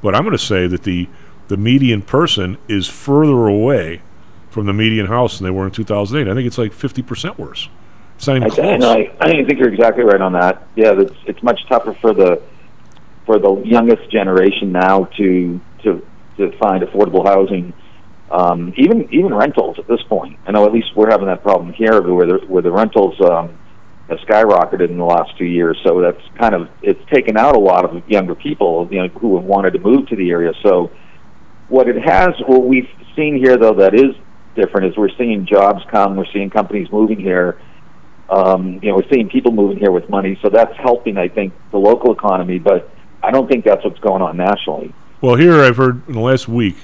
But 0.02 0.14
I'm 0.14 0.22
going 0.22 0.32
to 0.32 0.38
say 0.38 0.66
that 0.66 0.82
the 0.84 1.08
the 1.48 1.56
median 1.58 2.00
person 2.02 2.56
is 2.68 2.88
further 2.88 3.46
away 3.48 4.00
from 4.48 4.66
the 4.66 4.72
median 4.72 5.06
house 5.06 5.38
than 5.38 5.44
they 5.44 5.50
were 5.50 5.66
in 5.66 5.72
2008. 5.72 6.30
I 6.30 6.34
think 6.34 6.46
it's 6.46 6.56
like 6.56 6.72
50% 6.72 7.36
worse. 7.38 7.68
It's 8.16 8.26
not 8.26 8.36
even 8.36 8.50
I, 8.50 8.54
close. 8.54 8.84
I, 8.84 9.16
I 9.20 9.28
think 9.44 9.58
you're 9.58 9.68
exactly 9.72 10.04
right 10.04 10.20
on 10.20 10.32
that. 10.34 10.66
Yeah, 10.76 10.94
it's 10.98 11.14
it's 11.26 11.42
much 11.42 11.60
tougher 11.68 11.94
for 12.00 12.14
the 12.14 12.40
for 13.26 13.38
the 13.38 13.56
youngest 13.64 14.10
generation 14.10 14.70
now 14.72 15.04
to 15.16 15.60
to 15.82 16.06
to 16.38 16.52
find 16.58 16.82
affordable 16.82 17.26
housing, 17.26 17.72
um, 18.30 18.72
even 18.76 19.08
even 19.12 19.34
rentals 19.34 19.78
at 19.78 19.86
this 19.86 20.02
point. 20.08 20.38
I 20.46 20.52
know 20.52 20.64
at 20.66 20.72
least 20.72 20.88
we're 20.96 21.10
having 21.10 21.26
that 21.26 21.42
problem 21.42 21.72
here, 21.72 22.00
where 22.02 22.26
the 22.26 22.46
where 22.46 22.62
the 22.62 22.72
rentals 22.72 23.20
um, 23.20 23.58
have 24.08 24.18
skyrocketed 24.18 24.90
in 24.90 24.98
the 24.98 25.04
last 25.04 25.36
two 25.38 25.44
years. 25.44 25.78
So 25.84 26.00
that's 26.00 26.20
kind 26.38 26.54
of 26.54 26.68
it's 26.82 27.00
taken 27.10 27.36
out 27.36 27.56
a 27.56 27.60
lot 27.60 27.84
of 27.84 28.08
younger 28.08 28.34
people, 28.34 28.88
you 28.90 29.02
know, 29.02 29.08
who 29.08 29.36
have 29.36 29.44
wanted 29.44 29.72
to 29.74 29.78
move 29.78 30.08
to 30.08 30.16
the 30.16 30.30
area. 30.30 30.52
So 30.62 30.90
what 31.68 31.88
it 31.88 32.02
has, 32.02 32.34
what 32.46 32.64
we've 32.64 32.88
seen 33.16 33.36
here 33.36 33.56
though, 33.56 33.74
that 33.74 33.94
is 33.94 34.14
different 34.54 34.86
is 34.86 34.96
we're 34.96 35.16
seeing 35.16 35.46
jobs 35.46 35.82
come, 35.90 36.16
we're 36.16 36.30
seeing 36.32 36.50
companies 36.50 36.90
moving 36.90 37.18
here. 37.18 37.60
Um, 38.28 38.80
you 38.82 38.88
know, 38.90 38.96
we're 38.96 39.08
seeing 39.12 39.28
people 39.28 39.52
moving 39.52 39.78
here 39.78 39.90
with 39.90 40.08
money, 40.08 40.38
so 40.42 40.48
that's 40.48 40.74
helping, 40.78 41.18
I 41.18 41.28
think, 41.28 41.52
the 41.72 41.78
local 41.78 42.12
economy. 42.12 42.58
But 42.58 42.90
I 43.22 43.30
don't 43.30 43.48
think 43.48 43.64
that's 43.64 43.84
what's 43.84 43.98
going 44.00 44.22
on 44.22 44.36
nationally. 44.36 44.94
Well, 45.20 45.36
here 45.36 45.60
I've 45.60 45.76
heard 45.76 46.06
in 46.08 46.14
the 46.14 46.20
last 46.20 46.48
week, 46.48 46.76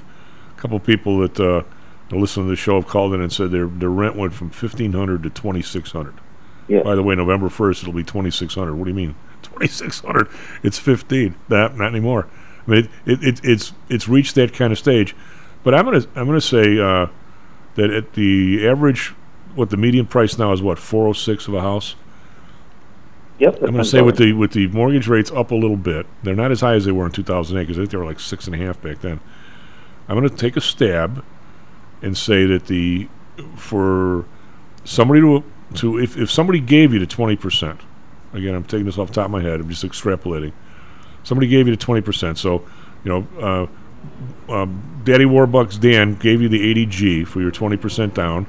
couple 0.60 0.78
people 0.80 1.18
that 1.20 1.40
uh, 1.40 1.62
listen 2.10 2.44
to 2.44 2.48
the 2.48 2.56
show 2.56 2.74
have 2.74 2.88
called 2.88 3.14
in 3.14 3.20
and 3.20 3.32
said 3.32 3.50
their 3.50 3.66
their 3.66 3.90
rent 3.90 4.16
went 4.16 4.34
from 4.34 4.50
fifteen 4.50 4.92
hundred 4.92 5.22
to 5.22 5.30
twenty 5.30 5.62
six 5.62 5.92
hundred. 5.92 6.14
Yeah. 6.68 6.82
By 6.82 6.94
the 6.94 7.02
way, 7.02 7.14
November 7.14 7.48
first 7.48 7.82
it'll 7.82 7.94
be 7.94 8.04
twenty 8.04 8.30
six 8.30 8.54
hundred. 8.54 8.74
What 8.74 8.84
do 8.84 8.90
you 8.90 8.96
mean 8.96 9.14
twenty 9.42 9.68
six 9.68 10.00
hundred? 10.00 10.28
It's 10.62 10.78
fifteen. 10.78 11.34
That 11.48 11.76
not 11.76 11.88
anymore. 11.88 12.28
I 12.66 12.70
mean, 12.70 12.88
it, 13.06 13.22
it, 13.22 13.24
it 13.24 13.40
it's 13.44 13.72
it's 13.88 14.08
reached 14.08 14.34
that 14.36 14.52
kind 14.52 14.72
of 14.72 14.78
stage. 14.78 15.14
But 15.62 15.74
I'm 15.74 15.84
gonna 15.84 16.06
I'm 16.14 16.26
gonna 16.26 16.40
say 16.40 16.78
uh, 16.78 17.06
that 17.74 17.90
at 17.90 18.14
the 18.14 18.66
average, 18.66 19.14
what 19.54 19.70
the 19.70 19.76
median 19.76 20.06
price 20.06 20.38
now 20.38 20.52
is 20.52 20.62
what 20.62 20.78
four 20.78 21.08
oh 21.08 21.12
six 21.12 21.48
of 21.48 21.54
a 21.54 21.60
house. 21.60 21.96
Yep. 23.40 23.54
I'm 23.62 23.72
going 23.72 23.76
to 23.76 23.84
say 23.86 24.02
with 24.02 24.18
the 24.18 24.34
with 24.34 24.52
the 24.52 24.66
mortgage 24.68 25.08
rates 25.08 25.30
up 25.30 25.50
a 25.50 25.54
little 25.54 25.78
bit, 25.78 26.06
they're 26.22 26.34
not 26.34 26.50
as 26.50 26.60
high 26.60 26.74
as 26.74 26.84
they 26.84 26.92
were 26.92 27.06
in 27.06 27.12
2008 27.12 27.62
because 27.62 27.78
I 27.78 27.80
think 27.80 27.90
they 27.90 27.96
were 27.96 28.04
like 28.04 28.20
six 28.20 28.46
and 28.46 28.54
a 28.54 28.58
half 28.58 28.80
back 28.82 29.00
then. 29.00 29.18
I'm 30.10 30.16
going 30.16 30.28
to 30.28 30.36
take 30.36 30.56
a 30.56 30.60
stab 30.60 31.24
and 32.02 32.18
say 32.18 32.44
that 32.46 32.66
the 32.66 33.08
for 33.54 34.26
somebody 34.84 35.20
to 35.20 35.44
to 35.74 35.98
if, 36.00 36.16
if 36.16 36.28
somebody 36.28 36.58
gave 36.58 36.92
you 36.92 36.98
the 36.98 37.06
20 37.06 37.36
percent, 37.36 37.80
again 38.32 38.56
I'm 38.56 38.64
taking 38.64 38.86
this 38.86 38.98
off 38.98 39.06
the 39.06 39.14
top 39.14 39.26
of 39.26 39.30
my 39.30 39.40
head, 39.40 39.60
I'm 39.60 39.68
just 39.68 39.84
extrapolating. 39.84 40.52
Somebody 41.22 41.46
gave 41.46 41.68
you 41.68 41.76
the 41.76 41.80
20 41.80 42.00
percent, 42.00 42.38
so 42.38 42.66
you 43.04 43.24
know, 43.38 43.68
uh, 44.48 44.52
um, 44.52 45.02
Daddy 45.04 45.26
Warbucks 45.26 45.80
Dan 45.80 46.16
gave 46.16 46.42
you 46.42 46.48
the 46.48 46.74
80G 46.74 47.24
for 47.24 47.40
your 47.40 47.52
20 47.52 47.76
percent 47.76 48.12
down. 48.12 48.48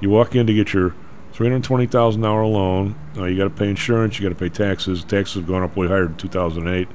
You 0.00 0.08
walk 0.08 0.36
in 0.36 0.46
to 0.46 0.54
get 0.54 0.72
your 0.72 0.94
three 1.32 1.48
hundred 1.48 1.64
twenty 1.64 1.86
thousand 1.86 2.22
dollar 2.22 2.46
loan. 2.46 2.94
Uh, 3.16 3.24
you 3.24 3.36
got 3.36 3.44
to 3.44 3.50
pay 3.50 3.68
insurance. 3.68 4.20
You 4.20 4.28
got 4.28 4.38
to 4.38 4.38
pay 4.38 4.48
taxes. 4.48 5.02
Taxes 5.02 5.34
have 5.34 5.48
gone 5.48 5.64
up 5.64 5.76
way 5.76 5.88
higher 5.88 6.06
in 6.06 6.16
two 6.16 6.28
thousand 6.28 6.68
eight. 6.68 6.86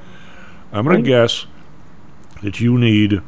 I'm 0.72 0.86
going 0.86 1.04
to 1.04 1.10
guess 1.10 1.46
that 2.42 2.62
you 2.62 2.78
need 2.78 3.22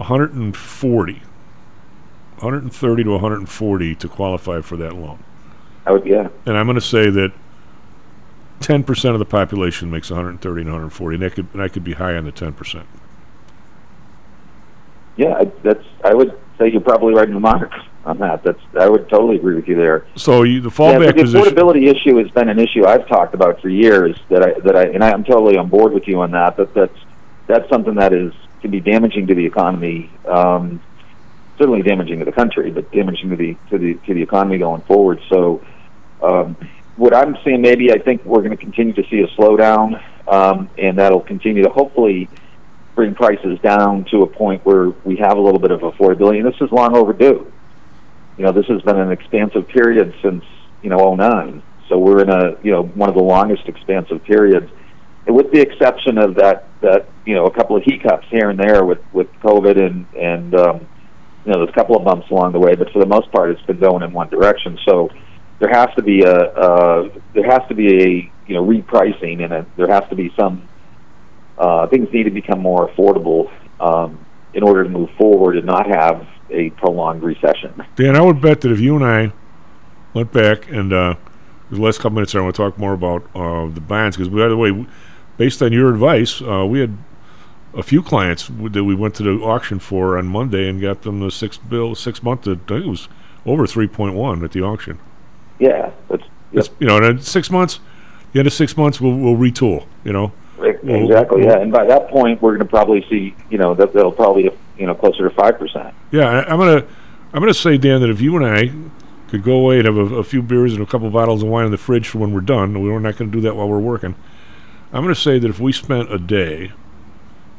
140, 0.00 1.12
130 1.12 3.04
to 3.04 3.10
140 3.10 3.94
to 3.94 4.08
qualify 4.08 4.62
for 4.62 4.76
that 4.78 4.94
loan. 4.94 5.22
I 5.84 5.92
would, 5.92 6.06
yeah. 6.06 6.28
And 6.46 6.56
I'm 6.56 6.66
going 6.66 6.76
to 6.76 6.80
say 6.80 7.10
that 7.10 7.32
10 8.60 8.82
percent 8.84 9.14
of 9.14 9.18
the 9.18 9.26
population 9.26 9.90
makes 9.90 10.10
130 10.10 10.60
and 10.62 10.70
140, 10.70 11.14
and 11.14 11.22
that 11.22 11.34
could 11.34 11.48
and 11.52 11.62
that 11.62 11.72
could 11.72 11.84
be 11.84 11.92
high 11.92 12.16
on 12.16 12.24
the 12.24 12.32
10 12.32 12.54
percent. 12.54 12.86
Yeah, 15.16 15.34
I, 15.34 15.44
that's. 15.62 15.84
I 16.02 16.14
would 16.14 16.38
say 16.56 16.70
you're 16.70 16.80
probably 16.80 17.12
right 17.12 17.28
in 17.28 17.34
the 17.34 17.40
mark 17.40 17.70
on 18.06 18.18
that. 18.18 18.42
That's. 18.42 18.60
I 18.78 18.88
would 18.88 19.06
totally 19.10 19.36
agree 19.36 19.54
with 19.54 19.68
you 19.68 19.76
there. 19.76 20.06
So 20.16 20.44
you, 20.44 20.62
the 20.62 20.70
yeah, 20.70 20.74
fallback 20.74 21.06
but 21.06 21.16
the 21.16 21.22
position. 21.24 21.54
affordability 21.54 21.94
issue 21.94 22.16
has 22.16 22.30
been 22.30 22.48
an 22.48 22.58
issue 22.58 22.86
I've 22.86 23.06
talked 23.06 23.34
about 23.34 23.60
for 23.60 23.68
years. 23.68 24.16
That 24.30 24.42
I 24.42 24.58
that 24.60 24.76
I 24.76 24.84
and 24.84 25.04
I'm 25.04 25.24
totally 25.24 25.58
on 25.58 25.68
board 25.68 25.92
with 25.92 26.08
you 26.08 26.22
on 26.22 26.30
that. 26.30 26.56
That 26.56 26.72
that's 26.72 26.98
that's 27.46 27.68
something 27.68 27.96
that 27.96 28.14
is 28.14 28.32
can 28.60 28.70
be 28.70 28.80
damaging 28.80 29.26
to 29.28 29.34
the 29.34 29.46
economy. 29.46 30.10
Um, 30.26 30.80
certainly 31.58 31.82
damaging 31.82 32.18
to 32.20 32.24
the 32.24 32.32
country, 32.32 32.70
but 32.70 32.90
damaging 32.90 33.30
to 33.30 33.36
the 33.36 33.56
to 33.70 33.78
the 33.78 33.94
to 34.06 34.14
the 34.14 34.22
economy 34.22 34.58
going 34.58 34.80
forward. 34.82 35.20
So, 35.28 35.62
um, 36.22 36.56
what 36.96 37.14
I'm 37.14 37.36
saying, 37.44 37.60
maybe 37.60 37.92
I 37.92 37.98
think 37.98 38.24
we're 38.24 38.42
going 38.42 38.56
to 38.56 38.56
continue 38.56 38.94
to 38.94 39.04
see 39.10 39.20
a 39.20 39.26
slowdown, 39.28 40.02
um, 40.26 40.70
and 40.78 40.98
that'll 40.98 41.20
continue 41.20 41.62
to 41.64 41.70
hopefully 41.70 42.28
bring 42.94 43.14
prices 43.14 43.58
down 43.60 44.04
to 44.10 44.22
a 44.22 44.26
point 44.26 44.64
where 44.64 44.90
we 45.04 45.16
have 45.16 45.36
a 45.36 45.40
little 45.40 45.60
bit 45.60 45.70
of 45.70 45.80
affordability. 45.80 46.38
And 46.38 46.46
this 46.46 46.60
is 46.60 46.72
long 46.72 46.96
overdue. 46.96 47.50
You 48.36 48.44
know, 48.44 48.52
this 48.52 48.66
has 48.66 48.80
been 48.82 48.98
an 48.98 49.12
expansive 49.12 49.68
period 49.68 50.14
since 50.22 50.44
you 50.82 50.88
know 50.88 51.14
'09. 51.14 51.62
So 51.88 51.98
we're 51.98 52.22
in 52.22 52.30
a 52.30 52.56
you 52.62 52.70
know 52.70 52.84
one 52.84 53.10
of 53.10 53.14
the 53.14 53.22
longest 53.22 53.68
expansive 53.68 54.24
periods, 54.24 54.70
with 55.32 55.50
the 55.52 55.60
exception 55.60 56.18
of 56.18 56.34
that 56.36 56.66
that 56.80 57.08
you 57.24 57.34
know 57.34 57.46
a 57.46 57.54
couple 57.54 57.76
of 57.76 57.82
hiccups 57.84 58.26
here 58.30 58.50
and 58.50 58.58
there 58.58 58.84
with 58.84 59.00
with 59.12 59.32
COVID 59.40 59.78
and 59.78 60.06
and 60.16 60.54
um, 60.54 60.86
you 61.44 61.52
know 61.52 61.58
there's 61.58 61.70
a 61.70 61.72
couple 61.72 61.96
of 61.96 62.04
bumps 62.04 62.30
along 62.30 62.52
the 62.52 62.58
way, 62.58 62.74
but 62.74 62.90
for 62.90 62.98
the 62.98 63.06
most 63.06 63.30
part 63.32 63.50
it's 63.50 63.62
been 63.62 63.80
going 63.80 64.02
in 64.02 64.12
one 64.12 64.28
direction. 64.28 64.78
So 64.86 65.10
there 65.58 65.70
has 65.70 65.88
to 65.96 66.02
be 66.02 66.22
a 66.22 66.34
uh, 66.34 67.08
there 67.34 67.50
has 67.50 67.62
to 67.68 67.74
be 67.74 68.02
a 68.02 68.32
you 68.46 68.54
know 68.54 68.64
repricing 68.64 69.44
and 69.44 69.66
there 69.76 69.88
has 69.88 70.08
to 70.10 70.16
be 70.16 70.32
some 70.38 70.68
uh, 71.58 71.86
things 71.88 72.08
need 72.12 72.24
to 72.24 72.30
become 72.30 72.60
more 72.60 72.88
affordable 72.88 73.50
um, 73.78 74.24
in 74.54 74.62
order 74.62 74.82
to 74.82 74.88
move 74.88 75.10
forward 75.18 75.56
and 75.56 75.66
not 75.66 75.86
have 75.86 76.26
a 76.50 76.70
prolonged 76.70 77.22
recession. 77.22 77.84
Dan, 77.96 78.16
I 78.16 78.22
would 78.22 78.40
bet 78.40 78.62
that 78.62 78.72
if 78.72 78.80
you 78.80 78.96
and 78.96 79.04
I 79.04 79.32
went 80.14 80.32
back 80.32 80.68
and 80.70 80.92
uh, 80.92 81.14
the 81.70 81.80
last 81.80 81.98
couple 81.98 82.12
minutes 82.12 82.34
I 82.34 82.40
want 82.40 82.54
to 82.56 82.62
talk 82.62 82.78
more 82.78 82.94
about 82.94 83.24
uh, 83.34 83.68
the 83.68 83.80
bonds 83.80 84.16
because, 84.16 84.28
by 84.28 84.48
the 84.48 84.56
way, 84.56 84.70
w- 84.70 84.88
based 85.40 85.62
on 85.62 85.72
your 85.72 85.88
advice, 85.88 86.42
uh, 86.42 86.66
we 86.68 86.80
had 86.80 86.94
a 87.72 87.82
few 87.82 88.02
clients 88.02 88.50
that 88.72 88.84
we 88.84 88.94
went 88.94 89.14
to 89.14 89.22
the 89.22 89.42
auction 89.42 89.78
for 89.78 90.18
on 90.18 90.26
Monday 90.26 90.68
and 90.68 90.82
got 90.82 91.00
them 91.00 91.20
the 91.20 91.30
six 91.30 91.56
bill, 91.56 91.94
six 91.94 92.22
month. 92.22 92.40
I 92.46 92.56
think 92.56 92.70
it 92.70 92.86
was 92.86 93.08
over 93.46 93.66
three 93.66 93.86
point 93.86 94.14
one 94.14 94.44
at 94.44 94.52
the 94.52 94.60
auction. 94.60 94.98
Yeah, 95.58 95.92
that's 96.10 96.24
It's, 96.52 96.68
you 96.78 96.86
know, 96.86 96.98
and 96.98 97.06
in 97.06 97.20
six 97.22 97.50
months, 97.50 97.80
the 98.34 98.40
end 98.40 98.48
of 98.48 98.52
six 98.52 98.76
months, 98.76 99.00
we'll, 99.00 99.16
we'll 99.16 99.36
retool. 99.36 99.86
You 100.04 100.12
know, 100.12 100.32
exactly. 100.62 101.38
we'll- 101.40 101.46
Yeah, 101.46 101.58
and 101.58 101.72
by 101.72 101.86
that 101.86 102.10
point, 102.10 102.42
we're 102.42 102.56
going 102.56 102.66
to 102.66 102.70
probably 102.70 103.06
see 103.08 103.34
you 103.48 103.56
know 103.56 103.74
that 103.76 103.94
that'll 103.94 104.12
probably 104.12 104.50
you 104.76 104.86
know 104.86 104.94
closer 104.94 105.26
to 105.26 105.34
five 105.34 105.58
percent. 105.58 105.94
Yeah, 106.10 106.28
I, 106.28 106.52
I'm 106.52 106.58
gonna 106.58 106.84
I'm 107.32 107.40
gonna 107.40 107.54
say, 107.54 107.78
Dan, 107.78 108.02
that 108.02 108.10
if 108.10 108.20
you 108.20 108.36
and 108.36 108.44
I 108.44 108.70
could 109.30 109.42
go 109.42 109.54
away 109.54 109.78
and 109.78 109.86
have 109.86 109.96
a, 109.96 110.16
a 110.16 110.24
few 110.24 110.42
beers 110.42 110.74
and 110.74 110.82
a 110.82 110.86
couple 110.86 111.08
bottles 111.08 111.42
of 111.42 111.48
wine 111.48 111.64
in 111.64 111.70
the 111.70 111.78
fridge 111.78 112.08
for 112.08 112.18
when 112.18 112.34
we're 112.34 112.42
done, 112.42 112.78
we're 112.82 112.98
not 112.98 113.16
going 113.16 113.30
to 113.30 113.34
do 113.38 113.40
that 113.40 113.56
while 113.56 113.68
we're 113.68 113.78
working. 113.78 114.14
I'm 114.92 115.02
going 115.04 115.14
to 115.14 115.20
say 115.20 115.38
that 115.38 115.48
if 115.48 115.60
we 115.60 115.72
spent 115.72 116.12
a 116.12 116.18
day 116.18 116.72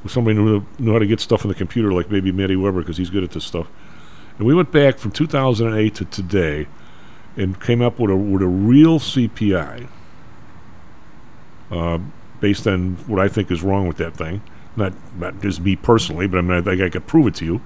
with 0.03 0.11
somebody 0.11 0.35
who 0.35 0.65
knew, 0.79 0.93
how 0.93 0.99
to 0.99 1.05
get 1.05 1.19
stuff 1.19 1.45
on 1.45 1.49
the 1.49 1.55
computer, 1.55 1.93
like 1.93 2.11
maybe 2.11 2.31
Matty 2.31 2.55
Weber, 2.55 2.79
because 2.79 2.97
he's 2.97 3.09
good 3.09 3.23
at 3.23 3.31
this 3.31 3.45
stuff, 3.45 3.67
and 4.37 4.45
we 4.45 4.53
went 4.53 4.71
back 4.71 4.97
from 4.97 5.11
2008 5.11 5.95
to 5.95 6.05
today 6.05 6.67
and 7.37 7.61
came 7.61 7.81
up 7.81 7.99
with 7.99 8.11
a 8.11 8.15
with 8.15 8.41
a 8.41 8.47
real 8.47 8.99
CPI 8.99 9.87
uh, 11.71 11.99
based 12.39 12.67
on 12.67 12.95
what 13.07 13.19
I 13.19 13.27
think 13.27 13.49
is 13.49 13.63
wrong 13.63 13.87
with 13.87 13.97
that 13.97 14.15
thing. 14.15 14.41
Not 14.75 14.93
not 15.17 15.41
just 15.41 15.61
me 15.61 15.75
personally, 15.75 16.27
but 16.27 16.37
I 16.37 16.41
mean 16.41 16.57
I 16.57 16.61
think 16.61 16.81
I 16.81 16.89
could 16.89 17.07
prove 17.07 17.27
it 17.27 17.35
to 17.35 17.45
you. 17.45 17.61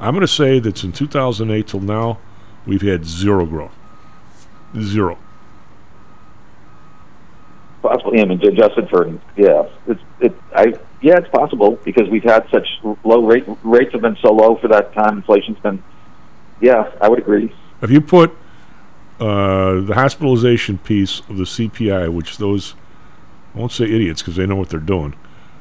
I'm 0.00 0.14
going 0.14 0.22
to 0.22 0.28
say 0.28 0.58
that 0.60 0.78
since 0.78 0.98
2008 0.98 1.66
till 1.68 1.80
now, 1.80 2.18
we've 2.66 2.82
had 2.82 3.04
zero 3.04 3.46
growth. 3.46 3.74
Zero. 4.80 5.18
Possibly, 7.84 8.22
I 8.22 8.24
mean, 8.24 8.40
adjusted 8.40 8.88
for 8.88 9.06
yeah, 9.36 9.68
it's 9.86 10.00
it. 10.18 10.34
I 10.56 10.72
yeah, 11.02 11.18
it's 11.18 11.28
possible 11.28 11.72
because 11.84 12.08
we've 12.08 12.24
had 12.24 12.48
such 12.50 12.66
low 13.04 13.22
rate 13.26 13.44
rates 13.62 13.92
have 13.92 14.00
been 14.00 14.16
so 14.22 14.32
low 14.32 14.56
for 14.56 14.68
that 14.68 14.94
time. 14.94 15.18
Inflation's 15.18 15.58
been 15.58 15.84
yeah, 16.62 16.90
I 17.02 17.10
would 17.10 17.18
agree. 17.18 17.54
If 17.82 17.90
you 17.90 18.00
put 18.00 18.30
uh, 19.20 19.82
the 19.82 19.92
hospitalization 19.92 20.78
piece 20.78 21.20
of 21.28 21.36
the 21.36 21.44
CPI, 21.44 22.10
which 22.10 22.38
those 22.38 22.74
I 23.54 23.58
won't 23.58 23.72
say 23.72 23.84
idiots 23.84 24.22
because 24.22 24.36
they 24.36 24.46
know 24.46 24.56
what 24.56 24.70
they're 24.70 24.80
doing. 24.80 25.14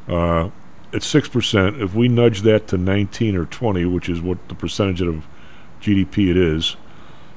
Uh, 0.08 0.50
at 0.94 1.04
six 1.04 1.28
percent, 1.28 1.82
if 1.82 1.94
we 1.94 2.08
nudge 2.08 2.44
that 2.44 2.70
to 2.70 2.78
nineteen 2.78 3.36
or 3.36 3.44
twenty, 3.48 3.84
which 3.84 4.08
is 4.08 4.22
what 4.22 4.48
the 4.48 4.56
percentage 4.56 5.02
of 5.02 5.26
GDP 5.82 6.30
it 6.30 6.38
is, 6.38 6.78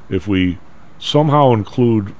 if 0.09 0.29
we 0.29 0.61
somehow 1.01 1.55
include 1.55 2.15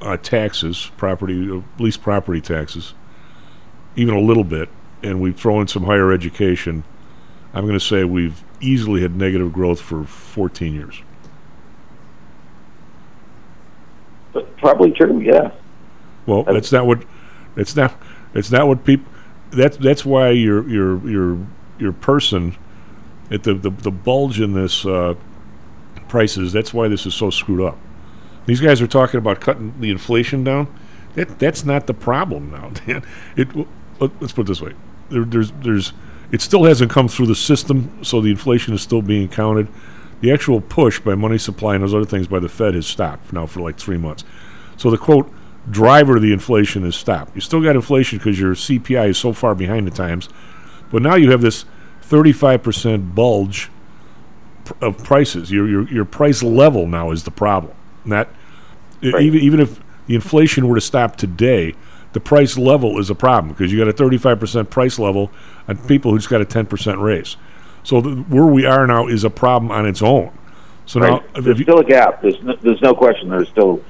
uh, 0.00 0.16
taxes, 0.16 0.90
property, 0.96 1.50
uh, 1.50 1.58
at 1.58 1.80
least 1.80 2.02
property 2.02 2.40
taxes, 2.40 2.94
even 3.96 4.14
a 4.14 4.20
little 4.20 4.44
bit, 4.44 4.68
and 5.02 5.20
we 5.20 5.32
throw 5.32 5.60
in 5.60 5.68
some 5.68 5.84
higher 5.84 6.12
education, 6.12 6.84
I'm 7.54 7.64
going 7.64 7.78
to 7.78 7.84
say 7.84 8.04
we've 8.04 8.42
easily 8.60 9.02
had 9.02 9.16
negative 9.16 9.52
growth 9.52 9.80
for 9.80 10.04
14 10.04 10.74
years. 10.74 11.02
But 14.32 14.56
Probably 14.58 14.90
true, 14.90 15.20
yeah. 15.20 15.52
Well, 16.26 16.42
that's 16.42 16.72
not 16.72 16.86
what 16.86 17.04
it's 17.56 17.76
not. 17.76 17.94
It's 18.34 18.50
not 18.50 18.66
what 18.66 18.84
people. 18.84 19.10
That's 19.50 19.76
that's 19.76 20.04
why 20.04 20.30
your 20.30 20.68
your 20.68 21.08
your 21.08 21.38
your 21.78 21.92
person 21.92 22.56
at 23.30 23.44
the 23.44 23.54
the, 23.54 23.70
the 23.70 23.90
bulge 23.90 24.40
in 24.40 24.52
this 24.52 24.84
uh, 24.84 25.14
prices. 26.08 26.52
That's 26.52 26.74
why 26.74 26.88
this 26.88 27.06
is 27.06 27.14
so 27.14 27.30
screwed 27.30 27.60
up. 27.60 27.78
These 28.46 28.60
guys 28.60 28.80
are 28.80 28.86
talking 28.86 29.18
about 29.18 29.40
cutting 29.40 29.74
the 29.80 29.90
inflation 29.90 30.44
down. 30.44 30.72
That 31.14 31.38
that's 31.38 31.64
not 31.64 31.86
the 31.86 31.94
problem 31.94 32.50
now, 32.50 32.70
Dan. 32.86 33.04
It 33.36 33.48
let's 33.98 34.32
put 34.32 34.42
it 34.42 34.46
this 34.46 34.60
way. 34.60 34.74
There, 35.10 35.24
there's 35.24 35.52
there's 35.52 35.92
it 36.32 36.40
still 36.40 36.64
hasn't 36.64 36.90
come 36.90 37.08
through 37.08 37.26
the 37.26 37.34
system, 37.34 38.02
so 38.02 38.20
the 38.20 38.30
inflation 38.30 38.74
is 38.74 38.82
still 38.82 39.02
being 39.02 39.28
counted. 39.28 39.68
The 40.20 40.32
actual 40.32 40.60
push 40.60 40.98
by 40.98 41.14
money 41.14 41.38
supply 41.38 41.74
and 41.74 41.84
those 41.84 41.94
other 41.94 42.06
things 42.06 42.26
by 42.26 42.38
the 42.38 42.48
Fed 42.48 42.74
has 42.74 42.86
stopped 42.86 43.32
now 43.32 43.46
for 43.46 43.60
like 43.60 43.78
three 43.78 43.98
months. 43.98 44.24
So 44.76 44.90
the 44.90 44.98
quote 44.98 45.30
driver 45.70 46.16
of 46.16 46.22
the 46.22 46.32
inflation 46.32 46.84
has 46.84 46.96
stopped. 46.96 47.34
You 47.34 47.40
still 47.40 47.62
got 47.62 47.76
inflation 47.76 48.18
because 48.18 48.38
your 48.38 48.54
CPI 48.54 49.10
is 49.10 49.18
so 49.18 49.32
far 49.32 49.54
behind 49.54 49.86
the 49.86 49.90
times, 49.90 50.28
but 50.90 51.02
now 51.02 51.16
you 51.16 51.30
have 51.30 51.42
this 51.42 51.64
35% 52.02 53.14
bulge 53.14 53.70
pr- 54.64 54.84
of 54.84 55.02
prices. 55.02 55.50
Your, 55.50 55.68
your 55.68 55.88
your 55.88 56.04
price 56.04 56.42
level 56.42 56.86
now 56.86 57.10
is 57.10 57.24
the 57.24 57.30
problem. 57.30 57.74
Not 58.04 58.28
right. 59.02 59.22
even 59.22 59.40
even 59.40 59.60
if 59.60 59.80
the 60.06 60.14
inflation 60.14 60.68
were 60.68 60.74
to 60.76 60.80
stop 60.80 61.16
today, 61.16 61.74
the 62.12 62.20
price 62.20 62.56
level 62.56 62.98
is 62.98 63.10
a 63.10 63.14
problem 63.14 63.52
because 63.52 63.72
you 63.72 63.78
got 63.78 63.88
a 63.88 63.92
35% 63.92 64.70
price 64.70 64.98
level 64.98 65.30
on 65.68 65.76
people 65.86 66.12
who 66.12 66.18
just 66.18 66.30
got 66.30 66.40
a 66.40 66.44
10% 66.44 67.02
raise. 67.02 67.36
So 67.82 68.00
the, 68.00 68.14
where 68.14 68.46
we 68.46 68.64
are 68.64 68.86
now 68.86 69.06
is 69.06 69.24
a 69.24 69.30
problem 69.30 69.70
on 69.70 69.86
its 69.86 70.02
own. 70.02 70.36
So 70.86 71.00
right. 71.00 71.34
now 71.34 71.40
there's 71.40 71.60
still 71.60 71.80
a 71.80 71.84
gap. 71.84 72.22
There's 72.22 72.40
no, 72.42 72.56
there's 72.56 72.80
no 72.80 72.94
question. 72.94 73.28
There's 73.28 73.48
still 73.48 73.82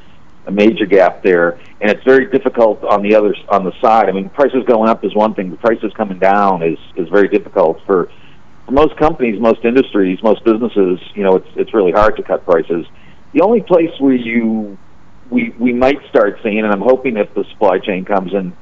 a 0.46 0.50
major 0.50 0.86
gap 0.86 1.22
there, 1.22 1.58
and 1.80 1.90
it's 1.90 2.02
very 2.04 2.26
difficult 2.26 2.82
on 2.84 3.02
the 3.02 3.14
other 3.14 3.34
on 3.48 3.64
the 3.64 3.72
side. 3.80 4.08
I 4.08 4.12
mean, 4.12 4.28
prices 4.30 4.64
going 4.66 4.88
up 4.88 5.04
is 5.04 5.14
one 5.14 5.34
thing, 5.34 5.50
but 5.50 5.60
prices 5.60 5.92
coming 5.94 6.18
down 6.18 6.62
is 6.62 6.78
is 6.96 7.08
very 7.08 7.28
difficult 7.28 7.80
for, 7.84 8.10
for 8.64 8.72
most 8.72 8.96
companies, 8.96 9.40
most 9.40 9.64
industries, 9.64 10.22
most 10.22 10.42
businesses. 10.44 10.98
You 11.14 11.24
know, 11.24 11.36
it's 11.36 11.48
it's 11.56 11.74
really 11.74 11.92
hard 11.92 12.16
to 12.16 12.22
cut 12.22 12.44
prices. 12.44 12.86
The 13.32 13.42
only 13.42 13.60
place 13.60 13.90
where 13.98 14.14
you 14.14 14.78
we 15.30 15.50
we 15.58 15.72
might 15.72 15.98
start 16.08 16.38
seeing, 16.42 16.58
and 16.58 16.72
I'm 16.72 16.80
hoping 16.80 17.16
if 17.16 17.32
the 17.34 17.44
supply 17.52 17.78
chain 17.78 18.04
comes 18.04 18.32
in 18.32 18.56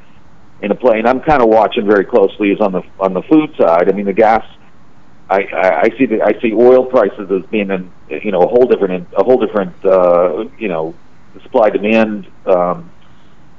into 0.63 0.75
play, 0.75 0.99
and 0.99 1.07
I'm 1.07 1.21
kind 1.21 1.43
of 1.43 1.49
watching 1.49 1.87
very 1.87 2.05
closely, 2.05 2.51
is 2.51 2.61
on 2.61 2.73
the 2.73 2.83
on 2.99 3.15
the 3.15 3.23
food 3.23 3.55
side. 3.59 3.89
I 3.89 3.93
mean, 3.93 4.07
the 4.07 4.13
gas. 4.13 4.45
I, 5.27 5.83
I, 5.83 5.89
see 5.97 6.05
the 6.05 6.23
I 6.23 6.39
see 6.43 6.53
oil 6.53 6.85
prices 6.85 7.31
as 7.31 7.51
being 7.51 7.71
an 7.71 7.91
you 8.11 8.31
know 8.31 8.43
a 8.43 8.47
whole 8.47 8.67
different 8.67 9.09
a 9.17 9.25
whole 9.25 9.39
different 9.39 9.73
uh, 9.83 10.45
you 10.59 10.69
know 10.69 10.95
supply 11.43 11.71
demand 11.71 12.27
um, 12.45 12.91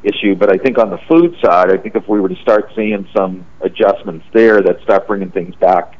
issue. 0.04 0.36
But 0.36 0.54
I 0.54 0.58
think 0.58 0.78
on 0.78 0.92
the 0.92 1.00
food 1.10 1.36
side, 1.44 1.72
I 1.72 1.78
think 1.78 1.96
if 1.96 2.08
we 2.08 2.20
were 2.20 2.30
to 2.30 2.36
start 2.44 2.72
seeing 2.76 3.08
some 3.18 3.48
adjustments 3.62 4.28
there 4.32 4.62
that 4.62 4.82
start 4.84 5.08
bringing 5.08 5.32
things 5.32 5.56
back 5.56 5.98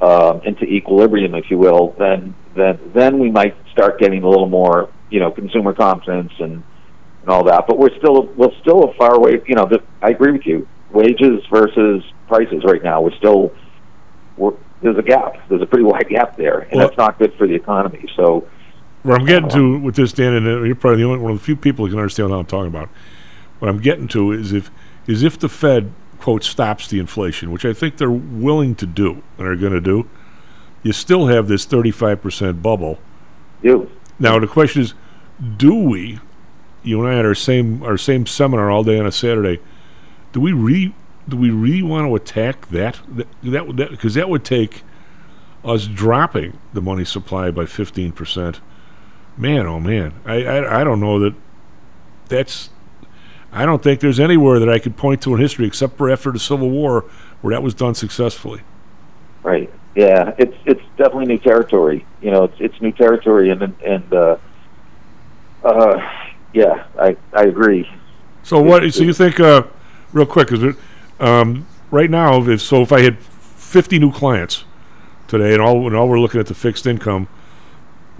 um, 0.00 0.42
into 0.42 0.64
equilibrium, 0.64 1.36
if 1.36 1.50
you 1.50 1.58
will, 1.58 1.94
then 1.96 2.34
then 2.56 2.80
then 2.92 3.20
we 3.20 3.30
might 3.30 3.54
start 3.70 4.00
getting 4.00 4.24
a 4.24 4.28
little 4.28 4.48
more 4.48 4.90
you 5.10 5.20
know 5.20 5.30
consumer 5.30 5.74
confidence 5.74 6.32
and 6.38 6.62
and 7.22 7.28
all 7.28 7.44
that. 7.44 7.66
But 7.66 7.78
we're 7.78 7.96
still 7.98 8.24
we're 8.36 8.54
still 8.60 8.84
a 8.84 8.94
far 8.94 9.14
away. 9.14 9.42
You 9.46 9.54
know, 9.54 9.66
the, 9.66 9.82
I 10.02 10.10
agree 10.10 10.32
with 10.32 10.46
you. 10.46 10.66
Wages 10.92 11.44
versus 11.50 12.02
prices 12.26 12.64
right 12.64 12.82
now. 12.82 13.00
We're 13.00 13.16
still 13.16 13.52
we're, 14.36 14.54
there's 14.82 14.98
a 14.98 15.02
gap. 15.02 15.36
There's 15.48 15.62
a 15.62 15.66
pretty 15.66 15.84
wide 15.84 16.08
gap 16.08 16.36
there, 16.36 16.60
and 16.60 16.78
well, 16.78 16.88
that's 16.88 16.98
not 16.98 17.18
good 17.18 17.34
for 17.34 17.46
the 17.46 17.54
economy. 17.54 18.06
So 18.16 18.48
where 19.02 19.16
I'm 19.16 19.24
getting 19.24 19.48
to 19.50 19.78
with 19.78 19.96
this, 19.96 20.12
Dan, 20.12 20.34
and 20.34 20.46
uh, 20.46 20.62
you're 20.62 20.74
probably 20.74 21.02
the 21.02 21.08
only 21.08 21.20
one 21.20 21.32
of 21.32 21.38
the 21.38 21.44
few 21.44 21.56
people 21.56 21.86
who 21.86 21.92
can 21.92 21.98
understand 21.98 22.30
what 22.30 22.36
I'm 22.36 22.46
talking 22.46 22.68
about. 22.68 22.88
What 23.58 23.68
I'm 23.68 23.80
getting 23.80 24.08
to 24.08 24.32
is 24.32 24.52
if 24.52 24.70
is 25.06 25.22
if 25.22 25.38
the 25.38 25.48
Fed 25.48 25.92
quote 26.18 26.44
stops 26.44 26.88
the 26.88 26.98
inflation, 26.98 27.50
which 27.50 27.64
I 27.64 27.72
think 27.72 27.96
they're 27.96 28.10
willing 28.10 28.74
to 28.76 28.86
do 28.86 29.22
and 29.38 29.46
are 29.46 29.56
going 29.56 29.72
to 29.72 29.80
do, 29.80 30.08
you 30.82 30.92
still 30.92 31.28
have 31.28 31.48
this 31.48 31.66
35% 31.66 32.62
bubble. 32.62 32.98
You. 33.62 33.90
Now 34.20 34.38
the 34.38 34.46
question 34.46 34.82
is, 34.82 34.94
do 35.56 35.74
we? 35.74 36.20
You 36.84 37.00
and 37.00 37.12
I 37.12 37.16
had 37.16 37.26
our 37.26 37.34
same 37.34 37.82
our 37.82 37.98
same 37.98 38.26
seminar 38.26 38.70
all 38.70 38.84
day 38.84 38.98
on 38.98 39.06
a 39.06 39.12
Saturday. 39.12 39.60
Do 40.32 40.40
we 40.40 40.52
re 40.52 40.94
do 41.28 41.36
we 41.36 41.50
really 41.50 41.82
want 41.82 42.06
to 42.06 42.14
attack 42.14 42.68
that 42.68 43.00
that 43.08 43.26
that 43.42 43.90
because 43.90 44.14
that, 44.14 44.20
that 44.20 44.28
would 44.28 44.44
take 44.44 44.82
us 45.64 45.86
dropping 45.86 46.58
the 46.72 46.80
money 46.80 47.04
supply 47.04 47.50
by 47.50 47.66
15 47.66 48.12
percent 48.12 48.60
man, 49.40 49.66
oh 49.66 49.80
man, 49.80 50.12
I, 50.24 50.44
I, 50.44 50.80
I 50.80 50.84
don't 50.84 51.00
know 51.00 51.18
that 51.20 51.34
that's. 52.28 52.70
I 53.52 53.66
don't 53.66 53.82
think 53.82 53.98
there's 53.98 54.20
anywhere 54.20 54.60
that 54.60 54.68
I 54.68 54.78
could 54.78 54.96
point 54.96 55.22
to 55.22 55.34
in 55.34 55.40
history 55.40 55.66
except 55.66 55.96
for 55.96 56.08
after 56.08 56.30
the 56.30 56.38
Civil 56.38 56.70
War 56.70 57.04
where 57.40 57.52
that 57.52 57.64
was 57.64 57.74
done 57.74 57.96
successfully. 57.96 58.60
Right. 59.42 59.68
Yeah. 59.94 60.34
It's 60.38 60.56
it's 60.64 60.82
definitely 60.96 61.26
new 61.26 61.38
territory. 61.38 62.06
You 62.20 62.30
know, 62.30 62.44
it's 62.44 62.56
it's 62.58 62.80
new 62.80 62.92
territory, 62.92 63.50
and 63.50 63.62
and 63.62 64.12
uh, 64.12 64.36
uh, 65.64 66.00
yeah, 66.52 66.86
I 66.98 67.16
I 67.32 67.44
agree. 67.44 67.90
So 68.42 68.60
what? 68.60 68.92
so 68.94 69.02
you 69.02 69.12
think, 69.12 69.38
uh, 69.38 69.64
real 70.12 70.26
quick, 70.26 70.50
is 70.52 70.76
um, 71.18 71.66
right 71.90 72.10
now? 72.10 72.42
If 72.48 72.62
so, 72.62 72.82
if 72.82 72.92
I 72.92 73.02
had 73.02 73.18
50 73.18 73.98
new 73.98 74.10
clients 74.12 74.64
today, 75.28 75.52
and 75.52 75.62
all 75.62 75.86
and 75.86 75.94
all 75.94 76.08
we're 76.08 76.20
looking 76.20 76.40
at 76.40 76.46
the 76.46 76.54
fixed 76.54 76.86
income 76.86 77.28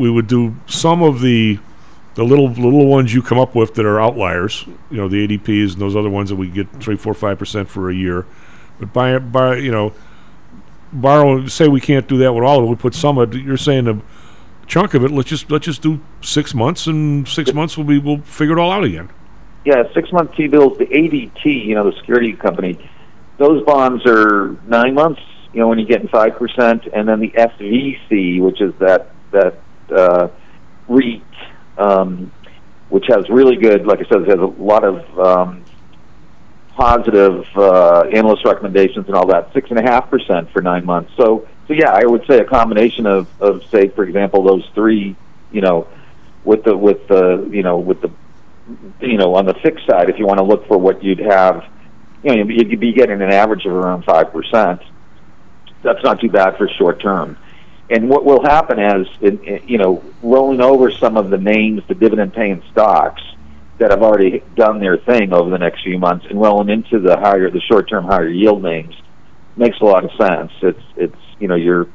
we 0.00 0.10
would 0.10 0.26
do 0.26 0.56
some 0.66 1.02
of 1.02 1.20
the 1.20 1.58
the 2.14 2.24
little 2.24 2.48
little 2.48 2.86
ones 2.86 3.12
you 3.12 3.22
come 3.22 3.38
up 3.38 3.54
with 3.54 3.74
that 3.74 3.84
are 3.84 4.00
outliers. 4.00 4.64
You 4.90 4.96
know, 4.96 5.08
the 5.08 5.28
ADPs 5.28 5.74
and 5.74 5.80
those 5.80 5.94
other 5.94 6.08
ones 6.08 6.30
that 6.30 6.36
we 6.36 6.48
get 6.48 6.68
three, 6.80 6.96
four, 6.96 7.12
five 7.12 7.38
percent 7.38 7.68
for 7.68 7.90
a 7.90 7.94
year. 7.94 8.26
But 8.78 8.94
by 8.94 9.18
by, 9.18 9.56
you 9.56 9.70
know, 9.70 9.92
borrow. 10.92 11.46
Say 11.46 11.68
we 11.68 11.80
can't 11.80 12.06
do 12.08 12.18
that 12.18 12.32
with 12.32 12.44
all 12.44 12.58
of 12.58 12.64
it. 12.64 12.68
We 12.68 12.76
put 12.76 12.94
some 12.94 13.18
of. 13.18 13.34
it. 13.34 13.42
You're 13.42 13.56
saying 13.56 13.88
a 13.88 14.00
chunk 14.66 14.94
of 14.94 15.04
it. 15.04 15.10
Let's 15.10 15.28
just 15.28 15.50
let's 15.50 15.64
just 15.64 15.82
do 15.82 16.00
six 16.22 16.54
months, 16.54 16.86
and 16.86 17.28
six 17.28 17.52
months 17.52 17.76
will 17.76 17.84
be 17.84 17.98
we'll 17.98 18.22
figure 18.22 18.56
it 18.56 18.60
all 18.60 18.70
out 18.70 18.84
again. 18.84 19.10
Yeah, 19.64 19.82
six 19.92 20.10
month 20.12 20.34
T 20.34 20.46
bills. 20.46 20.78
The 20.78 20.86
ADT, 20.86 21.44
you 21.44 21.74
know, 21.74 21.90
the 21.90 21.96
security 21.98 22.32
company. 22.32 22.78
Those 23.36 23.64
bonds 23.64 24.06
are 24.06 24.56
nine 24.66 24.94
months. 24.94 25.20
You 25.52 25.60
know, 25.60 25.68
when 25.68 25.78
you're 25.78 25.88
getting 25.88 26.08
five 26.08 26.36
percent, 26.36 26.86
and 26.92 27.08
then 27.08 27.20
the 27.20 27.30
SVC, 27.30 28.40
which 28.40 28.60
is 28.60 28.72
that 28.78 29.10
that 29.32 29.58
uh, 29.94 30.28
REIT, 30.88 31.22
um, 31.76 32.32
which 32.88 33.06
has 33.08 33.28
really 33.28 33.56
good, 33.56 33.86
like 33.86 33.98
I 33.98 34.08
said, 34.08 34.22
it 34.22 34.28
has 34.28 34.38
a 34.38 34.62
lot 34.62 34.84
of 34.84 35.18
um, 35.18 35.64
positive 36.76 37.46
uh, 37.56 38.02
analyst 38.12 38.44
recommendations 38.44 39.06
and 39.06 39.14
all 39.14 39.26
that. 39.26 39.52
Six 39.52 39.70
and 39.70 39.78
a 39.78 39.82
half 39.82 40.10
percent 40.10 40.50
for 40.50 40.62
nine 40.62 40.84
months. 40.84 41.12
So, 41.16 41.48
so 41.68 41.74
yeah, 41.74 41.90
I 41.90 42.04
would 42.04 42.26
say 42.26 42.38
a 42.38 42.44
combination 42.44 43.06
of, 43.06 43.28
of 43.40 43.62
say, 43.70 43.88
for 43.88 44.04
example, 44.04 44.42
those 44.42 44.68
three, 44.74 45.16
you 45.52 45.60
know, 45.60 45.88
with 46.44 46.64
the 46.64 46.76
with 46.76 47.06
the 47.08 47.48
you 47.50 47.62
know 47.62 47.78
with 47.78 48.00
the 48.00 48.10
you 49.00 49.18
know 49.18 49.34
on 49.34 49.46
the 49.46 49.54
fixed 49.54 49.86
side, 49.86 50.10
if 50.10 50.18
you 50.18 50.26
want 50.26 50.38
to 50.38 50.44
look 50.44 50.66
for 50.66 50.78
what 50.78 51.02
you'd 51.02 51.18
have, 51.18 51.64
you 52.22 52.36
know, 52.36 52.50
you'd 52.50 52.80
be 52.80 52.92
getting 52.92 53.20
an 53.20 53.32
average 53.32 53.66
of 53.66 53.72
around 53.72 54.04
five 54.04 54.32
percent. 54.32 54.80
That's 55.82 56.02
not 56.04 56.20
too 56.20 56.28
bad 56.28 56.56
for 56.56 56.68
short 56.68 57.00
term 57.00 57.36
and 57.90 58.08
what 58.08 58.24
will 58.24 58.42
happen 58.42 58.78
is, 58.78 59.08
you 59.66 59.76
know, 59.76 60.02
rolling 60.22 60.60
over 60.60 60.92
some 60.92 61.16
of 61.16 61.28
the 61.28 61.38
names, 61.38 61.82
the 61.88 61.94
dividend-paying 61.94 62.62
stocks 62.70 63.20
that 63.80 63.90
have 63.90 64.02
already 64.02 64.42
done 64.56 64.78
their 64.78 64.98
thing 64.98 65.32
over 65.32 65.50
the 65.50 65.58
next 65.58 65.82
few 65.82 65.98
months, 65.98 66.26
and 66.28 66.40
rolling 66.40 66.68
into 66.68 67.00
the 67.00 67.16
higher, 67.18 67.50
the 67.50 67.62
short-term 67.62 68.04
higher 68.04 68.28
yield 68.28 68.62
names, 68.62 68.94
makes 69.56 69.80
a 69.80 69.84
lot 69.84 70.04
of 70.04 70.10
sense. 70.20 70.52
It's, 70.62 70.82
it's, 70.96 71.16
you 71.38 71.48
know, 71.48 71.54
you're, 71.54 71.88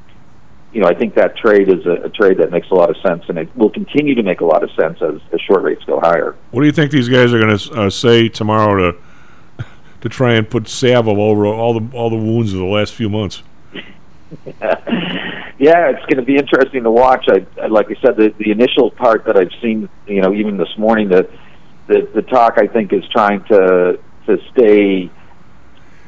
you 0.74 0.82
know, 0.82 0.88
I 0.88 0.96
think 0.96 1.14
that 1.16 1.38
trade 1.38 1.70
is 1.70 1.86
a, 1.86 2.06
a 2.06 2.10
trade 2.10 2.40
that 2.40 2.52
makes 2.52 2.70
a 2.72 2.74
lot 2.74 2.90
of 2.90 2.98
sense, 3.06 3.24
and 3.30 3.38
it 3.38 3.56
will 3.56 3.70
continue 3.70 4.16
to 4.16 4.24
make 4.24 4.42
a 4.42 4.46
lot 4.46 4.64
of 4.64 4.72
sense 4.72 5.00
as, 5.00 5.22
as 5.32 5.40
short 5.42 5.62
rates 5.62 5.84
go 5.86 6.00
higher. 6.00 6.36
What 6.50 6.62
do 6.62 6.66
you 6.66 6.74
think 6.74 6.90
these 6.90 7.08
guys 7.08 7.32
are 7.34 7.40
going 7.40 7.56
to 7.56 7.82
uh, 7.82 7.90
say 7.92 8.30
tomorrow 8.30 8.92
to 8.92 8.98
to 10.02 10.10
try 10.10 10.34
and 10.34 10.50
put 10.50 10.68
salve 10.68 11.08
over 11.08 11.46
all 11.46 11.80
the 11.80 11.96
all 11.96 12.10
the 12.10 12.16
wounds 12.16 12.52
of 12.52 12.60
the 12.60 12.66
last 12.66 12.94
few 12.94 13.10
months? 13.10 13.44
yeah, 15.60 15.90
it's 15.90 16.06
going 16.08 16.18
to 16.18 16.24
be 16.24 16.36
interesting 16.36 16.82
to 16.82 16.92
watch. 16.92 17.26
I, 17.30 17.46
I 17.62 17.68
like 17.68 17.88
I 17.92 17.96
said, 18.02 18.18
the 18.18 18.34
the 18.40 18.50
initial 18.50 18.90
part 18.90 19.26
that 19.26 19.38
I've 19.38 19.54
seen, 19.62 19.88
you 20.08 20.22
know, 20.22 20.34
even 20.34 20.58
this 20.58 20.76
morning, 20.78 21.10
the 21.10 21.30
the, 21.88 22.10
the 22.14 22.22
talk 22.22 22.56
I 22.58 22.68
think 22.68 22.94
is 22.94 23.04
trying 23.12 23.44
to 23.46 24.00
to 24.26 24.38
stay 24.52 25.12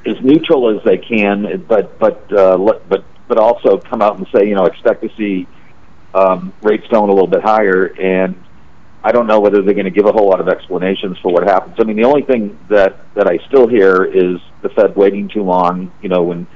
as 0.05 0.21
neutral 0.21 0.75
as 0.75 0.83
they 0.83 0.97
can, 0.97 1.65
but 1.67 1.99
but 1.99 2.31
uh, 2.33 2.57
but 2.87 3.03
but 3.27 3.37
also 3.37 3.77
come 3.77 4.01
out 4.01 4.17
and 4.17 4.27
say, 4.33 4.47
you 4.47 4.55
know, 4.55 4.65
expect 4.65 5.01
to 5.01 5.09
see 5.17 5.47
um, 6.13 6.53
rates 6.61 6.87
going 6.87 7.09
a 7.09 7.13
little 7.13 7.27
bit 7.27 7.41
higher. 7.41 7.85
And 7.85 8.41
I 9.03 9.11
don't 9.11 9.27
know 9.27 9.39
whether 9.39 9.61
they're 9.61 9.73
going 9.73 9.85
to 9.85 9.91
give 9.91 10.05
a 10.05 10.11
whole 10.11 10.29
lot 10.29 10.39
of 10.39 10.47
explanations 10.47 11.17
for 11.19 11.31
what 11.31 11.43
happens. 11.43 11.75
I 11.79 11.83
mean, 11.83 11.97
the 11.97 12.05
only 12.05 12.23
thing 12.23 12.57
that 12.69 13.13
that 13.15 13.27
I 13.27 13.37
still 13.47 13.67
hear 13.67 14.05
is 14.05 14.39
the 14.61 14.69
Fed 14.69 14.95
waiting 14.95 15.27
too 15.27 15.43
long. 15.43 15.91
You 16.01 16.09
know, 16.09 16.23
when 16.23 16.47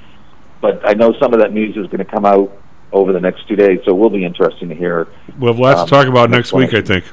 but 0.61 0.87
I 0.87 0.93
know 0.93 1.13
some 1.19 1.33
of 1.33 1.39
that 1.39 1.53
news 1.53 1.75
is 1.75 1.87
going 1.87 1.99
to 1.99 2.05
come 2.05 2.25
out 2.25 2.57
over 2.93 3.13
the 3.13 3.19
next 3.19 3.47
two 3.47 3.55
days, 3.55 3.79
so 3.85 3.91
it 3.91 3.97
will 3.97 4.09
be 4.09 4.25
interesting 4.25 4.69
to 4.69 4.75
hear. 4.75 5.07
We'll 5.39 5.53
have 5.53 5.59
lots 5.59 5.79
um, 5.81 5.87
to 5.87 5.89
talk 5.89 6.07
about 6.07 6.29
next 6.29 6.53
week, 6.53 6.73
I 6.73 6.81
think. 6.81 7.05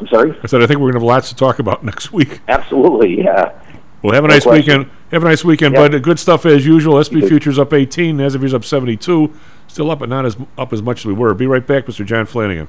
I'm 0.00 0.06
sorry. 0.08 0.36
I 0.42 0.46
said 0.46 0.62
I 0.62 0.66
think 0.66 0.80
we're 0.80 0.90
going 0.90 0.94
to 0.94 0.98
have 1.00 1.02
lots 1.06 1.28
to 1.30 1.34
talk 1.36 1.58
about 1.58 1.84
next 1.90 2.12
week. 2.12 2.40
Absolutely, 2.48 3.18
yeah. 3.22 3.52
Well, 4.02 4.12
have 4.14 4.24
a 4.24 4.28
No 4.28 4.34
nice 4.34 4.42
question. 4.42 4.80
weekend. 4.80 4.90
Have 5.12 5.22
a 5.22 5.26
nice 5.26 5.44
weekend, 5.44 5.74
Yeah. 5.74 5.88
bud. 5.88 6.02
Good 6.02 6.18
stuff 6.18 6.44
as 6.44 6.66
usual. 6.66 7.02
SP 7.02 7.24
futures 7.26 7.58
up 7.58 7.72
18. 7.72 8.18
Nasdaq 8.18 8.52
up 8.52 8.64
72. 8.64 9.32
Still 9.66 9.90
up, 9.90 9.98
but 10.00 10.08
not 10.08 10.26
as 10.26 10.36
up 10.58 10.72
as 10.72 10.82
much 10.82 11.00
as 11.00 11.06
we 11.06 11.12
were. 11.14 11.32
Be 11.34 11.46
right 11.46 11.66
back, 11.66 11.86
Mr. 11.86 12.04
John 12.04 12.26
Flanagan. 12.26 12.68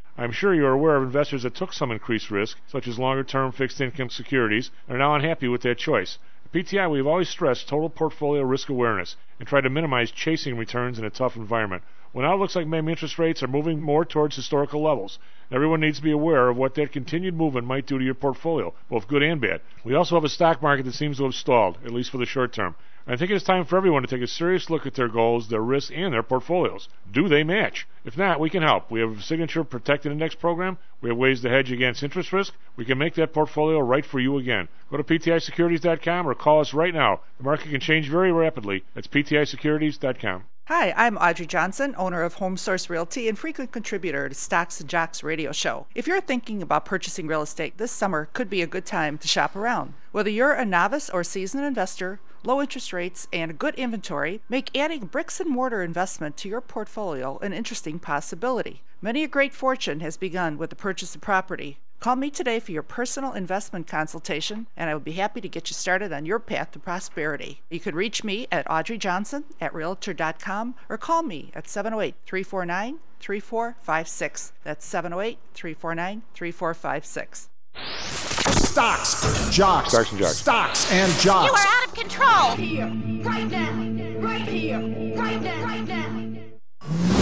I'm 0.17 0.33
sure 0.33 0.53
you 0.53 0.65
are 0.65 0.73
aware 0.73 0.97
of 0.97 1.03
investors 1.03 1.43
that 1.43 1.55
took 1.55 1.71
some 1.71 1.89
increased 1.89 2.29
risk, 2.29 2.59
such 2.67 2.85
as 2.85 2.99
longer 2.99 3.23
term 3.23 3.53
fixed 3.53 3.79
income 3.79 4.09
securities, 4.09 4.69
and 4.87 4.97
are 4.97 4.99
now 4.99 5.15
unhappy 5.15 5.47
with 5.47 5.61
that 5.61 5.77
choice. 5.77 6.19
At 6.45 6.51
PTI, 6.51 6.91
we've 6.91 7.07
always 7.07 7.29
stressed 7.29 7.69
total 7.69 7.89
portfolio 7.89 8.43
risk 8.43 8.67
awareness 8.67 9.15
and 9.39 9.47
tried 9.47 9.61
to 9.61 9.69
minimize 9.69 10.11
chasing 10.11 10.57
returns 10.57 10.99
in 10.99 11.05
a 11.05 11.09
tough 11.09 11.37
environment. 11.37 11.83
Well, 12.11 12.25
now 12.25 12.33
it 12.33 12.39
looks 12.39 12.57
like 12.57 12.67
maybe 12.67 12.91
interest 12.91 13.17
rates 13.17 13.41
are 13.41 13.47
moving 13.47 13.81
more 13.81 14.03
towards 14.03 14.35
historical 14.35 14.83
levels. 14.83 15.17
Everyone 15.49 15.79
needs 15.79 15.99
to 15.99 16.03
be 16.03 16.11
aware 16.11 16.49
of 16.49 16.57
what 16.57 16.75
that 16.75 16.91
continued 16.91 17.35
movement 17.35 17.67
might 17.67 17.87
do 17.87 17.97
to 17.97 18.03
your 18.03 18.13
portfolio, 18.13 18.73
both 18.89 19.07
good 19.07 19.23
and 19.23 19.39
bad. 19.39 19.61
We 19.85 19.95
also 19.95 20.15
have 20.15 20.25
a 20.25 20.29
stock 20.29 20.61
market 20.61 20.83
that 20.83 20.93
seems 20.93 21.17
to 21.17 21.23
have 21.23 21.35
stalled, 21.35 21.77
at 21.85 21.91
least 21.91 22.09
for 22.09 22.17
the 22.17 22.25
short 22.25 22.51
term. 22.51 22.75
I 23.11 23.17
think 23.17 23.29
it's 23.29 23.43
time 23.43 23.65
for 23.65 23.75
everyone 23.75 24.03
to 24.03 24.07
take 24.07 24.21
a 24.21 24.27
serious 24.27 24.69
look 24.69 24.87
at 24.87 24.93
their 24.93 25.09
goals, 25.09 25.49
their 25.49 25.59
risks, 25.59 25.91
and 25.93 26.13
their 26.13 26.23
portfolios. 26.23 26.87
Do 27.11 27.27
they 27.27 27.43
match? 27.43 27.85
If 28.05 28.17
not, 28.17 28.39
we 28.39 28.49
can 28.49 28.63
help. 28.63 28.89
We 28.89 29.01
have 29.01 29.19
a 29.19 29.21
signature 29.21 29.65
protected 29.65 30.13
index 30.13 30.33
program. 30.33 30.77
We 31.01 31.09
have 31.09 31.17
ways 31.17 31.41
to 31.41 31.49
hedge 31.49 31.73
against 31.73 32.03
interest 32.03 32.31
risk. 32.31 32.53
We 32.77 32.85
can 32.85 32.97
make 32.97 33.15
that 33.15 33.33
portfolio 33.33 33.79
right 33.79 34.05
for 34.05 34.21
you 34.21 34.37
again. 34.37 34.69
Go 34.89 34.95
to 34.95 35.03
PTIsecurities.com 35.03 36.25
or 36.25 36.33
call 36.35 36.61
us 36.61 36.73
right 36.73 36.93
now. 36.93 37.19
The 37.37 37.43
market 37.43 37.71
can 37.71 37.81
change 37.81 38.07
very 38.07 38.31
rapidly. 38.31 38.85
That's 38.93 39.07
PTIsecurities.com. 39.07 40.45
Hi, 40.67 40.93
I'm 40.95 41.17
Audrey 41.17 41.47
Johnson, 41.47 41.93
owner 41.97 42.21
of 42.21 42.35
Home 42.35 42.55
Source 42.55 42.89
Realty 42.89 43.27
and 43.27 43.37
frequent 43.37 43.73
contributor 43.73 44.29
to 44.29 44.35
Stocks 44.35 44.79
and 44.79 44.89
Jocks 44.89 45.21
radio 45.21 45.51
show. 45.51 45.85
If 45.93 46.07
you're 46.07 46.21
thinking 46.21 46.61
about 46.61 46.85
purchasing 46.85 47.27
real 47.27 47.41
estate, 47.41 47.77
this 47.77 47.91
summer 47.91 48.29
could 48.31 48.49
be 48.49 48.61
a 48.61 48.67
good 48.67 48.85
time 48.85 49.17
to 49.17 49.27
shop 49.27 49.53
around. 49.53 49.95
Whether 50.13 50.29
you're 50.29 50.53
a 50.53 50.63
novice 50.63 51.09
or 51.09 51.25
seasoned 51.25 51.65
investor, 51.65 52.21
low 52.43 52.61
interest 52.61 52.93
rates 52.93 53.27
and 53.31 53.59
good 53.59 53.75
inventory 53.75 54.41
make 54.49 54.75
adding 54.77 55.05
bricks 55.05 55.39
and 55.39 55.49
mortar 55.49 55.83
investment 55.83 56.37
to 56.37 56.49
your 56.49 56.61
portfolio 56.61 57.37
an 57.39 57.53
interesting 57.53 57.99
possibility. 57.99 58.81
Many 59.01 59.23
a 59.23 59.27
great 59.27 59.53
fortune 59.53 59.99
has 60.01 60.17
begun 60.17 60.57
with 60.57 60.69
the 60.69 60.75
purchase 60.75 61.15
of 61.15 61.21
property. 61.21 61.79
Call 62.01 62.15
me 62.15 62.31
today 62.31 62.59
for 62.59 62.71
your 62.71 62.81
personal 62.81 63.33
investment 63.33 63.85
consultation, 63.85 64.65
and 64.75 64.89
I 64.89 64.95
would 64.95 65.03
be 65.03 65.11
happy 65.11 65.39
to 65.39 65.47
get 65.47 65.69
you 65.69 65.75
started 65.75 66.11
on 66.11 66.25
your 66.25 66.39
path 66.39 66.71
to 66.71 66.79
prosperity. 66.79 67.61
You 67.69 67.79
can 67.79 67.93
reach 67.93 68.23
me 68.23 68.47
at 68.51 68.69
Audrey 68.69 68.97
Johnson 68.97 69.43
at 69.61 69.71
Realtor.com 69.71 70.73
or 70.89 70.97
call 70.97 71.21
me 71.21 71.51
at 71.53 71.69
708 71.69 72.15
349 72.25 72.99
3456. 73.19 74.53
That's 74.63 74.83
708 74.83 75.37
349 75.53 76.23
3456. 76.33 77.50
Stocks, 77.73 79.49
jocks, 79.55 79.89
Stocks 79.91 80.11
and 80.11 80.19
jocks. 80.19 80.37
stocks 80.37 80.91
and 80.91 81.11
jocks. 81.19 81.47
You 81.47 81.53
are 81.53 81.67
out 81.67 81.87
of 81.87 81.93
control. 81.93 82.55
Here, 82.55 82.87
right 83.23 83.49
now, 83.49 83.71
right 84.19 84.41
here, 84.41 84.79
right 85.15 85.41
now, 85.41 85.63
right 85.63 85.87
now. 85.87 87.21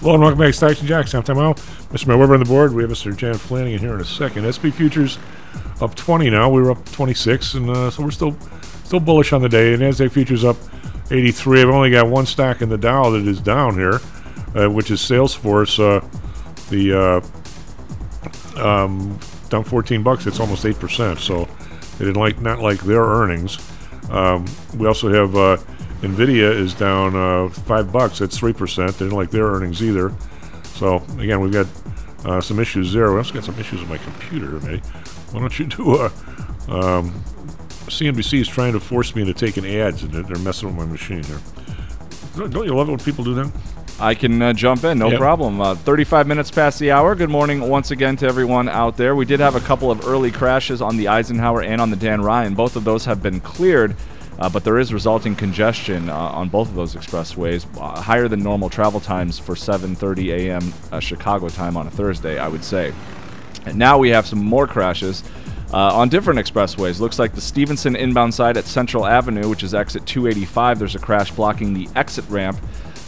Hello 0.00 0.14
and 0.14 0.22
welcome 0.22 0.38
back 0.38 0.46
to 0.48 0.52
Stocks 0.54 0.80
and 0.80 0.88
Jocks. 0.88 1.14
I'm 1.14 1.22
Tom 1.22 1.36
Howell. 1.36 1.54
Mr. 1.92 2.06
Matt 2.06 2.18
Weber 2.18 2.32
on 2.32 2.40
the 2.40 2.46
board. 2.46 2.72
We 2.72 2.82
have 2.82 2.90
Mr. 2.90 3.14
Jan 3.14 3.34
Flanagan 3.34 3.78
here 3.78 3.94
in 3.94 4.00
a 4.00 4.04
second. 4.04 4.50
SP 4.50 4.72
futures 4.72 5.18
up 5.82 5.94
20 5.94 6.30
now. 6.30 6.48
We 6.48 6.62
were 6.62 6.70
up 6.70 6.82
26, 6.90 7.54
and 7.54 7.68
uh, 7.68 7.90
so 7.90 8.02
we're 8.02 8.10
still 8.10 8.34
still 8.84 9.00
bullish 9.00 9.34
on 9.34 9.42
the 9.42 9.48
day. 9.48 9.74
And 9.74 9.82
Nasdaq 9.82 10.10
futures 10.12 10.42
up 10.42 10.56
83. 11.10 11.62
I've 11.62 11.68
only 11.68 11.90
got 11.90 12.08
one 12.08 12.26
stock 12.26 12.62
in 12.62 12.68
the 12.68 12.78
Dow 12.78 13.10
that 13.10 13.26
is 13.26 13.40
down 13.40 13.74
here, 13.74 14.00
uh, 14.54 14.68
which 14.70 14.90
is 14.90 15.00
Salesforce. 15.00 15.78
Uh, 15.78 16.06
the 16.70 17.22
uh, 18.56 18.62
um, 18.62 19.18
down 19.48 19.64
14 19.64 20.02
bucks. 20.02 20.26
It's 20.26 20.40
almost 20.40 20.64
eight 20.64 20.78
percent. 20.78 21.18
So 21.18 21.46
they 21.98 22.06
didn't 22.06 22.20
like 22.20 22.40
not 22.40 22.60
like 22.60 22.80
their 22.80 23.02
earnings. 23.02 23.58
Um, 24.10 24.46
we 24.76 24.86
also 24.86 25.12
have 25.12 25.36
uh, 25.36 25.56
Nvidia 26.00 26.50
is 26.50 26.74
down 26.74 27.14
uh, 27.14 27.48
five 27.50 27.92
bucks. 27.92 28.18
That's 28.18 28.38
three 28.38 28.52
percent. 28.52 28.92
They 28.92 29.04
didn't 29.04 29.18
like 29.18 29.30
their 29.30 29.46
earnings 29.46 29.82
either. 29.82 30.12
So 30.64 30.96
again, 31.18 31.40
we've 31.40 31.52
got 31.52 31.66
uh, 32.24 32.40
some 32.40 32.58
issues 32.58 32.92
there. 32.92 33.10
We 33.12 33.18
also 33.18 33.34
got 33.34 33.44
some 33.44 33.58
issues 33.58 33.80
with 33.80 33.90
my 33.90 33.98
computer. 33.98 34.60
Maybe 34.60 34.80
why 35.30 35.40
don't 35.40 35.58
you 35.58 35.66
do 35.66 35.96
a 35.96 36.12
um, 36.68 37.22
CNBC 37.90 38.40
is 38.40 38.48
trying 38.48 38.72
to 38.72 38.80
force 38.80 39.14
me 39.14 39.22
into 39.22 39.34
taking 39.34 39.66
ads, 39.66 40.02
and 40.02 40.12
they're- 40.12 40.38
messing 40.38 40.68
with 40.68 40.76
my 40.76 40.86
machine 40.86 41.22
here. 41.24 41.38
Don't 42.36 42.52
don't 42.52 42.64
you 42.66 42.74
love 42.74 42.88
it 42.88 42.92
when 42.92 43.00
people 43.00 43.24
do 43.24 43.34
that? 43.34 43.50
I 43.98 44.14
can 44.14 44.40
uh, 44.40 44.52
jump 44.54 44.84
in, 44.84 44.98
no 44.98 45.10
Yep. 45.10 45.18
problem. 45.18 45.60
Uh, 45.60 45.74
35 45.74 46.26
minutes 46.26 46.50
past 46.50 46.78
the 46.78 46.90
hour. 46.90 47.14
Good 47.14 47.28
morning 47.28 47.60
once 47.68 47.90
again 47.90 48.16
to 48.16 48.26
everyone 48.26 48.66
out 48.68 48.96
there. 48.96 49.14
We 49.14 49.26
did 49.26 49.40
have 49.40 49.56
a 49.56 49.60
couple 49.60 49.90
of 49.90 50.06
early 50.06 50.30
crashes 50.30 50.80
on 50.80 50.96
the 50.96 51.08
Eisenhower 51.08 51.62
and 51.62 51.80
on 51.82 51.90
the 51.90 51.96
Dan 51.96 52.22
Ryan. 52.22 52.54
Both 52.54 52.76
of 52.76 52.84
those 52.84 53.04
have 53.04 53.22
been 53.22 53.40
cleared, 53.40 53.94
uh, 54.38 54.48
but 54.48 54.64
there 54.64 54.78
is 54.78 54.94
resulting 54.94 55.34
congestion 55.36 56.08
uh, 56.08 56.14
on 56.16 56.48
both 56.48 56.68
of 56.70 56.76
those 56.76 56.94
expressways, 56.94 57.66
uh, 57.78 58.00
higher 58.00 58.26
than 58.26 58.42
normal 58.42 58.70
travel 58.70 59.00
times 59.00 59.38
for 59.38 59.54
7:30 59.54 60.30
a.m. 60.32 60.72
Uh, 60.90 60.98
Chicago 61.00 61.50
time 61.50 61.76
on 61.76 61.86
a 61.86 61.90
Thursday, 61.90 62.38
I 62.38 62.48
would 62.48 62.64
say. 62.64 62.94
And 63.66 63.76
now 63.76 63.98
we 63.98 64.08
have 64.10 64.26
some 64.26 64.42
more 64.42 64.66
crashes 64.66 65.22
Uh, 65.72 65.94
on 65.94 66.08
different 66.08 66.40
expressways, 66.40 66.98
looks 66.98 67.18
like 67.18 67.32
the 67.34 67.40
Stevenson 67.40 67.94
inbound 67.94 68.34
side 68.34 68.56
at 68.56 68.64
Central 68.64 69.06
Avenue, 69.06 69.48
which 69.48 69.62
is 69.62 69.72
exit 69.72 70.04
285, 70.04 70.78
there's 70.80 70.96
a 70.96 70.98
crash 70.98 71.30
blocking 71.30 71.74
the 71.74 71.88
exit 71.94 72.28
ramp. 72.28 72.58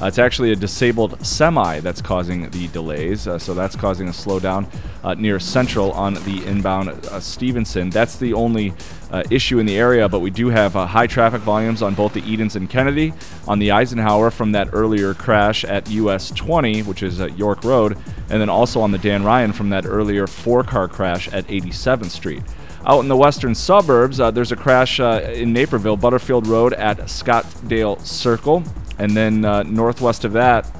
Uh, 0.02 0.06
it's 0.06 0.18
actually 0.18 0.50
a 0.50 0.56
disabled 0.56 1.24
semi 1.24 1.78
that's 1.78 2.02
causing 2.02 2.50
the 2.50 2.66
delays, 2.68 3.28
uh, 3.28 3.38
so 3.38 3.54
that's 3.54 3.76
causing 3.76 4.08
a 4.08 4.10
slowdown 4.10 4.66
uh, 5.04 5.14
near 5.14 5.38
Central 5.38 5.92
on 5.92 6.14
the 6.14 6.42
inbound 6.44 6.88
uh, 6.88 7.20
Stevenson. 7.20 7.88
That's 7.88 8.16
the 8.16 8.34
only 8.34 8.74
uh, 9.12 9.22
issue 9.30 9.60
in 9.60 9.66
the 9.66 9.78
area, 9.78 10.08
but 10.08 10.18
we 10.18 10.30
do 10.30 10.48
have 10.48 10.72
high 10.72 11.06
traffic 11.06 11.40
volumes 11.42 11.82
on 11.82 11.94
both 11.94 12.14
the 12.14 12.22
Edens 12.28 12.56
and 12.56 12.68
Kennedy, 12.68 13.14
on 13.46 13.60
the 13.60 13.70
Eisenhower 13.70 14.32
from 14.32 14.50
that 14.52 14.70
earlier 14.72 15.14
crash 15.14 15.64
at 15.64 15.88
US 15.90 16.32
20, 16.32 16.82
which 16.82 17.04
is 17.04 17.20
at 17.20 17.38
York 17.38 17.62
Road, 17.62 17.96
and 18.28 18.40
then 18.40 18.48
also 18.48 18.80
on 18.80 18.90
the 18.90 18.98
Dan 18.98 19.22
Ryan 19.22 19.52
from 19.52 19.70
that 19.70 19.86
earlier 19.86 20.26
four 20.26 20.64
car 20.64 20.88
crash 20.88 21.28
at 21.28 21.46
87th 21.46 22.10
Street. 22.10 22.42
Out 22.84 22.98
in 22.98 23.08
the 23.08 23.16
western 23.16 23.54
suburbs, 23.54 24.18
uh, 24.18 24.32
there's 24.32 24.50
a 24.50 24.56
crash 24.56 24.98
uh, 24.98 25.30
in 25.32 25.52
Naperville, 25.52 25.96
Butterfield 25.96 26.48
Road 26.48 26.72
at 26.72 26.98
Scottdale 27.08 28.04
Circle. 28.04 28.64
And 28.98 29.16
then 29.16 29.44
uh, 29.44 29.62
northwest 29.64 30.24
of 30.24 30.32
that, 30.32 30.70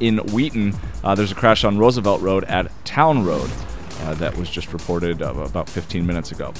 in 0.00 0.18
Wheaton, 0.18 0.74
uh, 1.04 1.14
there's 1.14 1.32
a 1.32 1.34
crash 1.34 1.64
on 1.64 1.78
Roosevelt 1.78 2.20
Road 2.20 2.44
at 2.44 2.70
Town 2.84 3.24
Road. 3.24 3.50
Uh, 4.00 4.14
that 4.14 4.36
was 4.36 4.50
just 4.50 4.72
reported 4.72 5.22
uh, 5.22 5.32
about 5.34 5.68
15 5.68 6.06
minutes 6.06 6.32
ago. 6.32 6.52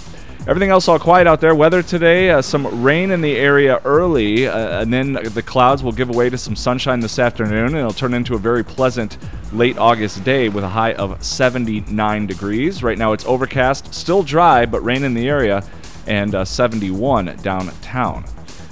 Everything 0.48 0.70
else 0.70 0.86
all 0.86 0.98
quiet 0.98 1.26
out 1.26 1.40
there. 1.40 1.56
Weather 1.56 1.82
today, 1.82 2.30
uh, 2.30 2.40
some 2.40 2.82
rain 2.82 3.10
in 3.10 3.20
the 3.20 3.36
area 3.36 3.80
early, 3.84 4.46
uh, 4.46 4.80
and 4.80 4.92
then 4.92 5.14
the 5.14 5.42
clouds 5.42 5.82
will 5.82 5.92
give 5.92 6.08
way 6.08 6.30
to 6.30 6.38
some 6.38 6.54
sunshine 6.54 7.00
this 7.00 7.18
afternoon, 7.18 7.66
and 7.66 7.76
it'll 7.76 7.92
turn 7.92 8.14
into 8.14 8.34
a 8.34 8.38
very 8.38 8.64
pleasant 8.64 9.18
late 9.52 9.76
August 9.76 10.22
day 10.22 10.48
with 10.48 10.62
a 10.62 10.68
high 10.68 10.94
of 10.94 11.22
79 11.22 12.26
degrees. 12.26 12.82
Right 12.82 12.96
now 12.96 13.12
it's 13.12 13.26
overcast, 13.26 13.92
still 13.92 14.22
dry, 14.22 14.66
but 14.66 14.82
rain 14.82 15.02
in 15.02 15.14
the 15.14 15.28
area, 15.28 15.64
and 16.06 16.32
uh, 16.34 16.44
71 16.44 17.36
downtown. 17.42 18.24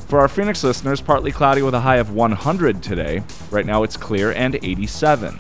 For 0.07 0.21
our 0.21 0.29
Phoenix 0.29 0.63
listeners, 0.63 1.01
partly 1.01 1.33
cloudy 1.33 1.63
with 1.63 1.75
a 1.75 1.81
high 1.81 1.97
of 1.97 2.13
100 2.13 2.83
today. 2.83 3.23
Right 3.51 3.67
now 3.67 3.83
it's 3.83 3.97
clear 3.97 4.33
and 4.33 4.55
87. 4.57 5.37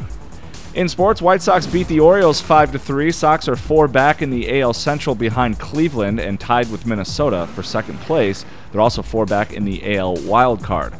In 0.74 0.89
sports, 0.89 1.23
White 1.23 1.43
Sox 1.43 1.66
beat 1.69 1.86
the 1.86 2.01
Orioles 2.01 2.41
5 2.41 2.73
to 2.73 2.78
3. 2.81 3.12
Sox 3.12 3.47
are 3.47 3.55
4 3.55 3.86
back 3.86 4.23
in 4.23 4.31
the 4.31 4.61
AL 4.61 4.73
Central 4.73 5.15
behind 5.15 5.61
Cleveland 5.61 6.19
and 6.19 6.41
tied 6.41 6.69
with 6.73 6.86
Minnesota 6.86 7.47
for 7.55 7.62
second 7.62 8.01
place. 8.01 8.45
They're 8.73 8.81
also 8.81 9.03
4 9.03 9.27
back 9.27 9.53
in 9.53 9.65
the 9.65 9.97
AL 9.97 10.16
wild 10.23 10.65
card. 10.65 10.95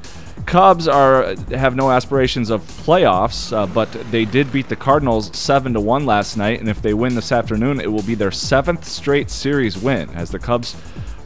Cubs 0.47 0.87
are 0.87 1.35
have 1.51 1.75
no 1.75 1.91
aspirations 1.91 2.51
of 2.51 2.61
playoffs, 2.63 3.53
uh, 3.57 3.67
but 3.67 3.91
they 4.13 4.25
did 4.25 4.53
beat 4.53 4.69
the 4.69 4.77
Cardinals 4.77 5.37
7 5.37 5.73
to 5.73 5.81
1 5.81 6.07
last 6.07 6.37
night 6.37 6.61
and 6.61 6.69
if 6.69 6.83
they 6.83 6.95
win 6.95 7.15
this 7.15 7.33
afternoon, 7.33 7.81
it 7.81 7.91
will 7.91 8.03
be 8.03 8.15
their 8.15 8.31
7th 8.31 8.85
straight 8.85 9.31
series 9.31 9.77
win 9.77 10.11
as 10.11 10.31
the 10.31 10.39
Cubs 10.39 10.77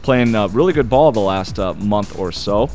playing 0.09 0.33
uh, 0.33 0.47
really 0.47 0.73
good 0.73 0.89
ball 0.89 1.11
the 1.11 1.19
last 1.19 1.59
uh, 1.59 1.71
month 1.75 2.17
or 2.17 2.31
so. 2.31 2.65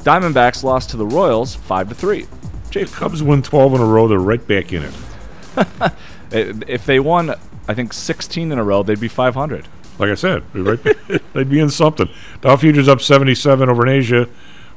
Diamondbacks 0.00 0.62
lost 0.62 0.90
to 0.90 0.98
the 0.98 1.06
Royals 1.06 1.54
5 1.54 1.88
to 1.88 1.94
3. 1.94 2.26
Jay, 2.68 2.84
Cubs 2.84 3.22
win 3.22 3.40
12 3.42 3.76
in 3.76 3.80
a 3.80 3.86
row. 3.86 4.06
They're 4.06 4.18
right 4.18 4.46
back 4.46 4.70
in 4.70 4.82
it. 4.82 5.92
if 6.68 6.84
they 6.84 7.00
won, 7.00 7.34
I 7.68 7.72
think 7.72 7.94
16 7.94 8.52
in 8.52 8.58
a 8.58 8.62
row, 8.62 8.82
they'd 8.82 9.00
be 9.00 9.08
500. 9.08 9.66
Like 9.98 10.10
I 10.10 10.14
said, 10.14 10.44
they'd, 10.52 10.60
right 10.60 11.22
they'd 11.32 11.48
be 11.48 11.58
in 11.58 11.70
something. 11.70 12.10
Dow 12.42 12.56
futures 12.56 12.86
up 12.86 13.00
77 13.00 13.70
over 13.70 13.86
in 13.86 13.90
Asia. 13.90 14.28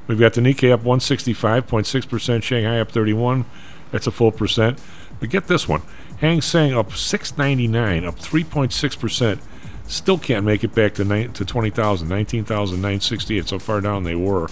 We've 0.07 0.18
got 0.18 0.31
the 0.31 0.39
Nikkei 0.39 0.72
up 0.72 0.84
165.6%, 0.84 2.41
Shanghai 2.41 2.80
up 2.80 2.89
31. 2.89 3.43
That's 3.91 4.07
a 4.07 4.11
full 4.11 4.31
percent. 4.31 4.80
But 5.19 5.30
get 5.30 5.47
this 5.47 5.68
one. 5.68 5.81
Hang 6.19 6.39
Seng 6.39 6.73
up 6.73 6.93
699, 6.93 8.06
up 8.06 8.18
3.6%. 8.18 9.39
Still 9.88 10.18
can't 10.18 10.45
make 10.45 10.64
it 10.64 10.74
back 10.74 10.95
to, 10.95 11.06
ni- 11.06 11.28
to 11.28 11.45
20,000, 11.45 12.07
19,968. 12.07 13.48
So 13.48 13.60
far 13.60 13.82
down 13.82 14.03
they 14.03 14.16
were. 14.16 14.49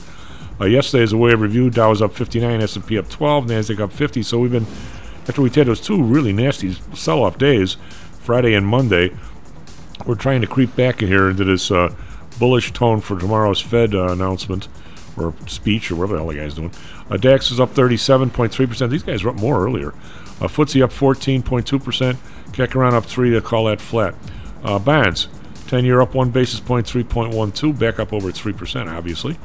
Uh, 0.61 0.65
yesterday, 0.65 1.03
as 1.03 1.13
a 1.13 1.17
way 1.17 1.31
of 1.31 1.41
review, 1.41 1.69
Dow 1.69 1.89
was 1.89 2.01
up 2.01 2.13
59, 2.13 2.61
S&P 2.61 2.97
up 2.97 3.09
12, 3.09 3.45
Nasdaq 3.47 3.79
up 3.79 3.91
50. 3.91 4.21
So 4.21 4.39
we've 4.39 4.51
been 4.51 4.67
after 5.27 5.41
we 5.41 5.49
had 5.49 5.67
those 5.67 5.79
two 5.79 6.03
really 6.03 6.33
nasty 6.33 6.75
sell-off 6.93 7.37
days, 7.37 7.77
Friday 8.19 8.53
and 8.53 8.67
Monday. 8.67 9.11
We're 10.05 10.15
trying 10.15 10.41
to 10.41 10.47
creep 10.47 10.75
back 10.75 11.01
in 11.01 11.07
here 11.07 11.29
into 11.29 11.45
this 11.45 11.71
uh, 11.71 11.95
bullish 12.37 12.73
tone 12.73 12.99
for 12.99 13.17
tomorrow's 13.17 13.61
Fed 13.61 13.95
uh, 13.95 14.11
announcement 14.11 14.67
or 15.15 15.33
speech 15.47 15.91
or 15.91 15.95
whatever 15.95 16.13
the 16.13 16.19
hell 16.19 16.27
the 16.27 16.35
guy's 16.35 16.55
doing. 16.55 16.71
Uh, 17.09 17.17
DAX 17.17 17.51
is 17.51 17.59
up 17.59 17.73
37.3%. 17.73 18.89
These 18.89 19.03
guys 19.03 19.23
were 19.23 19.31
up 19.31 19.37
more 19.37 19.63
earlier. 19.63 19.89
Uh, 20.41 20.47
FTSE 20.47 20.83
up 20.83 20.91
14.2%. 20.91 22.17
Kekaran 22.51 22.93
up 22.93 23.05
3 23.05 23.31
to 23.31 23.41
call 23.41 23.65
that 23.65 23.79
flat. 23.79 24.15
Uh, 24.63 24.79
bonds, 24.79 25.27
10 25.67 25.85
year 25.85 26.01
up 26.01 26.15
1 26.15 26.31
basis 26.31 26.59
point, 26.59 26.87
3.12, 26.87 27.77
back 27.77 27.99
up 27.99 28.13
over 28.13 28.31
3%, 28.31 28.91
obviously. 28.91 29.37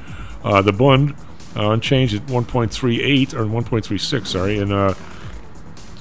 Uh, 0.44 0.62
the 0.62 0.72
Bund 0.72 1.14
uh, 1.56 1.70
unchanged 1.70 2.14
at 2.14 2.22
1.38 2.26 3.34
or 3.34 3.44
1.36, 3.44 4.26
sorry, 4.26 4.58
and 4.58 4.72
uh, 4.72 4.94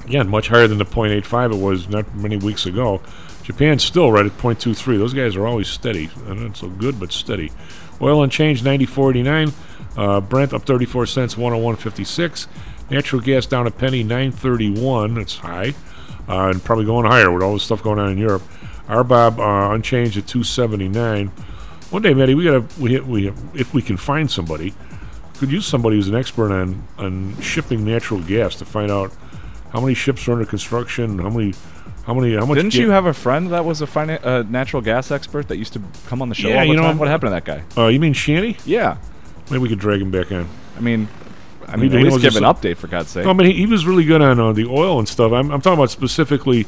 again 0.06 0.30
much 0.30 0.49
higher 0.49 0.68
than 0.68 0.77
the 0.77 0.85
0.85 0.85 1.53
it 1.53 1.57
was 1.61 1.89
not 1.89 2.14
many 2.15 2.38
weeks 2.38 2.65
ago. 2.65 3.02
Japan's 3.44 3.84
still 3.84 4.11
right 4.11 4.26
at 4.26 4.34
0.23. 4.34 4.98
Those 4.98 5.14
guys 5.14 5.35
are 5.35 5.48
always 5.48 5.69
steady, 5.69 6.10
not 6.27 6.57
so 6.57 6.68
good, 6.68 6.99
but 6.99 7.14
steady. 7.14 7.52
Oil 8.02 8.22
unchanged 8.22 8.64
94.89. 8.65 9.53
Uh, 9.95 10.22
Brent 10.22 10.53
up 10.53 10.64
34 10.64 11.06
cents, 11.06 11.35
101.56. 11.35 12.48
Natural 12.89 13.22
gas 13.22 13.45
down 13.45 13.65
a 13.65 13.72
penny, 13.72 14.03
9.31. 14.03 15.15
That's 15.15 15.38
high, 15.38 15.73
uh, 16.27 16.49
and 16.49 16.64
probably 16.64 16.85
going 16.85 17.06
higher 17.06 17.31
with 17.31 17.41
all 17.41 17.53
this 17.53 17.64
stuff 17.64 17.81
going 17.81 17.99
on 17.99 18.11
in 18.11 18.18
Europe. 18.18 18.44
RBOB 18.88 19.39
uh, 19.39 19.73
unchanged 19.73 20.18
at 20.18 20.27
279. 20.27 21.27
One 21.89 22.01
day, 22.01 22.14
Maddie, 22.14 22.35
we 22.35 22.43
gotta 22.43 22.65
we 22.80 22.99
we 22.99 23.27
if 23.53 23.73
we 23.73 23.81
can 23.81 23.97
find 23.97 24.30
somebody, 24.30 24.73
could 25.38 25.51
use 25.51 25.65
somebody 25.65 25.95
who's 25.95 26.07
an 26.07 26.15
expert 26.15 26.51
on 26.51 26.85
on 26.97 27.39
shipping 27.41 27.85
natural 27.85 28.22
gas 28.22 28.55
to 28.55 28.65
find 28.65 28.91
out 28.91 29.14
how 29.72 29.80
many 29.81 29.93
ships 29.93 30.27
are 30.27 30.34
under 30.34 30.45
construction, 30.45 31.19
how 31.19 31.30
many, 31.30 31.53
how 32.05 32.14
many, 32.14 32.35
how 32.35 32.45
much. 32.45 32.55
Didn't 32.57 32.73
ga- 32.73 32.80
you 32.80 32.89
have 32.91 33.05
a 33.05 33.14
friend 33.14 33.51
that 33.51 33.64
was 33.65 33.81
a 33.81 33.88
fina- 33.88 34.19
uh, 34.23 34.43
natural 34.49 34.81
gas 34.81 35.11
expert 35.11 35.47
that 35.49 35.57
used 35.57 35.73
to 35.73 35.81
come 36.07 36.22
on 36.22 36.30
the 36.30 36.35
show 36.35 36.47
Yeah, 36.49 36.61
the 36.64 36.68
you 36.68 36.76
know, 36.76 36.84
time? 36.84 36.97
What 36.97 37.07
happened 37.09 37.27
to 37.27 37.31
that 37.31 37.45
guy? 37.45 37.64
Uh, 37.81 37.88
you 37.88 37.99
mean 37.99 38.14
Shanny? 38.14 38.57
Yeah. 38.65 38.97
Maybe 39.49 39.59
we 39.59 39.69
could 39.69 39.80
drag 39.80 40.01
him 40.01 40.11
back 40.11 40.31
on. 40.31 40.47
I 40.77 40.80
mean, 40.81 41.07
I 41.68 41.76
mean, 41.76 41.91
he 41.91 41.97
at 41.97 42.03
least 42.03 42.22
give 42.22 42.35
an 42.38 42.43
update 42.43 42.77
for 42.77 42.88
God's 42.88 43.09
sake. 43.09 43.26
No, 43.26 43.31
I 43.31 43.34
mean, 43.34 43.47
he, 43.47 43.53
he 43.53 43.65
was 43.65 43.85
really 43.85 44.05
good 44.05 44.22
on 44.22 44.39
uh, 44.39 44.53
the 44.53 44.65
oil 44.65 44.99
and 44.99 45.07
stuff. 45.07 45.31
I'm, 45.31 45.51
I'm 45.51 45.61
talking 45.61 45.77
about 45.80 45.89
specifically 45.91 46.65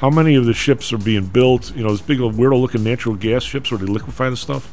how 0.00 0.10
many 0.10 0.36
of 0.36 0.46
the 0.46 0.54
ships 0.54 0.92
are 0.92 0.98
being 0.98 1.26
built. 1.26 1.74
You 1.74 1.82
know, 1.82 1.88
those 1.88 2.02
big, 2.02 2.18
weirdo-looking 2.18 2.84
natural 2.84 3.16
gas 3.16 3.42
ships 3.42 3.70
where 3.70 3.78
they 3.78 3.86
liquefy 3.86 4.30
the 4.30 4.36
stuff. 4.36 4.72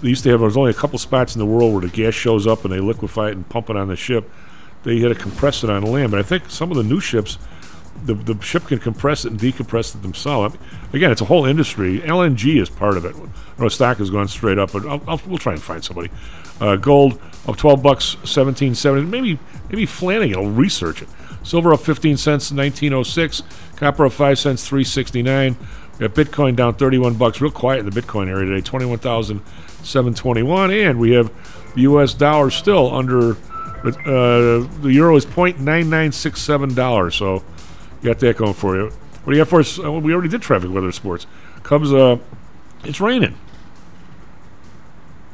They 0.00 0.08
used 0.08 0.22
to 0.24 0.30
have. 0.30 0.40
There's 0.40 0.56
only 0.56 0.70
a 0.70 0.74
couple 0.74 0.98
spots 0.98 1.34
in 1.34 1.40
the 1.40 1.46
world 1.46 1.72
where 1.72 1.82
the 1.82 1.88
gas 1.88 2.14
shows 2.14 2.46
up 2.46 2.64
and 2.64 2.72
they 2.72 2.80
liquefy 2.80 3.28
it 3.28 3.32
and 3.36 3.48
pump 3.48 3.68
it 3.68 3.76
on 3.76 3.88
the 3.88 3.96
ship. 3.96 4.30
They 4.82 4.98
had 5.00 5.08
to 5.08 5.14
compress 5.14 5.62
it 5.62 5.68
on 5.68 5.82
land, 5.82 6.10
but 6.10 6.20
I 6.20 6.22
think 6.22 6.48
some 6.48 6.70
of 6.70 6.78
the 6.78 6.82
new 6.82 7.00
ships, 7.00 7.36
the 8.06 8.14
the 8.14 8.40
ship 8.40 8.66
can 8.66 8.78
compress 8.78 9.26
it 9.26 9.32
and 9.32 9.38
decompress 9.38 9.94
it 9.94 10.00
themselves. 10.00 10.54
I 10.54 10.58
mean, 10.58 10.68
again, 10.94 11.10
it's 11.10 11.20
a 11.20 11.26
whole 11.26 11.44
industry. 11.44 12.00
LNG 12.00 12.62
is 12.62 12.70
part 12.70 12.96
of 12.96 13.04
it. 13.04 13.14
I 13.14 13.62
know 13.62 13.68
stock 13.68 13.98
has 13.98 14.08
gone 14.08 14.26
straight 14.28 14.58
up, 14.58 14.72
but 14.72 14.86
I'll, 14.86 15.02
I'll, 15.06 15.20
we'll 15.26 15.36
try 15.36 15.52
and 15.52 15.62
find 15.62 15.84
somebody. 15.84 16.10
Uh, 16.62 16.76
gold 16.76 17.20
up 17.46 17.58
12 17.58 17.82
bucks, 17.82 18.14
1770. 18.16 19.06
Maybe 19.06 19.38
maybe 19.68 19.84
Flanagan 19.84 20.40
will 20.40 20.50
research 20.50 21.02
it. 21.02 21.08
Silver 21.42 21.72
up 21.72 21.80
15 21.80 22.16
cents, 22.16 22.52
1906. 22.52 23.42
Copper 23.76 24.06
up 24.06 24.12
5 24.12 24.38
cents, 24.38 24.68
369. 24.68 25.56
We 25.98 26.08
got 26.08 26.14
Bitcoin 26.14 26.54
down 26.56 26.74
31 26.74 27.14
bucks. 27.14 27.40
Real 27.40 27.50
quiet 27.50 27.80
in 27.80 27.90
the 27.90 28.00
Bitcoin 28.00 28.28
area 28.28 28.46
today, 28.46 28.60
21,721. 28.60 30.70
And 30.70 31.00
we 31.00 31.10
have 31.12 31.32
the 31.74 31.80
U.S. 31.82 32.14
dollar 32.14 32.50
still 32.50 32.94
under. 32.94 33.36
Uh, 33.82 34.68
the 34.82 34.90
euro 34.92 35.16
is 35.16 35.24
$0.9967. 35.24 37.12
So 37.12 37.42
you 38.02 38.10
got 38.10 38.18
that 38.20 38.36
going 38.36 38.52
for 38.54 38.76
you. 38.76 38.90
What 39.24 39.32
do 39.32 39.38
you 39.38 39.44
got 39.44 39.48
for 39.48 39.60
us? 39.60 39.78
Uh, 39.78 39.90
we 39.92 40.12
already 40.12 40.28
did 40.28 40.42
traffic 40.42 40.70
weather 40.70 40.92
sports. 40.92 41.26
Cubs, 41.62 41.92
uh, 41.92 42.18
it's 42.84 43.00
raining. 43.00 43.36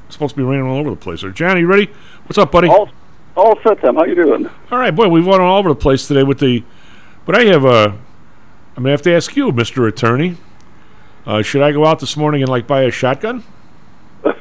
It's 0.06 0.14
supposed 0.14 0.34
to 0.34 0.40
be 0.40 0.44
raining 0.44 0.66
all 0.66 0.78
over 0.78 0.90
the 0.90 0.96
place. 0.96 1.22
There, 1.22 1.30
Johnny, 1.30 1.60
you 1.60 1.66
ready? 1.66 1.90
What's 2.24 2.38
up, 2.38 2.52
buddy? 2.52 2.68
All 3.36 3.58
set, 3.62 3.80
Tim. 3.80 3.96
How 3.96 4.04
you 4.04 4.14
doing? 4.14 4.48
All 4.70 4.78
right, 4.78 4.94
boy, 4.94 5.08
we've 5.08 5.26
won 5.26 5.40
all 5.40 5.58
over 5.58 5.68
the 5.68 5.74
place 5.74 6.08
today 6.08 6.22
with 6.22 6.38
the. 6.38 6.64
But 7.24 7.36
I 7.36 7.44
have 7.44 7.64
a. 7.64 7.98
I'm 8.76 8.82
gonna 8.82 8.90
have 8.90 9.02
to 9.02 9.14
ask 9.14 9.36
you, 9.36 9.52
Mister 9.52 9.86
Attorney. 9.86 10.36
Uh, 11.26 11.42
should 11.42 11.62
I 11.62 11.72
go 11.72 11.84
out 11.84 11.98
this 11.98 12.16
morning 12.16 12.42
and 12.42 12.48
like 12.48 12.66
buy 12.66 12.82
a 12.82 12.90
shotgun? 12.90 13.42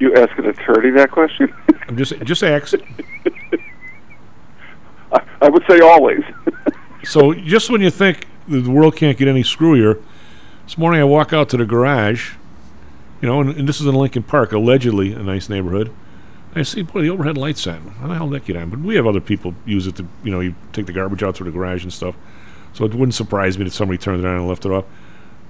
You 0.00 0.12
ask 0.16 0.36
an 0.38 0.46
attorney 0.46 0.90
that 0.90 1.12
question? 1.12 1.54
I'm 1.88 1.96
just 1.96 2.18
just 2.24 2.42
ask. 2.42 2.74
I, 5.12 5.22
I 5.40 5.48
would 5.48 5.62
say 5.70 5.78
always. 5.78 6.20
so 7.04 7.32
just 7.32 7.70
when 7.70 7.80
you 7.80 7.90
think 7.90 8.26
the 8.48 8.60
the 8.60 8.70
world 8.70 8.96
can't 8.96 9.16
get 9.16 9.28
any 9.28 9.44
screwier, 9.44 10.02
this 10.64 10.76
morning 10.76 11.00
I 11.00 11.04
walk 11.04 11.32
out 11.32 11.48
to 11.50 11.56
the 11.56 11.64
garage, 11.64 12.32
you 13.22 13.28
know, 13.28 13.40
and, 13.40 13.56
and 13.56 13.68
this 13.68 13.80
is 13.80 13.86
in 13.86 13.94
Lincoln 13.94 14.24
Park, 14.24 14.52
allegedly 14.52 15.12
a 15.12 15.22
nice 15.22 15.48
neighborhood. 15.48 15.92
I 16.56 16.62
see, 16.62 16.82
boy, 16.82 17.02
the 17.02 17.10
overhead 17.10 17.36
lights 17.36 17.66
on. 17.66 17.80
How 18.00 18.06
the 18.06 18.14
hell 18.14 18.28
did 18.28 18.42
that 18.42 18.46
get 18.46 18.56
on? 18.56 18.70
But 18.70 18.80
we 18.80 18.94
have 18.94 19.06
other 19.06 19.20
people 19.20 19.54
use 19.66 19.86
it 19.86 19.96
to, 19.96 20.06
you 20.22 20.30
know, 20.30 20.40
you 20.40 20.54
take 20.72 20.86
the 20.86 20.92
garbage 20.92 21.22
out 21.22 21.36
through 21.36 21.50
the 21.50 21.56
garage 21.56 21.82
and 21.82 21.92
stuff. 21.92 22.14
So 22.74 22.84
it 22.84 22.92
wouldn't 22.94 23.14
surprise 23.14 23.58
me 23.58 23.64
that 23.64 23.72
somebody 23.72 23.98
turned 23.98 24.24
it 24.24 24.26
on 24.26 24.36
and 24.36 24.48
left 24.48 24.64
it 24.64 24.70
off. 24.70 24.84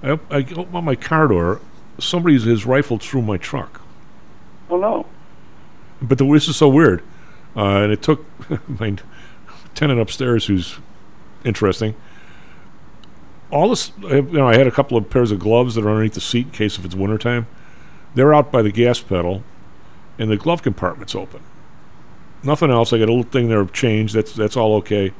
I, 0.01 0.11
op- 0.11 0.31
I 0.31 0.37
open 0.55 0.75
up 0.75 0.83
my 0.83 0.95
car 0.95 1.27
door. 1.27 1.61
Somebody 1.99 2.39
has 2.39 2.65
rifled 2.65 3.01
through 3.01 3.21
my 3.21 3.37
truck. 3.37 3.81
Oh 4.69 4.77
no. 4.77 5.05
But 6.01 6.17
the, 6.17 6.25
this 6.25 6.47
is 6.47 6.55
so 6.55 6.69
weird. 6.69 7.03
Uh, 7.55 7.83
and 7.83 7.91
it 7.91 8.01
took 8.01 8.25
my 8.67 8.95
tenant 9.75 9.99
upstairs, 9.99 10.45
who's 10.47 10.79
interesting. 11.43 11.95
All 13.51 13.69
this, 13.69 13.91
you 14.01 14.21
know, 14.23 14.47
I 14.47 14.57
had 14.57 14.67
a 14.67 14.71
couple 14.71 14.97
of 14.97 15.09
pairs 15.09 15.31
of 15.31 15.39
gloves 15.39 15.75
that 15.75 15.85
are 15.85 15.89
underneath 15.89 16.15
the 16.15 16.21
seat 16.21 16.47
in 16.47 16.51
case 16.51 16.77
if 16.77 16.85
it's 16.85 16.95
wintertime. 16.95 17.47
They're 18.15 18.33
out 18.33 18.51
by 18.51 18.61
the 18.61 18.71
gas 18.71 18.99
pedal, 19.01 19.43
and 20.17 20.29
the 20.29 20.37
glove 20.37 20.61
compartment's 20.61 21.15
open. 21.15 21.41
Nothing 22.43 22.69
else. 22.71 22.93
I 22.93 22.99
got 22.99 23.09
a 23.09 23.13
little 23.13 23.23
thing 23.29 23.49
there 23.49 23.59
of 23.59 23.73
change. 23.73 24.13
That's 24.13 24.33
that's 24.33 24.55
all 24.57 24.75
okay. 24.75 25.13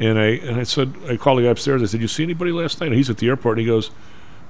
And 0.00 0.18
I 0.18 0.26
and 0.26 0.60
I 0.60 0.62
said, 0.62 0.94
I 1.08 1.16
called 1.16 1.38
the 1.38 1.42
guy 1.42 1.48
upstairs. 1.48 1.82
I 1.82 1.86
said, 1.86 2.00
"You 2.00 2.08
see 2.08 2.22
anybody 2.22 2.52
last 2.52 2.80
night?" 2.80 2.88
And 2.88 2.96
he's 2.96 3.10
at 3.10 3.18
the 3.18 3.28
airport. 3.28 3.58
And 3.58 3.66
he 3.66 3.66
goes, 3.66 3.90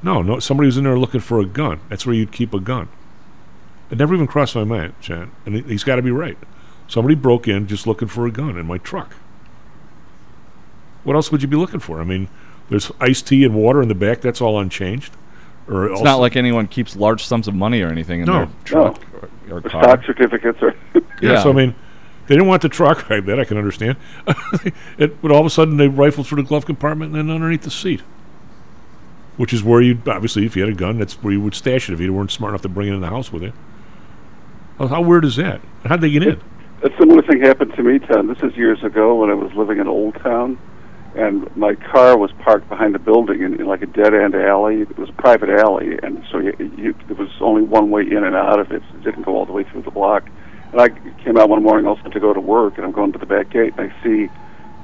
"No, 0.03 0.21
no. 0.23 0.39
Somebody 0.39 0.67
was 0.67 0.77
in 0.77 0.85
there 0.85 0.99
looking 0.99 1.21
for 1.21 1.41
a 1.41 1.47
gun. 1.47 1.81
That's 1.89 2.05
where 2.05 2.15
you'd 2.15 2.33
keep 2.33 2.53
a 2.53 2.61
gun." 2.61 2.89
It 3.91 3.97
never 3.97 4.15
even 4.15 4.27
crossed 4.27 4.55
my 4.55 4.65
mind, 4.65 4.93
Chan. 5.01 5.31
And 5.47 5.55
he- 5.55 5.63
he's 5.63 5.85
got 5.85 5.97
to 5.97 6.03
be 6.03 6.11
right. 6.11 6.37
Somebody 6.89 7.15
broke 7.15 7.49
in 7.49 7.67
just 7.67 7.87
looking 7.87 8.09
for 8.09 8.27
a 8.27 8.31
gun 8.31 8.59
in 8.59 8.67
my 8.67 8.77
truck. 8.79 9.15
What 11.05 11.17
else 11.17 11.33
would 11.33 11.41
you 11.41 11.49
be 11.49 11.57
looking 11.57 11.81
for? 11.81 12.01
I 12.01 12.05
mean, 12.05 12.29
there's 12.69 12.93
iced 13.01 13.27
tea 13.29 13.45
and 13.45 13.55
water 13.55 13.81
in 13.81 13.89
the 13.89 13.95
back. 13.95 14.21
That's 14.21 14.43
all 14.43 14.59
unchanged. 14.61 15.13
Or 15.69 15.85
It's 15.87 15.93
also- 15.93 16.05
not 16.05 16.17
like 16.17 16.37
anyone 16.37 16.67
keeps 16.67 16.97
large 16.97 17.25
sums 17.25 17.47
of 17.49 17.55
money 17.55 17.83
or 17.83 17.89
anything 17.89 18.21
in 18.21 18.27
No. 18.27 18.33
their 18.33 18.49
truck 18.65 19.01
or, 19.51 19.57
or 19.59 19.61
car. 19.63 19.83
stock 19.83 20.05
certificates 20.05 20.63
are. 20.63 20.75
Yeah, 21.21 21.43
so 21.43 21.51
I 21.51 21.53
mean, 21.53 21.75
they 22.29 22.37
didn't 22.37 22.47
want 22.47 22.63
the 22.63 22.69
truck. 22.69 23.11
I 23.11 23.19
bet 23.21 23.41
I 23.41 23.45
can 23.45 23.57
understand. 23.59 23.97
it, 24.99 25.21
but 25.21 25.31
all 25.33 25.41
of 25.41 25.47
a 25.47 25.51
sudden, 25.51 25.77
they 25.79 25.89
rifled 25.89 26.27
through 26.29 26.43
the 26.43 26.49
glove 26.49 26.65
compartment 26.65 27.15
and 27.15 27.29
then 27.29 27.35
underneath 27.35 27.63
the 27.63 27.71
seat, 27.73 28.03
which 29.37 29.53
is 29.53 29.63
where 29.65 29.81
you 29.81 29.99
obviously, 30.07 30.47
if 30.47 30.55
you 30.57 30.63
had 30.63 30.71
a 30.73 30.77
gun, 30.77 30.99
that's 30.99 31.15
where 31.23 31.33
you 31.33 31.41
would 31.41 31.55
stash 31.57 31.89
it 31.91 31.93
if 31.95 32.01
you 32.01 32.13
weren't 32.13 32.31
smart 32.31 32.53
enough 32.53 32.63
to 32.63 32.69
bring 32.69 32.89
it 32.89 32.95
in 32.95 33.01
the 33.01 33.09
house 33.09 33.33
with 33.33 33.43
you. 33.43 33.53
How, 34.79 34.87
how 34.87 35.01
weird 35.03 35.25
is 35.25 35.35
that? 35.37 35.61
How'd 35.85 36.01
they 36.01 36.11
get 36.11 36.23
in? 36.23 36.41
A 36.85 36.91
similar 36.99 37.23
thing 37.23 37.41
happened 37.41 37.75
to 37.75 37.83
me, 37.83 37.99
Tom. 37.99 38.29
This 38.29 38.39
is 38.43 38.57
years 38.57 38.83
ago 38.85 39.17
when 39.17 39.31
I 39.31 39.35
was 39.35 39.53
living 39.55 39.81
in 39.81 39.89
Old 39.89 40.15
Town, 40.23 40.57
and 41.19 41.55
my 41.57 41.75
car 41.75 42.17
was 42.17 42.31
parked 42.45 42.69
behind 42.69 42.95
a 42.95 42.99
building 43.01 43.43
in, 43.43 43.61
in 43.61 43.67
like 43.67 43.83
a 43.83 43.87
dead 43.87 44.15
end 44.15 44.37
alley. 44.37 44.83
It 44.83 44.97
was 44.97 45.09
a 45.09 45.13
private 45.15 45.51
alley, 45.51 45.99
and 46.03 46.25
so 46.31 46.39
you, 46.39 46.55
you, 46.77 46.95
there 47.09 47.17
was 47.17 47.31
only 47.41 47.63
one 47.63 47.91
way 47.91 48.03
in 48.03 48.23
and 48.23 48.37
out 48.37 48.61
of 48.61 48.71
it. 48.71 48.83
It 48.95 49.03
didn't 49.03 49.25
go 49.25 49.35
all 49.37 49.45
the 49.45 49.53
way 49.53 49.65
through 49.65 49.83
the 49.83 49.91
block. 49.91 50.29
And 50.71 50.81
I 50.81 50.91
came 51.25 51.37
out 51.37 51.49
one 51.49 51.65
morning 51.65 51.87
also 51.87 52.09
to 52.09 52.21
go 52.21 52.33
to 52.33 52.41
work, 52.41 52.77
and 52.77 52.87
I'm 52.87 52.93
going 52.93 53.13
to 53.13 53.19
the 53.19 53.27
back 53.27 53.51
gate, 53.51 53.75
and 53.77 53.91
I 53.91 54.03
see 54.03 54.29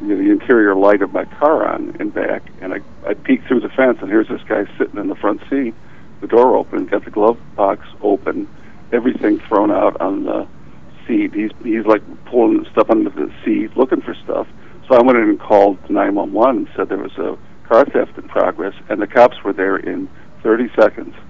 you 0.02 0.08
know, 0.08 0.16
the 0.16 0.30
interior 0.30 0.74
light 0.74 1.02
of 1.02 1.12
my 1.12 1.24
car 1.24 1.68
on 1.68 1.96
in 2.00 2.10
back, 2.10 2.42
and 2.60 2.74
I, 2.74 2.80
I 3.06 3.14
peek 3.14 3.44
through 3.46 3.60
the 3.60 3.68
fence, 3.68 3.98
and 4.00 4.10
here's 4.10 4.28
this 4.28 4.42
guy 4.48 4.66
sitting 4.76 4.98
in 4.98 5.06
the 5.06 5.14
front 5.14 5.40
seat, 5.48 5.72
the 6.20 6.26
door 6.26 6.56
open, 6.56 6.86
got 6.86 7.04
the 7.04 7.12
glove 7.12 7.38
box 7.54 7.86
open, 8.02 8.48
everything 8.92 9.38
thrown 9.40 9.70
out 9.70 10.00
on 10.00 10.24
the 10.24 10.48
seat. 11.06 11.32
He's 11.32 11.50
he's 11.62 11.86
like 11.86 12.02
pulling 12.24 12.66
stuff 12.72 12.90
under 12.90 13.10
the 13.10 13.32
seat, 13.44 13.76
looking 13.76 14.00
for 14.00 14.14
stuff. 14.24 14.48
So 14.88 14.96
I 14.96 15.02
went 15.02 15.18
in 15.18 15.30
and 15.30 15.40
called 15.40 15.78
911 15.88 16.56
and 16.56 16.68
said 16.76 16.88
there 16.88 16.98
was 16.98 17.16
a 17.16 17.38
car 17.66 17.84
theft 17.86 18.18
in 18.18 18.28
progress, 18.28 18.74
and 18.88 19.00
the 19.00 19.06
cops 19.06 19.42
were 19.42 19.52
there 19.52 19.76
in 19.76 20.08
30 20.42 20.70
seconds. 20.78 21.14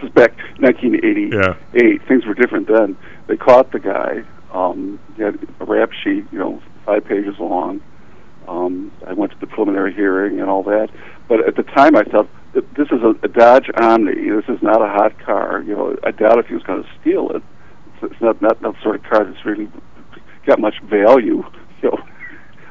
This 0.00 0.10
is 0.10 0.14
back 0.14 0.36
1988. 0.60 2.06
Things 2.06 2.24
were 2.24 2.34
different 2.34 2.68
then. 2.68 2.96
They 3.26 3.36
caught 3.36 3.72
the 3.72 3.80
guy. 3.80 4.22
Um, 4.52 5.00
he 5.16 5.22
had 5.24 5.44
a 5.58 5.64
rap 5.64 5.90
sheet, 6.04 6.24
you 6.30 6.38
know, 6.38 6.62
five 6.86 7.04
pages 7.04 7.34
long. 7.40 7.80
Um, 8.46 8.92
I 9.04 9.12
went 9.12 9.32
to 9.32 9.38
the 9.40 9.48
preliminary 9.48 9.92
hearing 9.92 10.38
and 10.38 10.48
all 10.48 10.62
that. 10.62 10.90
But 11.28 11.46
at 11.48 11.56
the 11.56 11.64
time, 11.64 11.96
I 11.96 12.04
thought 12.04 12.28
this 12.54 12.86
is 12.92 13.02
a, 13.02 13.10
a 13.24 13.28
Dodge 13.28 13.70
Omni. 13.76 14.30
This 14.30 14.48
is 14.48 14.62
not 14.62 14.80
a 14.80 14.88
hot 14.88 15.18
car. 15.18 15.62
You 15.66 15.74
know, 15.74 15.96
I 16.04 16.12
doubt 16.12 16.38
if 16.38 16.46
he 16.46 16.54
was 16.54 16.62
going 16.62 16.82
to 16.82 16.88
steal 17.00 17.30
it. 17.30 17.42
It's, 18.00 18.12
it's 18.12 18.20
not 18.22 18.40
not 18.40 18.62
that 18.62 18.74
sort 18.82 18.94
of 18.96 19.02
car 19.02 19.24
that's 19.24 19.44
really 19.44 19.68
got 20.46 20.60
much 20.60 20.80
value, 20.84 21.44
you 21.82 21.90
know, 21.90 21.98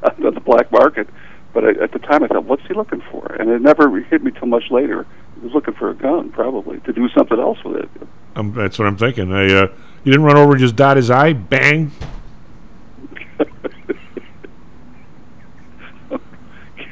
on 0.26 0.34
the 0.34 0.40
black 0.42 0.72
market. 0.72 1.08
But 1.54 1.64
I, 1.66 1.70
at 1.84 1.92
the 1.92 2.00
time, 2.00 2.24
I 2.24 2.28
thought, 2.28 2.44
what's 2.46 2.66
he 2.68 2.74
looking 2.74 3.02
for? 3.12 3.26
And 3.40 3.50
it 3.50 3.62
never 3.62 4.00
hit 4.02 4.24
me 4.24 4.32
till 4.32 4.48
much 4.48 4.70
later. 4.70 5.06
He 5.36 5.42
was 5.42 5.54
looking 5.54 5.74
for 5.76 5.90
a 5.90 5.96
gun, 5.96 6.30
probably 6.32 6.80
to 6.82 6.94
do 6.94 7.08
something 7.10 7.40
else 7.40 7.64
with 7.64 7.78
it. 7.78 7.90
Um, 8.36 8.54
that's 8.54 8.78
what 8.78 8.88
I'm 8.88 8.98
thinking. 8.98 9.34
I, 9.34 9.46
uh, 9.46 9.68
you 10.04 10.12
didn't 10.12 10.24
run 10.26 10.38
over 10.38 10.52
and 10.52 10.60
just 10.60 10.76
dot 10.76 10.98
his 10.98 11.10
eye, 11.10 11.34
bang. 11.34 11.92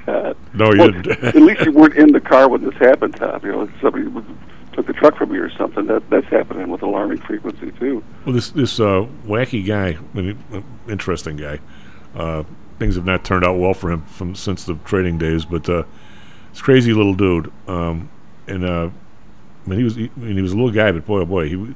God. 0.05 0.37
No, 0.53 0.71
you 0.71 0.79
Well, 0.79 0.91
didn't. 0.91 1.23
at 1.23 1.35
least 1.35 1.65
you 1.65 1.71
weren't 1.73 1.95
in 1.95 2.11
the 2.13 2.21
car 2.21 2.47
when 2.47 2.63
this 2.63 2.75
happened, 2.75 3.15
Tom. 3.17 3.41
You 3.43 3.51
know, 3.51 3.69
somebody 3.81 4.07
was, 4.07 4.23
took 4.71 4.87
the 4.87 4.93
truck 4.93 5.17
from 5.17 5.33
you 5.33 5.41
or 5.43 5.49
something. 5.49 5.85
That 5.87 6.09
that's 6.09 6.27
happening 6.27 6.69
with 6.69 6.81
alarming 6.81 7.17
frequency 7.19 7.71
too. 7.71 8.01
Well, 8.25 8.33
this 8.33 8.51
this 8.51 8.79
uh, 8.79 9.05
wacky 9.25 9.65
guy, 9.65 9.97
I 10.13 10.21
mean, 10.21 10.63
interesting 10.87 11.35
guy. 11.35 11.59
Uh, 12.15 12.43
things 12.79 12.95
have 12.95 13.05
not 13.05 13.23
turned 13.23 13.45
out 13.45 13.57
well 13.57 13.73
for 13.73 13.91
him 13.91 14.03
from 14.05 14.35
since 14.35 14.65
the 14.65 14.75
trading 14.85 15.17
days, 15.17 15.45
but 15.45 15.67
uh, 15.69 15.83
this 16.51 16.61
crazy 16.61 16.93
little 16.93 17.13
dude. 17.13 17.51
Um, 17.67 18.09
and 18.47 18.63
uh, 18.65 18.89
I 19.65 19.69
mean, 19.69 19.79
he 19.79 19.83
was 19.83 19.95
he, 19.95 20.11
I 20.15 20.19
mean, 20.19 20.35
he 20.35 20.41
was 20.41 20.51
a 20.51 20.55
little 20.55 20.71
guy, 20.71 20.91
but 20.91 21.05
boy, 21.05 21.21
oh 21.21 21.25
boy, 21.25 21.49
he 21.49 21.75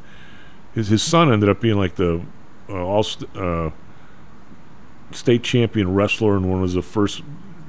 his 0.73 0.89
his 0.89 1.01
son 1.03 1.31
ended 1.31 1.49
up 1.49 1.61
being 1.61 1.77
like 1.77 1.95
the 1.95 2.21
uh, 2.69 2.73
all 2.73 3.03
st- 3.03 3.35
uh, 3.35 3.71
state 5.11 5.43
champion 5.43 5.93
wrestler, 5.93 6.35
and 6.35 6.49
one 6.49 6.61
was 6.61 6.73
the 6.73 6.81
first. 6.81 7.21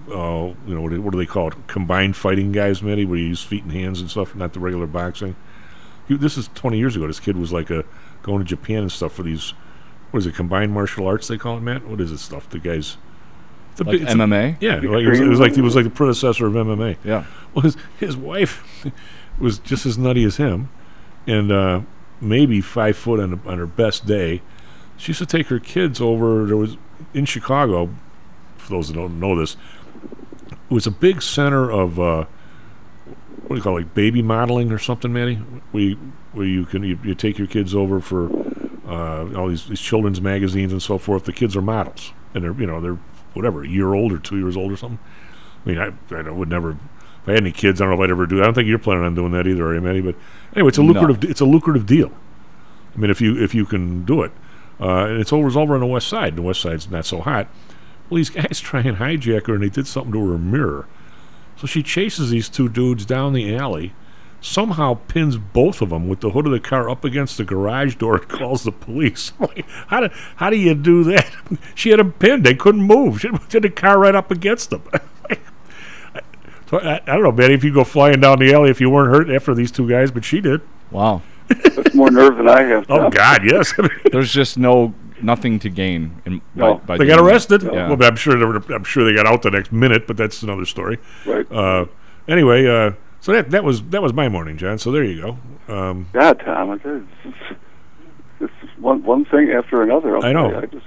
Uh, 0.08 0.52
you 0.66 0.74
know 0.74 0.80
what, 0.80 0.90
do- 0.90 1.00
what 1.00 1.12
do 1.12 1.18
they 1.18 1.26
call 1.26 1.48
it? 1.48 1.54
Combined 1.68 2.16
fighting 2.16 2.50
guys, 2.50 2.82
Matty, 2.82 3.04
where 3.04 3.16
you 3.18 3.26
use 3.26 3.44
feet 3.44 3.62
and 3.62 3.72
hands 3.72 4.00
and 4.00 4.10
stuff, 4.10 4.34
not 4.34 4.52
the 4.52 4.58
regular 4.58 4.88
boxing. 4.88 5.36
He, 6.08 6.16
this 6.16 6.36
is 6.36 6.48
20 6.54 6.78
years 6.78 6.96
ago. 6.96 7.06
This 7.06 7.20
kid 7.20 7.36
was 7.36 7.52
like 7.52 7.70
a 7.70 7.84
going 8.22 8.40
to 8.40 8.44
Japan 8.44 8.78
and 8.78 8.92
stuff 8.92 9.12
for 9.12 9.22
these. 9.22 9.54
What 10.10 10.18
is 10.18 10.26
it? 10.26 10.34
Combined 10.34 10.72
martial 10.72 11.06
arts? 11.06 11.28
They 11.28 11.38
call 11.38 11.56
it, 11.58 11.60
Matt. 11.60 11.86
What 11.86 12.00
is 12.00 12.10
this 12.10 12.22
stuff? 12.22 12.50
The 12.50 12.58
guys. 12.58 12.96
It's 13.80 13.82
a 13.82 13.84
Like 13.84 13.92
big- 13.92 14.02
it's 14.02 14.12
a- 14.12 14.16
MMA? 14.16 14.56
yeah, 14.60 14.74
like, 14.76 14.82
it, 15.04 15.08
was, 15.08 15.20
it 15.20 15.26
was 15.28 15.40
like 15.40 15.56
it 15.58 15.62
was 15.62 15.74
like 15.74 15.84
the 15.84 15.90
predecessor 15.90 16.46
of 16.46 16.52
MMA. 16.54 16.96
Yeah. 17.04 17.24
Well, 17.54 17.62
his 17.62 17.76
his 17.98 18.16
wife 18.16 18.84
was 19.38 19.58
just 19.58 19.86
as 19.86 19.96
nutty 19.98 20.24
as 20.24 20.36
him, 20.36 20.68
and 21.26 21.50
uh, 21.50 21.80
maybe 22.20 22.60
five 22.60 22.96
foot 22.96 23.20
on, 23.20 23.40
on 23.46 23.58
her 23.58 23.66
best 23.66 24.06
day. 24.06 24.42
She 24.96 25.10
used 25.10 25.18
to 25.20 25.26
take 25.26 25.46
her 25.48 25.58
kids 25.58 26.00
over. 26.00 26.44
There 26.46 26.56
was 26.56 26.76
in 27.14 27.24
Chicago. 27.24 27.88
For 28.58 28.68
those 28.70 28.88
that 28.88 28.94
don't 28.94 29.18
know 29.18 29.34
this, 29.34 29.56
it 30.52 30.52
was 30.68 30.86
a 30.86 30.90
big 30.90 31.22
center 31.22 31.70
of 31.70 31.98
uh, 31.98 32.26
what 33.46 33.48
do 33.48 33.54
you 33.56 33.62
call 33.62 33.76
it, 33.78 33.80
like 33.84 33.94
baby 33.94 34.20
modeling 34.22 34.70
or 34.70 34.78
something, 34.78 35.10
Manny? 35.12 35.36
Where 35.72 35.82
you, 35.82 35.96
where 36.32 36.46
you 36.46 36.66
can 36.66 36.82
you, 36.84 36.98
you 37.02 37.14
take 37.14 37.38
your 37.38 37.46
kids 37.46 37.74
over 37.74 38.00
for 38.00 38.28
uh, 38.86 39.34
all 39.34 39.48
these, 39.48 39.66
these 39.66 39.80
children's 39.80 40.20
magazines 40.20 40.72
and 40.72 40.82
so 40.82 40.98
forth. 40.98 41.24
The 41.24 41.32
kids 41.32 41.56
are 41.56 41.62
models, 41.62 42.12
and 42.34 42.44
they're 42.44 42.52
you 42.52 42.66
know 42.66 42.80
they're 42.82 42.98
whatever 43.34 43.62
a 43.62 43.68
year 43.68 43.94
old 43.94 44.12
or 44.12 44.18
two 44.18 44.38
years 44.38 44.56
old 44.56 44.72
or 44.72 44.76
something. 44.76 44.98
I 45.64 45.68
mean, 45.68 45.78
I, 45.78 45.92
I 46.14 46.30
would 46.30 46.48
never. 46.48 46.70
If 46.72 47.28
I 47.28 47.32
had 47.32 47.40
any 47.42 47.52
kids, 47.52 47.80
I 47.80 47.84
don't 47.84 47.94
know 47.96 48.02
if 48.02 48.06
I'd 48.08 48.10
ever 48.10 48.26
do 48.26 48.36
that. 48.36 48.42
I 48.42 48.44
don't 48.46 48.54
think 48.54 48.66
you're 48.68 48.78
planning 48.78 49.04
on 49.04 49.14
doing 49.14 49.32
that 49.32 49.46
either, 49.46 49.66
are 49.66 49.74
you, 49.74 49.80
Matty? 49.80 50.00
But 50.00 50.14
anyway, 50.54 50.68
it's 50.68 50.78
a 50.78 50.82
No. 50.82 50.92
lucrative. 50.92 51.30
It's 51.30 51.40
a 51.40 51.44
lucrative 51.44 51.84
deal. 51.86 52.10
I 52.94 52.98
mean, 52.98 53.10
if 53.10 53.20
you 53.20 53.36
if 53.42 53.54
you 53.54 53.66
can 53.66 54.04
do 54.04 54.22
it, 54.22 54.32
uh, 54.80 55.04
and 55.06 55.20
it's 55.20 55.32
over 55.32 55.46
it's 55.48 55.56
over 55.56 55.74
on 55.74 55.80
the 55.80 55.86
west 55.86 56.08
side. 56.08 56.28
And 56.28 56.38
The 56.38 56.42
west 56.42 56.60
side's 56.62 56.90
not 56.90 57.04
so 57.04 57.20
hot. 57.20 57.48
Well, 58.08 58.16
these 58.16 58.30
guys 58.30 58.58
try 58.62 58.80
and 58.80 58.96
hijack 58.96 59.46
her, 59.48 59.54
and 59.54 59.62
they 59.62 59.68
did 59.68 59.86
something 59.86 60.12
to 60.12 60.30
her 60.32 60.38
mirror. 60.38 60.86
So 61.56 61.66
she 61.66 61.82
chases 61.82 62.30
these 62.30 62.48
two 62.48 62.70
dudes 62.70 63.04
down 63.04 63.34
the 63.34 63.54
alley, 63.54 63.92
somehow 64.40 64.94
pins 65.08 65.36
both 65.36 65.80
of 65.82 65.90
them 65.90 66.08
with 66.08 66.20
the 66.20 66.30
hood 66.30 66.46
of 66.46 66.52
the 66.52 66.60
car 66.60 66.88
up 66.88 67.04
against 67.04 67.36
the 67.36 67.44
garage 67.44 67.96
door 67.96 68.16
and 68.16 68.28
calls 68.28 68.64
the 68.64 68.72
police. 68.72 69.32
Like, 69.40 69.66
how, 69.88 70.00
do, 70.00 70.08
how 70.36 70.50
do 70.50 70.56
you 70.56 70.74
do 70.74 71.04
that? 71.04 71.30
she 71.74 71.90
had 71.90 71.98
them 71.98 72.12
pinned. 72.12 72.44
They 72.44 72.54
couldn't 72.54 72.82
move. 72.82 73.20
She 73.20 73.28
had 73.28 73.62
the 73.62 73.70
car 73.70 73.98
right 73.98 74.14
up 74.14 74.30
against 74.30 74.70
them. 74.70 74.82
so 76.68 76.78
I, 76.78 76.96
I 76.96 77.14
don't 77.14 77.22
know, 77.22 77.32
Betty, 77.32 77.54
if 77.54 77.64
you 77.64 77.72
go 77.72 77.84
flying 77.84 78.20
down 78.20 78.38
the 78.38 78.52
alley 78.52 78.70
if 78.70 78.80
you 78.80 78.90
weren't 78.90 79.14
hurt 79.14 79.30
after 79.34 79.54
these 79.54 79.70
two 79.70 79.88
guys, 79.88 80.10
but 80.10 80.24
she 80.24 80.40
did. 80.40 80.60
Wow. 80.90 81.22
That's 81.48 81.94
more 81.94 82.10
nerve 82.10 82.36
than 82.36 82.48
I 82.48 82.62
have. 82.62 82.86
Oh, 82.88 82.98
Tom. 83.02 83.10
God, 83.10 83.40
yes. 83.44 83.74
There's 84.12 84.32
just 84.32 84.56
no 84.56 84.94
nothing 85.22 85.58
to 85.60 85.68
gain. 85.68 86.22
In, 86.24 86.40
No. 86.54 86.74
by, 86.74 86.96
by 86.96 86.98
they 86.98 87.06
got 87.06 87.16
doing 87.16 87.26
that. 87.26 87.32
arrested. 87.32 87.62
Yeah. 87.64 87.88
Well, 87.90 88.02
I'm 88.02 88.16
sure 88.16 88.38
they 88.38 88.44
were, 88.44 88.62
I'm 88.72 88.84
sure 88.84 89.04
they 89.04 89.14
got 89.14 89.26
out 89.26 89.42
the 89.42 89.50
next 89.50 89.72
minute, 89.72 90.06
but 90.06 90.16
that's 90.16 90.42
another 90.42 90.64
story. 90.64 90.98
Right. 91.26 91.50
Uh, 91.50 91.86
anyway, 92.28 92.66
uh, 92.66 92.92
so 93.20 93.32
that 93.32 93.50
that 93.50 93.64
was 93.64 93.82
that 93.90 94.02
was 94.02 94.12
my 94.12 94.28
morning, 94.28 94.56
John. 94.56 94.78
So 94.78 94.90
there 94.90 95.04
you 95.04 95.20
go. 95.20 95.74
Um, 95.74 96.08
God, 96.12 96.40
Tom, 96.40 96.72
it's, 96.72 97.06
it's, 98.40 98.52
one 98.78 99.02
one 99.02 99.24
thing 99.26 99.50
after 99.50 99.82
another. 99.82 100.18
I 100.18 100.32
know. 100.32 100.56
I 100.56 100.66
just 100.66 100.86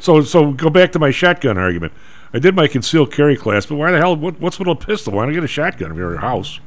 so 0.00 0.22
so 0.22 0.52
go 0.52 0.70
back 0.70 0.92
to 0.92 0.98
my 0.98 1.10
shotgun 1.10 1.58
argument. 1.58 1.92
I 2.32 2.38
did 2.38 2.54
my 2.54 2.66
concealed 2.66 3.12
carry 3.12 3.36
class, 3.36 3.66
but 3.66 3.76
why 3.76 3.92
the 3.92 3.98
hell? 3.98 4.16
What, 4.16 4.40
what's 4.40 4.58
with 4.58 4.68
a 4.68 4.74
pistol? 4.74 5.14
Why 5.14 5.24
don't 5.24 5.34
get 5.34 5.44
a 5.44 5.48
shotgun 5.48 5.92
if 5.92 5.96
you're 5.96 6.10
at 6.10 6.12
your 6.12 6.20
house? 6.20 6.60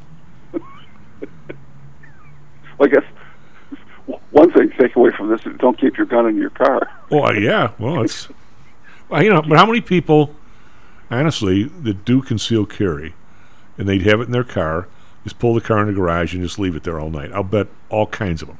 Well, 2.79 2.87
I 2.87 2.91
guess 2.91 3.03
one 4.29 4.51
thing 4.51 4.69
to 4.69 4.77
take 4.77 4.95
away 4.95 5.09
from 5.17 5.29
this 5.29 5.41
is 5.47 5.57
don't 5.57 5.79
keep 5.81 5.97
your 5.97 6.05
gun 6.05 6.27
in 6.27 6.37
your 6.37 6.51
car. 6.51 6.87
Well, 7.09 7.25
uh, 7.25 7.31
yeah. 7.33 7.71
Well, 7.79 8.03
it's 8.03 8.27
well, 9.09 9.23
you 9.23 9.31
know, 9.31 9.41
but 9.41 9.57
how 9.57 9.65
many 9.65 9.81
people, 9.81 10.35
honestly, 11.09 11.63
that 11.63 12.05
do 12.05 12.21
conceal 12.21 12.67
carry, 12.67 13.15
and 13.77 13.87
they'd 13.87 14.03
have 14.03 14.19
it 14.19 14.23
in 14.23 14.31
their 14.31 14.43
car, 14.43 14.87
Just 15.23 15.39
pull 15.39 15.53
the 15.53 15.61
car 15.61 15.81
in 15.81 15.87
the 15.87 15.93
garage 15.93 16.33
and 16.33 16.41
just 16.43 16.57
leave 16.59 16.75
it 16.75 16.83
there 16.83 16.99
all 16.99 17.09
night. 17.09 17.31
I'll 17.33 17.43
bet 17.43 17.67
all 17.89 18.07
kinds 18.07 18.41
of 18.41 18.47
them. 18.47 18.57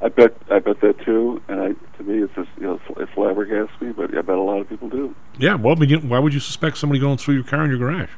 I 0.00 0.08
bet 0.08 0.36
I 0.50 0.58
bet 0.58 0.80
that 0.82 1.00
too, 1.04 1.42
and 1.48 1.60
I, 1.60 1.68
to 1.96 2.02
me, 2.04 2.22
it's 2.22 2.34
just 2.34 2.48
you 2.58 2.64
know 2.66 2.80
it 2.98 3.08
flabbergasts 3.14 3.80
me, 3.80 3.92
but 3.92 4.16
I 4.16 4.20
bet 4.20 4.36
a 4.36 4.40
lot 4.42 4.60
of 4.60 4.68
people 4.68 4.88
do. 4.88 5.14
Yeah, 5.38 5.54
well, 5.54 5.74
I 5.74 5.80
mean, 5.80 5.88
you- 5.90 6.00
why 6.00 6.18
would 6.18 6.34
you 6.34 6.40
suspect 6.40 6.76
somebody 6.78 7.00
going 7.00 7.16
through 7.16 7.34
your 7.34 7.44
car 7.44 7.64
in 7.64 7.70
your 7.70 7.78
garage? 7.78 8.10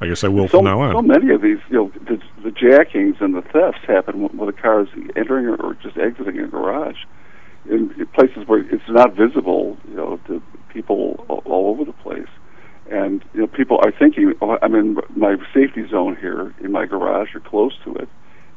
I 0.00 0.06
guess 0.08 0.24
I 0.24 0.28
will 0.28 0.48
so, 0.48 0.58
from 0.58 0.64
now 0.64 0.80
on. 0.80 0.92
so 0.94 1.02
many 1.02 1.32
of 1.34 1.40
these, 1.40 1.58
you 1.70 1.76
know, 1.76 1.92
the, 2.06 2.20
the 2.42 2.50
jackings 2.50 3.16
and 3.20 3.34
the 3.34 3.40
thefts 3.40 3.80
happen 3.86 4.20
when, 4.20 4.36
when 4.36 4.46
the 4.46 4.52
car 4.52 4.82
is 4.82 4.88
entering 5.16 5.46
or, 5.48 5.74
just 5.82 5.96
exiting 5.96 6.38
a 6.38 6.46
garage 6.46 6.98
in, 7.64 7.94
in 7.98 8.06
places 8.08 8.46
where 8.46 8.60
it's 8.60 8.88
not 8.90 9.14
visible, 9.14 9.78
you 9.88 9.94
know, 9.96 10.20
to 10.26 10.42
people 10.68 11.24
all, 11.28 11.42
all 11.46 11.70
over 11.70 11.84
the 11.84 11.94
place. 11.94 12.28
And 12.90 13.24
you 13.34 13.40
know, 13.40 13.46
people 13.46 13.78
are 13.82 13.90
thinking, 13.90 14.34
oh, 14.40 14.58
I'm 14.62 14.74
in 14.74 14.98
my 15.14 15.36
safety 15.52 15.88
zone 15.88 16.16
here 16.16 16.54
in 16.60 16.70
my 16.72 16.86
garage 16.86 17.34
or 17.34 17.40
close 17.40 17.72
to 17.84 17.94
it, 17.94 18.08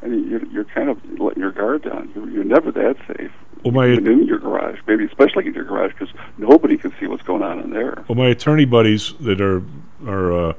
and 0.01 0.30
you're, 0.30 0.45
you're 0.47 0.65
kind 0.65 0.89
of 0.89 0.97
letting 1.19 1.41
your 1.41 1.51
guard 1.51 1.84
down. 1.84 2.11
You're, 2.14 2.30
you're 2.30 2.43
never 2.43 2.72
that 2.72 2.97
safe. 3.07 3.31
Well, 3.64 3.73
my 3.73 3.88
even 3.89 4.07
in 4.07 4.26
your 4.26 4.39
garage, 4.39 4.80
maybe 4.88 5.06
especially 5.06 5.47
in 5.47 5.53
your 5.53 5.65
garage, 5.65 5.91
because 5.97 6.14
nobody 6.38 6.77
can 6.77 6.93
see 6.99 7.07
what's 7.07 7.23
going 7.23 7.43
on 7.43 7.60
in 7.60 7.72
there. 7.72 8.03
well, 8.07 8.15
my 8.15 8.27
attorney 8.27 8.65
buddies 8.65 9.14
that 9.19 9.41
are 9.41 9.64
are 10.07 10.49
uh, 10.49 10.53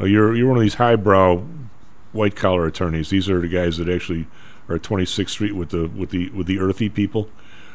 you're 0.00 0.36
you're 0.36 0.48
one 0.48 0.56
of 0.56 0.62
these 0.62 0.74
highbrow 0.74 1.42
white 2.12 2.36
collar 2.36 2.66
attorneys. 2.66 3.10
These 3.10 3.28
are 3.28 3.40
the 3.40 3.48
guys 3.48 3.78
that 3.78 3.88
actually 3.88 4.26
are 4.68 4.76
at 4.76 4.82
26th 4.82 5.30
Street 5.30 5.54
with 5.54 5.70
the 5.70 5.88
with 5.88 6.10
the 6.10 6.30
with 6.30 6.46
the 6.46 6.58
earthy 6.60 6.88
people, 6.88 7.28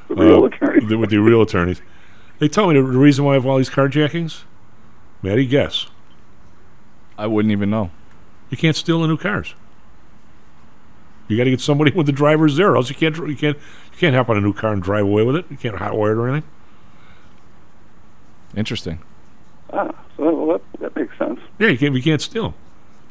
The 0.07 0.15
real 0.15 0.45
uh, 0.45 0.97
with 0.97 1.09
the 1.09 1.17
real 1.17 1.41
attorneys. 1.41 1.81
They 2.39 2.47
tell 2.47 2.67
me 2.67 2.79
the, 2.79 2.81
the 2.81 2.97
reason 2.97 3.25
why 3.25 3.31
I 3.31 3.33
have 3.35 3.45
all 3.45 3.57
these 3.57 3.69
carjackings. 3.69 4.43
Maddie, 5.25 5.47
guess. 5.47 5.87
I 7.17 7.25
wouldn't 7.25 7.51
even 7.51 7.71
know. 7.71 7.89
You 8.51 8.57
can't 8.57 8.75
steal 8.75 9.01
the 9.01 9.07
new 9.07 9.17
cars. 9.17 9.55
You 11.27 11.35
got 11.35 11.45
to 11.45 11.49
get 11.49 11.61
somebody 11.61 11.91
with 11.91 12.05
the 12.05 12.11
driver's 12.11 12.57
there, 12.57 12.73
or 12.73 12.77
else 12.77 12.89
you 12.89 12.95
can't 12.95 13.17
you 13.17 13.35
can't 13.35 13.57
you 13.57 13.97
can't 13.97 14.15
hop 14.15 14.29
on 14.29 14.37
a 14.37 14.41
new 14.41 14.53
car 14.53 14.71
and 14.71 14.83
drive 14.83 15.05
away 15.05 15.23
with 15.23 15.35
it. 15.35 15.45
You 15.49 15.57
can't 15.57 15.77
hotwire 15.77 16.11
it 16.11 16.17
or 16.17 16.29
anything. 16.29 16.47
Interesting. 18.55 18.99
Ah, 19.73 19.95
so 20.15 20.31
well, 20.31 20.59
that, 20.59 20.79
that 20.79 20.95
makes 20.95 21.17
sense. 21.17 21.39
Yeah, 21.57 21.69
you 21.69 21.77
can't 21.79 21.95
you 21.95 22.03
can't 22.03 22.21
steal 22.21 22.43
them. 22.43 22.53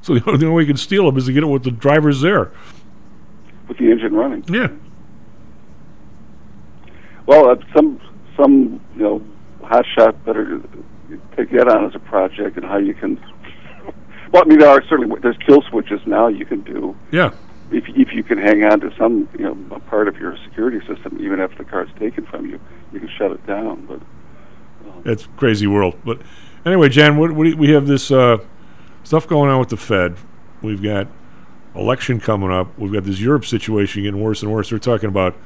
So 0.02 0.14
the 0.14 0.24
only, 0.24 0.38
the 0.38 0.46
only 0.46 0.56
way 0.56 0.62
you 0.62 0.68
can 0.68 0.76
steal 0.76 1.06
them 1.06 1.16
is 1.16 1.26
to 1.26 1.32
get 1.32 1.42
it 1.42 1.46
with 1.46 1.64
the 1.64 1.72
driver's 1.72 2.20
there. 2.20 2.52
with 3.66 3.78
the 3.78 3.90
engine 3.90 4.14
running. 4.14 4.44
Yeah. 4.48 4.68
Well, 7.26 7.50
uh, 7.50 7.56
some 7.74 8.00
some 8.36 8.80
you 8.94 9.02
know 9.02 9.22
hot 9.64 9.84
shot 9.96 10.24
better 10.24 10.62
take 11.36 11.50
that 11.50 11.68
on 11.68 11.86
as 11.86 11.94
a 11.94 11.98
project 11.98 12.56
and 12.56 12.64
how 12.64 12.78
you 12.78 12.94
can. 12.94 13.20
Well, 14.32 14.42
I 14.44 14.48
mean, 14.48 14.58
there 14.58 14.68
are 14.68 14.82
certainly 14.88 15.18
there's 15.20 15.36
kill 15.46 15.62
switches 15.70 16.00
now 16.06 16.28
you 16.28 16.44
can 16.44 16.62
do. 16.62 16.96
Yeah. 17.10 17.32
If 17.70 17.84
if 17.88 18.12
you 18.12 18.22
can 18.22 18.38
hang 18.38 18.64
on 18.64 18.80
to 18.80 18.94
some 18.98 19.28
you 19.38 19.44
know 19.44 19.56
a 19.74 19.80
part 19.80 20.08
of 20.08 20.16
your 20.18 20.36
security 20.44 20.80
system, 20.86 21.18
even 21.20 21.40
after 21.40 21.58
the 21.58 21.64
car's 21.64 21.90
taken 21.98 22.26
from 22.26 22.46
you, 22.46 22.60
you 22.92 23.00
can 23.00 23.08
shut 23.16 23.32
it 23.32 23.46
down. 23.46 23.86
But 23.86 24.00
It's 25.04 25.28
crazy 25.36 25.66
world. 25.66 25.96
But 26.04 26.20
anyway, 26.66 26.88
Jan, 26.88 27.16
what, 27.16 27.32
what 27.32 27.54
we 27.54 27.70
have 27.70 27.86
this 27.86 28.10
uh, 28.10 28.38
stuff 29.02 29.26
going 29.26 29.50
on 29.50 29.58
with 29.60 29.68
the 29.70 29.76
Fed. 29.76 30.16
We've 30.62 30.82
got 30.82 31.08
election 31.74 32.20
coming 32.20 32.50
up. 32.50 32.78
We've 32.78 32.92
got 32.92 33.04
this 33.04 33.20
Europe 33.20 33.44
situation 33.44 34.02
getting 34.02 34.22
worse 34.22 34.42
and 34.42 34.52
worse. 34.52 34.70
They're 34.70 34.78
talking 34.78 35.08
about 35.08 35.36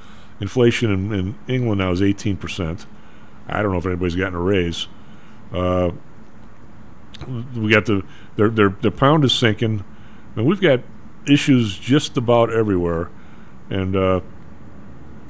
inflation 0.40 0.92
in, 0.92 1.12
in 1.12 1.38
England 1.48 1.80
now 1.80 1.90
is 1.90 2.00
18%. 2.00 2.86
I 3.48 3.62
don't 3.62 3.72
know 3.72 3.78
if 3.78 3.86
anybody's 3.86 4.14
gotten 4.14 4.34
a 4.34 4.40
raise. 4.40 4.88
Uh, 5.52 5.90
we 7.56 7.70
got 7.72 7.86
the 7.86 8.04
their 8.36 8.48
their 8.48 8.68
the 8.80 8.90
pound 8.90 9.24
is 9.24 9.32
sinking. 9.32 9.84
And 10.36 10.46
we've 10.46 10.60
got 10.60 10.80
issues 11.26 11.76
just 11.78 12.16
about 12.16 12.52
everywhere, 12.52 13.10
and 13.70 13.96
uh, 13.96 14.20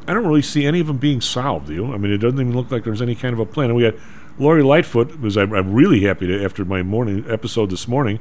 I 0.06 0.12
don't 0.14 0.26
really 0.26 0.42
see 0.42 0.66
any 0.66 0.80
of 0.80 0.86
them 0.86 0.98
being 0.98 1.20
solved. 1.20 1.70
You? 1.70 1.92
I 1.92 1.96
mean, 1.96 2.12
it 2.12 2.18
doesn't 2.18 2.38
even 2.38 2.54
look 2.54 2.70
like 2.70 2.84
there's 2.84 3.02
any 3.02 3.14
kind 3.14 3.32
of 3.32 3.38
a 3.38 3.46
plan. 3.46 3.70
And 3.70 3.76
we 3.76 3.82
got 3.82 3.94
Lori 4.38 4.62
Lightfoot, 4.62 5.08
because 5.08 5.36
I'm, 5.36 5.52
I'm 5.54 5.72
really 5.72 6.02
happy 6.02 6.26
to 6.26 6.44
after 6.44 6.64
my 6.64 6.82
morning 6.82 7.24
episode 7.28 7.70
this 7.70 7.88
morning, 7.88 8.20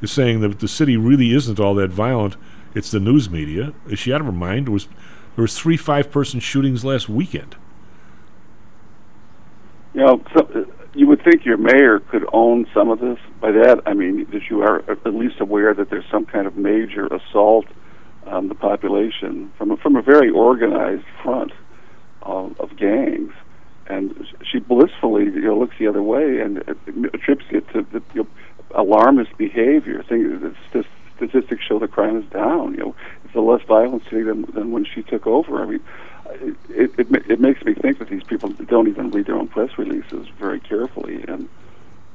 is 0.00 0.12
saying 0.12 0.40
that 0.40 0.60
the 0.60 0.68
city 0.68 0.96
really 0.96 1.32
isn't 1.32 1.58
all 1.58 1.74
that 1.74 1.90
violent. 1.90 2.36
It's 2.74 2.92
the 2.92 3.00
news 3.00 3.28
media. 3.28 3.74
Is 3.88 3.98
she 3.98 4.12
out 4.12 4.20
of 4.20 4.26
her 4.26 4.32
mind? 4.32 4.66
There 4.66 4.72
was 4.72 4.86
there 5.34 5.42
was 5.42 5.58
three 5.58 5.76
five 5.76 6.10
person 6.10 6.38
shootings 6.38 6.84
last 6.84 7.08
weekend. 7.08 7.56
you 9.94 10.00
know, 10.00 10.22
so, 10.34 10.66
you 10.94 11.06
would 11.06 11.22
think 11.22 11.44
your 11.44 11.56
mayor 11.56 12.00
could 12.00 12.24
own 12.32 12.66
some 12.74 12.90
of 12.90 13.00
this. 13.00 13.18
By 13.40 13.52
that, 13.52 13.82
I 13.86 13.94
mean 13.94 14.26
that 14.32 14.50
you 14.50 14.62
are 14.62 14.78
at 14.90 15.14
least 15.14 15.40
aware 15.40 15.72
that 15.74 15.90
there's 15.90 16.04
some 16.10 16.26
kind 16.26 16.46
of 16.46 16.56
major 16.56 17.06
assault 17.06 17.66
on 18.26 18.48
the 18.48 18.54
population 18.54 19.52
from 19.56 19.70
a, 19.70 19.76
from 19.76 19.96
a 19.96 20.02
very 20.02 20.30
organized 20.30 21.04
front 21.22 21.52
of, 22.22 22.58
of 22.60 22.76
gangs. 22.76 23.32
And 23.86 24.26
she 24.50 24.60
blissfully, 24.60 25.24
you 25.24 25.40
know, 25.40 25.58
looks 25.58 25.76
the 25.78 25.88
other 25.88 26.02
way 26.02 26.40
and 26.40 26.58
attributes 26.58 27.50
it 27.50 27.68
to 27.72 27.82
the 27.92 28.02
you 28.14 28.22
know, 28.22 28.28
alarmist 28.74 29.36
behavior. 29.36 30.02
Thing 30.08 30.54
st- 30.70 30.86
statistics 31.16 31.64
show 31.64 31.78
the 31.78 31.88
crime 31.88 32.16
is 32.16 32.24
down. 32.30 32.72
You 32.72 32.78
know, 32.78 32.94
it's 33.24 33.34
a 33.34 33.40
less 33.40 33.62
violent 33.66 34.04
city 34.04 34.22
than 34.22 34.42
than 34.54 34.70
when 34.70 34.84
she 34.84 35.02
took 35.02 35.26
over. 35.26 35.62
I 35.62 35.66
mean, 35.66 35.80
it, 36.28 36.56
it, 36.98 37.30
it 37.30 37.40
makes 37.40 37.64
me 37.64 37.74
think 37.74 37.98
that 37.98 38.08
these 38.08 38.22
people 38.24 38.50
don't 38.50 38.88
even 38.88 39.10
read 39.10 39.26
their 39.26 39.36
own 39.36 39.48
press 39.48 39.76
releases 39.78 40.28
very 40.38 40.60
carefully, 40.60 41.24
and 41.26 41.48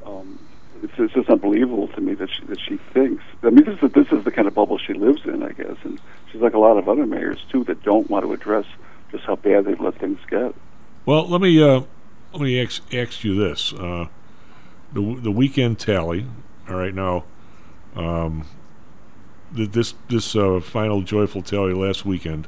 um, 0.05 0.39
it's, 0.83 0.93
it's 0.97 1.13
just 1.13 1.29
unbelievable 1.29 1.87
to 1.89 2.01
me 2.01 2.13
that 2.15 2.29
she, 2.29 2.45
that 2.45 2.59
she 2.59 2.77
thinks. 2.93 3.23
I 3.43 3.49
mean, 3.49 3.65
this 3.65 3.81
is 3.81 3.91
this 3.91 4.07
is 4.11 4.23
the 4.23 4.31
kind 4.31 4.47
of 4.47 4.53
bubble 4.53 4.77
she 4.77 4.93
lives 4.93 5.21
in, 5.25 5.43
I 5.43 5.51
guess, 5.51 5.77
and 5.83 5.99
she's 6.31 6.41
like 6.41 6.53
a 6.53 6.59
lot 6.59 6.77
of 6.77 6.87
other 6.87 7.05
mayors 7.05 7.43
too 7.51 7.63
that 7.65 7.83
don't 7.83 8.09
want 8.09 8.25
to 8.25 8.33
address 8.33 8.65
just 9.11 9.23
how 9.25 9.35
bad 9.35 9.65
they've 9.65 9.79
let 9.79 9.95
things 9.95 10.19
get. 10.29 10.53
Well, 11.05 11.27
let 11.27 11.41
me 11.41 11.61
uh, 11.61 11.81
let 12.33 12.41
me 12.41 12.61
ask, 12.61 12.81
ask 12.93 13.23
you 13.23 13.35
this: 13.35 13.73
uh, 13.73 14.07
the 14.93 15.15
the 15.21 15.31
weekend 15.31 15.79
tally. 15.79 16.25
All 16.67 16.75
right, 16.75 16.93
now, 16.93 17.25
um, 17.95 18.47
th- 19.55 19.71
this 19.71 19.93
this 20.09 20.35
uh, 20.35 20.59
final 20.59 21.01
joyful 21.01 21.41
tally 21.41 21.73
last 21.73 22.05
weekend. 22.05 22.47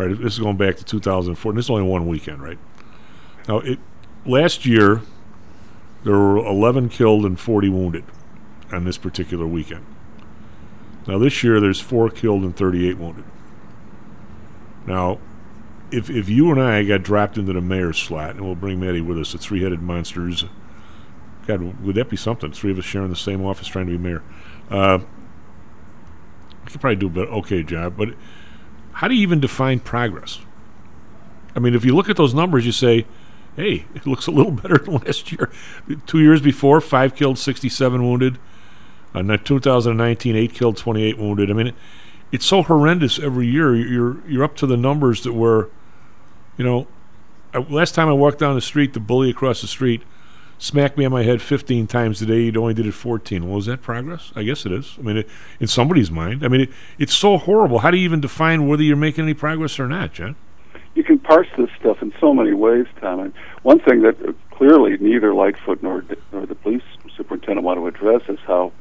Right, 0.00 0.18
this 0.18 0.32
is 0.32 0.38
going 0.38 0.56
back 0.56 0.76
to 0.76 0.84
2004. 0.84 1.52
This 1.52 1.66
is 1.66 1.70
only 1.70 1.82
one 1.82 2.06
weekend, 2.06 2.42
right? 2.42 2.56
Now, 3.46 3.58
it 3.58 3.78
last 4.24 4.64
year 4.64 5.02
there 6.04 6.14
were 6.14 6.38
11 6.38 6.88
killed 6.88 7.26
and 7.26 7.38
40 7.38 7.68
wounded 7.68 8.04
on 8.72 8.84
this 8.84 8.96
particular 8.96 9.46
weekend. 9.46 9.84
Now, 11.06 11.18
this 11.18 11.44
year 11.44 11.60
there's 11.60 11.82
four 11.82 12.08
killed 12.08 12.44
and 12.44 12.56
38 12.56 12.96
wounded. 12.96 13.24
Now, 14.86 15.18
if 15.90 16.08
if 16.08 16.30
you 16.30 16.50
and 16.50 16.62
I 16.62 16.82
got 16.84 17.02
dropped 17.02 17.36
into 17.36 17.52
the 17.52 17.60
mayor's 17.60 17.98
slot, 17.98 18.30
and 18.30 18.40
we'll 18.40 18.54
bring 18.54 18.80
Maddie 18.80 19.02
with 19.02 19.18
us, 19.18 19.32
the 19.32 19.38
three-headed 19.38 19.82
monsters. 19.82 20.46
God, 21.46 21.84
would 21.84 21.96
that 21.96 22.08
be 22.08 22.16
something? 22.16 22.52
Three 22.52 22.70
of 22.70 22.78
us 22.78 22.86
sharing 22.86 23.10
the 23.10 23.16
same 23.16 23.44
office, 23.44 23.66
trying 23.66 23.84
to 23.84 23.92
be 23.92 23.98
mayor. 23.98 24.22
Uh, 24.70 25.00
we 26.64 26.70
could 26.70 26.80
probably 26.80 26.96
do 26.96 27.08
a 27.08 27.10
bit 27.10 27.28
okay 27.28 27.62
job, 27.62 27.98
but 27.98 28.14
how 29.00 29.08
do 29.08 29.14
you 29.14 29.22
even 29.22 29.40
define 29.40 29.80
progress? 29.80 30.40
I 31.56 31.58
mean, 31.58 31.74
if 31.74 31.86
you 31.86 31.96
look 31.96 32.10
at 32.10 32.18
those 32.18 32.34
numbers, 32.34 32.66
you 32.66 32.72
say, 32.72 33.06
"Hey, 33.56 33.86
it 33.94 34.06
looks 34.06 34.26
a 34.26 34.30
little 34.30 34.52
better 34.52 34.76
than 34.76 34.98
last 34.98 35.32
year." 35.32 35.50
Two 36.04 36.20
years 36.20 36.42
before, 36.42 36.82
five 36.82 37.16
killed, 37.16 37.38
sixty-seven 37.38 38.02
wounded. 38.02 38.38
Uh, 39.14 39.22
now 39.22 39.36
2019, 39.36 40.36
eight 40.36 40.52
killed, 40.52 40.76
28 40.76 41.18
wounded. 41.18 41.50
I 41.50 41.54
mean, 41.54 41.68
it, 41.68 41.74
it's 42.30 42.44
so 42.44 42.62
horrendous 42.62 43.18
every 43.18 43.46
year. 43.46 43.74
You're 43.74 44.28
you're 44.28 44.44
up 44.44 44.54
to 44.56 44.66
the 44.66 44.76
numbers 44.76 45.22
that 45.22 45.32
were, 45.32 45.70
you 46.58 46.64
know, 46.64 46.86
last 47.70 47.94
time 47.94 48.06
I 48.06 48.12
walked 48.12 48.38
down 48.38 48.54
the 48.54 48.60
street, 48.60 48.92
the 48.92 49.00
bully 49.00 49.30
across 49.30 49.62
the 49.62 49.66
street 49.66 50.02
smacked 50.60 50.96
me 50.96 51.04
on 51.04 51.10
my 51.10 51.24
head 51.24 51.42
15 51.42 51.86
times 51.88 52.18
today. 52.18 52.42
You 52.42 52.60
only 52.60 52.74
did 52.74 52.86
it 52.86 52.92
14. 52.92 53.48
Well, 53.48 53.58
is 53.58 53.66
that 53.66 53.82
progress? 53.82 54.30
I 54.36 54.44
guess 54.44 54.64
it 54.66 54.72
is. 54.72 54.94
I 54.98 55.02
mean, 55.02 55.16
it, 55.16 55.28
in 55.58 55.66
somebody's 55.66 56.10
mind. 56.10 56.44
I 56.44 56.48
mean, 56.48 56.60
it, 56.62 56.70
it's 56.98 57.14
so 57.14 57.38
horrible. 57.38 57.80
How 57.80 57.90
do 57.90 57.96
you 57.96 58.04
even 58.04 58.20
define 58.20 58.68
whether 58.68 58.82
you're 58.82 58.96
making 58.96 59.24
any 59.24 59.34
progress 59.34 59.80
or 59.80 59.88
not, 59.88 60.12
Jen? 60.12 60.36
You 60.94 61.02
can 61.02 61.18
parse 61.18 61.48
this 61.56 61.70
stuff 61.80 62.02
in 62.02 62.12
so 62.20 62.34
many 62.34 62.52
ways, 62.52 62.86
Tom. 63.00 63.20
And 63.20 63.32
one 63.62 63.80
thing 63.80 64.02
that 64.02 64.16
clearly 64.50 64.96
neither 64.98 65.32
Lightfoot 65.34 65.82
nor 65.82 66.04
nor 66.32 66.46
the 66.46 66.54
police 66.54 66.82
superintendent 67.16 67.64
want 67.64 67.78
to 67.78 67.86
address 67.86 68.22
is 68.28 68.38
how 68.46 68.72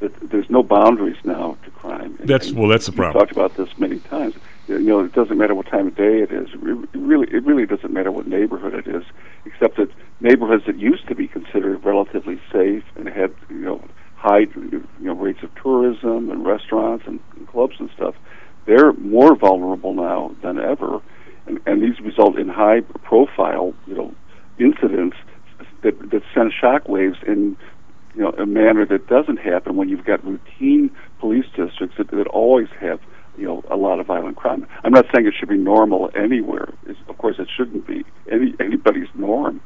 that 0.00 0.30
there's 0.30 0.48
no 0.48 0.62
boundaries 0.62 1.16
now 1.24 1.56
to 1.64 1.70
crime. 1.70 2.16
And- 2.18 2.28
That's 2.28 2.52
well, 2.52 2.68
that's 2.68 2.86
the 2.86 2.92
problem. 2.92 3.14
We've 3.14 3.28
talked 3.28 3.32
about 3.32 3.56
this 3.56 3.78
many 3.78 3.98
times. 4.00 4.34
You 4.68 4.78
know, 4.80 5.00
it 5.00 5.12
doesn't 5.14 5.38
matter 5.38 5.54
what 5.54 5.66
time 5.66 5.86
of 5.86 5.96
day 5.96 6.20
it 6.20 6.30
is. 6.30 6.48
It 6.52 6.60
really, 6.94 7.26
it 7.28 7.44
really 7.44 7.64
doesn't 7.64 7.90
matter 7.92 8.10
what 8.12 8.26
neighborhood 8.26 8.74
it 8.74 8.86
is, 8.86 9.02
except 9.46 9.78
that 9.78 9.90
neighborhoods 10.20 10.66
that 10.66 10.78
used 10.78 11.08
to 11.08 11.14
be 11.14 11.26
considered 11.26 11.82
relatively 11.84 12.38
safe 12.52 12.84
and 12.96 13.08
had, 13.08 13.32
you 13.48 13.56
know, 13.60 13.82
high, 14.16 14.40
you 14.40 14.84
know, 15.00 15.14
rates 15.14 15.42
of 15.42 15.54
tourism 15.54 16.30
and 16.30 16.44
restaurants 16.44 17.06
and, 17.06 17.18
and 17.36 17.48
clubs 17.48 17.76
and 17.78 17.88
stuff, 17.94 18.14
they're 18.66 18.92
more 18.94 19.34
vulnerable 19.34 19.94
now 19.94 20.34
than 20.42 20.58
ever, 20.58 21.00
and, 21.46 21.60
and 21.64 21.82
these 21.82 21.98
result 22.00 22.36
in 22.36 22.48
high-profile, 22.48 23.72
you 23.86 23.94
know, 23.94 24.14
incidents 24.58 25.16
that 25.82 26.10
that 26.10 26.22
send 26.34 26.52
shockwaves 26.52 27.22
in, 27.24 27.56
you 28.14 28.22
know, 28.22 28.30
a 28.30 28.46
manner 28.46 28.86
that 28.86 29.06
doesn't 29.06 29.38
happen 29.38 29.76
when 29.76 29.88
you've 29.88 30.04
got 30.04 30.24
routine 30.24 30.90
police 31.20 31.46
districts 31.56 31.96
that, 31.98 32.10
that 32.10 32.26
always 32.28 32.68
have 32.80 33.00
you 33.36 33.44
know 33.46 33.62
a 33.70 33.76
lot 33.76 34.00
of 34.00 34.06
violent 34.06 34.36
crime. 34.36 34.66
I'm 34.84 34.92
not 34.92 35.06
saying 35.14 35.26
it 35.26 35.34
should 35.38 35.48
be 35.48 35.56
normal 35.56 36.10
anywhere. 36.16 36.74
It's, 36.86 36.98
of 37.08 37.18
course, 37.18 37.36
it 37.38 37.48
shouldn't 37.56 37.86
be 37.86 38.04
any 38.30 38.54
anybody's 38.60 39.08
norm. 39.14 39.60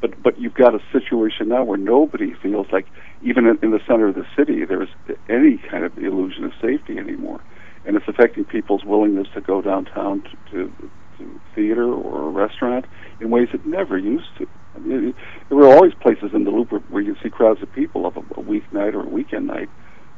But 0.00 0.22
but 0.22 0.38
you've 0.38 0.54
got 0.54 0.74
a 0.74 0.80
situation 0.92 1.48
now 1.48 1.64
where 1.64 1.78
nobody 1.78 2.34
feels 2.42 2.66
like 2.72 2.86
even 3.22 3.46
in, 3.46 3.58
in 3.62 3.70
the 3.72 3.80
center 3.86 4.08
of 4.08 4.14
the 4.14 4.26
city 4.36 4.64
there's 4.64 4.88
any 5.28 5.58
kind 5.70 5.84
of 5.84 5.96
illusion 5.98 6.44
of 6.44 6.52
safety 6.60 6.98
anymore, 6.98 7.40
and 7.84 7.96
it's 7.96 8.06
affecting 8.06 8.44
people's 8.44 8.84
willingness 8.84 9.26
to 9.34 9.40
go 9.40 9.60
downtown 9.60 10.22
to, 10.22 10.30
to, 10.52 10.90
to 11.18 11.40
theater 11.54 11.92
or 11.92 12.28
a 12.28 12.30
restaurant 12.30 12.84
in 13.20 13.30
ways 13.30 13.48
it 13.52 13.66
never 13.66 13.98
used 13.98 14.28
to. 14.38 14.46
There 14.84 15.56
were 15.56 15.68
always 15.68 15.94
places 15.94 16.30
in 16.34 16.44
the 16.44 16.50
loop 16.50 16.72
where, 16.72 16.80
where 16.82 17.02
you 17.02 17.16
see 17.22 17.30
crowds 17.30 17.62
of 17.62 17.72
people 17.72 18.06
of 18.06 18.16
a, 18.16 18.20
a 18.20 18.42
weeknight 18.42 18.94
or 18.94 19.02
a 19.02 19.08
weekend 19.08 19.46
night 19.46 19.68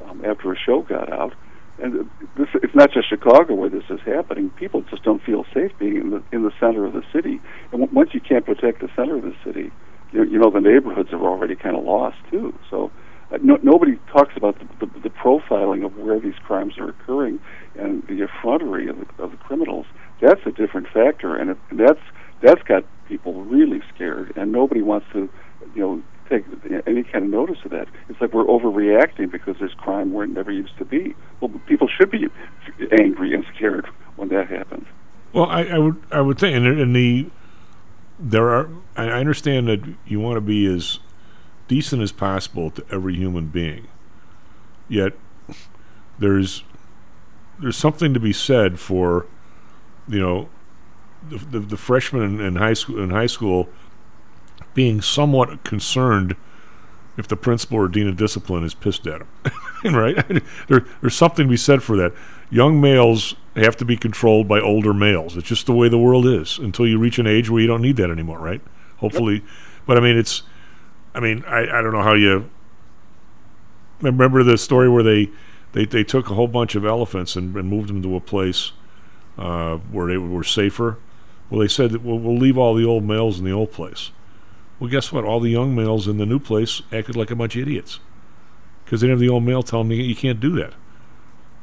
um, 0.05 0.25
after 0.25 0.53
a 0.53 0.57
show 0.57 0.83
got 0.83 1.13
out. 1.13 1.35
And 1.81 2.11
this, 2.37 2.49
it's 2.55 2.75
not 2.75 2.91
just 2.93 3.09
Chicago 3.09 3.55
where 3.55 3.71
this 3.71 3.85
is 3.89 4.01
happening. 4.05 4.51
People 4.51 4.83
just 4.91 5.05
don't 5.05 5.23
feel 5.23 5.45
safe 5.55 5.71
being 5.79 5.97
in 5.97 6.11
the 6.11 6.23
in 6.33 6.43
the 6.43 6.51
center 6.59 6.85
of 6.85 6.93
the 6.93 7.05
city. 7.13 7.41
And 7.71 7.81
w- 7.81 7.91
once 7.93 8.11
you 8.15 8.21
can't 8.21 8.45
protect 8.45 8.81
the 8.81 8.89
center 8.97 9.17
of 9.17 9.23
the 9.23 9.35
city, 9.45 9.71
you, 10.11 10.25
you 10.25 10.39
know 10.39 10.51
the 10.51 10.61
neighborhoods 10.61 11.13
are 11.13 11.23
already 11.23 11.55
kind 11.55 11.77
of 11.77 11.85
lost 11.85 12.17
too. 12.31 12.53
So 12.69 12.91
uh, 13.31 13.39
no, 13.43 13.59
nobody 13.63 13.99
talks 14.11 14.33
about 14.37 14.59
the, 14.59 14.87
the, 14.87 15.01
the 15.01 15.11
profiling 15.11 15.85
of 15.85 15.97
where 15.97 16.19
these 16.19 16.39
crimes 16.45 16.79
are 16.79 16.89
occurring 16.89 17.39
and 17.79 18.03
the 18.09 18.25
effrontery 18.25 18.89
of 18.89 18.97
the, 18.99 19.23
of 19.23 19.31
the 19.31 19.37
criminals. 19.37 19.87
That's 20.21 20.41
a 20.47 20.51
different 20.51 20.89
factor, 20.89 21.37
and, 21.37 21.51
it, 21.51 21.59
and 21.71 21.79
that's 21.79 22.01
that's 22.43 22.63
got 22.63 22.85
people 23.07 23.43
really 23.45 23.83
scared, 23.95 24.33
and 24.37 24.53
nobody 24.53 24.83
wants 24.83 25.07
to, 25.13 25.29
you 25.75 25.81
know, 25.81 26.03
take 26.29 26.45
any 26.87 27.03
kind 27.03 27.25
of 27.25 27.31
notice 27.31 27.59
of 27.65 27.71
that. 27.71 27.89
It's 28.09 28.21
like 28.21 28.33
we're 28.33 28.45
overreacting 28.45 29.31
because 29.31 29.57
there's 29.59 29.75
crime 29.75 30.13
where 30.13 30.25
it 30.25 30.31
never 30.31 30.53
used 30.53 30.77
to 30.79 30.85
be. 30.85 31.15
Well, 31.41 31.51
people 31.67 31.89
should 31.89 32.11
be 32.11 32.29
angry 33.01 33.35
and 33.35 33.45
scared 33.55 33.87
when 34.17 34.29
that 34.29 34.49
happens. 34.49 34.87
Well, 35.33 35.47
I, 35.47 35.65
I 35.65 35.79
would 35.79 36.03
I 36.11 36.21
would 36.21 36.39
think, 36.39 36.57
and, 36.57 36.67
and 36.67 36.95
the 36.95 37.31
there 38.19 38.49
are 38.49 38.69
I 38.97 39.09
understand 39.09 39.69
that 39.69 39.81
you 40.07 40.21
want 40.21 40.37
to 40.37 40.41
be 40.41 40.67
as 40.67 41.01
decent 41.67 42.03
as 42.03 42.13
possible 42.13 42.71
to 42.71 42.85
every 42.91 43.15
human 43.15 43.47
being. 43.47 43.89
Yet 44.89 45.15
there's 46.19 46.65
there's 47.61 47.77
something 47.77 48.15
to 48.15 48.21
be 48.21 48.33
said 48.33 48.79
for 48.79 49.27
you 50.09 50.21
know 50.21 50.49
the, 51.29 51.61
the, 51.61 51.77
freshmen 51.77 52.41
in, 52.41 52.57
high 52.57 52.75
school 52.75 53.03
in 53.03 53.11
high 53.11 53.27
school 53.27 53.69
being 54.75 55.01
somewhat 55.01 55.65
concerned 55.65 56.37
if 57.17 57.27
the 57.27 57.37
principal 57.37 57.79
or 57.79 57.89
dean 57.89 58.09
of 58.09 58.17
discipline 58.17 58.65
is 58.65 58.75
pissed 58.75 59.07
at 59.07 59.21
them. 59.21 59.53
right? 59.95 60.17
there, 60.69 60.87
there's 61.01 61.17
something 61.17 61.47
to 61.47 61.51
be 61.51 61.57
said 61.57 61.83
for 61.83 61.97
that. 61.97 62.13
Young 62.51 62.81
males 62.81 63.35
have 63.57 63.77
to 63.77 63.85
be 63.85 63.97
controlled 63.97 64.47
by 64.47 64.61
older 64.61 64.95
males. 64.95 65.37
It's 65.37 65.49
just 65.49 65.67
the 65.67 65.75
way 65.75 65.89
the 65.89 65.99
world 65.99 66.27
is 66.27 66.59
until 66.59 66.87
you 66.87 66.99
reach 66.99 67.19
an 67.19 67.27
age 67.27 67.51
where 67.51 67.61
you 67.61 67.67
don't 67.67 67.83
need 67.83 67.97
that 67.97 68.11
anymore, 68.11 68.39
right? 68.39 68.61
Hopefully. 68.99 69.35
Yep. 69.35 69.43
But 69.87 69.97
I 69.97 70.01
mean, 70.01 70.17
it's, 70.17 70.45
I 71.15 71.21
mean, 71.21 71.45
I, 71.47 71.63
I 71.63 71.83
don't 71.83 71.93
know 71.93 72.03
how 72.03 72.15
you 72.15 72.49
I 74.03 74.07
remember 74.07 74.45
the 74.45 74.57
story 74.57 74.89
where 74.89 75.03
they, 75.03 75.31
they, 75.73 75.85
they 75.85 76.05
took 76.05 76.31
a 76.31 76.35
whole 76.35 76.47
bunch 76.47 76.75
of 76.77 76.85
elephants 76.85 77.35
and, 77.35 77.55
and 77.57 77.69
moved 77.69 77.89
them 77.89 78.03
to 78.03 78.15
a 78.15 78.21
place 78.21 78.73
uh, 79.37 79.77
where 79.77 80.07
they 80.07 80.17
were 80.17 80.45
safer. 80.45 80.99
Well, 81.51 81.61
they 81.61 81.69
said 81.69 81.91
that 81.93 82.03
we'll, 82.03 82.19
we'll 82.19 82.37
leave 82.37 82.59
all 82.59 82.75
the 82.75 82.85
old 82.85 83.05
males 83.05 83.39
in 83.39 83.45
the 83.45 83.53
old 83.53 83.73
place. 83.73 84.11
Well, 84.79 84.91
guess 84.91 85.13
what? 85.13 85.25
All 85.25 85.41
the 85.41 85.51
young 85.51 85.75
males 85.75 86.07
in 86.07 86.19
the 86.19 86.27
new 86.27 86.39
place 86.39 86.83
acted 86.93 87.17
like 87.17 87.31
a 87.31 87.37
bunch 87.37 87.57
of 87.57 87.63
idiots 87.63 88.01
because 88.85 89.01
they 89.01 89.07
didn't 89.07 89.19
have 89.19 89.21
the 89.21 89.33
old 89.33 89.45
male 89.45 89.63
telling 89.63 89.89
me 89.89 89.97
you 90.03 90.15
can't 90.15 90.41
do 90.41 90.55
that, 90.57 90.75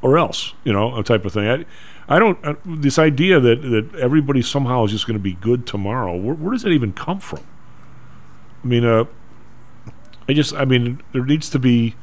or 0.01 0.17
else, 0.17 0.53
you 0.63 0.73
know, 0.73 0.97
a 0.97 1.03
type 1.03 1.25
of 1.25 1.33
thing. 1.33 1.47
I, 1.47 1.65
I 2.07 2.19
don't. 2.19 2.43
Uh, 2.45 2.55
this 2.65 2.99
idea 2.99 3.39
that 3.39 3.61
that 3.61 3.95
everybody 3.95 4.41
somehow 4.41 4.83
is 4.83 4.91
just 4.91 5.07
going 5.07 5.17
to 5.17 5.23
be 5.23 5.33
good 5.33 5.65
tomorrow. 5.65 6.15
Where, 6.15 6.35
where, 6.35 6.51
does 6.51 6.63
that 6.63 6.71
even 6.71 6.93
come 6.93 7.19
from? 7.19 7.43
I 8.63 8.67
mean, 8.67 8.85
uh, 8.85 9.05
I 10.27 10.33
just. 10.33 10.53
I 10.53 10.65
mean, 10.65 11.01
there 11.13 11.25
needs 11.25 11.49
to 11.49 11.59
be. 11.59 11.95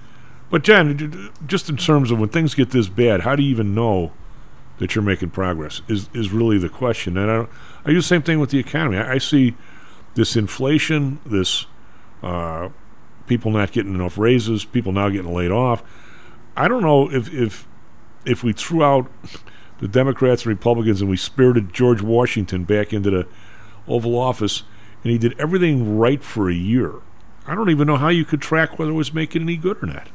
But 0.51 0.65
Jen, 0.65 1.31
just 1.47 1.69
in 1.69 1.77
terms 1.77 2.11
of 2.11 2.19
when 2.19 2.29
things 2.29 2.55
get 2.55 2.71
this 2.71 2.89
bad, 2.89 3.21
how 3.21 3.37
do 3.37 3.43
you 3.43 3.51
even 3.51 3.75
know 3.75 4.13
that 4.79 4.95
you're 4.95 5.05
making 5.05 5.31
progress? 5.31 5.83
Is 5.89 6.09
is 6.13 6.31
really 6.33 6.59
the 6.59 6.69
question. 6.69 7.17
And 7.17 7.31
I, 7.31 7.47
I 7.85 7.91
do 7.91 7.97
the 7.97 8.03
same 8.03 8.23
thing 8.23 8.39
with 8.39 8.51
the 8.51 8.59
economy. 8.59 8.97
I, 8.97 9.15
I 9.15 9.19
see 9.19 9.55
this 10.15 10.37
inflation, 10.37 11.21
this 11.25 11.67
uh, 12.23 12.69
people 13.27 13.51
not 13.51 13.73
getting 13.73 13.95
enough 13.95 14.19
raises, 14.19 14.65
people 14.65 14.93
now 14.93 15.09
getting 15.09 15.33
laid 15.33 15.51
off. 15.51 15.83
I 16.57 16.69
don't 16.69 16.83
know 16.83 17.11
if 17.11 17.33
if 17.33 17.67
if 18.25 18.45
we 18.45 18.53
threw 18.53 18.85
out 18.85 19.11
the 19.81 19.89
Democrats 19.89 20.43
and 20.43 20.51
Republicans 20.51 21.01
and 21.01 21.11
we 21.11 21.17
spirited 21.17 21.73
George 21.73 22.03
Washington 22.03 22.65
back 22.65 22.93
into 22.93 23.11
the 23.11 23.27
Oval 23.89 24.17
Office 24.17 24.63
and 25.03 25.11
he 25.11 25.19
did 25.19 25.39
everything 25.41 25.99
right 25.99 26.23
for 26.23 26.49
a 26.49 26.55
year. 26.55 26.95
I 27.47 27.55
don't 27.55 27.71
even 27.71 27.89
know 27.89 27.97
how 27.97 28.09
you 28.09 28.25
could 28.25 28.41
track 28.41 28.79
whether 28.79 28.93
it 28.93 28.95
was 28.95 29.13
making 29.13 29.43
any 29.43 29.57
good 29.57 29.83
or 29.83 29.87
not. 29.87 30.09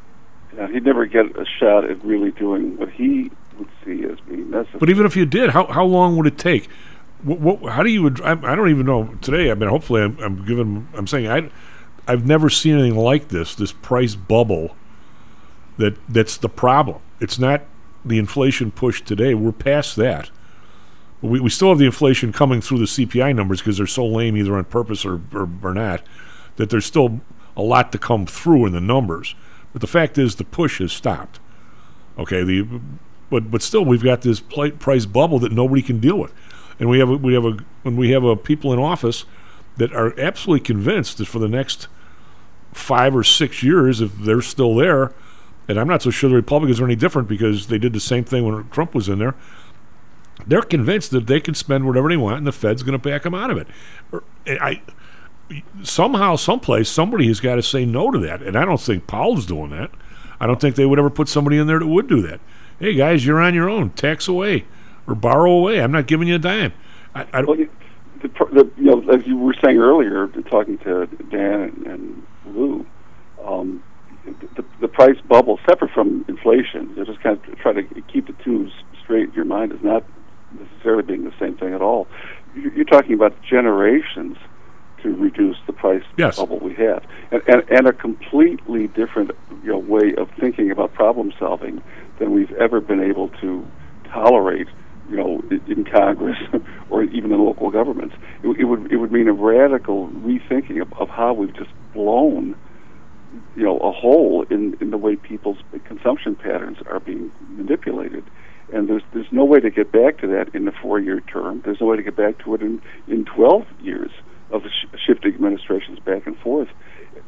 Yeah, 0.55 0.69
he'd 0.71 0.85
never 0.85 1.05
get 1.05 1.25
a 1.37 1.45
shot 1.59 1.83
at 1.83 2.03
really 2.03 2.31
doing 2.31 2.77
what 2.77 2.89
he 2.89 3.29
would 3.57 3.67
see 3.83 4.05
as 4.05 4.19
being 4.21 4.49
necessary. 4.49 4.79
But 4.79 4.89
even 4.89 5.05
if 5.05 5.15
you 5.15 5.25
did, 5.25 5.49
how 5.49 5.65
how 5.67 5.83
long 5.83 6.15
would 6.17 6.27
it 6.27 6.37
take? 6.37 6.69
What, 7.23 7.39
what, 7.39 7.71
how 7.71 7.83
do 7.83 7.89
you? 7.89 8.07
I, 8.23 8.31
I, 8.31 8.55
don't 8.55 8.69
even 8.69 8.85
know 8.85 9.15
today. 9.21 9.49
I 9.49 9.55
mean, 9.55 9.69
hopefully, 9.69 10.01
I'm, 10.01 10.17
I'm 10.19 10.45
giving. 10.45 10.87
I'm 10.93 11.07
saying 11.07 11.27
I, 11.27 11.49
I've 12.07 12.25
never 12.25 12.49
seen 12.49 12.77
anything 12.77 12.97
like 12.97 13.29
this. 13.29 13.55
This 13.55 13.71
price 13.71 14.15
bubble. 14.15 14.75
That 15.77 15.97
that's 16.09 16.37
the 16.37 16.49
problem. 16.49 17.01
It's 17.19 17.37
not 17.37 17.61
the 18.05 18.17
inflation 18.17 18.71
push 18.71 19.01
today. 19.01 19.33
We're 19.33 19.51
past 19.51 19.95
that. 19.97 20.29
We, 21.21 21.39
we 21.39 21.49
still 21.49 21.69
have 21.69 21.79
the 21.79 21.85
inflation 21.85 22.31
coming 22.31 22.61
through 22.61 22.79
the 22.79 22.85
CPI 22.85 23.35
numbers 23.35 23.61
because 23.61 23.77
they're 23.77 23.87
so 23.87 24.05
lame, 24.05 24.37
either 24.37 24.55
on 24.55 24.65
purpose 24.65 25.05
or, 25.05 25.21
or, 25.33 25.49
or 25.63 25.73
not, 25.73 26.01
that 26.57 26.69
there's 26.69 26.85
still 26.85 27.21
a 27.55 27.61
lot 27.61 27.91
to 27.91 27.97
come 27.97 28.25
through 28.25 28.67
in 28.67 28.73
the 28.73 28.81
numbers. 28.81 29.35
But 29.73 29.81
the 29.81 29.87
fact 29.87 30.17
is, 30.17 30.35
the 30.35 30.43
push 30.43 30.79
has 30.79 30.91
stopped. 30.91 31.39
Okay, 32.17 32.43
the 32.43 32.67
but 33.29 33.51
but 33.51 33.61
still, 33.61 33.83
we've 33.83 34.03
got 34.03 34.21
this 34.21 34.39
price 34.39 35.05
bubble 35.05 35.39
that 35.39 35.51
nobody 35.51 35.81
can 35.81 35.99
deal 35.99 36.17
with 36.17 36.33
and 36.79 36.89
we 36.89 36.99
have 36.99 37.09
we 37.09 37.33
have 37.33 37.45
a 37.45 37.57
when 37.83 37.95
we 37.95 38.11
have 38.11 38.23
a 38.23 38.35
people 38.35 38.73
in 38.73 38.79
office 38.79 39.25
that 39.77 39.93
are 39.93 40.19
absolutely 40.19 40.63
convinced 40.63 41.17
that 41.17 41.27
for 41.27 41.39
the 41.39 41.47
next 41.47 41.87
five 42.73 43.15
or 43.15 43.23
six 43.23 43.63
years, 43.63 44.01
if 44.01 44.15
they're 44.17 44.41
still 44.41 44.75
there, 44.75 45.13
and 45.67 45.79
I'm 45.79 45.87
not 45.87 46.01
so 46.01 46.09
sure 46.09 46.29
the 46.29 46.35
Republicans 46.35 46.79
are 46.79 46.85
any 46.85 46.95
different 46.95 47.27
because 47.27 47.67
they 47.67 47.77
did 47.77 47.93
the 47.93 47.99
same 47.99 48.23
thing 48.23 48.45
when 48.45 48.67
Trump 48.69 48.93
was 48.93 49.09
in 49.09 49.19
there. 49.19 49.35
They're 50.45 50.61
convinced 50.61 51.11
that 51.11 51.27
they 51.27 51.39
can 51.39 51.55
spend 51.55 51.85
whatever 51.85 52.09
they 52.09 52.17
want, 52.17 52.37
and 52.37 52.47
the 52.47 52.51
Fed's 52.51 52.83
going 52.83 52.99
to 52.99 53.09
back 53.09 53.23
them 53.23 53.33
out 53.33 53.49
of 53.49 53.57
it. 53.57 53.67
Er, 54.13 54.23
I 54.47 54.81
somehow, 55.81 56.35
someplace, 56.35 56.89
somebody 56.89 57.27
has 57.27 57.39
got 57.39 57.55
to 57.55 57.63
say 57.63 57.85
no 57.85 58.11
to 58.11 58.19
that, 58.19 58.41
and 58.41 58.57
I 58.57 58.65
don't 58.65 58.81
think 58.81 59.07
Powell's 59.07 59.45
doing 59.45 59.71
that. 59.71 59.89
I 60.39 60.45
don't 60.45 60.61
think 60.61 60.75
they 60.75 60.85
would 60.85 60.99
ever 60.99 61.09
put 61.09 61.29
somebody 61.29 61.57
in 61.57 61.67
there 61.67 61.79
that 61.79 61.87
would 61.87 62.07
do 62.07 62.21
that. 62.23 62.39
Hey 62.79 62.93
guys, 62.93 63.25
you're 63.25 63.41
on 63.41 63.55
your 63.55 63.69
own. 63.69 63.89
Tax 63.91 64.27
away 64.27 64.65
or 65.07 65.15
borrow 65.15 65.51
away. 65.51 65.81
I'm 65.81 65.91
not 65.91 66.07
giving 66.07 66.27
you 66.27 66.35
a 66.35 66.39
dime. 66.39 66.73
I, 67.15 67.25
I 67.33 67.41
well, 67.41 67.57
you, 67.57 67.69
the, 68.21 68.27
the, 68.27 68.71
you 68.77 68.85
know, 68.85 69.09
as 69.09 69.25
you 69.25 69.37
were 69.37 69.55
saying 69.63 69.77
earlier, 69.77 70.27
talking 70.49 70.77
to 70.79 71.07
Dan 71.29 71.61
and, 71.61 71.87
and 71.87 72.27
Lou, 72.47 72.85
um, 73.43 73.83
the, 74.55 74.65
the 74.81 74.87
price 74.87 75.19
bubble, 75.27 75.59
separate 75.67 75.91
from 75.91 76.25
inflation, 76.27 76.93
you 76.95 77.05
just 77.05 77.21
kind 77.21 77.39
of 77.39 77.59
try 77.59 77.73
to 77.73 77.83
keep 78.11 78.27
the 78.27 78.33
two 78.43 78.69
straight 79.01 79.29
in 79.29 79.33
your 79.33 79.45
mind, 79.45 79.71
is 79.71 79.81
not 79.81 80.03
necessarily 80.59 81.03
being 81.03 81.23
the 81.23 81.33
same 81.39 81.55
thing 81.57 81.73
at 81.73 81.81
all. 81.81 82.07
You're 82.55 82.85
talking 82.85 83.13
about 83.13 83.35
generations 83.41 84.37
to 85.03 85.15
reduce 85.15 85.57
the 85.67 85.73
price 85.73 86.03
yes. 86.17 86.37
bubble 86.37 86.59
we 86.59 86.73
have, 86.73 87.05
and, 87.31 87.41
and, 87.47 87.63
and 87.69 87.87
a 87.87 87.93
completely 87.93 88.87
different 88.87 89.31
you 89.63 89.71
know, 89.71 89.77
way 89.77 90.13
of 90.15 90.29
thinking 90.39 90.71
about 90.71 90.93
problem 90.93 91.31
solving 91.37 91.81
than 92.19 92.31
we've 92.31 92.51
ever 92.53 92.81
been 92.81 93.01
able 93.01 93.29
to 93.29 93.65
tolerate 94.05 94.67
you 95.09 95.15
know, 95.15 95.41
in 95.67 95.85
Congress 95.85 96.37
or 96.89 97.03
even 97.03 97.31
in 97.31 97.39
local 97.43 97.69
governments. 97.71 98.15
It, 98.43 98.59
it, 98.59 98.63
would 98.65 98.91
it 98.91 98.97
would 98.97 99.11
mean 99.11 99.27
a 99.27 99.33
radical 99.33 100.09
rethinking 100.09 100.81
of, 100.81 100.91
of 100.93 101.09
how 101.09 101.33
we've 101.33 101.55
just 101.55 101.69
blown, 101.93 102.55
you 103.55 103.63
know, 103.63 103.77
a 103.79 103.91
hole 103.91 104.45
in, 104.49 104.77
in 104.81 104.91
the 104.91 104.97
way 104.97 105.15
people's 105.15 105.57
consumption 105.85 106.35
patterns 106.35 106.77
are 106.89 106.99
being 106.99 107.31
manipulated. 107.51 108.23
And 108.73 108.89
there's 108.89 109.03
there's 109.13 109.31
no 109.31 109.45
way 109.45 109.59
to 109.61 109.69
get 109.69 109.91
back 109.91 110.17
to 110.19 110.27
that 110.27 110.53
in 110.53 110.65
the 110.65 110.73
four 110.81 110.99
year 110.99 111.21
term. 111.21 111.61
There's 111.63 111.79
no 111.79 111.87
way 111.87 111.95
to 111.97 112.03
get 112.03 112.17
back 112.17 112.43
to 112.43 112.53
it 112.55 112.61
in 112.61 112.81
in 113.07 113.25
12 113.25 113.65
years 113.81 114.11
of 114.51 114.63
sh- 114.63 114.97
shifting 115.05 115.33
administrations 115.33 115.99
back 115.99 116.27
and 116.27 116.37
forth 116.39 116.67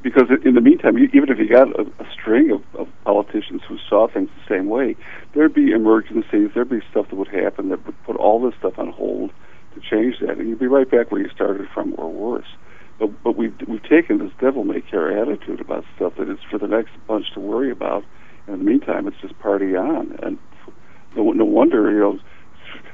because 0.02 0.30
in 0.46 0.56
the 0.56 0.62
meantime, 0.62 0.98
even 0.98 1.30
if 1.30 1.38
you 1.38 1.48
got 1.48 1.68
a, 1.80 1.84
a 2.00 2.08
string 2.12 2.52
of, 2.52 2.64
of 2.80 2.88
politicians 3.04 3.62
who 3.68 3.78
saw 3.90 4.08
things 4.08 4.30
the 4.30 4.56
same 4.56 4.68
way, 4.68 4.96
there'd 5.34 5.54
be 5.54 5.72
emergencies, 5.72 6.50
there'd 6.54 6.70
be 6.70 6.82
stuff 6.92 7.10
that 7.10 7.16
would 7.16 7.28
happen 7.28 7.70
that 7.70 7.86
would 7.86 8.04
put 8.04 8.16
all 8.16 8.42
this 8.42 8.58
stuff 8.60 8.78
on 8.78 8.92
hold 8.92 9.32
to 9.74 9.82
change 9.82 10.20
that, 10.20 10.38
and 10.38 10.50
you'd 10.50 10.60
be 10.60 10.68
right 10.68 10.90
back 10.90 11.12
where 11.12 11.22
you 11.22 11.30
started 11.30 11.68
from 11.74 11.94
or 11.98 12.12
worse. 12.12 12.48
But, 13.00 13.24
but 13.24 13.38
we've 13.38 13.56
we've 13.68 13.84
taken 13.84 14.18
this 14.20 14.32
devil 14.42 14.64
may 14.64 14.82
care 14.82 15.18
attitude 15.18 15.62
about 15.62 15.86
stuff 15.96 16.14
that 16.18 16.30
it's 16.30 16.44
for 16.50 16.58
the 16.58 16.68
next 16.68 16.92
bunch 17.08 17.32
to 17.34 17.40
worry 17.40 17.72
about. 17.72 18.04
And 18.46 18.56
in 18.56 18.66
the 18.66 18.72
meantime, 18.72 19.08
it's 19.08 19.18
just 19.22 19.40
party 19.40 19.76
on, 19.76 20.20
and 20.22 20.38
no, 21.16 21.32
no 21.32 21.46
wonder 21.46 21.92
you 21.92 22.00
know 22.00 22.20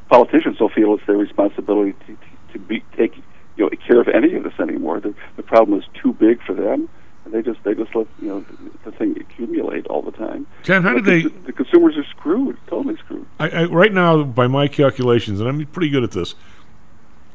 politicians 0.10 0.58
don't 0.60 0.72
feel 0.74 0.94
it's 0.94 1.06
their 1.08 1.18
responsibility 1.18 1.94
to, 2.08 2.18
to 2.54 2.60
be 2.60 2.84
take 2.96 3.14
you 3.58 3.64
know 3.66 3.70
care 3.88 4.00
of 4.02 4.08
any 4.08 4.36
of 4.36 4.44
this 4.44 4.54
anymore. 4.60 5.00
The 5.00 5.14
the 5.36 5.44
problem 5.44 5.80
is 5.80 5.86
too 6.02 6.14
big 6.14 6.42
for 6.44 6.54
them, 6.54 6.90
and 7.24 7.34
they 7.34 7.42
just 7.42 7.64
they 7.64 7.74
just 7.74 7.96
let 7.96 8.08
you 8.22 8.28
know 8.28 8.40
the, 8.42 8.90
the 8.92 8.98
thing 8.98 9.16
accumulate 9.20 9.88
all 9.88 10.02
the 10.02 10.12
time. 10.12 10.48
Ken, 10.64 10.84
how 10.84 10.94
But 10.96 11.06
did 11.06 11.24
the, 11.26 11.30
they- 11.30 11.46
The 11.48 11.54
consumers 11.54 11.98
are 11.98 12.06
screwed, 12.06 12.58
totally 12.68 12.98
screwed. 12.98 13.26
I, 13.40 13.50
I, 13.50 13.64
right 13.66 13.94
now, 13.94 14.24
by 14.24 14.48
my 14.48 14.68
calculations, 14.68 15.40
and 15.40 15.48
I'm 15.50 15.66
pretty 15.68 15.90
good 15.90 16.04
at 16.04 16.12
this, 16.12 16.36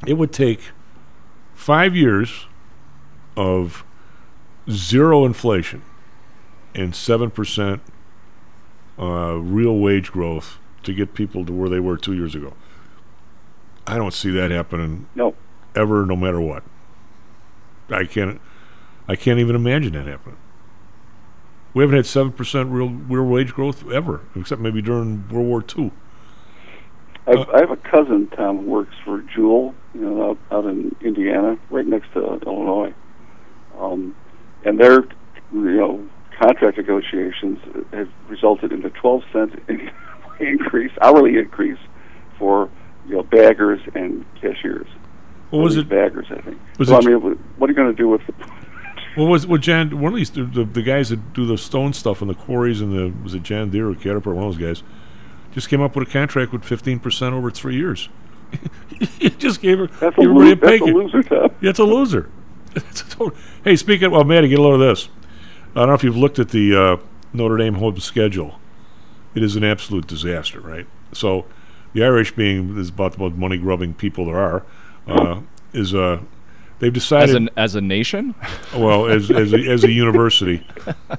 it 0.07 0.15
would 0.15 0.33
take 0.33 0.71
five 1.55 1.95
years 1.97 2.47
of 3.37 3.85
zero 4.71 5.25
inflation 5.25 5.83
and 6.75 6.95
seven 6.95 7.31
percent 7.31 7.81
uh, 8.99 9.35
real 9.35 9.77
wage 9.79 10.13
growth 10.13 10.59
to 10.83 10.93
get 10.95 11.15
people 11.15 11.45
to 11.45 11.53
where 11.53 11.69
they 11.69 11.81
were 11.81 11.97
two 11.97 12.15
years 12.15 12.35
ago. 12.35 12.55
I 13.87 13.97
don't 13.97 14.15
see 14.15 14.31
that 14.31 14.51
happening. 14.51 15.07
No. 15.15 15.35
Ever, 15.75 16.05
no 16.05 16.17
matter 16.17 16.41
what. 16.41 16.63
I 17.91 18.05
can't. 18.05 18.41
I 19.09 19.17
can't 19.17 19.41
even 19.41 19.57
imagine 19.57 19.93
that 19.95 20.07
happening. 20.07 20.39
We 21.75 21.83
haven't 21.83 21.97
had 21.97 22.07
seven 22.07 22.33
percent 22.33 22.71
real 22.71 22.89
real 22.89 23.25
wage 23.25 23.53
growth 23.53 23.89
ever, 23.91 24.23
except 24.37 24.61
maybe 24.61 24.83
during 24.83 25.29
World 25.29 25.47
War 25.47 25.65
II. 25.79 25.93
I, 27.27 27.33
I 27.55 27.61
have 27.61 27.71
a 27.71 27.77
cousin, 27.77 28.29
Tom, 28.29 28.59
who 28.59 28.71
works 28.71 28.95
for 29.05 29.21
Jewel, 29.23 29.75
you 29.95 30.01
know, 30.01 30.31
out, 30.31 30.39
out 30.51 30.65
in 30.65 30.95
Indiana, 31.01 31.59
right 31.71 31.87
next 31.87 32.13
to 32.15 32.41
Illinois. 32.47 32.95
Um, 33.79 34.17
and 34.65 34.81
their, 34.81 35.05
you 35.53 35.77
know, 35.77 36.09
contract 36.41 36.79
negotiations 36.79 37.59
have 37.93 38.09
resulted 38.29 38.73
in 38.73 38.85
a 38.85 38.91
12 38.91 39.23
cent 39.33 39.63
increase, 40.41 40.93
hourly 41.01 41.37
increase 41.39 41.79
for, 42.39 42.69
you 43.07 43.17
know, 43.17 43.23
baggers 43.23 43.81
and 43.95 44.25
cashiers. 44.41 44.89
What 45.51 45.63
was 45.63 45.77
it? 45.77 45.89
Baggers, 45.89 46.27
I 46.31 46.41
think. 46.41 46.59
Was 46.79 46.89
so, 46.89 46.99
it- 46.99 47.05
I 47.05 47.09
mean, 47.09 47.21
what 47.59 47.69
are 47.69 47.73
you 47.73 47.77
going 47.77 47.91
to 47.91 47.97
do 47.97 48.09
with 48.09 48.23
the 48.27 48.33
Well, 49.17 49.27
was 49.27 49.47
well, 49.47 49.59
Jan? 49.59 49.99
One 50.01 50.13
of 50.13 50.17
these 50.17 50.31
the, 50.31 50.45
the, 50.45 50.65
the 50.65 50.83
guys 50.83 51.09
that 51.11 51.33
do 51.33 51.45
the 51.45 51.59
stone 51.59 51.93
stuff 51.93 52.23
in 52.23 52.29
the 52.29 52.35
quarries 52.35 52.81
and 52.81 52.93
the 52.93 53.13
was 53.23 53.35
it 53.35 53.43
John 53.43 53.71
Deere 53.71 53.91
or 53.91 53.95
Caterpillar? 53.95 54.37
One 54.37 54.47
of 54.47 54.57
those 54.57 54.63
guys 54.79 54.83
just 55.53 55.69
came 55.69 55.81
up 55.81 55.97
with 55.97 56.09
a 56.09 56.11
contract 56.11 56.53
with 56.53 56.65
fifteen 56.65 57.01
percent 57.01 57.35
over 57.35 57.51
three 57.51 57.75
years. 57.75 58.09
he 59.19 59.31
just 59.31 59.61
gave 59.61 59.79
her 59.79 59.87
That's 59.89 60.17
a 60.17 60.21
lo- 60.23 60.55
that's 60.55 60.81
a 60.81 60.85
loser, 60.85 61.23
Tom. 61.25 61.51
Yeah, 61.61 61.71
it's 61.71 61.79
a 61.81 61.85
loser. 61.85 62.31
It's 62.77 63.03
a 63.03 63.09
total- 63.09 63.37
hey, 63.65 63.75
speaking. 63.75 64.07
Of, 64.07 64.13
well, 64.13 64.25
Maddie, 64.25 64.49
get 64.49 64.61
a 64.61 64.63
load 64.63 64.75
of 64.75 64.81
this. 64.81 65.09
I 65.75 65.81
don't 65.81 65.89
know 65.89 65.95
if 65.95 66.05
you've 66.05 66.17
looked 66.17 66.39
at 66.39 66.51
the 66.51 66.77
uh, 66.77 66.97
Notre 67.33 67.57
Dame 67.57 67.75
home 67.75 67.99
schedule. 67.99 68.61
It 69.35 69.43
is 69.43 69.57
an 69.57 69.65
absolute 69.65 70.07
disaster, 70.07 70.61
right? 70.61 70.87
So, 71.13 71.47
the 71.93 72.05
Irish, 72.05 72.33
being 72.35 72.77
is 72.79 72.89
about 72.91 73.13
the 73.13 73.19
most 73.19 73.35
money 73.37 73.57
grubbing 73.59 73.95
people 73.95 74.27
there 74.27 74.39
are, 74.39 74.65
uh, 75.07 75.41
is 75.73 75.95
uh, 75.95 76.21
they've 76.79 76.93
decided 76.93 77.31
As 77.31 77.35
an 77.35 77.51
as 77.57 77.75
a 77.75 77.81
nation? 77.81 78.35
well, 78.77 79.07
as 79.07 79.31
as 79.31 79.53
a, 79.53 79.59
as 79.59 79.85
a 79.85 79.91
university, 79.91 80.67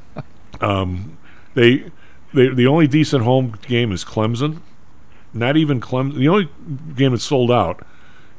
um, 0.61 1.17
they 1.53 1.91
they 2.33 2.49
the 2.49 2.67
only 2.67 2.87
decent 2.87 3.23
home 3.23 3.57
game 3.67 3.91
is 3.91 4.03
Clemson. 4.03 4.61
Not 5.33 5.55
even 5.55 5.79
Clemson. 5.79 6.15
The 6.15 6.27
only 6.27 6.49
game 6.95 7.11
that's 7.11 7.23
sold 7.23 7.51
out 7.51 7.85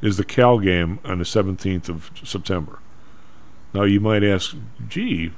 is 0.01 0.17
the 0.17 0.23
Cal 0.23 0.59
game 0.59 0.99
on 1.03 1.19
the 1.19 1.25
seventeenth 1.25 1.89
of 1.89 2.11
September. 2.23 2.79
Now 3.73 3.83
you 3.83 3.99
might 3.99 4.23
ask, 4.23 4.55
gee, 4.87 5.31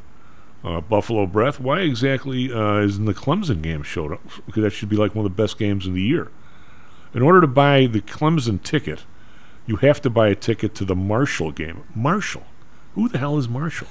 uh, 0.66 0.82
Buffalo 0.82 1.26
Breath, 1.26 1.60
why 1.60 1.82
exactly 1.82 2.52
uh, 2.52 2.80
isn't 2.80 3.06
the 3.06 3.14
Clemson 3.14 3.62
game 3.62 3.84
showed 3.84 4.12
up? 4.12 4.22
Because 4.46 4.64
that 4.64 4.72
should 4.72 4.90
be 4.90 4.98
like 4.98 5.16
one 5.16 5.26
of 5.26 5.32
the 5.32 5.42
best 5.42 5.58
games 5.58 5.86
of 5.88 5.94
the 5.94 6.02
year. 6.02 6.32
In 7.14 7.22
order 7.22 7.40
to 7.40 7.48
buy 7.48 7.86
the 7.86 8.02
Clemson 8.02 8.62
ticket, 8.62 9.06
you 9.66 9.78
have 9.78 10.02
to 10.02 10.10
buy 10.10 10.28
a 10.28 10.36
ticket 10.36 10.76
to 10.76 10.86
the 10.86 10.96
Marshall 10.96 11.52
game. 11.52 11.84
Marshall, 11.96 12.46
who 12.94 13.10
the 13.10 13.18
hell 13.18 13.38
is 13.38 13.50
Marshall? 13.50 13.88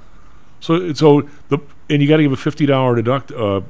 so 0.60 0.92
so 0.92 1.28
the 1.48 1.58
and 1.88 2.00
you 2.00 2.08
got 2.08 2.18
to 2.18 2.22
give 2.22 2.32
a 2.32 2.36
fifty 2.36 2.66
dollar 2.66 2.94
deduct 2.96 3.32
uh, 3.32 3.56
uh, 3.56 3.62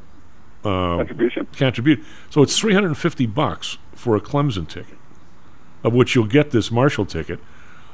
Contribution. 0.62 1.46
Contribute. 1.52 2.04
So 2.28 2.42
it's 2.42 2.58
three 2.58 2.74
hundred 2.74 2.88
and 2.88 2.98
fifty 2.98 3.26
bucks 3.26 3.78
for 3.94 4.16
a 4.16 4.20
Clemson 4.20 4.68
ticket, 4.68 4.98
of 5.82 5.92
which 5.92 6.14
you'll 6.14 6.26
get 6.26 6.50
this 6.50 6.70
Marshall 6.70 7.06
ticket. 7.06 7.40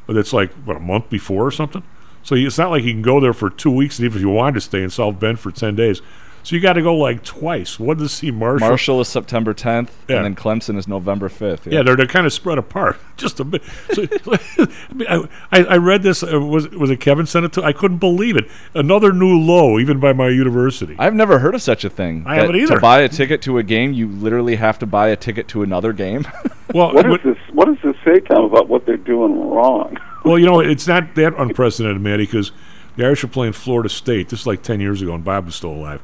That's 0.09 0.32
like 0.32 0.52
what 0.64 0.77
a 0.77 0.81
month 0.81 1.10
before 1.10 1.47
or 1.47 1.51
something. 1.51 1.82
So 2.23 2.35
it's 2.35 2.59
not 2.59 2.70
like 2.70 2.82
you 2.82 2.93
can 2.93 3.02
go 3.02 3.20
there 3.20 3.32
for 3.32 3.51
two 3.51 3.70
weeks, 3.70 3.98
and 3.98 4.06
even 4.06 4.18
if 4.18 4.23
you 4.23 4.31
wanted 4.31 4.55
to 4.55 4.60
stay 4.60 4.82
in 4.82 4.90
South 4.90 5.20
Bend 5.20 5.39
for 5.39 5.52
ten 5.52 5.77
days, 5.77 6.02
so 6.47 6.55
you 6.55 6.62
got 6.62 6.74
to 6.74 6.82
go 6.82 6.94
like 6.94 7.24
twice. 7.24 7.81
What 7.81 7.98
to 7.98 8.09
see 8.09 8.31
Marshall? 8.31 8.68
Marshall 8.68 9.01
is 9.01 9.09
September 9.09 9.52
10th, 9.52 9.89
Yeah. 10.06 10.18
and 10.18 10.24
then 10.27 10.36
Clemson 10.36 10.77
is 10.78 10.86
November 10.86 11.28
5th. 11.28 11.68
Yeah, 11.73 11.82
they're, 11.82 11.97
they're 11.97 12.06
kind 12.06 12.24
of 12.24 12.32
spread 12.32 12.56
apart, 12.56 13.01
just 13.16 13.40
a 13.40 13.44
bit. 13.44 13.64
So, 13.93 14.05
I, 14.31 14.94
mean, 14.94 15.28
I, 15.51 15.64
I 15.64 15.77
read 15.78 16.05
this. 16.05 16.23
Uh, 16.23 16.40
was 16.40 16.68
was 16.68 16.89
it 16.89 17.01
Kevin 17.01 17.27
sent 17.27 17.47
it 17.47 17.52
to? 17.55 17.64
I 17.64 17.73
couldn't 17.73 17.98
believe 17.98 18.36
it. 18.36 18.44
Another 18.74 19.12
new 19.12 19.36
low, 19.36 19.81
even 19.81 19.98
by 19.98 20.12
my 20.12 20.28
university. 20.28 20.94
I've 21.01 21.14
never 21.14 21.40
heard 21.40 21.56
of 21.56 21.62
such 21.62 21.85
a 21.85 21.90
thing. 21.90 22.23
I 22.28 22.36
haven't 22.36 22.55
either. 22.55 22.77
To 22.77 22.81
buy 22.81 23.01
a 23.01 23.09
ticket 23.09 23.43
to 23.43 23.59
a 23.59 23.64
game, 23.64 23.93
you 23.93 24.06
literally 24.06 24.55
have 24.55 24.78
to 24.78 24.86
buy 24.86 25.09
a 25.09 25.16
ticket 25.16 25.48
to 25.48 25.64
another 25.64 25.93
game. 25.93 26.27
Well, 26.74 26.93
What 26.94 27.06
does 27.06 27.35
this? 27.35 27.39
What 27.55 27.66
does 27.66 27.77
this 27.82 27.94
say, 28.05 28.18
Tom, 28.20 28.44
about 28.44 28.68
what 28.68 28.86
they're 28.86 28.97
doing 28.97 29.48
wrong? 29.48 29.97
Well, 30.24 30.36
you 30.39 30.44
know, 30.47 30.59
it's 30.60 30.86
not 30.86 31.14
that 31.14 31.35
unprecedented, 31.39 32.02
Matty, 32.02 32.24
because 32.24 32.51
the 32.97 33.05
Irish 33.06 33.23
were 33.23 33.28
playing 33.28 33.52
Florida 33.52 33.89
State. 33.89 34.28
This 34.31 34.40
is 34.40 34.47
like 34.48 34.62
ten 34.62 34.81
years 34.81 35.01
ago, 35.01 35.14
and 35.14 35.24
Bob 35.24 35.47
was 35.47 35.55
still 35.55 35.70
alive. 35.70 36.02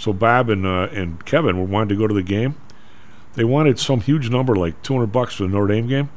So 0.00 0.14
Bob 0.14 0.48
and 0.48 0.64
uh, 0.64 0.88
and 0.92 1.22
Kevin 1.26 1.58
were 1.58 1.64
wanted 1.64 1.90
to 1.90 1.96
go 1.96 2.06
to 2.06 2.14
the 2.14 2.22
game. 2.22 2.54
They 3.34 3.44
wanted 3.44 3.78
some 3.78 4.00
huge 4.00 4.30
number, 4.30 4.56
like 4.56 4.82
two 4.82 4.94
hundred 4.94 5.08
bucks 5.08 5.34
for 5.34 5.42
the 5.42 5.50
Notre 5.50 5.66
Dame 5.74 5.86
game, 5.88 6.08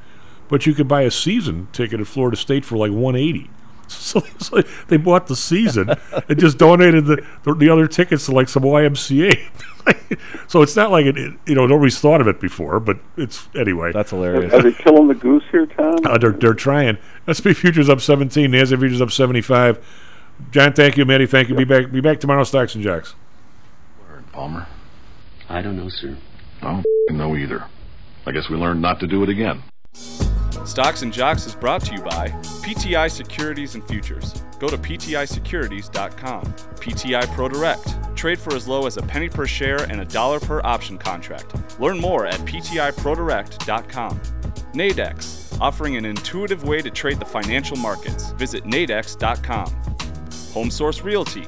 but 0.48 0.66
you 0.66 0.74
could 0.74 0.88
buy 0.88 1.02
a 1.02 1.12
season 1.12 1.68
ticket 1.74 2.00
at 2.00 2.08
Florida 2.08 2.38
State 2.38 2.64
for 2.64 2.78
like 2.78 2.92
one 2.92 3.16
eighty. 3.18 3.50
So, 3.90 4.22
so 4.40 4.62
they 4.88 4.96
bought 4.98 5.28
the 5.28 5.36
season 5.36 5.90
and 6.30 6.40
just 6.40 6.58
donated 6.58 7.06
the, 7.06 7.24
the 7.44 7.54
the 7.54 7.70
other 7.70 7.86
tickets 7.86 8.26
to 8.26 8.32
like 8.32 8.48
some 8.50 8.64
YMCA. 8.64 9.38
so 10.48 10.62
it's 10.64 10.76
not 10.76 10.90
like 10.90 11.06
it, 11.06 11.18
it- 11.18 11.34
you 11.46 11.54
know 11.54 11.68
nobody's 11.68 12.00
thought 12.00 12.22
of 12.22 12.28
it 12.28 12.40
before, 12.40 12.80
but 12.80 12.98
it's 13.18 13.50
anyway. 13.56 13.92
That's 13.92 14.10
hilarious. 14.12 14.52
are 14.54 14.64
they 14.64 14.72
killing 14.72 15.10
the 15.10 15.14
goose 15.14 15.44
here, 15.52 15.66
Tom? 15.68 15.98
Uh, 16.06 16.18
they're, 16.18 16.32
they're 16.32 16.54
trying. 16.54 16.98
SP 17.30 17.52
futures 17.54 17.90
up 17.90 18.00
17. 18.02 18.50
NASDAQ 18.50 18.80
futures 18.80 19.02
up 19.02 19.12
75. 19.12 19.86
John, 20.52 20.74
thank 20.74 20.98
you. 20.98 21.06
Matty, 21.06 21.26
thank 21.28 21.50
you. 21.50 21.56
Be 21.56 21.66
back. 21.66 21.92
Be 21.92 22.00
back 22.02 22.20
tomorrow. 22.22 22.46
Stocks 22.46 22.74
and 22.76 22.84
Jocks. 22.84 23.14
Palmer? 24.34 24.68
I 25.48 25.62
don't 25.62 25.78
know, 25.78 25.90
sir. 25.90 26.18
I 26.62 26.84
don't 27.08 27.18
know 27.18 27.36
either. 27.38 27.64
I 28.26 28.32
guess 28.32 28.50
we 28.50 28.58
learned 28.58 28.82
not 28.82 29.00
to 29.00 29.08
do 29.08 29.24
it 29.24 29.30
again. 29.30 29.64
Stocks 30.66 31.02
and 31.02 31.14
Jocks 31.14 31.46
is 31.46 31.56
brought 31.56 31.84
to 31.86 31.94
you 31.94 32.02
by 32.02 32.30
PTI 32.64 33.12
Securities 33.12 33.76
and 33.76 33.86
Futures. 33.88 34.34
Go 34.60 34.68
to 34.70 34.78
PTIsecurities.com. 34.78 36.44
PTI 36.44 37.34
Pro 37.34 37.50
Direct. 37.50 38.16
Trade 38.16 38.40
for 38.40 38.56
as 38.56 38.68
low 38.68 38.86
as 38.88 38.98
a 38.98 39.02
penny 39.02 39.28
per 39.28 39.46
share 39.46 39.84
and 39.84 40.00
a 40.00 40.06
dollar 40.06 40.40
per 40.40 40.62
option 40.64 40.98
contract. 40.98 41.80
Learn 41.80 42.00
more 42.00 42.26
at 42.26 42.40
PTIProDirect.com. 42.42 44.20
Nadex, 44.74 45.60
offering 45.60 45.98
an 45.98 46.06
intuitive 46.06 46.64
way 46.64 46.82
to 46.82 46.90
trade 46.90 47.20
the 47.20 47.26
financial 47.26 47.76
markets. 47.78 48.32
Visit 48.32 48.64
nadex.com. 48.64 49.68
Home 50.54 50.72
Source 50.72 51.02
Realty. 51.02 51.48